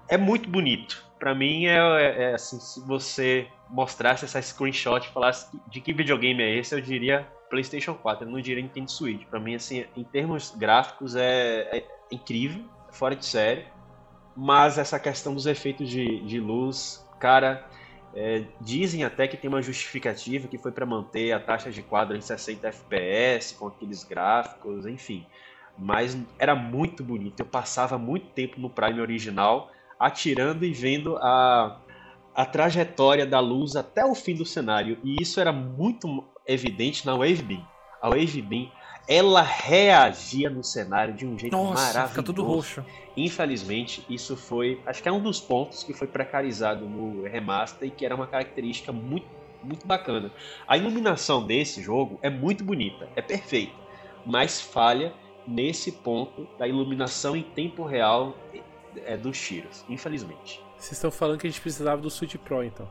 é 0.08 0.18
muito 0.18 0.48
bonito. 0.48 1.04
Para 1.18 1.34
mim 1.34 1.66
é, 1.66 1.76
é, 1.76 2.22
é, 2.22 2.34
assim, 2.34 2.58
se 2.58 2.80
você 2.80 3.46
mostrasse 3.70 4.24
essa 4.24 4.42
screenshot 4.42 5.06
e 5.06 5.12
falasse 5.12 5.46
de 5.68 5.80
que 5.80 5.92
videogame 5.92 6.42
é 6.42 6.58
esse, 6.58 6.74
eu 6.74 6.80
diria 6.80 7.28
PlayStation 7.48 7.94
4, 7.94 8.26
eu 8.26 8.30
não 8.30 8.40
diria 8.40 8.62
Nintendo 8.62 8.90
Switch. 8.90 9.24
Para 9.26 9.38
mim 9.38 9.54
assim, 9.54 9.84
em 9.96 10.02
termos 10.02 10.52
gráficos 10.56 11.14
é, 11.14 11.78
é 11.78 11.84
incrível, 12.10 12.64
fora 12.90 13.14
de 13.14 13.24
série 13.24 13.71
mas 14.36 14.78
essa 14.78 14.98
questão 14.98 15.34
dos 15.34 15.46
efeitos 15.46 15.88
de, 15.88 16.20
de 16.20 16.40
luz, 16.40 17.06
cara, 17.18 17.68
é, 18.14 18.44
dizem 18.60 19.04
até 19.04 19.26
que 19.26 19.36
tem 19.36 19.48
uma 19.48 19.62
justificativa 19.62 20.48
que 20.48 20.58
foi 20.58 20.72
para 20.72 20.84
manter 20.84 21.32
a 21.32 21.40
taxa 21.40 21.70
de 21.70 21.82
quadro 21.82 22.16
em 22.16 22.20
60 22.20 22.66
FPS, 22.68 23.54
com 23.54 23.68
aqueles 23.68 24.04
gráficos, 24.04 24.86
enfim. 24.86 25.26
Mas 25.78 26.16
era 26.38 26.54
muito 26.54 27.02
bonito. 27.02 27.40
Eu 27.40 27.46
passava 27.46 27.96
muito 27.96 28.26
tempo 28.28 28.60
no 28.60 28.68
Prime 28.68 29.00
original 29.00 29.70
atirando 29.98 30.64
e 30.64 30.72
vendo 30.72 31.16
a, 31.18 31.78
a 32.34 32.44
trajetória 32.44 33.24
da 33.24 33.40
luz 33.40 33.76
até 33.76 34.04
o 34.04 34.14
fim 34.14 34.34
do 34.34 34.44
cenário. 34.44 34.98
E 35.02 35.22
isso 35.22 35.40
era 35.40 35.52
muito 35.52 36.24
evidente 36.46 37.06
na 37.06 37.12
Wave 37.12 37.42
Beam. 37.42 37.66
A 38.00 38.08
Wave 38.08 38.42
Beam 38.42 38.70
ela 39.06 39.42
reagia 39.42 40.48
no 40.48 40.62
cenário 40.62 41.14
de 41.14 41.26
um 41.26 41.38
jeito 41.38 41.56
Nossa, 41.56 41.82
maravilhoso. 41.82 42.08
fica 42.10 42.22
tudo 42.22 42.44
roxo. 42.44 42.84
Infelizmente, 43.16 44.04
isso 44.08 44.36
foi, 44.36 44.80
acho 44.86 45.02
que 45.02 45.08
é 45.08 45.12
um 45.12 45.20
dos 45.20 45.40
pontos 45.40 45.82
que 45.82 45.92
foi 45.92 46.06
precarizado 46.06 46.86
no 46.86 47.24
remaster 47.24 47.88
e 47.88 47.90
que 47.90 48.06
era 48.06 48.14
uma 48.14 48.26
característica 48.26 48.92
muito, 48.92 49.26
muito 49.62 49.86
bacana. 49.86 50.30
A 50.66 50.78
iluminação 50.78 51.44
desse 51.44 51.82
jogo 51.82 52.18
é 52.22 52.30
muito 52.30 52.64
bonita, 52.64 53.08
é 53.14 53.20
perfeita, 53.20 53.74
mas 54.24 54.60
falha 54.60 55.12
nesse 55.46 55.92
ponto 55.92 56.48
da 56.58 56.66
iluminação 56.66 57.36
em 57.36 57.42
tempo 57.42 57.84
real 57.84 58.34
é, 59.04 59.16
dos 59.16 59.38
tiros, 59.38 59.84
infelizmente. 59.88 60.62
Vocês 60.78 60.92
estão 60.92 61.10
falando 61.10 61.38
que 61.38 61.46
a 61.46 61.50
gente 61.50 61.60
precisava 61.60 62.00
do 62.00 62.10
Switch 62.10 62.36
Pro, 62.36 62.62
então. 62.62 62.88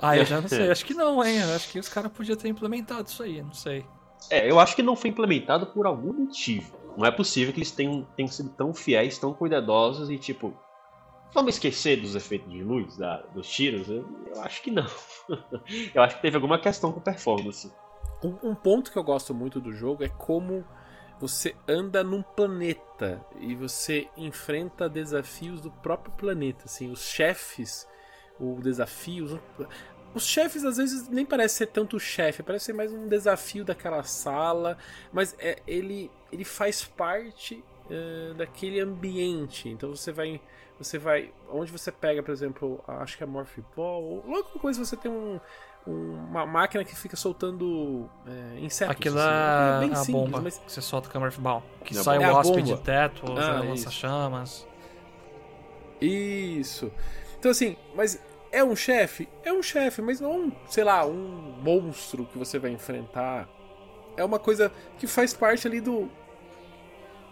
Ah, 0.00 0.16
eu 0.16 0.24
já 0.24 0.40
não 0.40 0.48
sei. 0.48 0.68
Acho 0.72 0.84
que 0.84 0.94
não, 0.94 1.24
hein? 1.24 1.42
Acho 1.54 1.70
que 1.70 1.78
os 1.78 1.88
caras 1.88 2.10
podiam 2.10 2.36
ter 2.36 2.48
implementado 2.48 3.08
isso 3.08 3.22
aí, 3.22 3.42
não 3.42 3.52
sei. 3.52 3.84
É, 4.30 4.50
eu 4.50 4.58
acho 4.58 4.76
que 4.76 4.82
não 4.82 4.96
foi 4.96 5.10
implementado 5.10 5.66
por 5.66 5.86
algum 5.86 6.12
motivo. 6.12 6.76
Não 6.96 7.06
é 7.06 7.10
possível 7.10 7.52
que 7.52 7.60
eles 7.60 7.70
tenham, 7.70 8.06
tenham 8.16 8.28
sido 8.28 8.50
tão 8.50 8.74
fiéis, 8.74 9.18
tão 9.18 9.32
cuidadosos 9.32 10.10
e 10.10 10.18
tipo. 10.18 10.54
Vamos 11.34 11.54
esquecer 11.54 11.98
dos 11.98 12.14
efeitos 12.14 12.52
de 12.52 12.62
luz, 12.62 12.96
da, 12.98 13.18
dos 13.34 13.48
tiros? 13.48 13.88
Eu, 13.88 14.06
eu, 14.26 14.42
acho 14.42 14.62
que 14.62 14.70
não. 14.70 14.86
eu 15.94 16.02
acho 16.02 16.16
que 16.16 16.22
teve 16.22 16.36
alguma 16.36 16.58
questão 16.58 16.92
com 16.92 17.00
performance. 17.00 17.72
Um, 18.22 18.50
um 18.50 18.54
ponto 18.54 18.92
que 18.92 18.98
eu 18.98 19.02
gosto 19.02 19.32
muito 19.32 19.58
do 19.58 19.72
jogo 19.72 20.04
é 20.04 20.08
como 20.08 20.62
você 21.18 21.54
anda 21.66 22.04
num 22.04 22.20
planeta 22.20 23.24
e 23.40 23.54
você 23.54 24.08
enfrenta 24.16 24.88
desafios 24.88 25.60
do 25.60 25.70
próprio 25.70 26.12
planeta. 26.14 26.64
Assim, 26.66 26.90
os 26.90 27.00
chefes, 27.02 27.88
o 28.38 28.60
desafio. 28.60 29.40
Os 30.14 30.26
chefes 30.26 30.64
às 30.64 30.76
vezes 30.76 31.08
nem 31.08 31.24
parece 31.24 31.54
ser 31.56 31.66
tanto 31.68 31.98
chefe, 31.98 32.42
parece 32.42 32.66
ser 32.66 32.72
mais 32.74 32.92
um 32.92 33.08
desafio 33.08 33.64
daquela 33.64 34.02
sala, 34.02 34.76
mas 35.12 35.34
é, 35.38 35.58
ele, 35.66 36.10
ele 36.30 36.44
faz 36.44 36.84
parte 36.84 37.64
uh, 37.90 38.34
daquele 38.34 38.78
ambiente. 38.80 39.70
Então 39.70 39.90
você 39.96 40.12
vai, 40.12 40.38
você 40.78 40.98
vai, 40.98 41.32
onde 41.50 41.72
você 41.72 41.90
pega, 41.90 42.22
por 42.22 42.30
exemplo, 42.32 42.82
acho 42.86 43.16
que 43.16 43.22
é 43.22 43.26
Morph 43.26 43.58
Ball, 43.74 44.22
logo 44.26 44.50
depois 44.52 44.76
você 44.76 44.96
tem 44.98 45.10
um, 45.10 45.40
uma 45.86 46.44
máquina 46.44 46.84
que 46.84 46.94
fica 46.94 47.16
soltando 47.16 48.06
é, 48.26 48.60
insetos. 48.60 48.94
Aquela 48.94 49.24
assim, 49.24 49.76
é 49.76 49.80
bem 49.88 49.92
a 49.92 49.96
simples, 50.04 50.24
bomba 50.24 50.40
mas 50.42 50.58
que 50.58 50.70
você 50.70 50.82
solta 50.82 51.08
com 51.08 51.16
a 51.16 51.20
Morph 51.22 51.38
Ball. 51.38 51.62
Que 51.86 51.96
É 51.96 52.02
sai 52.02 52.22
a 52.22 52.32
o 52.32 52.36
hóspede 52.36 52.64
bomba. 52.70 52.76
de 52.76 52.82
teto, 52.82 53.22
Ah, 53.32 53.40
joga 53.40 53.58
isso. 53.60 53.68
lança-chamas. 53.70 54.66
Isso. 56.00 56.92
Então 57.38 57.50
assim, 57.50 57.76
mas 57.94 58.20
é 58.52 58.62
um 58.62 58.76
chefe? 58.76 59.28
É 59.42 59.52
um 59.52 59.62
chefe, 59.62 60.02
mas 60.02 60.20
não 60.20 60.54
sei 60.68 60.84
lá, 60.84 61.04
um 61.06 61.56
monstro 61.62 62.26
que 62.26 62.38
você 62.38 62.58
vai 62.58 62.70
enfrentar. 62.70 63.48
É 64.16 64.22
uma 64.22 64.38
coisa 64.38 64.70
que 64.98 65.06
faz 65.06 65.32
parte 65.32 65.66
ali 65.66 65.80
do. 65.80 66.10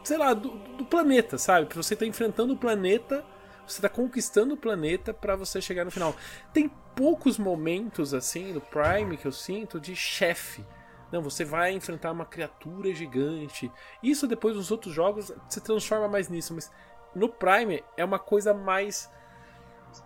Sei 0.02 0.16
lá, 0.16 0.32
do, 0.32 0.48
do 0.78 0.84
planeta, 0.86 1.36
sabe? 1.36 1.66
Porque 1.66 1.76
você 1.76 1.94
tá 1.94 2.06
enfrentando 2.06 2.54
o 2.54 2.56
planeta, 2.56 3.22
você 3.66 3.82
tá 3.82 3.88
conquistando 3.88 4.54
o 4.54 4.56
planeta 4.56 5.12
para 5.12 5.36
você 5.36 5.60
chegar 5.60 5.84
no 5.84 5.90
final. 5.90 6.16
Tem 6.54 6.70
poucos 6.96 7.38
momentos 7.38 8.14
assim 8.14 8.54
no 8.54 8.62
Prime 8.62 9.18
que 9.18 9.26
eu 9.26 9.32
sinto 9.32 9.78
de 9.78 9.94
chefe. 9.94 10.64
Não, 11.12 11.20
você 11.20 11.44
vai 11.44 11.72
enfrentar 11.72 12.12
uma 12.12 12.24
criatura 12.24 12.94
gigante. 12.94 13.70
Isso 14.02 14.26
depois 14.26 14.56
nos 14.56 14.70
outros 14.70 14.94
jogos 14.94 15.32
se 15.50 15.60
transforma 15.60 16.08
mais 16.08 16.28
nisso, 16.30 16.54
mas 16.54 16.70
no 17.14 17.28
Prime 17.28 17.84
é 17.96 18.04
uma 18.04 18.18
coisa 18.18 18.54
mais 18.54 19.10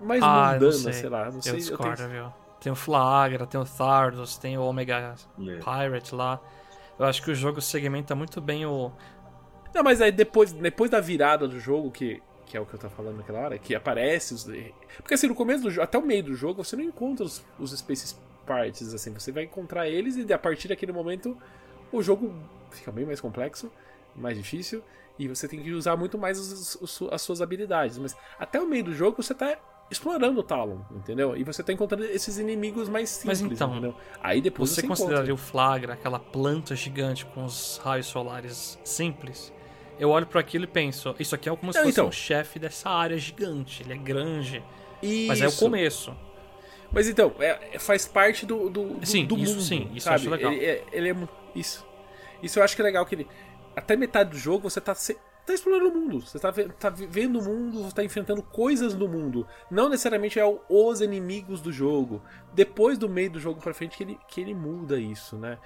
mais 0.00 0.22
ah, 0.22 0.26
eu 0.26 0.52
mundana, 0.54 0.72
não 0.72 0.72
sei. 0.72 0.92
sei 0.92 1.08
lá, 1.08 1.24
não 1.26 1.36
eu 1.36 1.42
sei, 1.42 1.52
eu 1.52 1.56
discordo, 1.56 1.96
tenho... 1.96 2.08
viu? 2.10 2.32
Tem 2.60 2.72
o 2.72 2.76
Flagra, 2.76 3.46
tem 3.46 3.60
o 3.60 3.64
Thardos, 3.64 4.38
tem 4.38 4.56
o 4.56 4.62
Omega 4.62 5.14
É. 5.38 5.56
Pirate 5.56 6.14
lá. 6.14 6.40
Eu 6.98 7.04
acho 7.06 7.22
que 7.22 7.30
o 7.30 7.34
jogo 7.34 7.60
segmenta 7.60 8.14
muito 8.14 8.40
bem 8.40 8.64
o. 8.64 8.90
Não, 9.74 9.82
mas 9.82 10.00
aí 10.00 10.12
depois, 10.12 10.52
depois 10.52 10.90
da 10.90 11.00
virada 11.00 11.46
do 11.48 11.58
jogo, 11.58 11.90
que, 11.90 12.22
que 12.46 12.56
é 12.56 12.60
o 12.60 12.64
que 12.64 12.74
eu 12.74 12.78
tava 12.78 12.94
falando 12.94 13.16
naquela 13.18 13.40
hora, 13.40 13.58
que 13.58 13.74
aparece 13.74 14.32
os. 14.32 14.44
Porque 14.98 15.14
assim, 15.14 15.26
no 15.26 15.34
começo 15.34 15.62
do 15.64 15.70
jogo, 15.70 15.82
até 15.82 15.98
o 15.98 16.02
meio 16.02 16.22
do 16.22 16.34
jogo, 16.34 16.64
você 16.64 16.76
não 16.76 16.84
encontra 16.84 17.24
os, 17.26 17.44
os 17.58 17.72
Space 17.76 18.14
Parts, 18.46 18.94
assim, 18.94 19.12
você 19.12 19.32
vai 19.32 19.44
encontrar 19.44 19.88
eles 19.88 20.16
e 20.16 20.32
a 20.32 20.38
partir 20.38 20.68
daquele 20.68 20.92
momento 20.92 21.36
o 21.92 22.02
jogo 22.02 22.32
fica 22.70 22.90
bem 22.92 23.04
mais 23.04 23.20
complexo, 23.20 23.70
mais 24.14 24.36
difícil, 24.36 24.82
e 25.18 25.28
você 25.28 25.46
tem 25.48 25.62
que 25.62 25.70
usar 25.72 25.96
muito 25.96 26.16
mais 26.18 26.38
os- 26.38 26.76
os- 26.80 27.12
as 27.12 27.22
suas 27.22 27.40
habilidades. 27.42 27.98
Mas 27.98 28.16
até 28.38 28.60
o 28.60 28.66
meio 28.66 28.84
do 28.84 28.94
jogo 28.94 29.22
você 29.22 29.34
tá 29.34 29.58
explorando 29.90 30.40
o 30.40 30.42
Talon, 30.42 30.78
entendeu? 30.90 31.36
E 31.36 31.44
você 31.44 31.62
tá 31.62 31.72
encontrando 31.72 32.04
esses 32.04 32.38
inimigos 32.38 32.88
mais 32.88 33.22
Mas 33.24 33.38
simples, 33.38 33.58
então, 33.58 33.70
entendeu? 33.72 33.94
Aí 34.22 34.40
depois 34.40 34.70
Você 34.70 34.80
você, 34.80 34.86
consideraria 34.86 35.32
encontra. 35.32 35.34
o 35.34 35.48
Flagra, 35.50 35.92
aquela 35.94 36.18
planta 36.18 36.74
gigante 36.74 37.24
com 37.26 37.44
os 37.44 37.80
raios 37.84 38.06
solares 38.06 38.78
simples? 38.84 39.52
Eu 39.98 40.10
olho 40.10 40.26
para 40.26 40.40
aquilo 40.40 40.64
e 40.64 40.66
penso, 40.66 41.14
isso 41.20 41.34
aqui 41.34 41.48
é 41.48 41.54
como 41.56 41.72
se 41.72 41.78
Não, 41.78 41.84
fosse 41.84 41.94
então. 42.00 42.08
um 42.08 42.12
chefe 42.12 42.58
dessa 42.58 42.90
área 42.90 43.16
gigante. 43.16 43.82
Ele 43.82 43.92
é 43.92 43.96
grande, 43.96 44.62
mas 45.28 45.40
é 45.40 45.46
o 45.46 45.48
Isso. 45.48 45.64
começo. 45.64 46.16
Mas 46.90 47.08
então, 47.08 47.32
é- 47.38 47.70
é- 47.74 47.78
faz 47.78 48.06
parte 48.06 48.44
do, 48.46 48.68
do, 48.68 48.94
do, 48.94 49.06
Sim, 49.06 49.26
do 49.26 49.36
isso 49.38 49.52
mundo. 49.54 49.62
sim, 49.62 49.82
isso 49.94 50.08
eu 50.08 50.12
sabe? 50.12 50.14
acho 50.16 50.30
legal. 50.30 50.52
Ele, 50.52 50.64
é, 50.64 50.84
ele 50.92 51.10
é 51.10 51.16
Isso. 51.54 51.86
Isso 52.42 52.58
eu 52.58 52.62
acho 52.64 52.74
que 52.74 52.82
é 52.82 52.84
legal 52.84 53.04
que 53.06 53.14
ele. 53.14 53.28
Até 53.76 53.96
metade 53.96 54.30
do 54.30 54.36
jogo 54.38 54.68
você 54.68 54.80
tá, 54.80 54.94
se- 54.94 55.16
tá 55.44 55.54
explorando 55.54 55.90
o 55.90 55.94
mundo. 56.00 56.20
Você 56.20 56.38
tá, 56.38 56.52
tá 56.78 56.90
vivendo 56.90 57.40
o 57.40 57.44
mundo, 57.44 57.82
você 57.84 57.94
tá 57.94 58.04
enfrentando 58.04 58.42
coisas 58.42 58.94
no 58.94 59.08
mundo. 59.08 59.46
Não 59.70 59.88
necessariamente 59.88 60.38
é 60.38 60.44
o- 60.44 60.60
os 60.68 61.00
inimigos 61.00 61.60
do 61.60 61.72
jogo. 61.72 62.22
Depois 62.52 62.98
do 62.98 63.08
meio 63.08 63.30
do 63.30 63.40
jogo 63.40 63.60
pra 63.60 63.74
frente 63.74 63.96
que 63.96 64.02
ele, 64.04 64.18
que 64.28 64.40
ele 64.40 64.54
muda 64.54 64.98
isso, 64.98 65.36
né? 65.36 65.58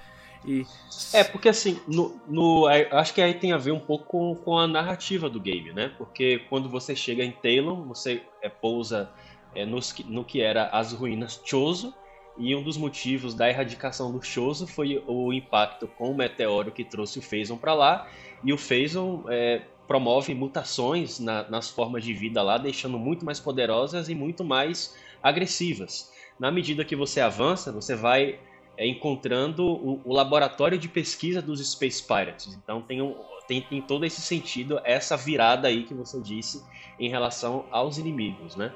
E. 0.45 0.65
É, 1.13 1.25
porque 1.25 1.49
assim, 1.49 1.81
no, 1.87 2.21
no- 2.29 2.67
acho 2.67 3.13
que 3.15 3.21
aí 3.21 3.35
tem 3.35 3.53
a 3.53 3.59
ver 3.59 3.73
um 3.73 3.81
pouco 3.81 4.05
com, 4.07 4.35
com 4.37 4.59
a 4.59 4.67
narrativa 4.67 5.29
do 5.29 5.41
game, 5.41 5.73
né? 5.73 5.93
Porque 5.99 6.41
quando 6.49 6.69
você 6.69 6.95
chega 6.95 7.25
em 7.25 7.33
Talon, 7.33 7.85
você 7.85 8.23
é, 8.41 8.49
pousa 8.49 9.11
é, 9.55 9.65
nos 9.67 9.95
no 10.07 10.25
que 10.25 10.41
era 10.41 10.69
as 10.69 10.93
ruínas 10.93 11.41
Chozo, 11.45 11.93
e 12.39 12.55
um 12.55 12.63
dos 12.63 12.77
motivos 12.77 13.35
da 13.35 13.49
erradicação 13.49 14.13
do 14.13 14.23
Chozo 14.23 14.67
foi 14.67 15.03
o 15.07 15.33
impacto 15.33 15.89
com 15.89 16.11
o 16.13 16.17
meteoro 16.17 16.73
que 16.73 16.85
trouxe 16.85 17.19
o 17.19 17.23
Phazon 17.23 17.59
para 17.59 17.75
lá, 17.75 18.07
e 18.43 18.53
o 18.53 18.59
Phazon 18.59 19.25
é, 19.29 19.67
promove 19.87 20.35
mutações 20.35 21.19
na- 21.19 21.49
nas 21.51 21.71
formas 21.71 22.05
de 22.05 22.13
vida 22.15 22.43
lá, 22.43 22.59
deixando 22.59 22.99
muito 22.99 23.25
mais 23.25 23.41
poderosas 23.41 24.09
e 24.09 24.15
muito 24.15 24.45
mais 24.45 24.95
agressivas. 25.23 26.11
Na 26.39 26.51
medida 26.53 26.85
que 26.85 26.95
você 26.95 27.21
avança, 27.21 27.73
você 27.73 27.97
vai 27.97 28.39
é, 28.77 28.87
encontrando 28.87 29.65
o, 29.67 30.03
o 30.09 30.13
laboratório 30.15 30.79
de 30.79 30.89
pesquisa 30.89 31.43
dos 31.43 31.61
Space 31.73 32.07
Pirates. 32.07 32.55
Então 32.55 32.81
tem, 32.83 33.03
um, 33.03 33.15
tem, 33.49 33.61
tem 33.61 33.83
todo 33.83 34.05
esse 34.07 34.21
sentido, 34.23 34.81
essa 34.85 35.17
virada 35.17 35.67
aí 35.67 35.85
que 35.85 35.95
você 35.95 36.21
disse 36.23 36.63
em 36.99 37.09
relação 37.09 37.67
aos 37.73 37.99
inimigos, 37.99 38.55
né? 38.57 38.73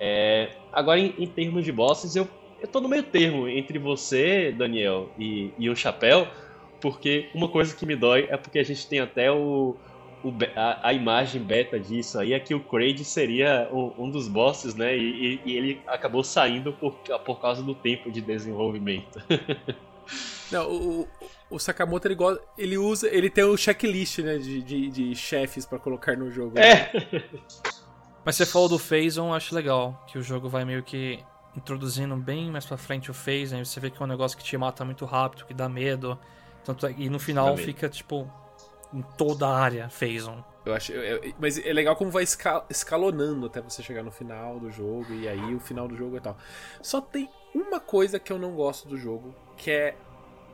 É, 0.00 0.56
agora, 0.72 0.98
em, 0.98 1.14
em 1.18 1.26
termos 1.26 1.64
de 1.64 1.72
bosses, 1.72 2.16
eu, 2.16 2.26
eu 2.62 2.68
tô 2.68 2.80
no 2.80 2.88
meio 2.88 3.02
termo 3.02 3.48
entre 3.48 3.78
você, 3.78 4.52
Daniel, 4.52 5.10
e, 5.18 5.50
e 5.58 5.68
o 5.68 5.76
Chapéu, 5.76 6.26
porque 6.80 7.28
uma 7.34 7.48
coisa 7.48 7.74
que 7.76 7.84
me 7.84 7.94
dói 7.96 8.26
é 8.30 8.36
porque 8.36 8.58
a 8.58 8.62
gente 8.64 8.86
tem 8.88 9.00
até 9.00 9.30
o, 9.30 9.76
o 10.24 10.32
a, 10.56 10.88
a 10.88 10.92
imagem 10.92 11.42
beta 11.42 11.78
disso 11.78 12.18
aí, 12.18 12.32
é 12.32 12.40
que 12.40 12.54
o 12.54 12.60
Kraid 12.60 13.04
seria 13.04 13.68
um, 13.72 14.04
um 14.04 14.10
dos 14.10 14.28
bosses, 14.28 14.74
né? 14.74 14.96
E, 14.96 15.00
e- 15.34 15.40
e 15.44 15.56
ele 15.56 15.80
acabou 15.86 16.22
saindo 16.24 16.72
por, 16.72 16.92
por 17.24 17.40
causa 17.40 17.62
do 17.62 17.74
tempo 17.74 18.10
de 18.10 18.20
desenvolvimento. 18.20 19.20
Não, 20.50 20.70
o, 20.70 21.08
o- 21.50 21.58
Sakamoto 21.58 22.06
ele, 22.06 22.14
gosta, 22.14 22.42
ele 22.58 22.76
usa. 22.76 23.08
Ele 23.08 23.30
tem 23.30 23.44
o 23.44 23.56
checklist, 23.56 24.18
né? 24.18 24.36
De, 24.36 24.60
de, 24.62 24.88
de 24.90 25.14
chefes 25.16 25.64
pra 25.64 25.78
colocar 25.78 26.14
no 26.16 26.30
jogo. 26.30 26.56
né? 26.56 26.62
É, 26.68 26.90
Mas 28.24 28.36
você 28.36 28.44
falou 28.44 28.68
do 28.68 28.78
Phazon, 28.78 29.28
eu 29.28 29.34
acho 29.34 29.54
legal. 29.54 30.04
Que 30.06 30.18
o 30.18 30.22
jogo 30.22 30.48
vai 30.50 30.64
meio 30.64 30.82
que 30.82 31.20
introduzindo 31.56 32.16
bem 32.16 32.50
mais 32.50 32.64
pra 32.64 32.76
frente 32.76 33.10
o 33.10 33.14
Phazon. 33.14 33.56
Aí 33.58 33.64
você 33.66 33.78
vê 33.80 33.90
que 33.90 34.00
é 34.00 34.04
um 34.04 34.08
negócio 34.08 34.36
que 34.36 34.44
te 34.44 34.56
mata 34.56 34.84
muito 34.84 35.04
rápido, 35.04 35.44
que 35.44 35.54
dá 35.54 35.68
medo. 35.68 36.18
Tanto 36.64 36.86
é- 36.86 36.94
e 36.96 37.08
no 37.10 37.18
final 37.18 37.48
fica, 37.64 37.88
tipo, 37.88 38.30
em 38.92 39.02
toda 39.16 39.46
a 39.48 39.58
área 39.58 39.88
Phazon. 39.90 40.42
Eu 40.64 40.74
acho, 40.74 40.92
eu- 40.92 41.02
eu- 41.24 41.34
mas 41.40 41.58
é 41.58 41.72
legal 41.72 41.96
como 41.96 42.10
vai 42.10 42.22
esca- 42.22 42.64
escalonando 42.70 43.46
até 43.46 43.60
você 43.60 43.82
chegar 43.82 44.02
no 44.04 44.12
final 44.12 44.60
do 44.60 44.70
jogo 44.70 45.12
e 45.12 45.26
aí 45.28 45.54
o 45.54 45.58
final 45.60 45.88
do 45.88 45.96
jogo 45.96 46.16
e 46.16 46.20
tal. 46.20 46.36
Só 46.80 47.00
tem 47.00 47.28
uma 47.52 47.80
coisa 47.80 48.18
que 48.20 48.32
eu 48.32 48.38
não 48.38 48.54
gosto 48.54 48.86
do 48.88 48.96
jogo, 48.96 49.34
que 49.56 49.70
é 49.72 49.96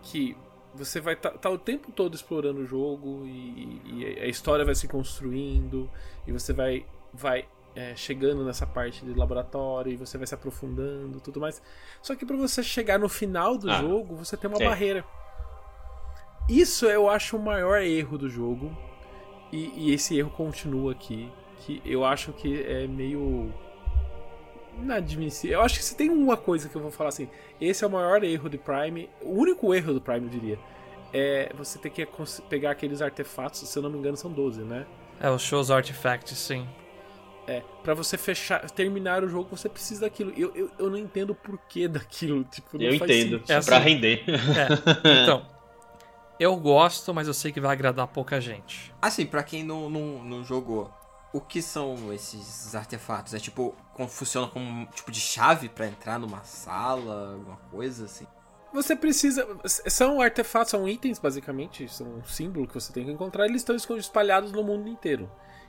que 0.03 0.35
você 0.75 0.99
vai 1.01 1.15
estar 1.15 1.51
o 1.51 1.59
tempo 1.59 1.93
todo 1.93 2.15
explorando 2.15 2.61
o 2.61 2.67
jogo 2.67 3.25
e, 3.27 3.83
e 3.85 4.19
a 4.21 4.27
história 4.27 4.65
vai 4.65 4.75
se 4.75 4.89
construindo 4.89 5.91
e 6.27 6.33
você 6.33 6.53
vai 6.53 6.87
vai 7.13 7.47
é, 7.79 7.95
chegando 7.95 8.45
nessa 8.45 8.67
parte 8.67 9.05
de 9.05 9.15
laboratório 9.15 9.93
e 9.93 9.97
você 9.97 10.19
vai 10.19 10.27
se 10.27 10.35
aprofundando 10.35 11.21
tudo 11.21 11.39
mais. 11.39 11.63
Só 12.03 12.17
que 12.17 12.27
para 12.27 12.37
você 12.37 12.61
chegar 12.61 12.99
no 12.99 13.09
final 13.09 13.57
do 13.57 13.71
Ah, 13.71 13.81
jogo, 13.81 14.17
você 14.17 14.37
tem 14.37 14.51
uma 14.51 14.61
é. 14.61 14.65
barreira. 14.67 15.05
Isso 16.49 16.87
eu 16.87 17.09
acho 17.09 17.37
o 17.37 17.41
maior 17.41 17.81
erro 17.81 18.19
do 18.19 18.29
jogo. 18.29 18.77
E, 19.53 19.73
e 19.77 19.95
esse 19.95 20.19
erro 20.19 20.31
continua 20.31 20.91
aqui. 20.91 21.31
Que 21.61 21.81
eu 21.85 22.05
acho 22.05 22.33
que 22.33 22.63
é 22.65 22.89
meio. 22.89 23.55
Inadmissível. 24.77 25.59
Eu 25.61 25.65
acho 25.65 25.79
que 25.79 25.85
se 25.85 25.97
tem 25.97 26.11
uma 26.11 26.37
coisa 26.37 26.69
que 26.69 26.75
eu 26.75 26.83
vou 26.83 26.91
falar 26.91 27.11
assim, 27.11 27.29
esse 27.61 27.85
é 27.85 27.87
o 27.87 27.91
maior 27.91 28.25
erro 28.25 28.49
de 28.49 28.59
Prime, 28.59 29.09
o 29.23 29.35
único 29.35 29.73
erro 29.73 29.93
do 29.95 30.01
Prime, 30.01 30.25
eu 30.27 30.31
diria, 30.31 30.59
é 31.13 31.53
você 31.57 31.79
ter 31.79 31.91
que 31.91 32.07
pegar 32.49 32.71
aqueles 32.73 33.03
artefatos, 33.03 33.61
se 33.61 33.77
eu 33.77 33.83
não 33.83 33.91
me 33.91 33.99
engano, 33.99 34.17
são 34.17 34.31
12, 34.31 34.63
né? 34.63 34.87
É, 35.21 35.29
os 35.31 35.43
shows 35.43 35.69
artifacts, 35.71 36.39
sim. 36.39 36.65
É, 37.49 37.63
pra 37.83 37.95
você 37.95 38.19
fechar, 38.19 38.71
terminar 38.71 39.25
o 39.25 39.29
jogo, 39.29 39.57
você 39.57 39.69
precisa 39.69 40.03
daquilo. 40.03 40.33
Eu, 40.37 40.55
eu, 40.55 40.71
eu 40.79 40.91
não 40.91 40.99
entendo 40.99 41.31
o 41.31 41.35
porquê 41.35 41.89
daquilo. 41.89 42.45
Tipo, 42.45 42.77
não 42.77 42.85
Eu 42.85 42.99
faz 42.99 43.11
entendo. 43.11 43.39
sentido. 43.39 43.51
É 43.53 43.57
assim. 43.57 43.69
pra 43.69 43.79
render. 43.79 44.25
É, 44.29 44.69
então. 45.23 45.47
Eu 46.39 46.55
gosto, 46.57 47.13
mas 47.13 47.27
eu 47.27 47.35
sei 47.35 47.51
que 47.51 47.61
vai 47.61 47.73
agradar 47.73 48.07
pouca 48.07 48.41
gente. 48.41 48.95
Assim, 49.03 49.27
pra 49.27 49.43
quem 49.43 49.65
não, 49.65 49.91
não, 49.91 50.23
não 50.23 50.45
jogou, 50.45 50.89
o 51.33 51.41
que 51.41 51.61
são 51.61 52.13
esses 52.13 52.75
artefatos? 52.77 53.35
É 53.35 53.41
tipo, 53.41 53.75
como 53.93 54.09
funciona 54.09 54.47
como 54.47 54.65
um 54.65 54.87
tipo 54.87 55.11
de 55.11 55.21
chave 55.21 55.69
pra 55.69 55.87
entrar 55.87 56.19
numa 56.19 56.45
sala, 56.45 57.33
alguma 57.33 57.57
coisa 57.71 58.05
assim? 58.05 58.27
Você 58.73 58.95
precisa. 58.95 59.47
São 59.65 60.21
artefatos, 60.21 60.71
são 60.71 60.89
itens, 60.89 61.19
basicamente. 61.19 61.89
São 61.89 62.07
um 62.07 62.25
símbolo 62.25 62.69
que 62.69 62.75
você 62.75 62.93
tem 62.93 63.05
que 63.05 63.11
encontrar. 63.11 63.47
Eles 63.47 63.63
estão 63.63 63.75
espalhados 63.97 64.53
no 64.53 64.63
mundo 64.63 64.89
inteiro. 64.89 65.29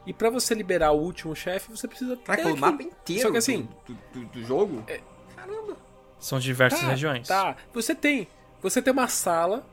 E 0.09 0.13
pra 0.13 0.31
você 0.31 0.55
liberar 0.55 0.91
o 0.91 0.99
último 0.99 1.35
chefe, 1.35 1.69
você 1.69 1.87
precisa 1.87 2.17
ter. 2.17 2.23
Caraca, 2.23 2.49
o 2.51 2.57
mapa 2.57 2.81
inteiro 2.81 3.21
Só 3.21 3.31
que 3.31 3.37
assim- 3.37 3.67
do, 3.85 3.95
do, 4.11 4.25
do 4.25 4.43
jogo? 4.43 4.83
Caramba. 5.35 5.77
São 6.19 6.39
diversas 6.39 6.79
Tá, 6.79 6.87
regiões. 6.87 7.27
Tá. 7.27 7.55
Você 7.73 7.93
tem. 7.93 8.27
Você 8.61 8.81
tem 8.81 8.91
uma 8.91 9.07
sala. 9.07 9.63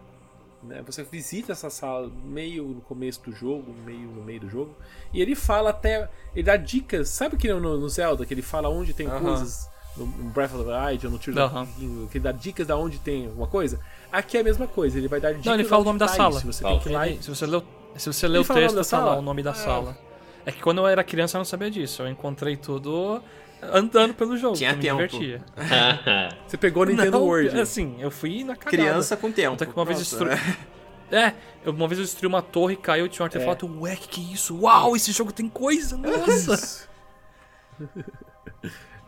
Né? 0.63 0.83
Você 0.87 1.03
visita 1.05 1.53
essa 1.53 1.71
sala 1.71 2.11
meio 2.25 2.65
no 2.67 2.81
começo 2.83 3.23
do 3.23 3.33
jogo, 3.33 3.73
meio 3.85 4.09
no 4.11 4.23
meio 4.23 4.41
do 4.41 4.49
jogo. 4.51 4.75
E 5.13 5.23
ele 5.23 5.35
fala 5.35 5.71
até. 5.71 6.09
Ele 6.35 6.43
dá 6.43 6.57
dicas. 6.57 7.09
Sabe 7.09 7.37
que 7.39 7.51
no, 7.53 7.79
no 7.79 7.89
Zelda, 7.89 8.27
que 8.27 8.35
ele 8.35 8.43
fala 8.43 8.69
onde 8.69 8.93
tem 8.93 9.07
Aham. 9.07 9.21
coisas. 9.21 9.69
No, 9.97 10.07
Breath 10.07 10.53
of 10.55 10.65
the 10.65 10.71
Wild 10.91 11.07
ou 11.07 11.13
no 11.13 11.19
Tears 11.19 11.35
the 11.39 11.49
Kingdom, 11.79 12.07
que 12.09 12.19
ele 12.19 12.25
dá 12.25 12.33
dicas 12.33 12.67
da 12.67 12.77
onde 12.77 12.99
tem 12.99 13.25
alguma 13.27 13.47
coisa. 13.47 13.81
Aqui 14.13 14.37
é 14.37 14.41
a 14.41 14.45
mesma 14.45 14.67
coisa. 14.67 14.99
Ele 14.99 15.09
vai 15.09 15.19
dar 15.19 15.31
dicas. 15.31 15.47
Não, 15.47 15.55
ele 15.55 15.65
fala 15.65 15.81
o 15.81 15.85
nome 15.87 15.99
da 15.99 16.07
tá 16.07 16.13
sala. 16.13 16.37
isso. 16.37 16.47
Você 16.53 16.63
Fala. 16.63 16.75
tem 16.75 16.83
que 16.83 16.89
ir 16.91 16.93
lá 16.93 17.07
e 17.09 17.13
Ele- 17.15 17.23
se 17.23 17.31
você 17.31 17.47
leu, 17.47 17.65
se 17.97 18.13
você 18.13 18.29
lê 18.29 18.35
Ele 18.37 18.43
o 18.43 18.45
fala 18.45 18.61
o 18.61 18.63
nome 18.65 18.75
texto, 18.77 18.91
sala? 18.91 19.17
o 19.17 19.23
nome 19.23 19.43
da 19.43 19.51
Ah. 19.53 19.55
sala. 19.55 19.99
É 20.47 20.53
que 20.53 20.63
quando 20.63 20.79
eu 20.79 20.87
era 20.87 21.03
criança 21.05 21.37
eu 21.37 21.41
não 21.41 21.45
sabia 21.45 21.71
disso. 21.71 22.03
Eu 22.03 22.09
encontrei 22.09 22.57
tudo 22.57 23.21
andando 23.61 24.15
pelo 24.15 24.37
jogo. 24.37 24.57
Tinha 24.57 24.71
tempo. 24.77 25.01
me 25.01 25.09
divertia. 25.09 25.45
Você 26.47 26.57
pegou 26.57 26.85
o 26.85 26.87
Nintendo 26.87 27.11
não, 27.19 27.25
World. 27.25 27.61
Assim, 27.61 27.97
eu 28.01 28.11
fui 28.11 28.45
na 28.45 28.55
cagada. 28.55 28.71
Criança 28.71 29.17
com 29.17 29.31
tempo. 29.33 29.57
Tanto 29.57 29.73
que 29.73 29.79
uma 29.79 29.85
vez 29.85 30.09
Pronto. 30.15 30.31
destru... 30.31 30.57
É, 31.09 31.35
eu- 31.65 31.73
uma 31.73 31.87
vez 31.87 32.01
eu 32.01 32.05
destruí 32.05 32.27
uma 32.27 32.43
torre 32.43 32.75
e 32.75 32.77
caiu, 32.77 33.09
tinha 33.09 33.23
um 33.23 33.27
artefato. 33.27 33.67
Ué, 33.83 33.95
que 33.95 34.09
que 34.09 34.21
é 34.21 34.35
isso? 34.35 34.59
Uau, 34.63 34.97
esse 34.97 35.13
jogo 35.13 35.33
tem 35.33 35.49
coisa, 35.49 35.97
nossa! 35.97 36.89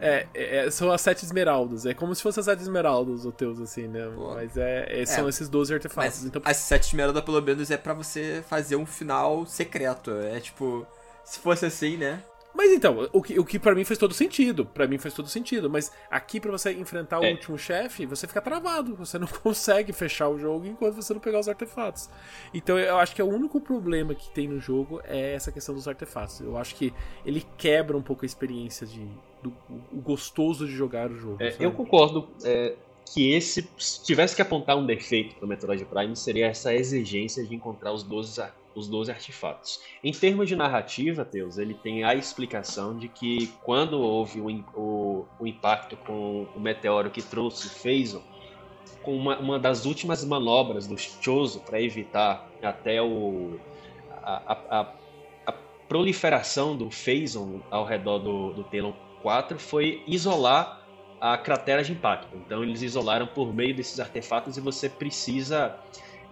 É, 0.01 0.28
é, 0.32 0.70
são 0.70 0.93
as 0.93 1.01
sete 1.01 1.24
esmeraldas. 1.24 1.84
É 1.84 1.93
como 1.93 2.14
se 2.14 2.22
fossem 2.22 2.41
as 2.41 2.45
sete 2.45 2.62
esmeraldas, 2.62 3.24
os 3.24 3.34
teus, 3.34 3.61
assim, 3.61 3.89
né? 3.89 4.09
Pô. 4.14 4.32
Mas 4.34 4.57
é, 4.57 5.01
é- 5.03 5.05
são 5.05 5.26
É. 5.26 5.28
esses 5.28 5.49
12 5.49 5.74
artefatos. 5.74 6.18
Mas 6.18 6.24
Então, 6.24 6.41
as 6.45 6.57
sete 6.59 6.84
esmeraldas, 6.86 7.20
pelo 7.24 7.43
menos, 7.43 7.68
é 7.68 7.76
pra 7.76 7.95
você 7.95 8.45
fazer 8.49 8.76
um 8.76 8.86
final 8.86 9.45
secreto. 9.45 10.12
É 10.12 10.39
tipo, 10.39 10.86
se 11.31 11.39
fosse 11.41 11.66
assim, 11.66 11.97
né? 11.97 12.22
Mas 12.55 12.72
então, 12.72 13.09
o 13.12 13.22
que, 13.22 13.39
o 13.39 13.45
que 13.45 13.57
pra 13.59 13.72
mim 13.72 13.85
faz 13.85 13.99
todo 13.99 14.12
sentido. 14.12 14.66
Pra 14.66 14.87
mim 14.89 14.99
faz 14.99 15.14
todo 15.14 15.29
sentido. 15.29 15.70
Mas 15.70 15.93
aqui, 16.11 16.41
pra 16.41 16.51
você 16.51 16.72
enfrentar 16.72 17.20
o 17.20 17.24
É. 17.24 17.31
último 17.31 17.57
chefe, 17.57 18.05
você 18.05 18.26
fica 18.26 18.41
travado. 18.41 18.97
Você 18.97 19.16
não 19.16 19.29
consegue 19.45 19.93
fechar 19.93 20.29
o 20.29 20.39
jogo 20.39 20.66
enquanto 20.66 20.95
você 20.97 21.12
não 21.12 21.20
pegar 21.20 21.39
os 21.39 21.49
artefatos. 21.49 22.11
Então 22.53 22.76
eu 22.76 22.97
acho 22.99 23.14
que 23.14 23.20
é 23.20 23.24
o 23.24 23.29
único 23.29 23.61
problema 23.61 24.12
que 24.14 24.29
tem 24.31 24.49
no 24.49 24.59
jogo 24.59 25.01
é 25.05 25.35
essa 25.35 25.53
questão 25.53 25.72
dos 25.74 25.87
artefatos. 25.87 26.41
Eu 26.41 26.57
acho 26.57 26.74
que 26.74 26.93
ele 27.24 27.47
quebra 27.57 27.97
um 27.97 28.03
pouco 28.03 28.24
a 28.24 28.26
experiência 28.26 28.85
de. 28.87 29.07
Do, 29.41 29.55
o 29.93 30.01
gostoso 30.01 30.66
de 30.66 30.72
jogar 30.72 31.12
o 31.12 31.16
jogo. 31.16 31.37
É, 31.41 31.55
eu 31.61 31.70
concordo 31.70 32.29
é, 32.43 32.74
que 33.14 33.31
esse, 33.35 33.70
se 33.79 34.03
tivesse 34.03 34.35
que 34.35 34.43
apontar 34.43 34.76
um 34.76 34.85
defeito 34.85 35.37
pro 35.37 35.47
Metroid 35.47 35.85
Prime, 35.85 36.16
seria 36.16 36.47
essa 36.49 36.74
exigência 36.74 37.45
de 37.47 37.55
encontrar 37.55 37.93
os 37.93 38.03
12, 38.03 38.41
ar- 38.41 38.53
os 38.75 38.89
12 38.89 39.11
artefatos. 39.11 39.79
Em 40.03 40.12
termos 40.12 40.49
de 40.49 40.57
narrativa, 40.57 41.25
Teus, 41.25 41.59
ele 41.59 41.75
tem 41.75 42.05
a 42.05 42.14
explicação 42.14 42.97
de 42.97 43.09
que 43.09 43.59
quando 43.62 44.01
houve 44.01 44.41
o, 44.41 44.47
o- 44.75 45.29
o 45.39 45.47
impacto 45.47 45.97
com 45.97 46.51
o 46.55 46.61
meteoro 46.61 47.11
que 47.11 47.23
trouxe 47.23 47.66
o 47.66 47.71
Phazon, 47.71 48.23
com 49.03 49.16
uma, 49.16 49.39
uma 49.39 49.59
das 49.59 49.85
últimas 49.85 50.25
manobras 50.25 50.87
do 50.87 50.97
Chozo 50.97 51.64
para 51.64 51.81
evitar 51.81 52.45
até 52.62 53.01
o, 53.01 53.61
a, 54.11 54.53
a- 54.53 54.81
a- 54.81 54.99
a 55.47 55.53
proliferação 55.89 56.77
do 56.77 56.91
Phazon 56.91 57.62
ao 57.71 57.85
redor 57.85 58.19
do, 58.19 58.53
do 58.55 58.64
Telon 58.64 58.95
4 59.19 59.59
foi 59.59 60.05
isolar 60.07 60.77
a 61.21 61.37
cratera 61.37 61.83
de 61.83 61.93
impacto. 61.93 62.37
Então 62.37 62.62
eles 62.62 62.83
isolaram 62.83 63.27
por 63.27 63.53
meio 63.55 63.75
desses 63.75 63.99
artefatos 63.99 64.57
e 64.57 64.61
você 64.61 64.89
precisa 64.89 65.77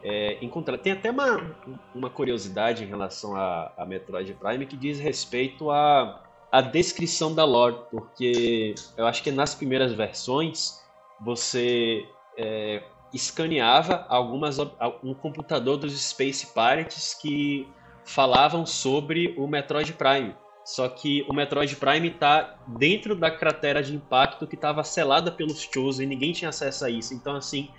é, 0.07 0.39
encontrar. 0.41 0.79
Tem 0.79 0.93
até 0.93 1.11
uma, 1.11 1.57
uma 1.93 2.09
curiosidade 2.09 2.85
em 2.85 2.87
relação 2.87 3.35
a, 3.35 3.73
a 3.77 3.85
Metroid 3.85 4.33
Prime 4.35 4.65
que 4.65 4.77
diz 4.77 5.01
respeito 5.01 5.69
à, 5.69 6.23
à 6.53 6.61
descrição 6.61 7.35
da 7.35 7.45
lore, 7.45 7.77
porque 7.91 8.77
eu 8.97 9.05
acho 9.05 9.21
que 9.21 9.33
nas 9.33 9.53
primeiras 9.53 9.93
versões 9.93 10.81
você 11.21 12.07
é, 12.39 12.85
escaneava 13.13 14.07
algumas 14.09 14.59
um 15.03 15.13
computador 15.13 15.77
dos 15.77 16.01
Space 16.01 16.47
Pirates 16.55 17.13
que 17.15 17.69
falavam 18.05 18.65
sobre 18.65 19.35
o 19.37 19.49
Metroid 19.49 19.93
Prime. 19.95 20.37
Só 20.65 20.89
que 20.89 21.25
o 21.29 21.33
Metroid 21.33 21.75
Prime 21.75 22.11
tá 22.11 22.59
dentro 22.67 23.17
da 23.17 23.31
cratera 23.31 23.83
de 23.83 23.95
impacto 23.95 24.47
que 24.47 24.55
estava 24.55 24.85
selada 24.85 25.33
pelos 25.33 25.63
Chosen 25.63 26.07
e 26.07 26.09
ninguém 26.09 26.33
tinha 26.33 26.51
acesso 26.51 26.85
a 26.85 26.91
isso. 26.91 27.13
Então, 27.15 27.35
assim, 27.35 27.71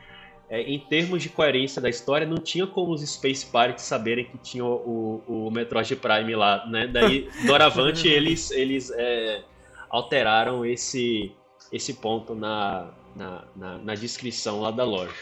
é, 0.49 0.61
em 0.61 0.79
termos 0.79 1.21
de 1.21 1.29
coerência 1.29 1.81
da 1.81 1.89
história, 1.89 2.25
não 2.25 2.37
tinha 2.37 2.65
como 2.65 2.93
os 2.93 3.01
Space 3.01 3.45
Pirates 3.45 3.83
saberem 3.83 4.25
que 4.25 4.37
tinha 4.37 4.63
o, 4.63 5.21
o, 5.27 5.47
o 5.47 5.51
Metroid 5.51 5.95
Prime 5.97 6.35
lá, 6.35 6.65
né? 6.67 6.87
Daí, 6.87 7.29
doravante, 7.45 8.07
eles, 8.07 8.49
eles 8.51 8.89
é, 8.91 9.43
alteraram 9.89 10.65
esse, 10.65 11.31
esse 11.71 11.95
ponto 11.95 12.33
na, 12.33 12.89
na, 13.15 13.43
na, 13.55 13.77
na 13.79 13.95
descrição 13.95 14.61
lá 14.61 14.71
da 14.71 14.85
loja. 14.85 15.13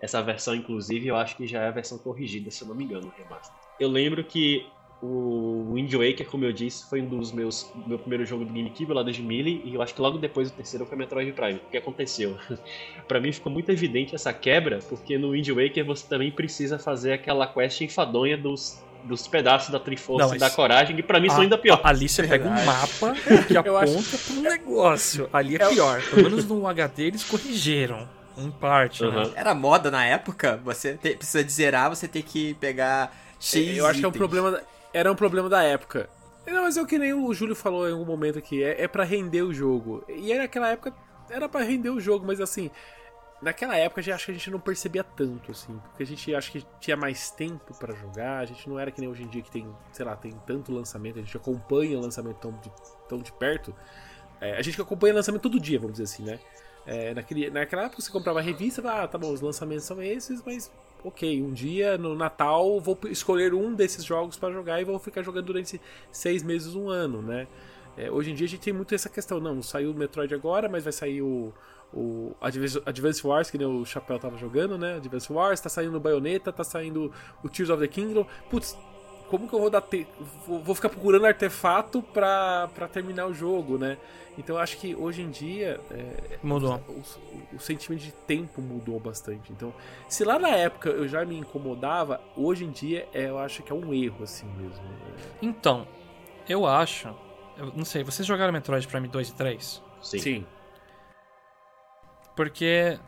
Essa 0.00 0.22
versão, 0.22 0.54
inclusive, 0.54 1.06
eu 1.06 1.16
acho 1.16 1.36
que 1.36 1.46
já 1.46 1.62
é 1.62 1.68
a 1.68 1.72
versão 1.72 1.96
corrigida, 1.96 2.50
se 2.50 2.62
eu 2.62 2.68
não 2.68 2.74
me 2.74 2.84
engano, 2.84 3.06
o 3.06 3.22
remaster. 3.22 3.56
Eu 3.80 3.88
lembro 3.88 4.22
que 4.22 4.66
o 5.02 5.72
Wind 5.74 5.92
Waker, 5.92 6.26
como 6.28 6.44
eu 6.44 6.52
disse, 6.52 6.88
foi 6.88 7.02
um 7.02 7.06
dos 7.06 7.30
meus 7.32 7.70
meu 7.86 7.98
primeiro 7.98 8.24
jogo 8.24 8.44
do 8.44 8.52
GameCube 8.52 8.92
lá 8.92 9.02
de 9.02 9.22
Melee, 9.22 9.60
e 9.64 9.74
eu 9.74 9.82
acho 9.82 9.94
que 9.94 10.00
logo 10.00 10.16
depois 10.18 10.48
o 10.48 10.52
terceiro 10.52 10.86
foi 10.86 10.96
Metroid 10.96 11.30
Prime. 11.32 11.60
O 11.66 11.70
que 11.70 11.76
aconteceu? 11.76 12.36
Pra 13.06 13.20
mim 13.20 13.30
ficou 13.32 13.52
muito 13.52 13.70
evidente 13.70 14.14
essa 14.14 14.32
quebra, 14.32 14.78
porque 14.88 15.18
no 15.18 15.32
Wind 15.32 15.48
Waker 15.50 15.84
você 15.84 16.06
também 16.08 16.30
precisa 16.30 16.78
fazer 16.78 17.12
aquela 17.12 17.46
quest 17.46 17.80
enfadonha 17.82 18.36
dos, 18.38 18.82
dos 19.04 19.28
pedaços 19.28 19.70
da 19.70 19.78
Triforce 19.78 20.22
Não, 20.28 20.34
e 20.34 20.38
mas- 20.38 20.50
da 20.50 20.50
coragem, 20.56 20.96
que 20.96 21.02
pra 21.02 21.20
mim 21.20 21.28
são 21.28 21.38
A- 21.38 21.42
ainda 21.42 21.58
pior. 21.58 21.80
a- 21.84 21.90
Ali 21.90 22.08
você 22.08 22.26
pega 22.26 22.48
um 22.48 22.54
Verdade. 22.54 22.66
mapa 22.66 23.14
que 23.46 23.56
aponta 23.58 23.78
acho- 24.00 24.32
pro 24.32 24.40
negócio. 24.42 25.28
Ali 25.32 25.56
é 25.56 25.68
pior. 25.68 26.02
Pelo 26.10 26.22
menos 26.30 26.46
no 26.46 26.66
HD 26.66 27.04
eles 27.04 27.22
corrigiram. 27.22 28.08
Em 28.38 28.50
parte, 28.50 29.02
né? 29.02 29.08
Uhum. 29.08 29.32
Era 29.34 29.54
moda 29.54 29.90
na 29.90 30.04
época, 30.04 30.60
você 30.62 30.94
te- 30.94 31.16
precisa 31.16 31.42
de 31.42 31.50
zerar, 31.50 31.88
você 31.88 32.06
tem 32.06 32.20
que 32.22 32.52
pegar 32.54 33.10
X 33.40 33.76
Eu 33.78 33.86
acho 33.86 33.98
que 34.00 34.04
é 34.04 34.08
um 34.08 34.10
itens. 34.10 34.18
problema. 34.18 34.60
Era 34.96 35.12
um 35.12 35.14
problema 35.14 35.46
da 35.46 35.62
época. 35.62 36.08
Não, 36.46 36.62
mas 36.62 36.78
é 36.78 36.80
o 36.80 36.86
que 36.86 36.96
nem 36.98 37.12
o 37.12 37.34
Júlio 37.34 37.54
falou 37.54 37.86
em 37.86 37.92
algum 37.92 38.06
momento 38.06 38.38
aqui. 38.38 38.64
É, 38.64 38.84
é 38.84 38.88
para 38.88 39.04
render 39.04 39.42
o 39.42 39.52
jogo. 39.52 40.02
E 40.08 40.32
era 40.32 40.44
naquela 40.44 40.70
época. 40.70 40.94
Era 41.28 41.46
pra 41.50 41.60
render 41.60 41.90
o 41.90 42.00
jogo, 42.00 42.26
mas 42.26 42.40
assim. 42.40 42.70
Naquela 43.42 43.76
época 43.76 44.00
já 44.00 44.14
acho 44.14 44.24
que 44.24 44.30
a 44.30 44.34
gente 44.34 44.50
não 44.50 44.58
percebia 44.58 45.04
tanto, 45.04 45.50
assim. 45.50 45.78
Porque 45.88 46.02
a 46.02 46.06
gente 46.06 46.34
acho 46.34 46.50
que 46.50 46.66
tinha 46.80 46.96
mais 46.96 47.30
tempo 47.30 47.78
pra 47.78 47.94
jogar. 47.94 48.38
A 48.38 48.46
gente 48.46 48.66
não 48.70 48.78
era 48.78 48.90
que 48.90 48.98
nem 48.98 49.10
hoje 49.10 49.22
em 49.22 49.26
dia 49.26 49.42
que 49.42 49.50
tem, 49.50 49.68
sei 49.92 50.06
lá, 50.06 50.16
tem 50.16 50.32
tanto 50.46 50.72
lançamento. 50.72 51.18
A 51.18 51.22
gente 51.22 51.36
acompanha 51.36 51.98
o 51.98 52.00
lançamento 52.00 52.38
tão 52.38 52.52
de, 52.52 52.72
tão 53.06 53.18
de 53.18 53.32
perto. 53.32 53.74
É, 54.40 54.56
a 54.56 54.62
gente 54.62 54.76
que 54.76 54.80
acompanha 54.80 55.12
o 55.12 55.16
lançamento 55.16 55.42
todo 55.42 55.60
dia, 55.60 55.78
vamos 55.78 55.98
dizer 55.98 56.04
assim, 56.04 56.22
né? 56.22 56.40
É, 56.86 57.12
naquele, 57.12 57.50
naquela 57.50 57.82
época 57.82 58.00
você 58.00 58.10
comprava 58.10 58.38
a 58.38 58.42
revista, 58.42 58.80
ah, 58.90 59.06
tá 59.06 59.18
bom, 59.18 59.30
os 59.30 59.42
lançamentos 59.42 59.84
são 59.84 60.02
esses, 60.02 60.42
mas 60.42 60.72
ok, 61.06 61.42
um 61.42 61.52
dia 61.52 61.96
no 61.96 62.16
Natal 62.16 62.80
vou 62.80 62.98
escolher 63.04 63.54
um 63.54 63.72
desses 63.72 64.04
jogos 64.04 64.36
pra 64.36 64.50
jogar 64.50 64.80
e 64.80 64.84
vou 64.84 64.98
ficar 64.98 65.22
jogando 65.22 65.46
durante 65.46 65.80
seis 66.10 66.42
meses, 66.42 66.74
um 66.74 66.88
ano, 66.88 67.22
né? 67.22 67.46
É, 67.96 68.10
hoje 68.10 68.32
em 68.32 68.34
dia 68.34 68.46
a 68.46 68.48
gente 68.48 68.60
tem 68.60 68.72
muito 68.72 68.94
essa 68.94 69.08
questão, 69.08 69.40
não, 69.40 69.62
saiu 69.62 69.92
o 69.92 69.94
Metroid 69.94 70.34
agora, 70.34 70.68
mas 70.68 70.82
vai 70.84 70.92
sair 70.92 71.22
o, 71.22 71.54
o 71.94 72.34
Advance 72.84 73.26
Wars, 73.26 73.50
que 73.50 73.56
nem 73.56 73.66
o 73.66 73.84
Chapéu 73.84 74.18
tava 74.18 74.36
jogando, 74.36 74.76
né? 74.76 74.96
Advance 74.96 75.32
Wars, 75.32 75.60
tá 75.60 75.68
saindo 75.68 75.96
o 75.96 76.00
Bayonetta, 76.00 76.52
tá 76.52 76.64
saindo 76.64 77.12
o 77.42 77.48
Tears 77.48 77.70
of 77.70 77.80
the 77.80 77.88
Kingdom. 77.88 78.26
Putz, 78.50 78.76
como 79.28 79.48
que 79.48 79.54
eu 79.54 79.60
vou 79.60 79.70
dar 79.70 79.80
te... 79.80 80.06
vou 80.46 80.74
ficar 80.74 80.88
procurando 80.88 81.26
artefato 81.26 82.02
pra, 82.02 82.68
pra 82.74 82.88
terminar 82.88 83.26
o 83.26 83.34
jogo, 83.34 83.78
né? 83.78 83.96
Então 84.38 84.56
eu 84.56 84.62
acho 84.62 84.76
que 84.76 84.94
hoje 84.94 85.22
em 85.22 85.30
dia 85.30 85.80
é, 85.90 86.38
mudou. 86.42 86.80
O, 86.88 87.56
o, 87.56 87.60
sentimento 87.60 88.02
de 88.02 88.12
tempo 88.12 88.60
mudou 88.60 89.00
bastante. 89.00 89.50
Então, 89.50 89.72
se 90.08 90.24
lá 90.24 90.38
na 90.38 90.50
época 90.50 90.90
eu 90.90 91.08
já 91.08 91.24
me 91.24 91.38
incomodava, 91.38 92.20
hoje 92.36 92.64
em 92.64 92.70
dia 92.70 93.08
é, 93.14 93.28
eu 93.28 93.38
acho 93.38 93.62
que 93.62 93.72
é 93.72 93.74
um 93.74 93.94
erro 93.94 94.22
assim 94.24 94.46
mesmo. 94.56 94.84
Então, 95.40 95.86
eu 96.48 96.66
acho, 96.66 97.08
eu 97.56 97.72
não 97.74 97.84
sei, 97.84 98.04
vocês 98.04 98.26
jogaram 98.26 98.52
Metroid 98.52 98.86
Prime 98.86 99.08
2 99.08 99.28
e 99.28 99.34
3? 99.34 99.82
Sim. 100.02 100.18
Sim. 100.18 100.46
Porque 102.36 102.98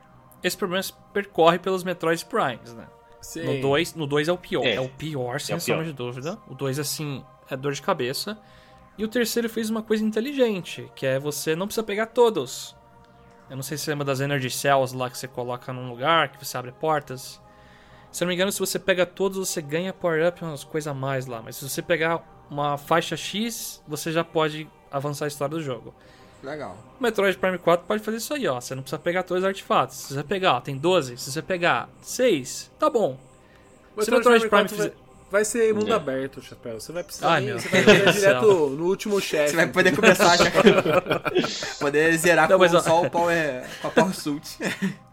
esse 0.43 0.57
problema 0.57 0.83
se 0.83 0.95
percorre 1.13 1.59
pelos 1.59 1.85
Metroid 1.85 2.25
Primes, 2.25 2.73
né? 2.73 2.87
Sim. 3.21 3.43
No 3.45 3.61
2 3.61 3.95
no 3.95 4.07
dois 4.07 4.29
é 4.29 4.33
o 4.33 4.39
pior. 4.39 4.65
É, 4.65 4.75
é 4.75 4.81
o 4.81 4.89
pior, 4.89 5.41
sem 5.41 5.57
é 5.57 5.59
sombra 5.59 5.85
de 5.85 5.93
dúvida. 5.93 6.39
O 6.49 6.55
2, 6.55 6.79
assim, 6.79 7.25
é 7.51 7.57
dor 7.57 7.73
de 7.73 7.83
cabeça. 7.83 8.39
E 8.97 9.05
o 9.05 9.09
terceiro 9.09 9.49
fez 9.49 9.71
uma 9.71 9.83
coisa 9.83 10.05
inteligente, 10.05 10.91
que 10.95 11.07
é 11.07 11.19
você 11.19 11.55
não 11.55 11.67
precisa 11.67 11.85
pegar 11.85 12.07
todos. 12.07 12.77
Eu 13.49 13.57
não 13.57 13.63
sei 13.63 13.79
se 13.79 13.85
você 13.85 13.91
lembra 13.91 14.05
das 14.05 14.21
Energy 14.21 14.51
Cells 14.51 14.95
lá 14.95 15.09
que 15.09 15.17
você 15.17 15.29
coloca 15.29 15.73
num 15.73 15.89
lugar, 15.89 16.29
que 16.29 16.45
você 16.45 16.57
abre 16.57 16.73
portas. 16.73 17.41
Se 18.11 18.23
eu 18.23 18.27
não 18.27 18.31
me 18.31 18.35
engano, 18.35 18.51
se 18.51 18.59
você 18.59 18.79
pega 18.79 19.07
todos, 19.07 19.39
você 19.39 19.63
ganha 19.63 19.93
power-up 19.93 20.43
umas 20.43 20.65
coisas 20.65 20.89
a 20.89 20.95
mais 20.95 21.27
lá. 21.27 21.41
Mas 21.43 21.57
se 21.57 21.69
você 21.69 21.81
pegar 21.81 22.47
uma 22.51 22.77
faixa 22.77 23.17
X, 23.17 23.83
você 23.87 24.11
já 24.11 24.25
pode 24.25 24.69
avançar 24.91 25.27
a 25.27 25.29
história 25.29 25.57
do 25.57 25.63
jogo. 25.63 25.95
Legal. 26.43 26.77
O 26.99 27.03
Metroid 27.03 27.37
Prime 27.37 27.59
4 27.59 27.87
pode 27.87 28.03
fazer 28.03 28.19
isso 28.19 28.35
aí, 28.35 28.47
ó. 28.47 28.61
Você 28.61 28.75
não 28.75 28.83
precisa 28.83 28.99
pegar 28.99 29.23
todos 29.23 29.43
os 29.43 29.49
artefatos. 29.49 29.97
Se 29.97 30.15
você 30.15 30.23
pegar, 30.23 30.55
ó, 30.55 30.61
tem 30.61 30.77
12. 30.77 31.17
Se 31.17 31.33
você 31.33 31.43
pegar 31.43 31.89
6, 32.03 32.71
tá 32.79 32.89
bom. 32.89 33.19
O 33.97 34.03
se 34.03 34.11
o 34.11 34.15
Metroid 34.15 34.49
Prime, 34.49 34.65
Prime 34.65 34.69
fizer... 34.69 34.95
vai, 35.31 35.45
ser 35.45 35.75
mundo 35.75 35.93
é. 35.93 35.97
aberto, 35.97 36.41
Chapéu. 36.41 36.81
Você 36.81 36.93
vai 36.93 37.03
precisar. 37.03 37.29
Ai, 37.29 37.41
meu 37.43 37.59
você 37.59 37.69
vai 37.69 37.83
poder 37.83 38.13
direto 38.13 38.47
no 38.71 38.85
último 38.87 39.21
chefe. 39.21 39.51
Você 39.51 39.57
vai 39.57 39.67
poder 39.67 39.97
começar 39.97 40.35
a 40.35 40.39
poder 41.81 42.17
zerar 42.17 42.49
não, 42.49 42.57
com 42.57 42.65
mas, 42.65 42.85
só 42.85 43.03
o 43.03 43.11
Power, 43.11 43.67
com 43.83 43.89
a 43.89 43.91
Power 43.91 44.15
Suit. 44.15 44.59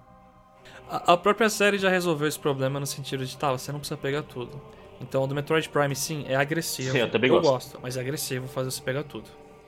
A, 0.88 1.14
a 1.14 1.18
própria 1.18 1.50
série 1.50 1.80
já 1.80 1.90
resolveu 1.90 2.28
esse 2.28 2.38
problema 2.38 2.80
no 2.80 2.86
sentido 2.86 3.26
de, 3.26 3.36
tá, 3.36 3.52
você 3.52 3.72
não 3.72 3.80
precisa 3.80 3.98
pegar 3.98 4.22
tudo. 4.22 4.62
Então, 5.02 5.24
o 5.24 5.28
do 5.28 5.34
Metroid 5.34 5.68
Prime, 5.68 5.96
sim, 5.96 6.26
é 6.28 6.36
agressivo. 6.36 6.92
Sim, 6.92 7.00
eu 7.00 7.10
também 7.10 7.30
eu 7.30 7.42
gosto. 7.42 7.52
gosto. 7.52 7.80
Mas 7.82 7.98
é 7.98 8.02
agressivo 8.02 8.48
fazer 8.48 8.70
você 8.70 8.82
pegar 8.82 9.04
tudo. 9.04 9.28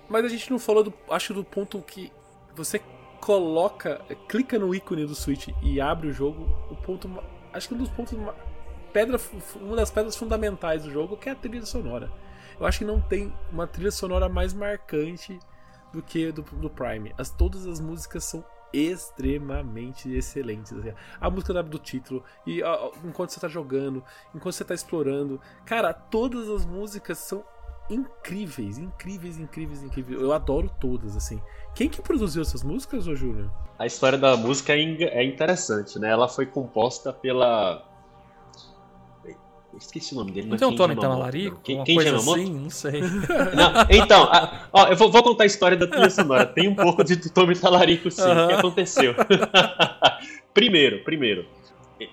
Mas 0.10 0.26
a 0.26 0.28
gente 0.28 0.50
não 0.50 0.60
falou, 0.60 0.84
do, 0.84 0.94
acho, 1.10 1.34
do 1.34 1.44
ponto 1.44 1.82
que 1.82 2.12
você 2.56 2.82
coloca, 3.20 4.02
clica 4.28 4.58
no 4.58 4.74
ícone 4.74 5.06
do 5.06 5.16
Switch 5.16 5.50
e 5.62 5.82
abre 5.82 6.08
o 6.08 6.14
jogo. 6.14 6.48
O 6.70 6.76
ponto, 6.76 7.10
acho 7.54 7.68
que 7.68 7.74
um 7.74 7.78
dos 7.78 7.90
pontos, 7.90 8.18
pedra, 8.94 9.20
uma 9.56 9.76
das 9.76 9.92
pedras 9.92 10.16
fundamentais 10.16 10.84
do 10.84 10.92
jogo 10.92 11.18
que 11.18 11.30
é 11.30 11.32
a 11.34 11.36
trilha 11.36 11.66
sonora. 11.66 12.12
Eu 12.60 12.66
acho 12.66 12.80
que 12.80 12.86
não 12.86 13.00
tem 13.00 13.34
uma 13.52 13.68
trilha 13.68 13.92
sonora 13.92 14.28
mais 14.28 14.54
marcante 14.54 15.40
do 15.92 16.02
que 16.02 16.32
do, 16.32 16.42
do 16.42 16.70
Prime. 16.70 17.14
As, 17.18 17.30
todas 17.30 17.68
as 17.68 17.80
músicas 17.80 18.24
são 18.24 18.44
extremamente 18.74 20.12
excelentes. 20.14 20.74
Assim. 20.74 20.94
A 21.20 21.30
música 21.30 21.62
do 21.64 21.80
título, 21.80 22.24
e 22.46 22.62
ó, 22.64 22.92
enquanto 23.04 23.32
você 23.32 23.40
tá 23.40 23.48
jogando, 23.48 24.04
enquanto 24.34 24.56
você 24.56 24.64
tá 24.64 24.74
explorando. 24.74 25.40
Cara, 25.66 25.94
todas 25.94 26.50
as 26.50 26.66
músicas 26.66 27.18
são 27.20 27.44
incríveis, 27.90 28.78
incríveis, 28.78 29.38
incríveis, 29.38 29.84
incríveis. 29.84 30.22
Eu 30.22 30.34
adoro 30.34 30.70
todas, 30.80 31.16
assim. 31.16 31.42
Quem 31.76 31.88
que 31.88 32.02
produziu 32.02 32.42
essas 32.42 32.64
músicas, 32.64 33.08
ô 33.08 33.16
Júnior? 33.16 33.52
A 33.78 33.86
história 33.86 34.18
da 34.18 34.36
música 34.36 34.74
é, 34.74 34.82
é 34.82 35.24
interessante, 35.24 36.00
né? 36.00 36.10
Ela 36.10 36.28
foi 36.28 36.46
composta 36.46 37.14
pela. 37.14 37.84
Esqueci 39.80 40.16
o 40.16 40.18
nome 40.18 40.32
dele. 40.32 40.48
Não, 40.48 40.58
tem 40.58 40.68
um 40.68 40.76
Tommy 40.76 40.96
Tamalarico? 40.96 41.60
Quem, 41.64 41.84
quem 41.84 41.96
coisa 41.96 42.16
assim? 42.16 42.52
Não 42.52 42.70
sei. 42.70 43.02
Não, 43.54 43.86
então, 43.92 44.24
a, 44.24 44.68
ó, 44.74 44.88
eu 44.88 44.96
vou, 44.96 45.12
vou, 45.12 45.22
contar 45.22 45.44
a 45.44 45.46
história 45.46 45.78
da 45.78 45.86
trilha 45.86 46.10
sonora. 46.10 46.48
Tem 46.48 46.68
um 46.68 46.74
pouco 46.74 47.04
de 47.04 47.30
Tommy 47.32 47.56
Talarico, 47.56 48.10
sim. 48.10 48.24
O 48.24 48.48
que 48.48 48.54
aconteceu? 48.54 49.14
primeiro, 50.52 51.04
primeiro. 51.04 51.46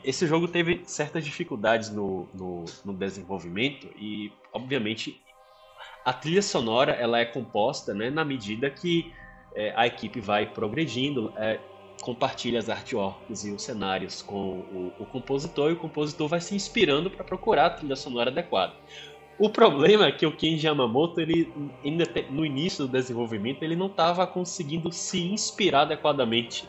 Esse 0.02 0.26
jogo 0.26 0.46
teve 0.46 0.82
certas 0.84 1.24
dificuldades 1.24 1.90
no, 1.90 2.28
no, 2.34 2.64
no 2.84 2.92
desenvolvimento 2.92 3.86
e, 3.98 4.30
obviamente, 4.52 5.23
a 6.04 6.12
trilha 6.12 6.42
sonora 6.42 6.92
ela 6.92 7.18
é 7.18 7.24
composta 7.24 7.94
né, 7.94 8.10
na 8.10 8.24
medida 8.24 8.68
que 8.68 9.12
é, 9.54 9.72
a 9.76 9.86
equipe 9.86 10.20
vai 10.20 10.46
progredindo, 10.46 11.32
é, 11.36 11.58
compartilha 12.02 12.58
as 12.58 12.68
artworks 12.68 13.44
e 13.44 13.52
os 13.52 13.62
cenários 13.62 14.20
com 14.20 14.36
o, 14.36 14.92
o 14.98 15.06
compositor 15.06 15.70
e 15.70 15.74
o 15.74 15.76
compositor 15.76 16.28
vai 16.28 16.40
se 16.40 16.54
inspirando 16.54 17.10
para 17.10 17.24
procurar 17.24 17.66
a 17.66 17.70
trilha 17.70 17.96
sonora 17.96 18.30
adequada. 18.30 18.74
O 19.38 19.48
problema 19.50 20.06
é 20.06 20.12
que 20.12 20.24
o 20.24 20.36
Kenji 20.36 20.66
Yamamoto, 20.66 21.20
ele, 21.20 21.52
ainda 21.84 22.04
no 22.30 22.46
início 22.46 22.86
do 22.86 22.92
desenvolvimento, 22.92 23.62
ele 23.62 23.74
não 23.74 23.86
estava 23.86 24.26
conseguindo 24.26 24.92
se 24.92 25.20
inspirar 25.20 25.82
adequadamente. 25.82 26.68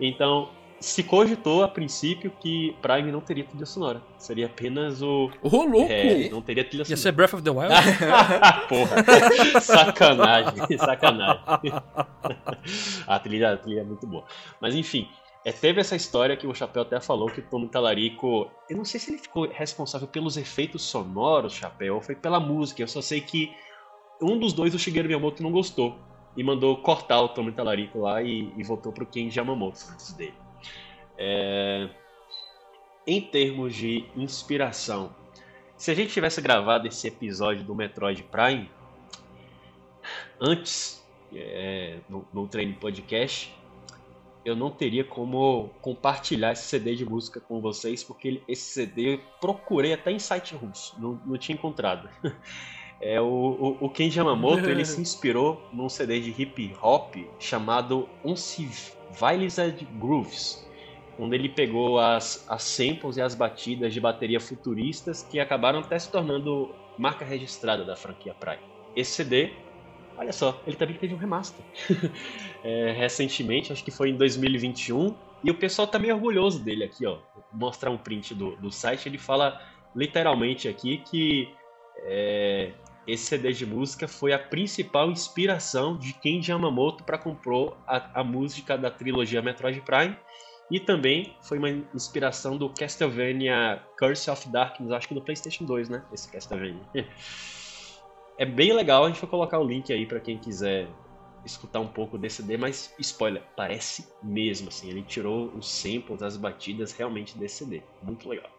Então, 0.00 0.48
se 0.80 1.02
cogitou 1.02 1.62
a 1.62 1.68
princípio 1.68 2.30
que 2.40 2.74
Prime 2.80 3.12
não 3.12 3.20
teria 3.20 3.44
trilha 3.44 3.66
sonora. 3.66 4.02
Seria 4.18 4.46
apenas 4.46 5.02
o. 5.02 5.30
Ô, 5.42 5.48
oh, 5.52 5.64
louco! 5.64 5.92
É, 5.92 6.28
não 6.30 6.40
teria 6.40 6.64
trilha 6.64 6.84
sonora. 6.84 6.98
Ia 6.98 7.02
ser 7.02 7.12
Breath 7.12 7.34
of 7.34 7.42
the 7.42 7.50
Wild? 7.50 7.74
Porra! 8.68 9.04
sacanagem, 9.60 10.78
sacanagem. 10.78 11.72
a, 13.06 13.18
trilha, 13.18 13.52
a 13.52 13.56
trilha 13.58 13.80
é 13.80 13.84
muito 13.84 14.06
boa. 14.06 14.24
Mas 14.58 14.74
enfim, 14.74 15.06
é, 15.44 15.52
teve 15.52 15.80
essa 15.80 15.94
história 15.94 16.36
que 16.36 16.46
o 16.46 16.54
Chapéu 16.54 16.82
até 16.82 16.98
falou 16.98 17.28
que 17.28 17.40
o 17.40 17.42
Tommy 17.42 17.68
Talarico. 17.68 18.50
Eu 18.68 18.78
não 18.78 18.84
sei 18.84 18.98
se 18.98 19.10
ele 19.10 19.18
ficou 19.18 19.48
responsável 19.48 20.08
pelos 20.08 20.38
efeitos 20.38 20.82
sonoros, 20.82 21.52
Chapéu, 21.52 21.96
ou 21.96 22.00
foi 22.00 22.14
pela 22.14 22.40
música. 22.40 22.82
Eu 22.82 22.88
só 22.88 23.02
sei 23.02 23.20
que 23.20 23.52
um 24.20 24.38
dos 24.38 24.54
dois, 24.54 24.74
o 24.74 24.78
Shigeru 24.78 25.08
Miyamoto, 25.08 25.42
não 25.42 25.52
gostou. 25.52 25.98
E 26.36 26.44
mandou 26.44 26.76
cortar 26.76 27.20
o 27.20 27.28
Tommy 27.28 27.52
Talarico 27.52 28.00
lá 28.00 28.22
e, 28.22 28.52
e 28.56 28.62
voltou 28.62 28.92
pro 28.92 29.04
Kenji 29.04 29.38
Yamamoto 29.38 29.80
antes 29.92 30.12
dele. 30.12 30.39
É... 31.22 31.86
Em 33.06 33.20
termos 33.20 33.74
de 33.74 34.06
inspiração, 34.16 35.14
se 35.76 35.90
a 35.90 35.94
gente 35.94 36.12
tivesse 36.12 36.40
gravado 36.40 36.88
esse 36.88 37.06
episódio 37.08 37.62
do 37.64 37.74
Metroid 37.74 38.22
Prime 38.22 38.70
antes 40.40 41.04
é, 41.34 41.98
no, 42.08 42.26
no 42.32 42.46
treino 42.48 42.74
podcast, 42.74 43.54
eu 44.44 44.56
não 44.56 44.70
teria 44.70 45.04
como 45.04 45.70
compartilhar 45.82 46.52
esse 46.52 46.64
CD 46.64 46.96
de 46.96 47.04
música 47.04 47.40
com 47.40 47.60
vocês, 47.60 48.02
porque 48.02 48.42
esse 48.48 48.72
CD 48.72 49.14
eu 49.14 49.20
procurei 49.40 49.92
até 49.92 50.10
em 50.10 50.18
site 50.18 50.54
russo, 50.54 50.94
não, 50.98 51.20
não 51.26 51.36
tinha 51.36 51.54
encontrado. 51.54 52.08
É, 53.02 53.18
o, 53.18 53.24
o, 53.24 53.86
o 53.86 53.88
Ken 53.88 54.10
Yamamoto 54.14 54.68
ele 54.68 54.84
se 54.84 55.00
inspirou 55.00 55.66
num 55.72 55.88
CD 55.88 56.20
de 56.20 56.42
hip 56.42 56.76
hop 56.82 57.16
chamado 57.38 58.06
Uncivilized 58.22 59.88
Grooves, 59.98 60.68
onde 61.20 61.36
ele 61.36 61.48
pegou 61.48 61.98
as, 61.98 62.46
as 62.48 62.62
samples 62.62 63.16
e 63.18 63.20
as 63.20 63.34
batidas 63.34 63.92
de 63.92 64.00
bateria 64.00 64.40
futuristas 64.40 65.22
que 65.22 65.38
acabaram 65.38 65.80
até 65.80 65.98
se 65.98 66.10
tornando 66.10 66.74
marca 66.96 67.24
registrada 67.24 67.84
da 67.84 67.94
franquia 67.94 68.34
Prime. 68.34 68.62
Esse 68.96 69.12
CD, 69.12 69.52
olha 70.16 70.32
só, 70.32 70.60
ele 70.66 70.76
também 70.76 70.96
teve 70.96 71.14
um 71.14 71.18
remaster 71.18 71.64
é, 72.64 72.92
recentemente, 72.92 73.72
acho 73.72 73.84
que 73.84 73.90
foi 73.90 74.10
em 74.10 74.16
2021, 74.16 75.14
e 75.44 75.50
o 75.50 75.54
pessoal 75.54 75.86
tá 75.86 75.98
meio 75.98 76.14
orgulhoso 76.14 76.62
dele 76.62 76.84
aqui, 76.84 77.06
ó. 77.06 77.18
Vou 77.34 77.44
mostrar 77.52 77.90
um 77.90 77.98
print 77.98 78.34
do, 78.34 78.56
do 78.56 78.70
site, 78.70 79.08
ele 79.08 79.18
fala 79.18 79.60
literalmente 79.94 80.68
aqui 80.68 80.98
que 80.98 81.52
é, 82.04 82.72
esse 83.06 83.24
CD 83.24 83.52
de 83.52 83.66
música 83.66 84.08
foi 84.08 84.32
a 84.32 84.38
principal 84.38 85.10
inspiração 85.10 85.96
de 85.96 86.14
Kenji 86.14 86.50
Yamamoto 86.50 87.04
para 87.04 87.18
compor 87.18 87.76
a, 87.86 88.20
a 88.20 88.24
música 88.24 88.78
da 88.78 88.90
trilogia 88.90 89.42
Metroid 89.42 89.80
Prime 89.82 90.16
e 90.70 90.78
também 90.78 91.34
foi 91.42 91.58
uma 91.58 91.68
inspiração 91.68 92.56
do 92.56 92.70
Castlevania 92.70 93.82
Curse 93.98 94.30
of 94.30 94.48
Darkness, 94.48 94.92
acho 94.92 95.08
que 95.08 95.14
do 95.14 95.22
PlayStation 95.22 95.64
2, 95.64 95.88
né? 95.88 96.04
Esse 96.12 96.30
Castlevania. 96.30 96.80
É 98.38 98.46
bem 98.46 98.72
legal, 98.72 99.04
a 99.04 99.08
gente 99.08 99.20
vai 99.20 99.28
colocar 99.28 99.58
o 99.58 99.64
link 99.64 99.92
aí 99.92 100.06
para 100.06 100.18
quem 100.18 100.38
quiser 100.38 100.88
escutar 101.44 101.78
um 101.78 101.86
pouco 101.86 102.16
desse 102.16 102.36
CD, 102.36 102.56
mas 102.56 102.94
spoiler, 102.98 103.42
parece 103.54 104.08
mesmo 104.22 104.68
assim, 104.68 104.88
ele 104.88 105.02
tirou 105.02 105.48
os 105.48 105.68
samples, 105.70 106.22
as 106.22 106.38
batidas 106.38 106.92
realmente 106.92 107.36
desse 107.36 107.56
CD. 107.56 107.82
Muito 108.02 108.26
legal. 108.26 108.50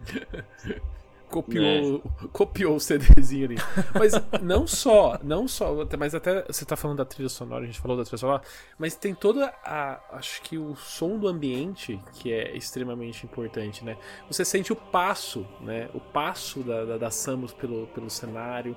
copiou, 1.28 2.02
é. 2.24 2.28
copiou 2.32 2.76
o 2.76 2.80
CDzinho 2.80 3.46
ali. 3.46 3.56
Mas 3.98 4.12
não 4.42 4.66
só, 4.66 5.18
não 5.22 5.46
só, 5.46 5.86
mas 5.98 6.14
até 6.14 6.44
você 6.46 6.64
tá 6.64 6.76
falando 6.76 6.98
da 6.98 7.04
trilha 7.04 7.28
sonora, 7.28 7.64
a 7.64 7.66
gente 7.66 7.80
falou 7.80 7.96
da 7.96 8.04
trilha 8.04 8.18
sonora, 8.18 8.42
mas 8.78 8.94
tem 8.94 9.14
toda 9.14 9.52
a, 9.64 10.00
acho 10.12 10.42
que 10.42 10.58
o 10.58 10.74
som 10.76 11.18
do 11.18 11.28
ambiente 11.28 12.00
que 12.14 12.32
é 12.32 12.56
extremamente 12.56 13.24
importante, 13.24 13.84
né? 13.84 13.96
Você 14.28 14.44
sente 14.44 14.72
o 14.72 14.76
passo, 14.76 15.46
né? 15.60 15.88
O 15.94 16.00
passo 16.00 16.60
da, 16.60 16.84
da, 16.84 16.98
da 16.98 17.10
Samus 17.10 17.52
pelo, 17.52 17.86
pelo 17.88 18.10
cenário. 18.10 18.76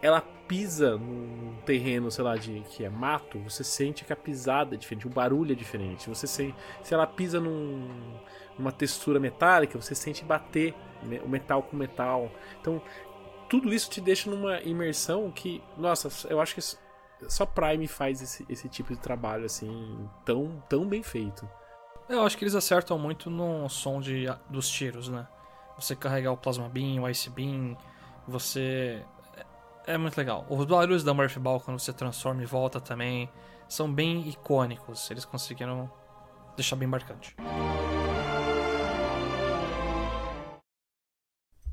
Ela 0.00 0.20
pisa 0.20 0.96
num 0.96 1.56
terreno, 1.66 2.10
sei 2.10 2.24
lá, 2.24 2.36
de 2.36 2.60
que 2.70 2.84
é 2.84 2.88
mato, 2.88 3.38
você 3.40 3.62
sente 3.62 4.04
que 4.04 4.12
a 4.12 4.16
pisada 4.16 4.74
é 4.74 4.78
diferente, 4.78 5.06
o 5.06 5.10
barulho 5.10 5.52
é 5.52 5.54
diferente. 5.54 6.08
Você 6.08 6.26
sente, 6.26 6.56
se 6.82 6.94
ela 6.94 7.06
pisa 7.06 7.40
num 7.40 8.18
uma 8.58 8.72
textura 8.72 9.20
metálica, 9.20 9.80
você 9.80 9.94
sente 9.94 10.24
bater 10.24 10.74
né, 11.02 11.20
o 11.24 11.28
metal 11.28 11.62
com 11.62 11.76
metal. 11.76 12.30
Então, 12.60 12.82
tudo 13.48 13.72
isso 13.72 13.88
te 13.88 14.00
deixa 14.00 14.30
numa 14.30 14.60
imersão 14.62 15.30
que, 15.30 15.62
nossa, 15.76 16.08
eu 16.28 16.40
acho 16.40 16.54
que 16.54 16.60
só 17.28 17.46
Prime 17.46 17.86
faz 17.86 18.20
esse, 18.20 18.44
esse 18.48 18.68
tipo 18.68 18.92
de 18.92 19.00
trabalho 19.00 19.44
assim 19.44 20.08
tão, 20.24 20.62
tão 20.68 20.86
bem 20.86 21.02
feito. 21.02 21.48
Eu 22.08 22.22
acho 22.22 22.36
que 22.38 22.44
eles 22.44 22.54
acertam 22.54 22.98
muito 22.98 23.30
no 23.30 23.68
som 23.68 24.00
de, 24.00 24.26
dos 24.48 24.68
tiros, 24.68 25.08
né? 25.08 25.26
Você 25.78 25.94
carregar 25.94 26.32
o 26.32 26.36
Plasma 26.36 26.68
Beam, 26.68 27.02
o 27.02 27.08
Ice 27.08 27.28
Beam, 27.30 27.76
você. 28.26 29.04
É, 29.88 29.96
muito 29.96 30.18
legal. 30.18 30.44
Os 30.50 30.66
barulhos 30.66 31.02
da 31.02 31.14
Murphy 31.14 31.40
Ball 31.40 31.58
quando 31.60 31.78
você 31.78 31.94
transforma 31.94 32.42
e 32.42 32.44
volta 32.44 32.78
também 32.78 33.26
são 33.66 33.90
bem 33.90 34.28
icônicos. 34.28 35.10
Eles 35.10 35.24
conseguiram 35.24 35.90
deixar 36.54 36.76
bem 36.76 36.86
marcante. 36.86 37.34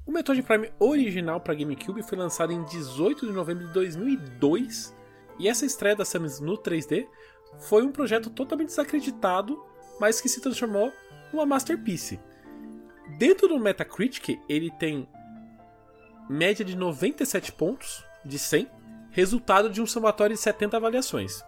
O 0.06 0.12
Metroid 0.14 0.42
Prime 0.44 0.72
original 0.80 1.42
para 1.42 1.56
GameCube 1.56 2.04
foi 2.04 2.18
lançado 2.18 2.54
em 2.54 2.64
18 2.64 3.28
de 3.28 3.34
novembro 3.34 3.68
de 3.68 3.74
2002 3.74 4.96
e 5.38 5.50
essa 5.50 5.66
estreia 5.66 5.98
da 5.98 6.06
Samus 6.06 6.40
no 6.40 6.58
3D 6.58 7.06
foi 7.60 7.84
um 7.84 7.92
projeto 7.92 8.30
totalmente 8.30 8.70
desacreditado, 8.70 9.62
mas 10.00 10.22
que 10.22 10.30
se 10.30 10.40
transformou 10.40 10.90
numa 11.34 11.46
masterpiece. 11.46 12.18
Dentro 13.18 13.50
do 13.50 13.60
Metacritic, 13.60 14.40
ele 14.48 14.72
tem 14.80 15.06
média 16.30 16.66
de 16.66 16.76
97 16.76 17.52
pontos 17.52 18.04
de 18.24 18.40
100, 18.40 18.70
resultado 19.12 19.70
de 19.70 19.82
um 19.82 19.86
somatório 19.86 20.36
de 20.36 20.42
70 20.42 20.78
avaliações. 20.78 21.44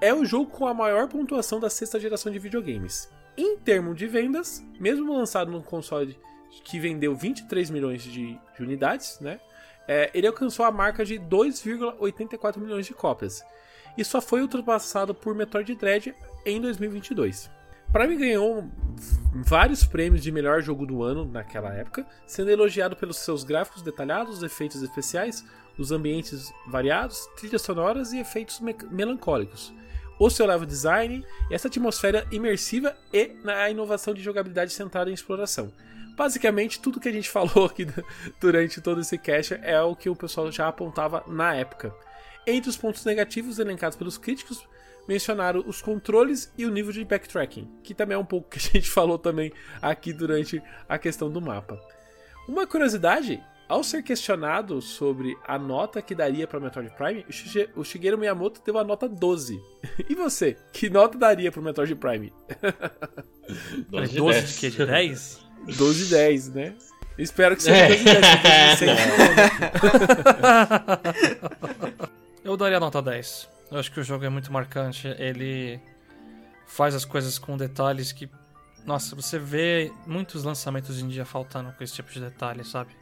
É 0.00 0.12
o 0.12 0.24
jogo 0.24 0.50
com 0.50 0.66
a 0.66 0.74
maior 0.74 1.08
pontuação 1.08 1.60
da 1.60 1.70
sexta 1.70 2.00
geração 2.00 2.32
de 2.32 2.38
videogames. 2.38 3.08
Em 3.36 3.56
termos 3.58 3.96
de 3.96 4.06
vendas, 4.06 4.64
mesmo 4.80 5.16
lançado 5.16 5.50
num 5.50 5.62
console 5.62 6.18
que 6.64 6.78
vendeu 6.78 7.14
23 7.14 7.70
milhões 7.70 8.02
de, 8.02 8.38
de 8.56 8.62
unidades, 8.62 9.18
né? 9.20 9.40
É, 9.86 10.10
ele 10.14 10.26
alcançou 10.26 10.64
a 10.64 10.70
marca 10.70 11.04
de 11.04 11.18
2,84 11.18 12.58
milhões 12.58 12.86
de 12.86 12.94
cópias 12.94 13.44
e 13.96 14.04
só 14.04 14.20
foi 14.20 14.40
ultrapassado 14.40 15.14
por 15.14 15.34
Metroid 15.34 15.74
Dread 15.74 16.14
em 16.46 16.60
2022. 16.60 17.50
Prime 17.92 18.16
ganhou 18.16 18.64
vários 19.34 19.84
prêmios 19.84 20.22
de 20.22 20.32
melhor 20.32 20.62
jogo 20.62 20.86
do 20.86 21.02
ano 21.02 21.26
naquela 21.26 21.74
época, 21.74 22.06
sendo 22.26 22.50
elogiado 22.50 22.96
pelos 22.96 23.18
seus 23.18 23.44
gráficos 23.44 23.82
detalhados, 23.82 24.42
efeitos 24.42 24.82
especiais, 24.82 25.44
os 25.78 25.92
ambientes 25.92 26.50
variados, 26.66 27.26
trilhas 27.36 27.60
sonoras 27.60 28.12
e 28.12 28.18
efeitos 28.18 28.60
me 28.60 28.74
melancólicos, 28.90 29.74
o 30.18 30.30
seu 30.30 30.46
level 30.46 30.66
design 30.66 31.22
essa 31.50 31.68
atmosfera 31.68 32.26
imersiva 32.32 32.96
e 33.12 33.32
na 33.44 33.68
inovação 33.68 34.14
de 34.14 34.22
jogabilidade 34.22 34.72
centrada 34.72 35.10
em 35.10 35.14
exploração. 35.14 35.70
Basicamente, 36.16 36.80
tudo 36.80 37.00
que 37.00 37.08
a 37.08 37.12
gente 37.12 37.28
falou 37.30 37.66
aqui 37.66 37.86
durante 38.40 38.80
todo 38.80 39.02
esse 39.02 39.18
cast 39.18 39.54
é 39.62 39.80
o 39.82 39.94
que 39.94 40.08
o 40.08 40.16
pessoal 40.16 40.50
já 40.50 40.66
apontava 40.66 41.24
na 41.26 41.54
época. 41.54 41.94
Entre 42.46 42.70
os 42.70 42.76
pontos 42.76 43.04
negativos 43.04 43.58
elencados 43.58 43.96
pelos 43.96 44.16
críticos, 44.16 44.66
mencionaram 45.08 45.64
os 45.66 45.82
controles 45.82 46.52
e 46.56 46.64
o 46.64 46.70
nível 46.70 46.92
de 46.92 47.04
backtracking, 47.04 47.68
que 47.82 47.94
também 47.94 48.14
é 48.14 48.18
um 48.18 48.24
pouco 48.24 48.50
que 48.50 48.58
a 48.58 48.60
gente 48.72 48.88
falou 48.88 49.18
também 49.18 49.52
aqui 49.80 50.12
durante 50.12 50.62
a 50.88 50.98
questão 50.98 51.30
do 51.30 51.40
mapa. 51.40 51.80
Uma 52.48 52.66
curiosidade, 52.66 53.40
ao 53.68 53.84
ser 53.84 54.02
questionado 54.02 54.82
sobre 54.82 55.36
a 55.46 55.58
nota 55.58 56.02
que 56.02 56.14
daria 56.14 56.46
para 56.46 56.60
Metroid 56.60 56.90
Prime, 56.96 57.24
o 57.76 57.84
Shigeru 57.84 58.18
Miyamoto 58.18 58.60
deu 58.64 58.78
a 58.78 58.84
nota 58.84 59.08
12. 59.08 59.60
E 60.08 60.14
você, 60.14 60.56
que 60.72 60.90
nota 60.90 61.16
daria 61.16 61.50
para 61.50 61.62
Metroid 61.62 61.94
Prime? 61.94 62.32
12 63.88 64.12
de 64.12 64.16
12 64.18 64.42
de 64.42 64.60
quê? 64.60 64.70
De 64.70 64.86
10? 64.86 65.40
12 65.76 66.04
e 66.04 66.08
10, 66.08 66.48
né? 66.54 66.74
Espero 67.18 67.56
que 67.56 67.62
seja 67.62 67.76
é. 67.76 67.88
12 67.88 68.02
e 68.02 68.04
10. 68.04 68.80
Eu 72.44 72.56
daria 72.56 72.80
nota 72.80 73.00
10. 73.00 73.48
Eu 73.72 73.78
acho 73.78 73.90
que 73.90 73.98
o 73.98 74.04
jogo 74.04 74.22
é 74.22 74.28
muito 74.28 74.52
marcante. 74.52 75.08
Ele 75.18 75.80
faz 76.66 76.94
as 76.94 77.06
coisas 77.06 77.38
com 77.38 77.56
detalhes 77.56 78.12
que. 78.12 78.28
Nossa, 78.84 79.16
você 79.16 79.38
vê 79.38 79.90
muitos 80.06 80.44
lançamentos 80.44 81.00
em 81.00 81.08
dia 81.08 81.24
faltando 81.24 81.72
com 81.72 81.82
esse 81.82 81.94
tipo 81.94 82.12
de 82.12 82.20
detalhe, 82.20 82.64
sabe? 82.64 82.94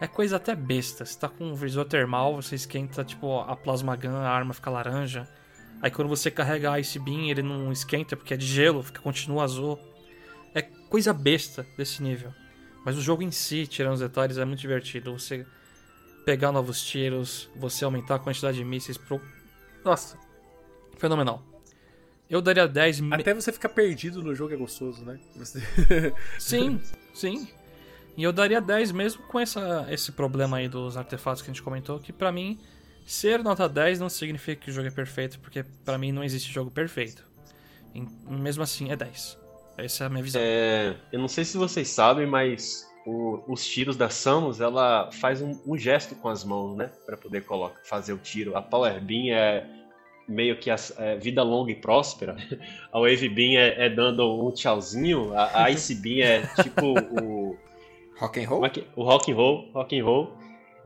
É 0.00 0.08
coisa 0.08 0.34
até 0.34 0.56
besta. 0.56 1.06
Você 1.06 1.16
tá 1.16 1.28
com 1.28 1.44
um 1.44 1.54
visor 1.54 1.84
termal, 1.84 2.34
você 2.34 2.56
esquenta, 2.56 3.04
tipo, 3.04 3.38
a 3.38 3.54
plasma 3.54 3.94
gun, 3.94 4.16
a 4.16 4.28
arma 4.28 4.52
fica 4.52 4.68
laranja. 4.68 5.28
Aí 5.80 5.92
quando 5.92 6.08
você 6.08 6.28
carrega 6.28 6.72
a 6.72 6.80
Ice 6.80 6.98
Beam, 6.98 7.28
ele 7.28 7.42
não 7.42 7.70
esquenta 7.70 8.16
porque 8.16 8.34
é 8.34 8.36
de 8.36 8.46
gelo, 8.46 8.82
fica 8.82 9.00
continua 9.00 9.44
azul. 9.44 9.78
É 10.56 10.62
coisa 10.62 11.12
besta 11.12 11.64
desse 11.76 12.02
nível. 12.02 12.34
Mas 12.84 12.96
o 12.96 13.00
jogo 13.00 13.22
em 13.22 13.30
si, 13.30 13.64
tirando 13.64 13.94
os 13.94 14.00
detalhes, 14.00 14.38
é 14.38 14.44
muito 14.44 14.58
divertido. 14.58 15.12
Você 15.12 15.46
pegar 16.24 16.50
novos 16.50 16.82
tiros, 16.82 17.48
você 17.54 17.84
aumentar 17.84 18.16
a 18.16 18.18
quantidade 18.18 18.58
de 18.58 18.64
mísseis. 18.64 18.98
Nossa, 19.88 20.18
fenomenal. 20.98 21.42
Eu 22.28 22.42
daria 22.42 22.68
10. 22.68 23.10
Até 23.10 23.32
você 23.32 23.50
ficar 23.50 23.70
perdido 23.70 24.22
no 24.22 24.34
jogo 24.34 24.52
é 24.52 24.56
gostoso, 24.58 25.02
né? 25.02 25.18
Você... 25.34 25.62
sim, 26.38 26.78
sim. 27.14 27.48
E 28.14 28.22
eu 28.22 28.30
daria 28.30 28.60
10 28.60 28.92
mesmo 28.92 29.22
com 29.22 29.40
essa, 29.40 29.86
esse 29.88 30.12
problema 30.12 30.58
aí 30.58 30.68
dos 30.68 30.98
artefatos 30.98 31.40
que 31.40 31.50
a 31.50 31.54
gente 31.54 31.62
comentou, 31.62 31.98
que 31.98 32.12
para 32.12 32.30
mim, 32.30 32.60
ser 33.06 33.42
nota 33.42 33.66
10 33.66 33.98
não 33.98 34.10
significa 34.10 34.62
que 34.62 34.70
o 34.70 34.74
jogo 34.74 34.88
é 34.88 34.90
perfeito, 34.90 35.40
porque 35.40 35.64
para 35.86 35.96
mim 35.96 36.12
não 36.12 36.22
existe 36.22 36.52
jogo 36.52 36.70
perfeito. 36.70 37.24
E, 37.94 38.06
mesmo 38.30 38.62
assim, 38.62 38.90
é 38.90 38.96
10. 38.96 39.38
Essa 39.78 40.04
é 40.04 40.06
a 40.06 40.10
minha 40.10 40.22
visão. 40.22 40.38
É, 40.44 40.96
eu 41.10 41.18
não 41.18 41.28
sei 41.28 41.46
se 41.46 41.56
vocês 41.56 41.88
sabem, 41.88 42.26
mas 42.26 42.86
o, 43.06 43.42
os 43.50 43.66
tiros 43.66 43.96
da 43.96 44.10
Samus, 44.10 44.60
ela 44.60 45.10
faz 45.12 45.40
um, 45.40 45.58
um 45.66 45.78
gesto 45.78 46.14
com 46.14 46.28
as 46.28 46.44
mãos, 46.44 46.76
né? 46.76 46.90
para 47.06 47.16
poder 47.16 47.46
colocar, 47.46 47.80
fazer 47.84 48.12
o 48.12 48.18
tiro. 48.18 48.54
A 48.54 48.60
Power 48.60 49.02
Beam 49.02 49.34
é 49.34 49.77
meio 50.28 50.58
que 50.58 50.70
a, 50.70 50.76
é, 50.98 51.16
vida 51.16 51.42
longa 51.42 51.72
e 51.72 51.74
próspera. 51.74 52.36
A 52.92 53.00
Wave 53.00 53.28
Beam 53.28 53.58
é, 53.58 53.86
é 53.86 53.88
dando 53.88 54.46
um 54.46 54.50
tchauzinho. 54.50 55.32
A, 55.36 55.64
a 55.64 55.70
Ice 55.70 55.94
Beam 55.94 56.26
é 56.26 56.46
tipo 56.62 56.98
o... 56.98 57.56
Rock 58.18 58.40
and 58.40 58.48
roll? 58.48 58.66
É 58.66 58.72
o 58.96 59.04
rock 59.04 59.30
and 59.30 59.36
roll, 59.36 59.70
rock 59.72 59.98
and 59.98 60.04
roll. 60.04 60.32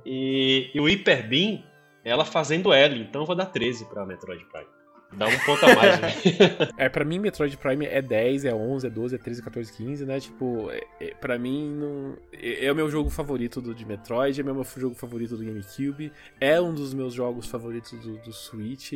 E, 0.04 0.70
e 0.74 0.80
o 0.80 0.84
Hyper 0.84 1.26
Beam, 1.26 1.62
ela 2.04 2.26
fazendo 2.26 2.72
L. 2.72 3.00
Então 3.00 3.22
eu 3.22 3.26
vou 3.26 3.34
dar 3.34 3.46
13 3.46 3.86
pra 3.86 4.04
Metroid 4.04 4.44
Prime. 4.44 4.66
Dá 5.12 5.26
um 5.26 5.38
ponto 5.40 5.64
a 5.66 5.74
mais, 5.74 6.00
né? 6.00 6.14
é, 6.78 6.88
pra 6.88 7.04
mim, 7.04 7.18
Metroid 7.18 7.56
Prime 7.56 7.84
é 7.86 8.00
10, 8.00 8.46
é 8.46 8.54
11, 8.54 8.86
é 8.86 8.90
12, 8.90 9.14
é 9.14 9.18
13, 9.18 9.42
14, 9.42 9.72
15, 9.72 10.06
né? 10.06 10.20
Tipo, 10.20 10.70
é, 10.70 10.86
é, 11.00 11.14
pra 11.14 11.38
mim, 11.38 11.70
não... 11.74 12.16
é, 12.32 12.66
é 12.66 12.72
o 12.72 12.74
meu 12.74 12.88
jogo 12.90 13.10
favorito 13.10 13.60
do, 13.60 13.74
de 13.74 13.84
Metroid, 13.84 14.40
é 14.40 14.42
o 14.42 14.46
meu 14.46 14.64
jogo 14.64 14.94
favorito 14.94 15.36
do 15.36 15.44
GameCube, 15.44 16.12
é 16.40 16.60
um 16.60 16.72
dos 16.72 16.94
meus 16.94 17.12
jogos 17.12 17.46
favoritos 17.46 17.92
do, 17.92 18.16
do 18.18 18.32
Switch. 18.32 18.92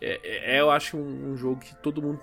É, 0.00 0.56
é, 0.56 0.60
eu 0.60 0.70
acho 0.70 0.96
um, 0.96 1.32
um, 1.32 1.36
jogo 1.36 1.60
que 1.60 1.74
todo 1.76 2.02
mundo. 2.02 2.20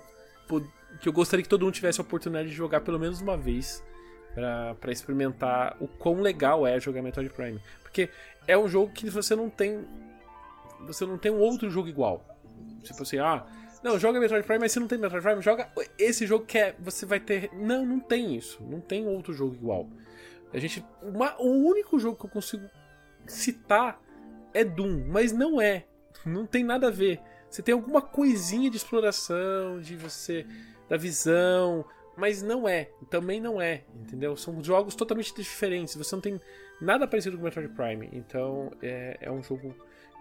que 0.99 1.07
eu 1.07 1.13
gostaria 1.13 1.43
que 1.43 1.49
todo 1.49 1.63
mundo 1.63 1.73
tivesse 1.73 2.01
a 2.01 2.03
oportunidade 2.03 2.49
de 2.49 2.55
jogar 2.55 2.81
pelo 2.81 2.99
menos 2.99 3.21
uma 3.21 3.37
vez 3.37 3.83
para 4.33 4.91
experimentar 4.91 5.75
o 5.79 5.87
quão 5.87 6.21
legal 6.21 6.65
é 6.65 6.79
jogar 6.79 7.01
Metroid 7.01 7.29
Prime. 7.29 7.59
Porque 7.81 8.09
é 8.47 8.57
um 8.57 8.67
jogo 8.67 8.91
que 8.91 9.09
você 9.09 9.35
não 9.35 9.49
tem. 9.49 9.85
Você 10.87 11.05
não 11.05 11.17
tem 11.17 11.31
um 11.31 11.39
outro 11.39 11.69
jogo 11.69 11.87
igual. 11.87 12.25
Tipo 12.79 13.03
assim, 13.03 13.17
ah, 13.17 13.45
não, 13.83 13.97
joga 13.97 14.19
Metroid 14.19 14.45
Prime, 14.45 14.59
mas 14.59 14.71
se 14.71 14.79
não 14.79 14.87
tem 14.87 14.97
Metroid 14.97 15.23
Prime, 15.23 15.41
joga 15.41 15.69
esse 15.97 16.25
jogo 16.25 16.45
que 16.45 16.57
é, 16.57 16.75
você 16.79 17.05
vai 17.05 17.19
ter. 17.19 17.49
Não, 17.53 17.85
não 17.85 17.99
tem 17.99 18.35
isso. 18.35 18.61
Não 18.63 18.81
tem 18.81 19.07
outro 19.07 19.33
jogo 19.33 19.55
igual. 19.55 19.89
A 20.53 20.57
gente. 20.57 20.83
Uma, 21.01 21.35
o 21.39 21.49
único 21.65 21.97
jogo 21.97 22.17
que 22.17 22.25
eu 22.25 22.29
consigo 22.29 22.67
citar 23.25 24.01
é 24.53 24.63
Doom, 24.65 25.05
mas 25.07 25.31
não 25.31 25.61
é. 25.61 25.85
Não 26.25 26.45
tem 26.45 26.63
nada 26.63 26.87
a 26.87 26.91
ver. 26.91 27.21
Você 27.49 27.61
tem 27.61 27.73
alguma 27.73 28.01
coisinha 28.01 28.69
de 28.69 28.77
exploração, 28.77 29.79
de 29.79 29.95
você. 29.95 30.45
da 30.89 30.97
visão, 30.97 31.85
mas 32.17 32.41
não 32.41 32.67
é. 32.67 32.89
Também 33.09 33.39
não 33.39 33.61
é, 33.61 33.83
entendeu? 33.95 34.35
São 34.35 34.61
jogos 34.61 34.93
totalmente 34.93 35.33
diferentes. 35.33 35.95
Você 35.95 36.13
não 36.15 36.21
tem 36.21 36.41
nada 36.81 37.07
parecido 37.07 37.37
com 37.37 37.43
Metroid 37.43 37.73
Prime. 37.73 38.09
Então 38.11 38.71
é, 38.81 39.17
é 39.21 39.31
um 39.31 39.41
jogo 39.41 39.73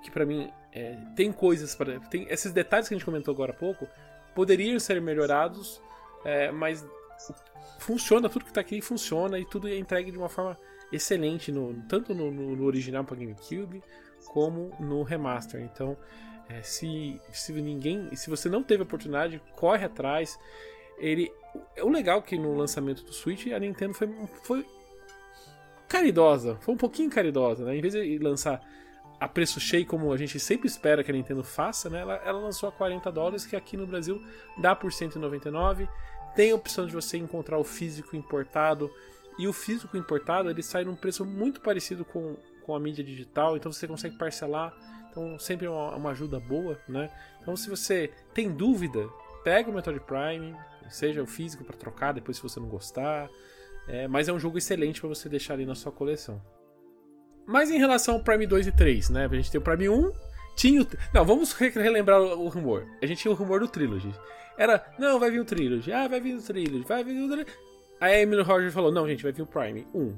que 0.02 0.10
para 0.10 0.24
mim 0.24 0.50
é, 0.72 0.96
tem 1.16 1.32
coisas 1.32 1.74
para 1.74 1.98
tem 2.00 2.26
esses 2.30 2.52
detalhes 2.52 2.88
que 2.88 2.94
a 2.94 2.96
gente 2.96 3.04
comentou 3.04 3.32
agora 3.32 3.52
há 3.52 3.56
pouco 3.56 3.86
poderiam 4.34 4.78
ser 4.78 5.00
melhorados 5.00 5.80
é, 6.24 6.50
mas 6.50 6.86
funciona 7.78 8.28
tudo 8.28 8.44
que 8.44 8.52
tá 8.52 8.60
aqui 8.60 8.80
funciona 8.80 9.38
e 9.38 9.44
tudo 9.44 9.68
é 9.68 9.76
entregue 9.76 10.10
de 10.10 10.18
uma 10.18 10.28
forma 10.28 10.56
excelente 10.92 11.50
no, 11.50 11.74
tanto 11.88 12.14
no, 12.14 12.30
no, 12.30 12.64
original 12.64 13.04
para 13.04 13.16
GameCube 13.16 13.82
como 14.26 14.72
no 14.78 15.02
remaster 15.02 15.60
então 15.60 15.96
é, 16.48 16.62
se, 16.62 17.20
se 17.32 17.52
ninguém 17.52 18.14
se 18.14 18.30
você 18.30 18.48
não 18.48 18.62
teve 18.62 18.82
a 18.82 18.84
oportunidade 18.86 19.40
corre 19.56 19.84
atrás 19.84 20.38
ele 20.98 21.32
o 21.82 21.88
legal 21.88 22.18
é 22.18 22.22
que 22.22 22.38
no 22.38 22.54
lançamento 22.54 23.04
do 23.04 23.12
Switch 23.12 23.46
a 23.48 23.58
Nintendo 23.58 23.94
foi, 23.94 24.08
foi 24.42 24.66
caridosa 25.88 26.56
foi 26.60 26.74
um 26.74 26.78
pouquinho 26.78 27.10
caridosa 27.10 27.64
né? 27.64 27.76
em 27.76 27.80
vez 27.80 27.94
de 27.94 28.18
lançar 28.18 28.60
a 29.20 29.26
preço 29.26 29.58
cheio, 29.58 29.84
como 29.84 30.12
a 30.12 30.16
gente 30.16 30.38
sempre 30.38 30.68
espera 30.68 31.02
que 31.02 31.10
a 31.10 31.14
Nintendo 31.14 31.42
faça, 31.42 31.90
né? 31.90 32.00
Ela, 32.00 32.14
ela 32.24 32.38
lançou 32.38 32.68
a 32.68 32.72
40 32.72 33.10
dólares, 33.10 33.44
que 33.44 33.56
aqui 33.56 33.76
no 33.76 33.86
Brasil 33.86 34.22
dá 34.56 34.76
por 34.76 34.92
199. 34.92 35.88
Tem 36.36 36.52
a 36.52 36.54
opção 36.54 36.86
de 36.86 36.92
você 36.92 37.18
encontrar 37.18 37.58
o 37.58 37.64
físico 37.64 38.14
importado. 38.14 38.90
E 39.38 39.48
o 39.48 39.52
físico 39.52 39.96
importado 39.96 40.50
ele 40.50 40.62
sai 40.62 40.84
num 40.84 40.96
preço 40.96 41.24
muito 41.24 41.60
parecido 41.60 42.04
com, 42.04 42.36
com 42.62 42.74
a 42.74 42.80
mídia 42.80 43.04
digital, 43.04 43.56
então 43.56 43.72
você 43.72 43.86
consegue 43.88 44.16
parcelar. 44.16 44.74
Então 45.10 45.38
sempre 45.38 45.66
é 45.66 45.70
uma, 45.70 45.96
uma 45.96 46.10
ajuda 46.10 46.38
boa, 46.38 46.78
né? 46.88 47.10
Então 47.40 47.56
se 47.56 47.68
você 47.68 48.12
tem 48.34 48.50
dúvida, 48.52 49.08
pega 49.42 49.70
o 49.70 49.74
Metroid 49.74 50.00
Prime, 50.00 50.56
seja 50.88 51.22
o 51.22 51.26
físico 51.26 51.64
para 51.64 51.76
trocar 51.76 52.12
depois 52.12 52.36
se 52.36 52.42
você 52.42 52.60
não 52.60 52.68
gostar. 52.68 53.28
É, 53.88 54.06
mas 54.06 54.28
é 54.28 54.32
um 54.32 54.38
jogo 54.38 54.58
excelente 54.58 55.00
para 55.00 55.08
você 55.08 55.28
deixar 55.28 55.54
ali 55.54 55.64
na 55.64 55.74
sua 55.74 55.90
coleção. 55.90 56.40
Mas 57.48 57.70
em 57.70 57.78
relação 57.78 58.16
ao 58.16 58.20
Prime 58.20 58.46
2 58.46 58.66
e 58.66 58.72
3, 58.72 59.08
né? 59.08 59.24
A 59.24 59.34
gente 59.34 59.50
tem 59.50 59.58
o 59.58 59.64
Prime 59.64 59.88
1, 59.88 60.12
tinha 60.54 60.82
o... 60.82 60.86
Não, 61.14 61.24
vamos 61.24 61.54
relembrar 61.54 62.20
o 62.20 62.46
rumor. 62.48 62.86
A 63.00 63.06
gente 63.06 63.22
tinha 63.22 63.32
o 63.32 63.34
rumor 63.34 63.60
do 63.60 63.66
Trilogy. 63.66 64.14
Era, 64.58 64.84
não, 64.98 65.18
vai 65.18 65.30
vir 65.30 65.40
o 65.40 65.46
Trilogy. 65.46 65.90
Ah, 65.90 66.06
vai 66.06 66.20
vir 66.20 66.34
o 66.34 66.42
Trilogy. 66.42 66.84
Vai 66.86 67.02
vir 67.02 67.18
o 67.22 67.26
Trilogy. 67.26 67.50
Aí 67.98 68.16
a 68.16 68.20
Emily 68.20 68.42
Roger 68.42 68.70
falou, 68.70 68.92
não, 68.92 69.08
gente, 69.08 69.22
vai 69.22 69.32
vir 69.32 69.40
o 69.40 69.46
Prime 69.46 69.86
1. 69.94 70.14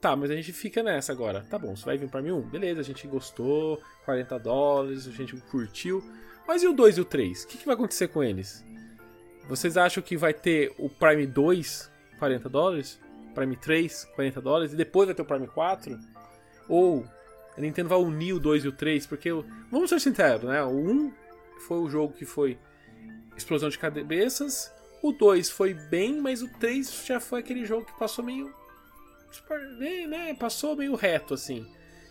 Tá, 0.00 0.14
mas 0.14 0.30
a 0.30 0.36
gente 0.36 0.52
fica 0.52 0.80
nessa 0.80 1.10
agora. 1.10 1.44
Tá 1.50 1.58
bom, 1.58 1.74
se 1.74 1.84
vai 1.84 1.98
vir 1.98 2.06
o 2.06 2.08
Prime 2.08 2.30
1, 2.30 2.40
beleza, 2.42 2.82
a 2.82 2.84
gente 2.84 3.04
gostou, 3.08 3.82
40 4.04 4.38
dólares, 4.38 5.08
a 5.08 5.10
gente 5.10 5.34
curtiu. 5.50 6.04
Mas 6.46 6.62
e 6.62 6.68
o 6.68 6.72
2 6.72 6.98
e 6.98 7.00
o 7.00 7.04
3? 7.04 7.42
O 7.42 7.48
que, 7.48 7.58
que 7.58 7.66
vai 7.66 7.74
acontecer 7.74 8.06
com 8.08 8.22
eles? 8.22 8.64
Vocês 9.48 9.76
acham 9.76 10.00
que 10.00 10.16
vai 10.16 10.32
ter 10.32 10.72
o 10.78 10.88
Prime 10.88 11.26
2, 11.26 11.90
40 12.16 12.48
dólares? 12.48 13.00
Prime 13.34 13.56
3, 13.56 14.04
40 14.14 14.40
dólares? 14.40 14.72
E 14.72 14.76
depois 14.76 15.06
vai 15.06 15.16
ter 15.16 15.22
o 15.22 15.24
Prime 15.24 15.48
4? 15.48 15.98
Ou 16.68 17.04
a 17.56 17.60
Nintendo 17.60 17.88
vai 17.88 17.98
unir 17.98 18.34
o 18.34 18.40
2 18.40 18.64
e 18.64 18.68
o 18.68 18.72
3? 18.72 19.06
Porque, 19.06 19.30
vamos 19.70 19.90
ser 19.90 20.00
sinceros, 20.00 20.44
né? 20.44 20.62
O 20.62 20.76
1 20.76 21.12
foi 21.66 21.78
o 21.78 21.88
jogo 21.88 22.12
que 22.12 22.24
foi 22.24 22.58
explosão 23.36 23.68
de 23.68 23.78
cabeças. 23.78 24.72
O 25.02 25.12
2 25.12 25.50
foi 25.50 25.74
bem, 25.74 26.20
mas 26.20 26.42
o 26.42 26.48
3 26.58 27.04
já 27.06 27.20
foi 27.20 27.40
aquele 27.40 27.64
jogo 27.64 27.86
que 27.86 27.98
passou 27.98 28.24
meio 28.24 28.52
né, 30.08 30.34
passou 30.34 30.76
meio 30.76 30.94
reto 30.94 31.34
assim. 31.34 31.66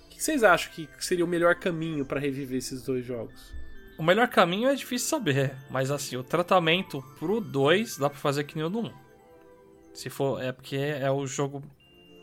O 0.05 0.09
que 0.09 0.23
vocês 0.23 0.43
acham 0.43 0.71
que 0.71 0.87
seria 0.99 1.25
o 1.25 1.27
melhor 1.27 1.55
caminho 1.55 2.05
para 2.05 2.19
reviver 2.19 2.57
esses 2.57 2.83
dois 2.83 3.05
jogos? 3.05 3.53
O 3.97 4.03
melhor 4.03 4.27
caminho 4.27 4.69
é 4.69 4.75
difícil 4.75 5.09
saber, 5.09 5.55
mas 5.69 5.89
assim, 5.89 6.15
o 6.15 6.23
tratamento 6.23 7.03
pro 7.17 7.41
2 7.41 7.97
dá 7.97 8.09
pra 8.09 8.19
fazer 8.19 8.43
que 8.43 8.55
nem 8.55 8.65
o 8.65 8.69
do 8.69 8.79
1. 8.79 8.85
Um. 8.85 8.93
Se 9.93 10.09
for, 10.09 10.41
é 10.41 10.51
porque 10.51 10.75
é 10.75 11.09
o 11.09 11.25
jogo 11.25 11.63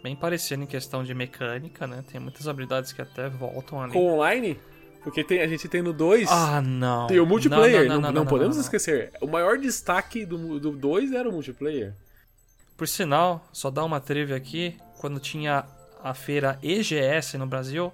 bem 0.04 0.14
parecido 0.14 0.62
em 0.62 0.66
questão 0.66 1.02
de 1.02 1.14
mecânica, 1.14 1.86
né? 1.86 2.04
Tem 2.12 2.20
muitas 2.20 2.46
habilidades 2.46 2.92
que 2.92 3.00
até 3.00 3.26
voltam 3.30 3.80
ali. 3.80 3.94
Com 3.94 4.12
online? 4.12 4.60
Porque 5.02 5.24
tem, 5.24 5.40
a 5.40 5.48
gente 5.48 5.66
tem 5.66 5.80
no 5.80 5.94
2. 5.94 6.28
Ah, 6.30 6.60
não. 6.60 7.06
Tem 7.06 7.18
o 7.18 7.24
multiplayer. 7.24 7.88
Não, 7.88 7.94
não, 7.94 8.02
não, 8.02 8.12
não 8.12 8.26
podemos 8.26 8.58
esquecer. 8.58 9.12
O 9.22 9.26
maior 9.26 9.56
destaque 9.56 10.26
do 10.26 10.60
2 10.70 11.12
era 11.12 11.26
o 11.26 11.32
multiplayer. 11.32 11.94
Por 12.76 12.86
sinal, 12.86 13.48
só 13.50 13.70
dar 13.70 13.82
uma 13.82 13.98
trivia 13.98 14.36
aqui, 14.36 14.76
quando 14.98 15.18
tinha 15.18 15.64
a 16.02 16.12
feira 16.12 16.58
EGS 16.62 17.38
no 17.38 17.46
Brasil, 17.46 17.90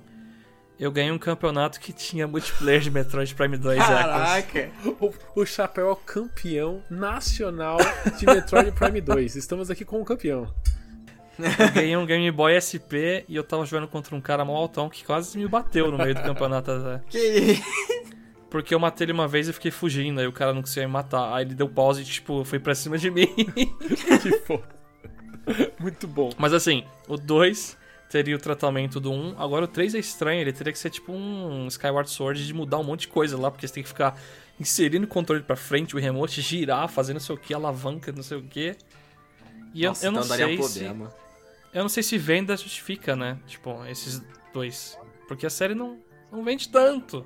eu 0.81 0.91
ganhei 0.91 1.13
um 1.13 1.19
campeonato 1.19 1.79
que 1.79 1.93
tinha 1.93 2.27
multiplayer 2.27 2.81
de 2.81 2.91
Metroid 2.91 3.33
Prime 3.37 3.57
2 3.57 3.79
Caraca! 3.79 4.71
O, 4.99 5.43
o 5.43 5.47
Chapéu 5.47 5.89
é 5.89 5.93
o 5.93 5.97
campeão 5.97 6.83
nacional 6.91 7.79
de 8.19 8.27
Metroid 8.27 8.73
Prime 8.73 9.01
2. 9.01 9.37
Estamos 9.37 9.71
aqui 9.71 9.85
com 9.85 10.01
o 10.01 10.05
campeão. 10.05 10.53
Eu 11.47 11.73
ganhei 11.73 11.97
um 11.97 12.07
Game 12.07 12.31
Boy 12.31 12.61
SP 12.61 13.25
e 13.29 13.37
eu 13.37 13.45
tava 13.45 13.65
jogando 13.65 13.89
contra 13.89 14.15
um 14.15 14.21
cara 14.21 14.45
mó 14.45 14.57
altão 14.57 14.89
que 14.89 15.05
quase 15.05 15.39
me 15.39 15.47
bateu 15.47 15.91
no 15.91 15.99
meio 15.99 16.15
do 16.15 16.23
campeonato. 16.23 16.71
Que 17.09 17.63
Porque 18.51 18.75
eu 18.75 18.81
matei 18.81 19.05
ele 19.05 19.13
uma 19.13 19.29
vez 19.29 19.49
e 19.49 19.53
fiquei 19.53 19.71
fugindo, 19.71 20.21
aí 20.21 20.27
o 20.27 20.33
cara 20.33 20.53
não 20.53 20.61
conseguia 20.61 20.87
me 20.87 20.93
matar. 20.93 21.35
Aí 21.35 21.45
ele 21.45 21.55
deu 21.55 21.69
pause 21.69 22.03
e, 22.03 22.05
tipo, 22.05 22.45
foi 22.45 22.59
pra 22.59 22.75
cima 22.75 22.99
de 22.99 23.11
mim. 23.11 23.29
que 24.23 24.33
foda. 24.45 24.69
Muito 25.79 26.07
bom. 26.09 26.31
Mas 26.37 26.53
assim, 26.53 26.85
o 27.07 27.17
2 27.17 27.79
teria 28.11 28.35
o 28.35 28.39
tratamento 28.39 28.99
do 28.99 29.13
1. 29.13 29.15
Um. 29.15 29.35
Agora 29.39 29.65
o 29.65 29.69
3 29.69 29.95
é 29.95 29.99
estranho, 29.99 30.41
ele 30.41 30.53
teria 30.53 30.73
que 30.73 30.79
ser 30.79 30.91
tipo 30.91 31.13
um 31.13 31.69
Skyward 31.69 32.11
Sword 32.11 32.45
de 32.45 32.53
mudar 32.53 32.79
um 32.79 32.85
monte 32.85 33.03
de 33.03 33.09
coisa 33.09 33.39
lá, 33.39 33.51
porque 33.51 33.67
você 33.67 33.75
tem 33.75 33.83
que 33.83 33.89
ficar 33.89 34.21
inserindo 34.59 35.07
o 35.07 35.09
controle 35.09 35.43
pra 35.43 35.57
frente, 35.57 35.95
o 35.97 35.99
remote, 35.99 36.43
girar, 36.43 36.89
fazendo 36.89 37.15
não 37.15 37.21
sei 37.21 37.35
o 37.35 37.39
que, 37.39 37.55
alavanca, 37.55 38.13
não 38.13 38.23
sei 38.23 38.39
o 38.39 38.43
que. 38.43 38.77
E 39.73 39.87
Nossa, 39.87 40.05
eu, 40.05 40.13
eu 40.13 40.21
então 40.21 40.29
não 40.29 40.37
sei 40.37 40.63
se. 40.63 40.91
Eu 41.73 41.83
não 41.83 41.89
sei 41.89 42.03
se 42.03 42.19
venda 42.19 42.57
justifica, 42.57 43.15
né? 43.15 43.39
Tipo, 43.47 43.85
esses 43.87 44.23
dois. 44.53 44.99
Porque 45.29 45.47
a 45.47 45.51
série 45.51 45.75
não, 45.75 45.99
não 46.31 46.43
vende 46.43 46.69
tanto. 46.69 47.25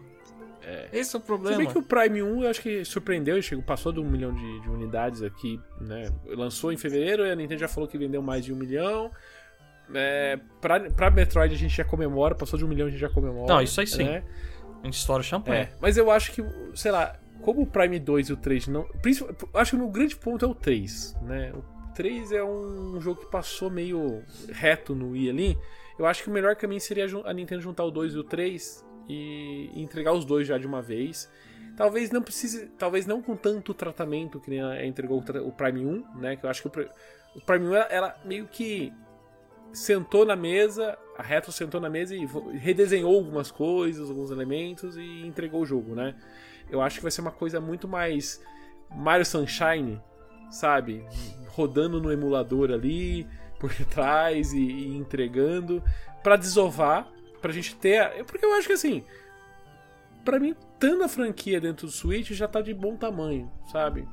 É, 0.63 0.89
esse 0.93 1.15
é 1.15 1.19
o 1.19 1.23
problema. 1.23 1.57
Você 1.57 1.67
vê 1.67 1.73
que 1.73 1.79
o 1.79 1.83
Prime 1.83 2.23
1 2.23 2.43
eu 2.43 2.51
acho 2.51 2.63
que 2.63 2.85
surpreendeu, 2.85 3.41
chegou, 3.43 3.63
passou 3.63 3.93
de 3.93 4.01
um 4.01 4.09
milhão 4.09 4.33
de, 4.33 4.61
de, 4.61 4.71
unidades 4.71 5.23
aqui, 5.23 5.61
né? 5.81 6.11
Lançou 6.27 6.73
em 6.73 6.77
fevereiro 6.77 7.25
e 7.27 7.31
a 7.31 7.37
Nintendo 7.37 7.61
já 7.61 7.69
falou 7.69 7.89
que 7.89 7.99
vendeu 7.99 8.23
mais 8.23 8.45
de 8.45 8.53
um 8.53 8.57
milhão. 8.57 9.11
É, 9.95 10.39
pra, 10.63 10.81
pra 10.91 11.11
Metroid 11.11 11.55
a 11.55 11.59
gente 11.59 11.77
já 11.77 11.85
comemora, 11.85 12.35
passou 12.35 12.59
de 12.59 12.65
um 12.65 12.69
milhão 12.69 12.87
a 12.87 12.91
gente 12.91 13.01
já 13.01 13.11
comemora. 13.11 13.53
Não, 13.53 13.61
isso 13.61 13.79
aí 13.79 13.87
sim. 13.87 14.05
Né? 14.05 14.25
A 14.83 14.87
gente 14.87 14.99
estoura 14.99 15.23
champanhe. 15.23 15.63
É, 15.63 15.73
mas 15.81 15.99
eu 15.99 16.11
acho 16.11 16.33
que, 16.33 16.43
sei 16.75 16.91
lá, 16.91 17.15
como 17.43 17.63
o 17.63 17.67
Prime 17.67 17.99
2 17.99 18.31
e 18.31 18.33
o 18.33 18.37
3 18.37 18.69
não. 18.69 18.89
Acho 19.53 19.73
que 19.73 19.77
o 19.77 19.81
meu 19.81 19.89
grande 19.89 20.17
ponto 20.17 20.45
é 20.45 20.49
o 20.49 20.55
3, 20.55 21.15
né? 21.23 21.53
O 21.55 21.63
3 21.95 22.33
é 22.33 22.45
um 22.45 23.01
jogo 23.01 23.21
que 23.21 23.31
passou 23.31 23.71
meio 23.71 24.23
reto 24.49 24.95
no 24.95 25.11
Wii 25.11 25.31
ali. 25.31 25.59
Eu 25.99 26.07
acho 26.07 26.23
que 26.23 26.29
o 26.29 26.33
melhor 26.33 26.57
caminho 26.57 26.81
seria 26.81 27.07
a 27.25 27.33
Nintendo 27.33 27.63
juntar 27.63 27.85
o 27.85 27.91
2 27.91 28.15
e 28.15 28.19
o 28.19 28.25
3 28.25 28.85
e 29.09 29.71
entregar 29.75 30.13
os 30.13 30.25
dois 30.25 30.47
já 30.47 30.59
de 30.59 30.67
uma 30.67 30.83
vez. 30.83 31.31
Talvez 31.77 32.11
não 32.11 32.23
precise, 32.23 32.67
talvez 32.79 33.07
não 33.07 33.21
com 33.21 33.37
tanto 33.37 33.75
tratamento 33.75 34.41
que 34.41 34.51
nem 34.51 34.87
entregou 34.87 35.23
o 35.45 35.53
Prime 35.53 35.85
1, 35.85 36.19
né? 36.19 36.37
Que 36.37 36.47
eu 36.47 36.51
acho 36.51 36.63
que 36.63 36.69
o, 36.69 37.41
Prime 37.41 37.67
1 37.69 37.75
ela, 37.75 37.85
ela 37.87 38.21
meio 38.25 38.47
que 38.47 38.93
sentou 39.73 40.25
na 40.25 40.37
mesa, 40.37 40.97
a 41.19 41.23
Retro 41.23 41.51
sentou 41.51 41.81
na 41.81 41.91
mesa 41.91 42.15
e 42.15 42.27
redesenhou 42.59 43.15
algumas 43.15 43.51
coisas, 43.51 44.09
alguns 44.09 44.31
elementos 44.31 44.97
e 44.97 45.27
entregou 45.27 45.63
o 45.63 45.67
jogo, 45.67 45.95
né? 45.95 46.15
Eu 46.71 46.81
acho 46.81 46.97
que 46.97 47.03
vai 47.03 47.11
ser 47.11 47.21
uma 47.21 47.33
coisa 47.33 47.61
muito 47.61 47.89
mais 47.89 48.41
Mario 48.91 49.27
Sunshine, 49.27 50.01
sabe? 50.51 51.05
Rodando 51.55 52.01
no 52.01 52.13
emulador 52.13 52.71
ali 52.71 53.27
por 53.59 53.73
trás 53.87 54.53
e, 54.53 54.59
e 54.59 54.97
entregando 54.97 55.83
para 56.23 56.37
desovar 56.37 57.09
pra 57.41 57.53
gente 57.53 57.77
ter. 57.77 58.25
Porque 58.25 58.45
eu 58.45 58.55
acho 58.55 58.67
que 58.67 58.73
assim. 58.73 59.05
Pra 60.25 60.41
mim, 60.41 60.57
tendo 60.81 61.05
a 61.05 61.09
franquia 61.09 61.61
dentro 61.61 61.87
do 61.87 61.93
Switch 61.93 62.31
já 62.31 62.49
tá 62.49 62.63
de 62.63 62.73
bom 62.73 62.97
tamanho, 62.97 63.53
sabe? 63.71 64.09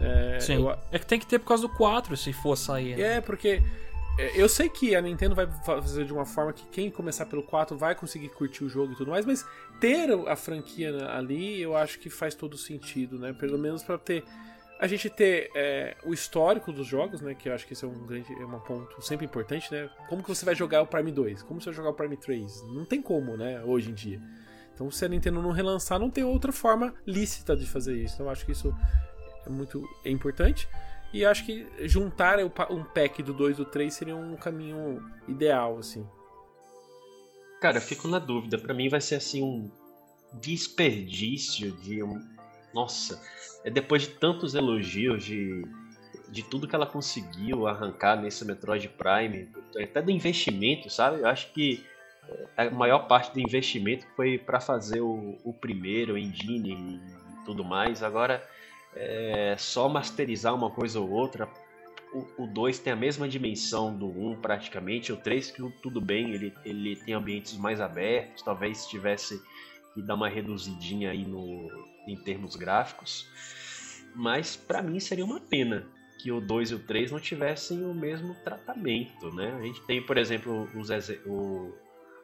É, 0.00 0.38
Sim. 0.40 0.54
Eu... 0.54 0.78
É 0.92 0.98
que 0.98 1.06
tem 1.06 1.18
que 1.18 1.26
ter 1.26 1.38
por 1.38 1.48
causa 1.48 1.62
do 1.62 1.68
4 1.74 2.16
se 2.16 2.32
for 2.32 2.56
sair. 2.56 2.96
Né? 2.96 3.16
É, 3.16 3.20
porque. 3.20 3.62
É, 4.18 4.40
eu 4.40 4.48
sei 4.48 4.68
que 4.68 4.94
a 4.94 5.00
Nintendo 5.00 5.34
vai 5.34 5.48
fazer 5.64 6.04
de 6.04 6.12
uma 6.12 6.24
forma 6.24 6.52
que 6.52 6.64
quem 6.66 6.90
começar 6.90 7.26
pelo 7.26 7.42
4 7.42 7.76
vai 7.76 7.94
conseguir 7.94 8.28
curtir 8.30 8.64
o 8.64 8.68
jogo 8.68 8.92
e 8.92 8.96
tudo 8.96 9.10
mais, 9.10 9.24
mas 9.24 9.44
ter 9.80 10.10
a 10.28 10.36
franquia 10.36 11.08
ali 11.10 11.60
eu 11.60 11.76
acho 11.76 11.98
que 11.98 12.10
faz 12.10 12.34
todo 12.34 12.56
sentido, 12.56 13.18
né? 13.18 13.32
Pelo 13.32 13.58
menos 13.58 13.82
para 13.82 13.98
ter 13.98 14.24
a 14.80 14.86
gente 14.86 15.10
ter 15.10 15.50
é, 15.54 15.94
o 16.04 16.14
histórico 16.14 16.72
dos 16.72 16.86
jogos, 16.86 17.20
né? 17.20 17.34
Que 17.34 17.50
eu 17.50 17.54
acho 17.54 17.66
que 17.66 17.74
isso 17.74 17.84
é 17.84 17.88
um 17.88 18.06
grande 18.06 18.32
é 18.32 18.46
um 18.46 18.58
ponto 18.60 19.02
sempre 19.02 19.26
importante, 19.26 19.70
né? 19.70 19.90
Como 20.08 20.22
que 20.22 20.28
você 20.28 20.44
vai 20.44 20.54
jogar 20.54 20.80
o 20.80 20.86
Prime 20.86 21.12
2? 21.12 21.42
Como 21.42 21.60
você 21.60 21.66
vai 21.66 21.74
jogar 21.74 21.90
o 21.90 21.94
Prime 21.94 22.16
3? 22.16 22.62
Não 22.68 22.86
tem 22.86 23.02
como, 23.02 23.36
né? 23.36 23.62
Hoje 23.62 23.90
em 23.90 23.94
dia. 23.94 24.18
Então, 24.74 24.90
se 24.90 25.04
a 25.04 25.08
Nintendo 25.08 25.42
não 25.42 25.50
relançar, 25.50 25.98
não 25.98 26.08
tem 26.08 26.24
outra 26.24 26.50
forma 26.50 26.94
lícita 27.06 27.54
de 27.54 27.66
fazer 27.66 27.94
isso. 27.94 28.14
Então, 28.14 28.26
eu 28.26 28.32
acho 28.32 28.46
que 28.46 28.52
isso 28.52 28.74
é 29.46 29.50
muito 29.50 29.86
é 30.02 30.10
importante. 30.10 30.66
E 31.12 31.26
acho 31.26 31.44
que 31.44 31.66
juntar 31.80 32.38
um 32.70 32.82
pack 32.82 33.22
do 33.22 33.34
2 33.34 33.56
e 33.56 33.56
do 33.58 33.64
3 33.66 33.92
seria 33.92 34.16
um 34.16 34.34
caminho 34.36 35.04
ideal, 35.28 35.76
assim. 35.76 36.08
Cara, 37.60 37.76
eu 37.76 37.82
fico 37.82 38.08
na 38.08 38.18
dúvida. 38.18 38.56
Para 38.56 38.72
mim 38.72 38.88
vai 38.88 39.02
ser 39.02 39.16
assim 39.16 39.42
um 39.42 39.70
desperdício 40.40 41.72
de 41.72 42.02
um. 42.02 42.18
Nossa, 42.72 43.20
é 43.64 43.70
depois 43.70 44.02
de 44.02 44.08
tantos 44.10 44.54
elogios 44.54 45.24
de, 45.24 45.64
de 46.28 46.42
tudo 46.42 46.68
que 46.68 46.74
ela 46.74 46.86
conseguiu 46.86 47.66
arrancar 47.66 48.20
nesse 48.20 48.44
Metroid 48.44 48.88
Prime, 48.88 49.48
até 49.76 50.00
do 50.00 50.10
investimento, 50.10 50.88
sabe? 50.88 51.20
Eu 51.20 51.26
acho 51.26 51.52
que 51.52 51.84
é, 52.56 52.66
a 52.66 52.70
maior 52.70 53.08
parte 53.08 53.32
do 53.32 53.40
investimento 53.40 54.06
foi 54.14 54.38
para 54.38 54.60
fazer 54.60 55.00
o, 55.00 55.38
o 55.44 55.52
primeiro, 55.52 56.14
o 56.14 56.18
engine 56.18 56.72
e 56.72 57.44
tudo 57.44 57.64
mais. 57.64 58.02
Agora, 58.02 58.46
é 58.94 59.56
só 59.58 59.88
masterizar 59.88 60.54
uma 60.54 60.70
coisa 60.70 61.00
ou 61.00 61.10
outra. 61.10 61.48
O 62.36 62.44
2 62.44 62.80
tem 62.80 62.92
a 62.92 62.96
mesma 62.96 63.28
dimensão 63.28 63.96
do 63.96 64.06
1 64.06 64.30
um, 64.30 64.36
praticamente. 64.36 65.12
O 65.12 65.16
3, 65.16 65.52
que 65.52 65.70
tudo 65.80 66.00
bem, 66.00 66.32
ele, 66.32 66.52
ele 66.64 66.96
tem 66.96 67.14
ambientes 67.14 67.56
mais 67.56 67.80
abertos. 67.80 68.42
Talvez 68.42 68.86
tivesse 68.86 69.40
que 69.94 70.02
dar 70.02 70.16
uma 70.16 70.28
reduzidinha 70.28 71.10
aí 71.12 71.24
no, 71.24 71.68
em 72.06 72.16
termos 72.16 72.56
gráficos. 72.56 73.26
Mas 74.14 74.56
para 74.56 74.82
mim 74.82 74.98
seria 74.98 75.24
uma 75.24 75.40
pena 75.40 75.86
que 76.18 76.30
o 76.30 76.40
2 76.40 76.70
e 76.70 76.74
o 76.74 76.78
3 76.80 77.12
não 77.12 77.20
tivessem 77.20 77.84
o 77.84 77.94
mesmo 77.94 78.34
tratamento, 78.44 79.32
né? 79.34 79.56
A 79.58 79.62
gente 79.62 79.80
tem, 79.82 80.04
por 80.04 80.18
exemplo, 80.18 80.68
os, 80.74 80.90
o, 81.26 81.72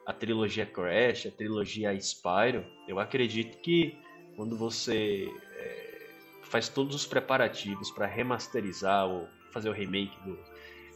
a 0.05 0.13
trilogia 0.13 0.65
Crash, 0.65 1.25
a 1.25 1.31
trilogia 1.31 1.99
Spyro. 1.99 2.63
Eu 2.87 2.99
acredito 2.99 3.57
que 3.59 3.97
quando 4.35 4.55
você 4.55 5.27
é, 5.55 6.09
faz 6.43 6.69
todos 6.69 6.95
os 6.95 7.07
preparativos 7.07 7.89
para 7.89 8.05
remasterizar 8.05 9.07
ou 9.07 9.27
fazer 9.51 9.69
o 9.69 9.73
remake 9.73 10.15
do, 10.23 10.37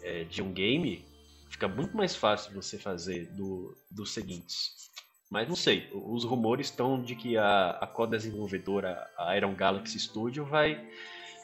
é, 0.04 0.24
de 0.26 0.44
um 0.44 0.54
game, 0.54 1.04
fica 1.50 1.68
muito 1.68 1.98
mais 1.98 2.16
fácil 2.16 2.54
você 2.54 2.78
fazer 2.78 3.26
do, 3.36 3.76
dos 3.90 4.14
seguintes. 4.14 4.91
Mas 5.32 5.48
não 5.48 5.56
sei, 5.56 5.90
os 5.94 6.26
rumores 6.26 6.68
estão 6.68 7.02
de 7.02 7.16
que 7.16 7.38
a, 7.38 7.70
a 7.80 7.88
co-desenvolvedora, 7.88 9.08
a 9.18 9.38
Iron 9.38 9.56
Galaxy 9.56 9.98
Studio, 9.98 10.44
vai 10.44 10.86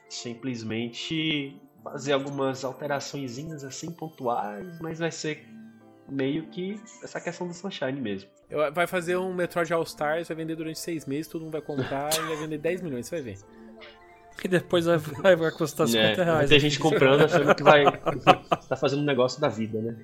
simplesmente 0.10 1.58
fazer 1.82 2.12
algumas 2.12 2.66
alterações 2.66 3.40
assim 3.64 3.90
pontuais, 3.90 4.78
mas 4.82 5.00
vai 5.00 5.10
ser 5.10 5.48
meio 6.10 6.48
que 6.48 6.78
essa 7.02 7.22
questão 7.22 7.48
do 7.48 7.54
Sunshine 7.54 8.02
mesmo. 8.02 8.30
Vai 8.74 8.88
fazer 8.88 9.16
um 9.16 9.34
Metroid 9.34 9.74
All 9.74 9.84
Stars, 9.84 10.28
vai 10.28 10.36
vender 10.36 10.58
durante 10.58 10.80
seis 10.80 11.06
meses, 11.06 11.28
todo 11.28 11.44
mundo 11.44 11.54
vai 11.54 11.62
comprar 11.62 12.14
e 12.14 12.22
vai 12.28 12.36
vender 12.36 12.58
10 12.58 12.82
milhões, 12.82 13.08
você 13.08 13.22
vai 13.22 13.34
ver. 13.34 13.40
E 14.44 14.48
depois 14.48 14.86
vai, 14.86 14.98
vai, 15.00 15.36
vai 15.36 15.52
custar 15.52 15.88
50 15.88 16.22
é, 16.22 16.24
reais. 16.24 16.48
Tem 16.48 16.60
gente 16.60 16.78
comprando 16.78 17.24
achando 17.24 17.56
que 17.56 17.64
vai. 17.64 17.86
tá 18.70 18.76
fazendo 18.76 19.02
um 19.02 19.06
negócio 19.06 19.42
da 19.42 19.48
vida, 19.48 19.82
né? 19.82 19.98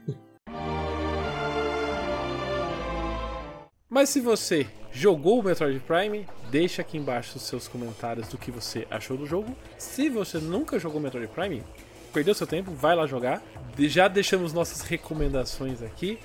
Mas 3.94 4.10
se 4.10 4.20
você 4.20 4.66
jogou 4.92 5.40
o 5.40 5.44
Metroid 5.44 5.80
Prime, 5.82 6.28
deixa 6.50 6.82
aqui 6.82 6.98
embaixo 6.98 7.38
os 7.38 7.44
seus 7.44 7.68
comentários 7.68 8.28
do 8.28 8.40
que 8.40 8.50
você 8.50 8.88
achou 8.90 9.16
do 9.16 9.28
jogo. 9.28 9.56
Se 9.78 10.10
você 10.10 10.40
nunca 10.40 10.80
jogou 10.80 11.00
Metroid 11.00 11.28
Prime, 11.28 11.64
perdeu 12.12 12.34
seu 12.34 12.48
tempo, 12.48 12.72
vai 12.72 12.96
lá 12.96 13.06
jogar. 13.06 13.40
Já 13.78 14.08
deixamos 14.08 14.52
nossas 14.52 14.82
recomendações 14.82 15.84
aqui. 15.84 16.18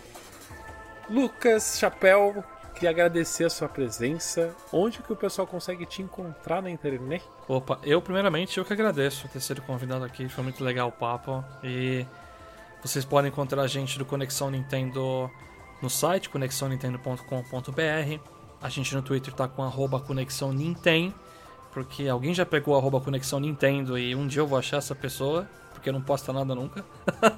Lucas 1.10 1.76
Chapéu, 1.78 2.42
queria 2.72 2.88
agradecer 2.88 3.44
a 3.44 3.50
sua 3.50 3.68
presença. 3.68 4.56
Onde 4.72 5.02
que 5.02 5.12
o 5.12 5.16
pessoal 5.16 5.46
consegue 5.46 5.84
te 5.84 6.00
encontrar 6.00 6.62
na 6.62 6.70
internet? 6.70 7.22
Opa, 7.46 7.78
eu 7.82 8.00
primeiramente 8.00 8.56
eu 8.56 8.64
que 8.64 8.72
agradeço 8.72 9.28
ter 9.28 9.40
sido 9.40 9.60
convidado 9.60 10.06
aqui, 10.06 10.26
foi 10.30 10.42
muito 10.42 10.64
legal 10.64 10.88
o 10.88 10.92
papo 10.92 11.44
e 11.62 12.06
vocês 12.80 13.04
podem 13.04 13.30
encontrar 13.30 13.60
a 13.60 13.66
gente 13.66 13.98
do 13.98 14.06
Conexão 14.06 14.50
Nintendo 14.50 15.30
no 15.80 15.88
site 15.88 16.28
conexãonintendo.com.br. 16.28 18.22
A 18.60 18.68
gente 18.68 18.94
no 18.94 19.02
Twitter 19.02 19.32
tá 19.32 19.46
com 19.46 19.62
arroba 19.62 20.00
Conexão 20.00 20.52
porque 21.72 22.08
alguém 22.08 22.34
já 22.34 22.44
pegou 22.44 22.76
arroba 22.76 23.00
Conexão 23.00 23.38
Nintendo 23.38 23.98
e 23.98 24.14
um 24.14 24.26
dia 24.26 24.40
eu 24.40 24.46
vou 24.46 24.58
achar 24.58 24.78
essa 24.78 24.94
pessoa, 24.94 25.48
porque 25.72 25.92
não 25.92 26.02
posta 26.02 26.32
nada 26.32 26.54
nunca. 26.54 26.84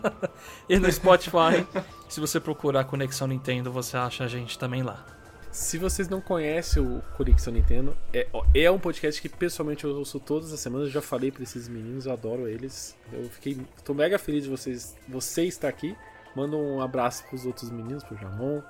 e 0.69 0.79
no 0.79 0.91
Spotify, 0.91 1.67
se 2.09 2.21
você 2.21 2.41
procurar 2.41 2.85
Conexão 2.85 3.27
Nintendo, 3.27 3.71
você 3.71 3.97
acha 3.97 4.25
a 4.25 4.29
gente 4.29 4.59
também 4.59 4.83
lá. 4.83 5.05
Se 5.51 5.79
vocês 5.79 6.09
não 6.09 6.21
conhecem 6.21 6.81
o 6.81 7.03
Conexão 7.17 7.53
Nintendo, 7.53 7.97
é, 8.15 8.29
é 8.55 8.71
um 8.71 8.79
podcast 8.79 9.21
que 9.21 9.29
pessoalmente 9.29 9.85
eu 9.85 9.97
ouço 9.97 10.21
todas 10.21 10.53
as 10.53 10.61
semanas. 10.61 10.87
Eu 10.87 10.93
já 10.95 11.03
falei 11.03 11.33
para 11.33 11.43
esses 11.43 11.69
meninos, 11.69 12.07
eu 12.07 12.13
adoro 12.13 12.47
eles. 12.49 12.97
Eu 13.13 13.25
fiquei, 13.25 13.59
tô 13.85 13.93
mega 13.93 14.17
feliz 14.17 14.45
de 14.45 14.49
vocês, 14.49 14.97
você 15.09 15.45
estar 15.45 15.69
aqui. 15.69 15.97
Manda 16.35 16.57
um 16.57 16.81
abraço 16.81 17.25
pros 17.29 17.45
outros 17.45 17.71
meninos, 17.71 18.05
pro 18.05 18.17
Jamon, 18.17 18.61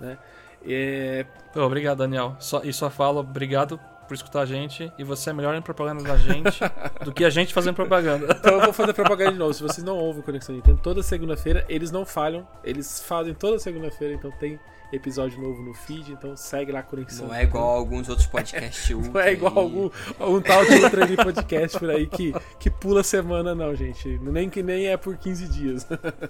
né? 0.00 0.18
É... 0.66 1.26
Obrigado, 1.54 1.98
Daniel. 1.98 2.36
Só, 2.38 2.62
e 2.64 2.72
só 2.72 2.90
falo 2.90 3.20
obrigado 3.20 3.78
por 4.06 4.14
escutar 4.14 4.40
a 4.42 4.46
gente 4.46 4.92
e 4.98 5.04
você 5.04 5.30
é 5.30 5.32
melhor 5.32 5.54
em 5.54 5.62
propaganda 5.62 6.02
da 6.02 6.16
gente 6.16 6.60
do 7.02 7.12
que 7.12 7.24
a 7.24 7.30
gente 7.30 7.54
fazendo 7.54 7.74
propaganda. 7.74 8.34
Então 8.44 8.54
eu 8.54 8.60
vou 8.60 8.72
fazer 8.72 8.92
propaganda 8.92 9.32
de 9.32 9.38
novo. 9.38 9.54
Se 9.54 9.62
vocês 9.62 9.82
não 9.82 9.96
ouvem 9.96 10.22
Conexão 10.22 10.54
Nintendo, 10.54 10.78
toda 10.82 11.02
segunda-feira 11.02 11.64
eles 11.68 11.90
não 11.90 12.04
falham. 12.04 12.46
Eles 12.62 13.00
fazem 13.00 13.32
toda 13.34 13.58
segunda-feira, 13.58 14.14
então 14.14 14.30
tem 14.32 14.60
episódio 14.92 15.40
novo 15.40 15.62
no 15.62 15.74
feed, 15.74 16.12
então 16.12 16.36
segue 16.36 16.72
lá 16.72 16.80
a 16.80 16.82
Conexão. 16.82 17.26
Não 17.26 17.34
é 17.34 17.42
igual 17.42 17.70
a 17.70 17.76
alguns 17.76 18.08
outros 18.08 18.26
podcasts 18.26 18.90
ultra. 18.90 19.12
não 19.12 19.20
é 19.20 19.32
igual 19.32 19.56
a 19.56 19.60
algum, 19.60 19.90
algum 20.18 20.40
tal 20.40 20.64
de 20.64 20.74
Ultra 20.74 21.06
de 21.06 21.16
podcast 21.16 21.78
por 21.78 21.90
aí 21.90 22.06
que, 22.06 22.32
que 22.58 22.70
pula 22.70 23.02
semana, 23.02 23.54
não, 23.54 23.74
gente. 23.74 24.18
Nem 24.18 24.48
que 24.48 24.62
nem 24.62 24.86
é 24.86 24.96
por 24.96 25.16
15 25.16 25.48
dias. 25.48 25.86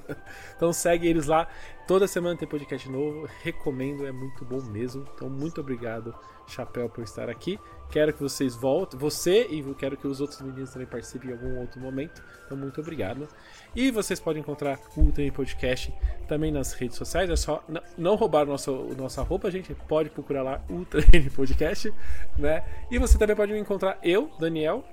então 0.56 0.72
segue 0.72 1.06
eles 1.08 1.26
lá. 1.26 1.46
Toda 1.86 2.06
semana 2.06 2.36
tem 2.36 2.48
podcast 2.48 2.88
novo. 2.88 3.28
Recomendo, 3.42 4.06
é 4.06 4.12
muito 4.12 4.44
bom 4.44 4.60
mesmo. 4.62 5.06
Então, 5.14 5.28
muito 5.28 5.60
obrigado, 5.60 6.14
Chapéu, 6.46 6.88
por 6.88 7.02
estar 7.04 7.28
aqui. 7.28 7.58
Quero 7.90 8.12
que 8.12 8.20
vocês 8.20 8.56
voltem, 8.56 8.98
você 8.98 9.46
e 9.50 9.62
quero 9.74 9.96
que 9.96 10.06
os 10.06 10.20
outros 10.20 10.40
meninos 10.40 10.70
também 10.70 10.86
participem 10.86 11.30
em 11.30 11.32
algum 11.32 11.60
outro 11.60 11.80
momento. 11.80 12.22
Então, 12.44 12.56
muito 12.56 12.80
obrigado. 12.80 13.28
E 13.74 13.90
vocês 13.90 14.18
podem 14.18 14.40
encontrar 14.40 14.80
o 14.96 15.00
Ultra 15.00 15.30
Podcast 15.32 15.94
também 16.26 16.50
nas 16.50 16.72
redes 16.72 16.96
sociais. 16.96 17.30
É 17.30 17.36
só 17.36 17.62
não 17.96 18.16
roubar 18.16 18.46
nossa, 18.46 18.72
nossa 18.72 19.22
roupa, 19.22 19.50
gente. 19.50 19.74
Pode 19.86 20.10
procurar 20.10 20.42
lá 20.42 20.60
Ultra 20.68 21.00
Podcast, 21.34 21.92
né? 22.36 22.64
E 22.90 22.98
você 22.98 23.16
também 23.16 23.36
pode 23.36 23.52
me 23.52 23.58
encontrar 23.60 23.98
eu, 24.02 24.30
Daniel, 24.40 24.84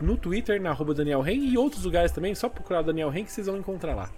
no 0.00 0.16
Twitter, 0.16 0.60
na 0.60 0.70
arroba 0.70 0.94
Daniel 0.94 1.26
e 1.28 1.58
outros 1.58 1.84
lugares 1.84 2.10
também. 2.10 2.34
Só 2.34 2.48
procurar 2.48 2.82
Daniel 2.82 3.10
Ren 3.10 3.24
que 3.24 3.32
vocês 3.32 3.46
vão 3.46 3.58
encontrar 3.58 3.94
lá. 3.94 4.10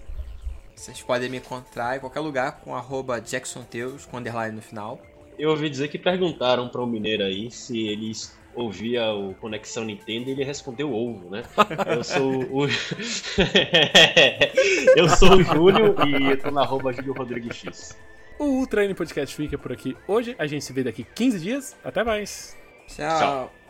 Vocês 0.76 1.00
podem 1.02 1.28
me 1.28 1.38
encontrar 1.38 1.96
em 1.96 2.00
qualquer 2.00 2.20
lugar 2.20 2.60
com 2.60 2.74
arroba 2.74 3.20
Jackson 3.20 3.62
Teus, 3.62 4.06
com 4.06 4.18
underline 4.18 4.56
no 4.56 4.62
final. 4.62 5.00
Eu 5.38 5.50
ouvi 5.50 5.68
dizer 5.68 5.88
que 5.88 5.98
perguntaram 5.98 6.68
para 6.68 6.82
um 6.82 6.86
mineiro 6.86 7.24
aí 7.24 7.50
se 7.50 7.88
eles 7.88 8.36
ouvia 8.54 9.12
o 9.12 9.34
Conexão 9.34 9.84
Nintendo 9.84 10.28
e 10.28 10.32
ele 10.32 10.44
respondeu 10.44 10.94
ovo, 10.94 11.28
né? 11.28 11.42
Eu 11.86 12.04
sou 12.04 12.44
o. 12.44 12.66
eu 14.96 15.08
sou 15.08 15.36
o 15.36 15.42
Júlio 15.42 15.96
e 16.06 16.30
eu 16.30 16.40
tô 16.40 16.50
na 16.50 16.62
arroba 16.62 16.92
Júlio 16.92 17.12
Rodrigues 17.12 17.56
X. 17.56 17.96
O 18.38 18.44
Ultra 18.44 18.84
N 18.84 18.94
Podcast 18.94 19.34
fica 19.34 19.58
por 19.58 19.72
aqui 19.72 19.96
hoje. 20.06 20.34
A 20.38 20.46
gente 20.46 20.64
se 20.64 20.72
vê 20.72 20.82
daqui 20.82 21.04
15 21.14 21.40
dias. 21.40 21.76
Até 21.84 22.02
mais. 22.02 22.56
Tchau. 22.86 23.18
Tchau. 23.18 23.63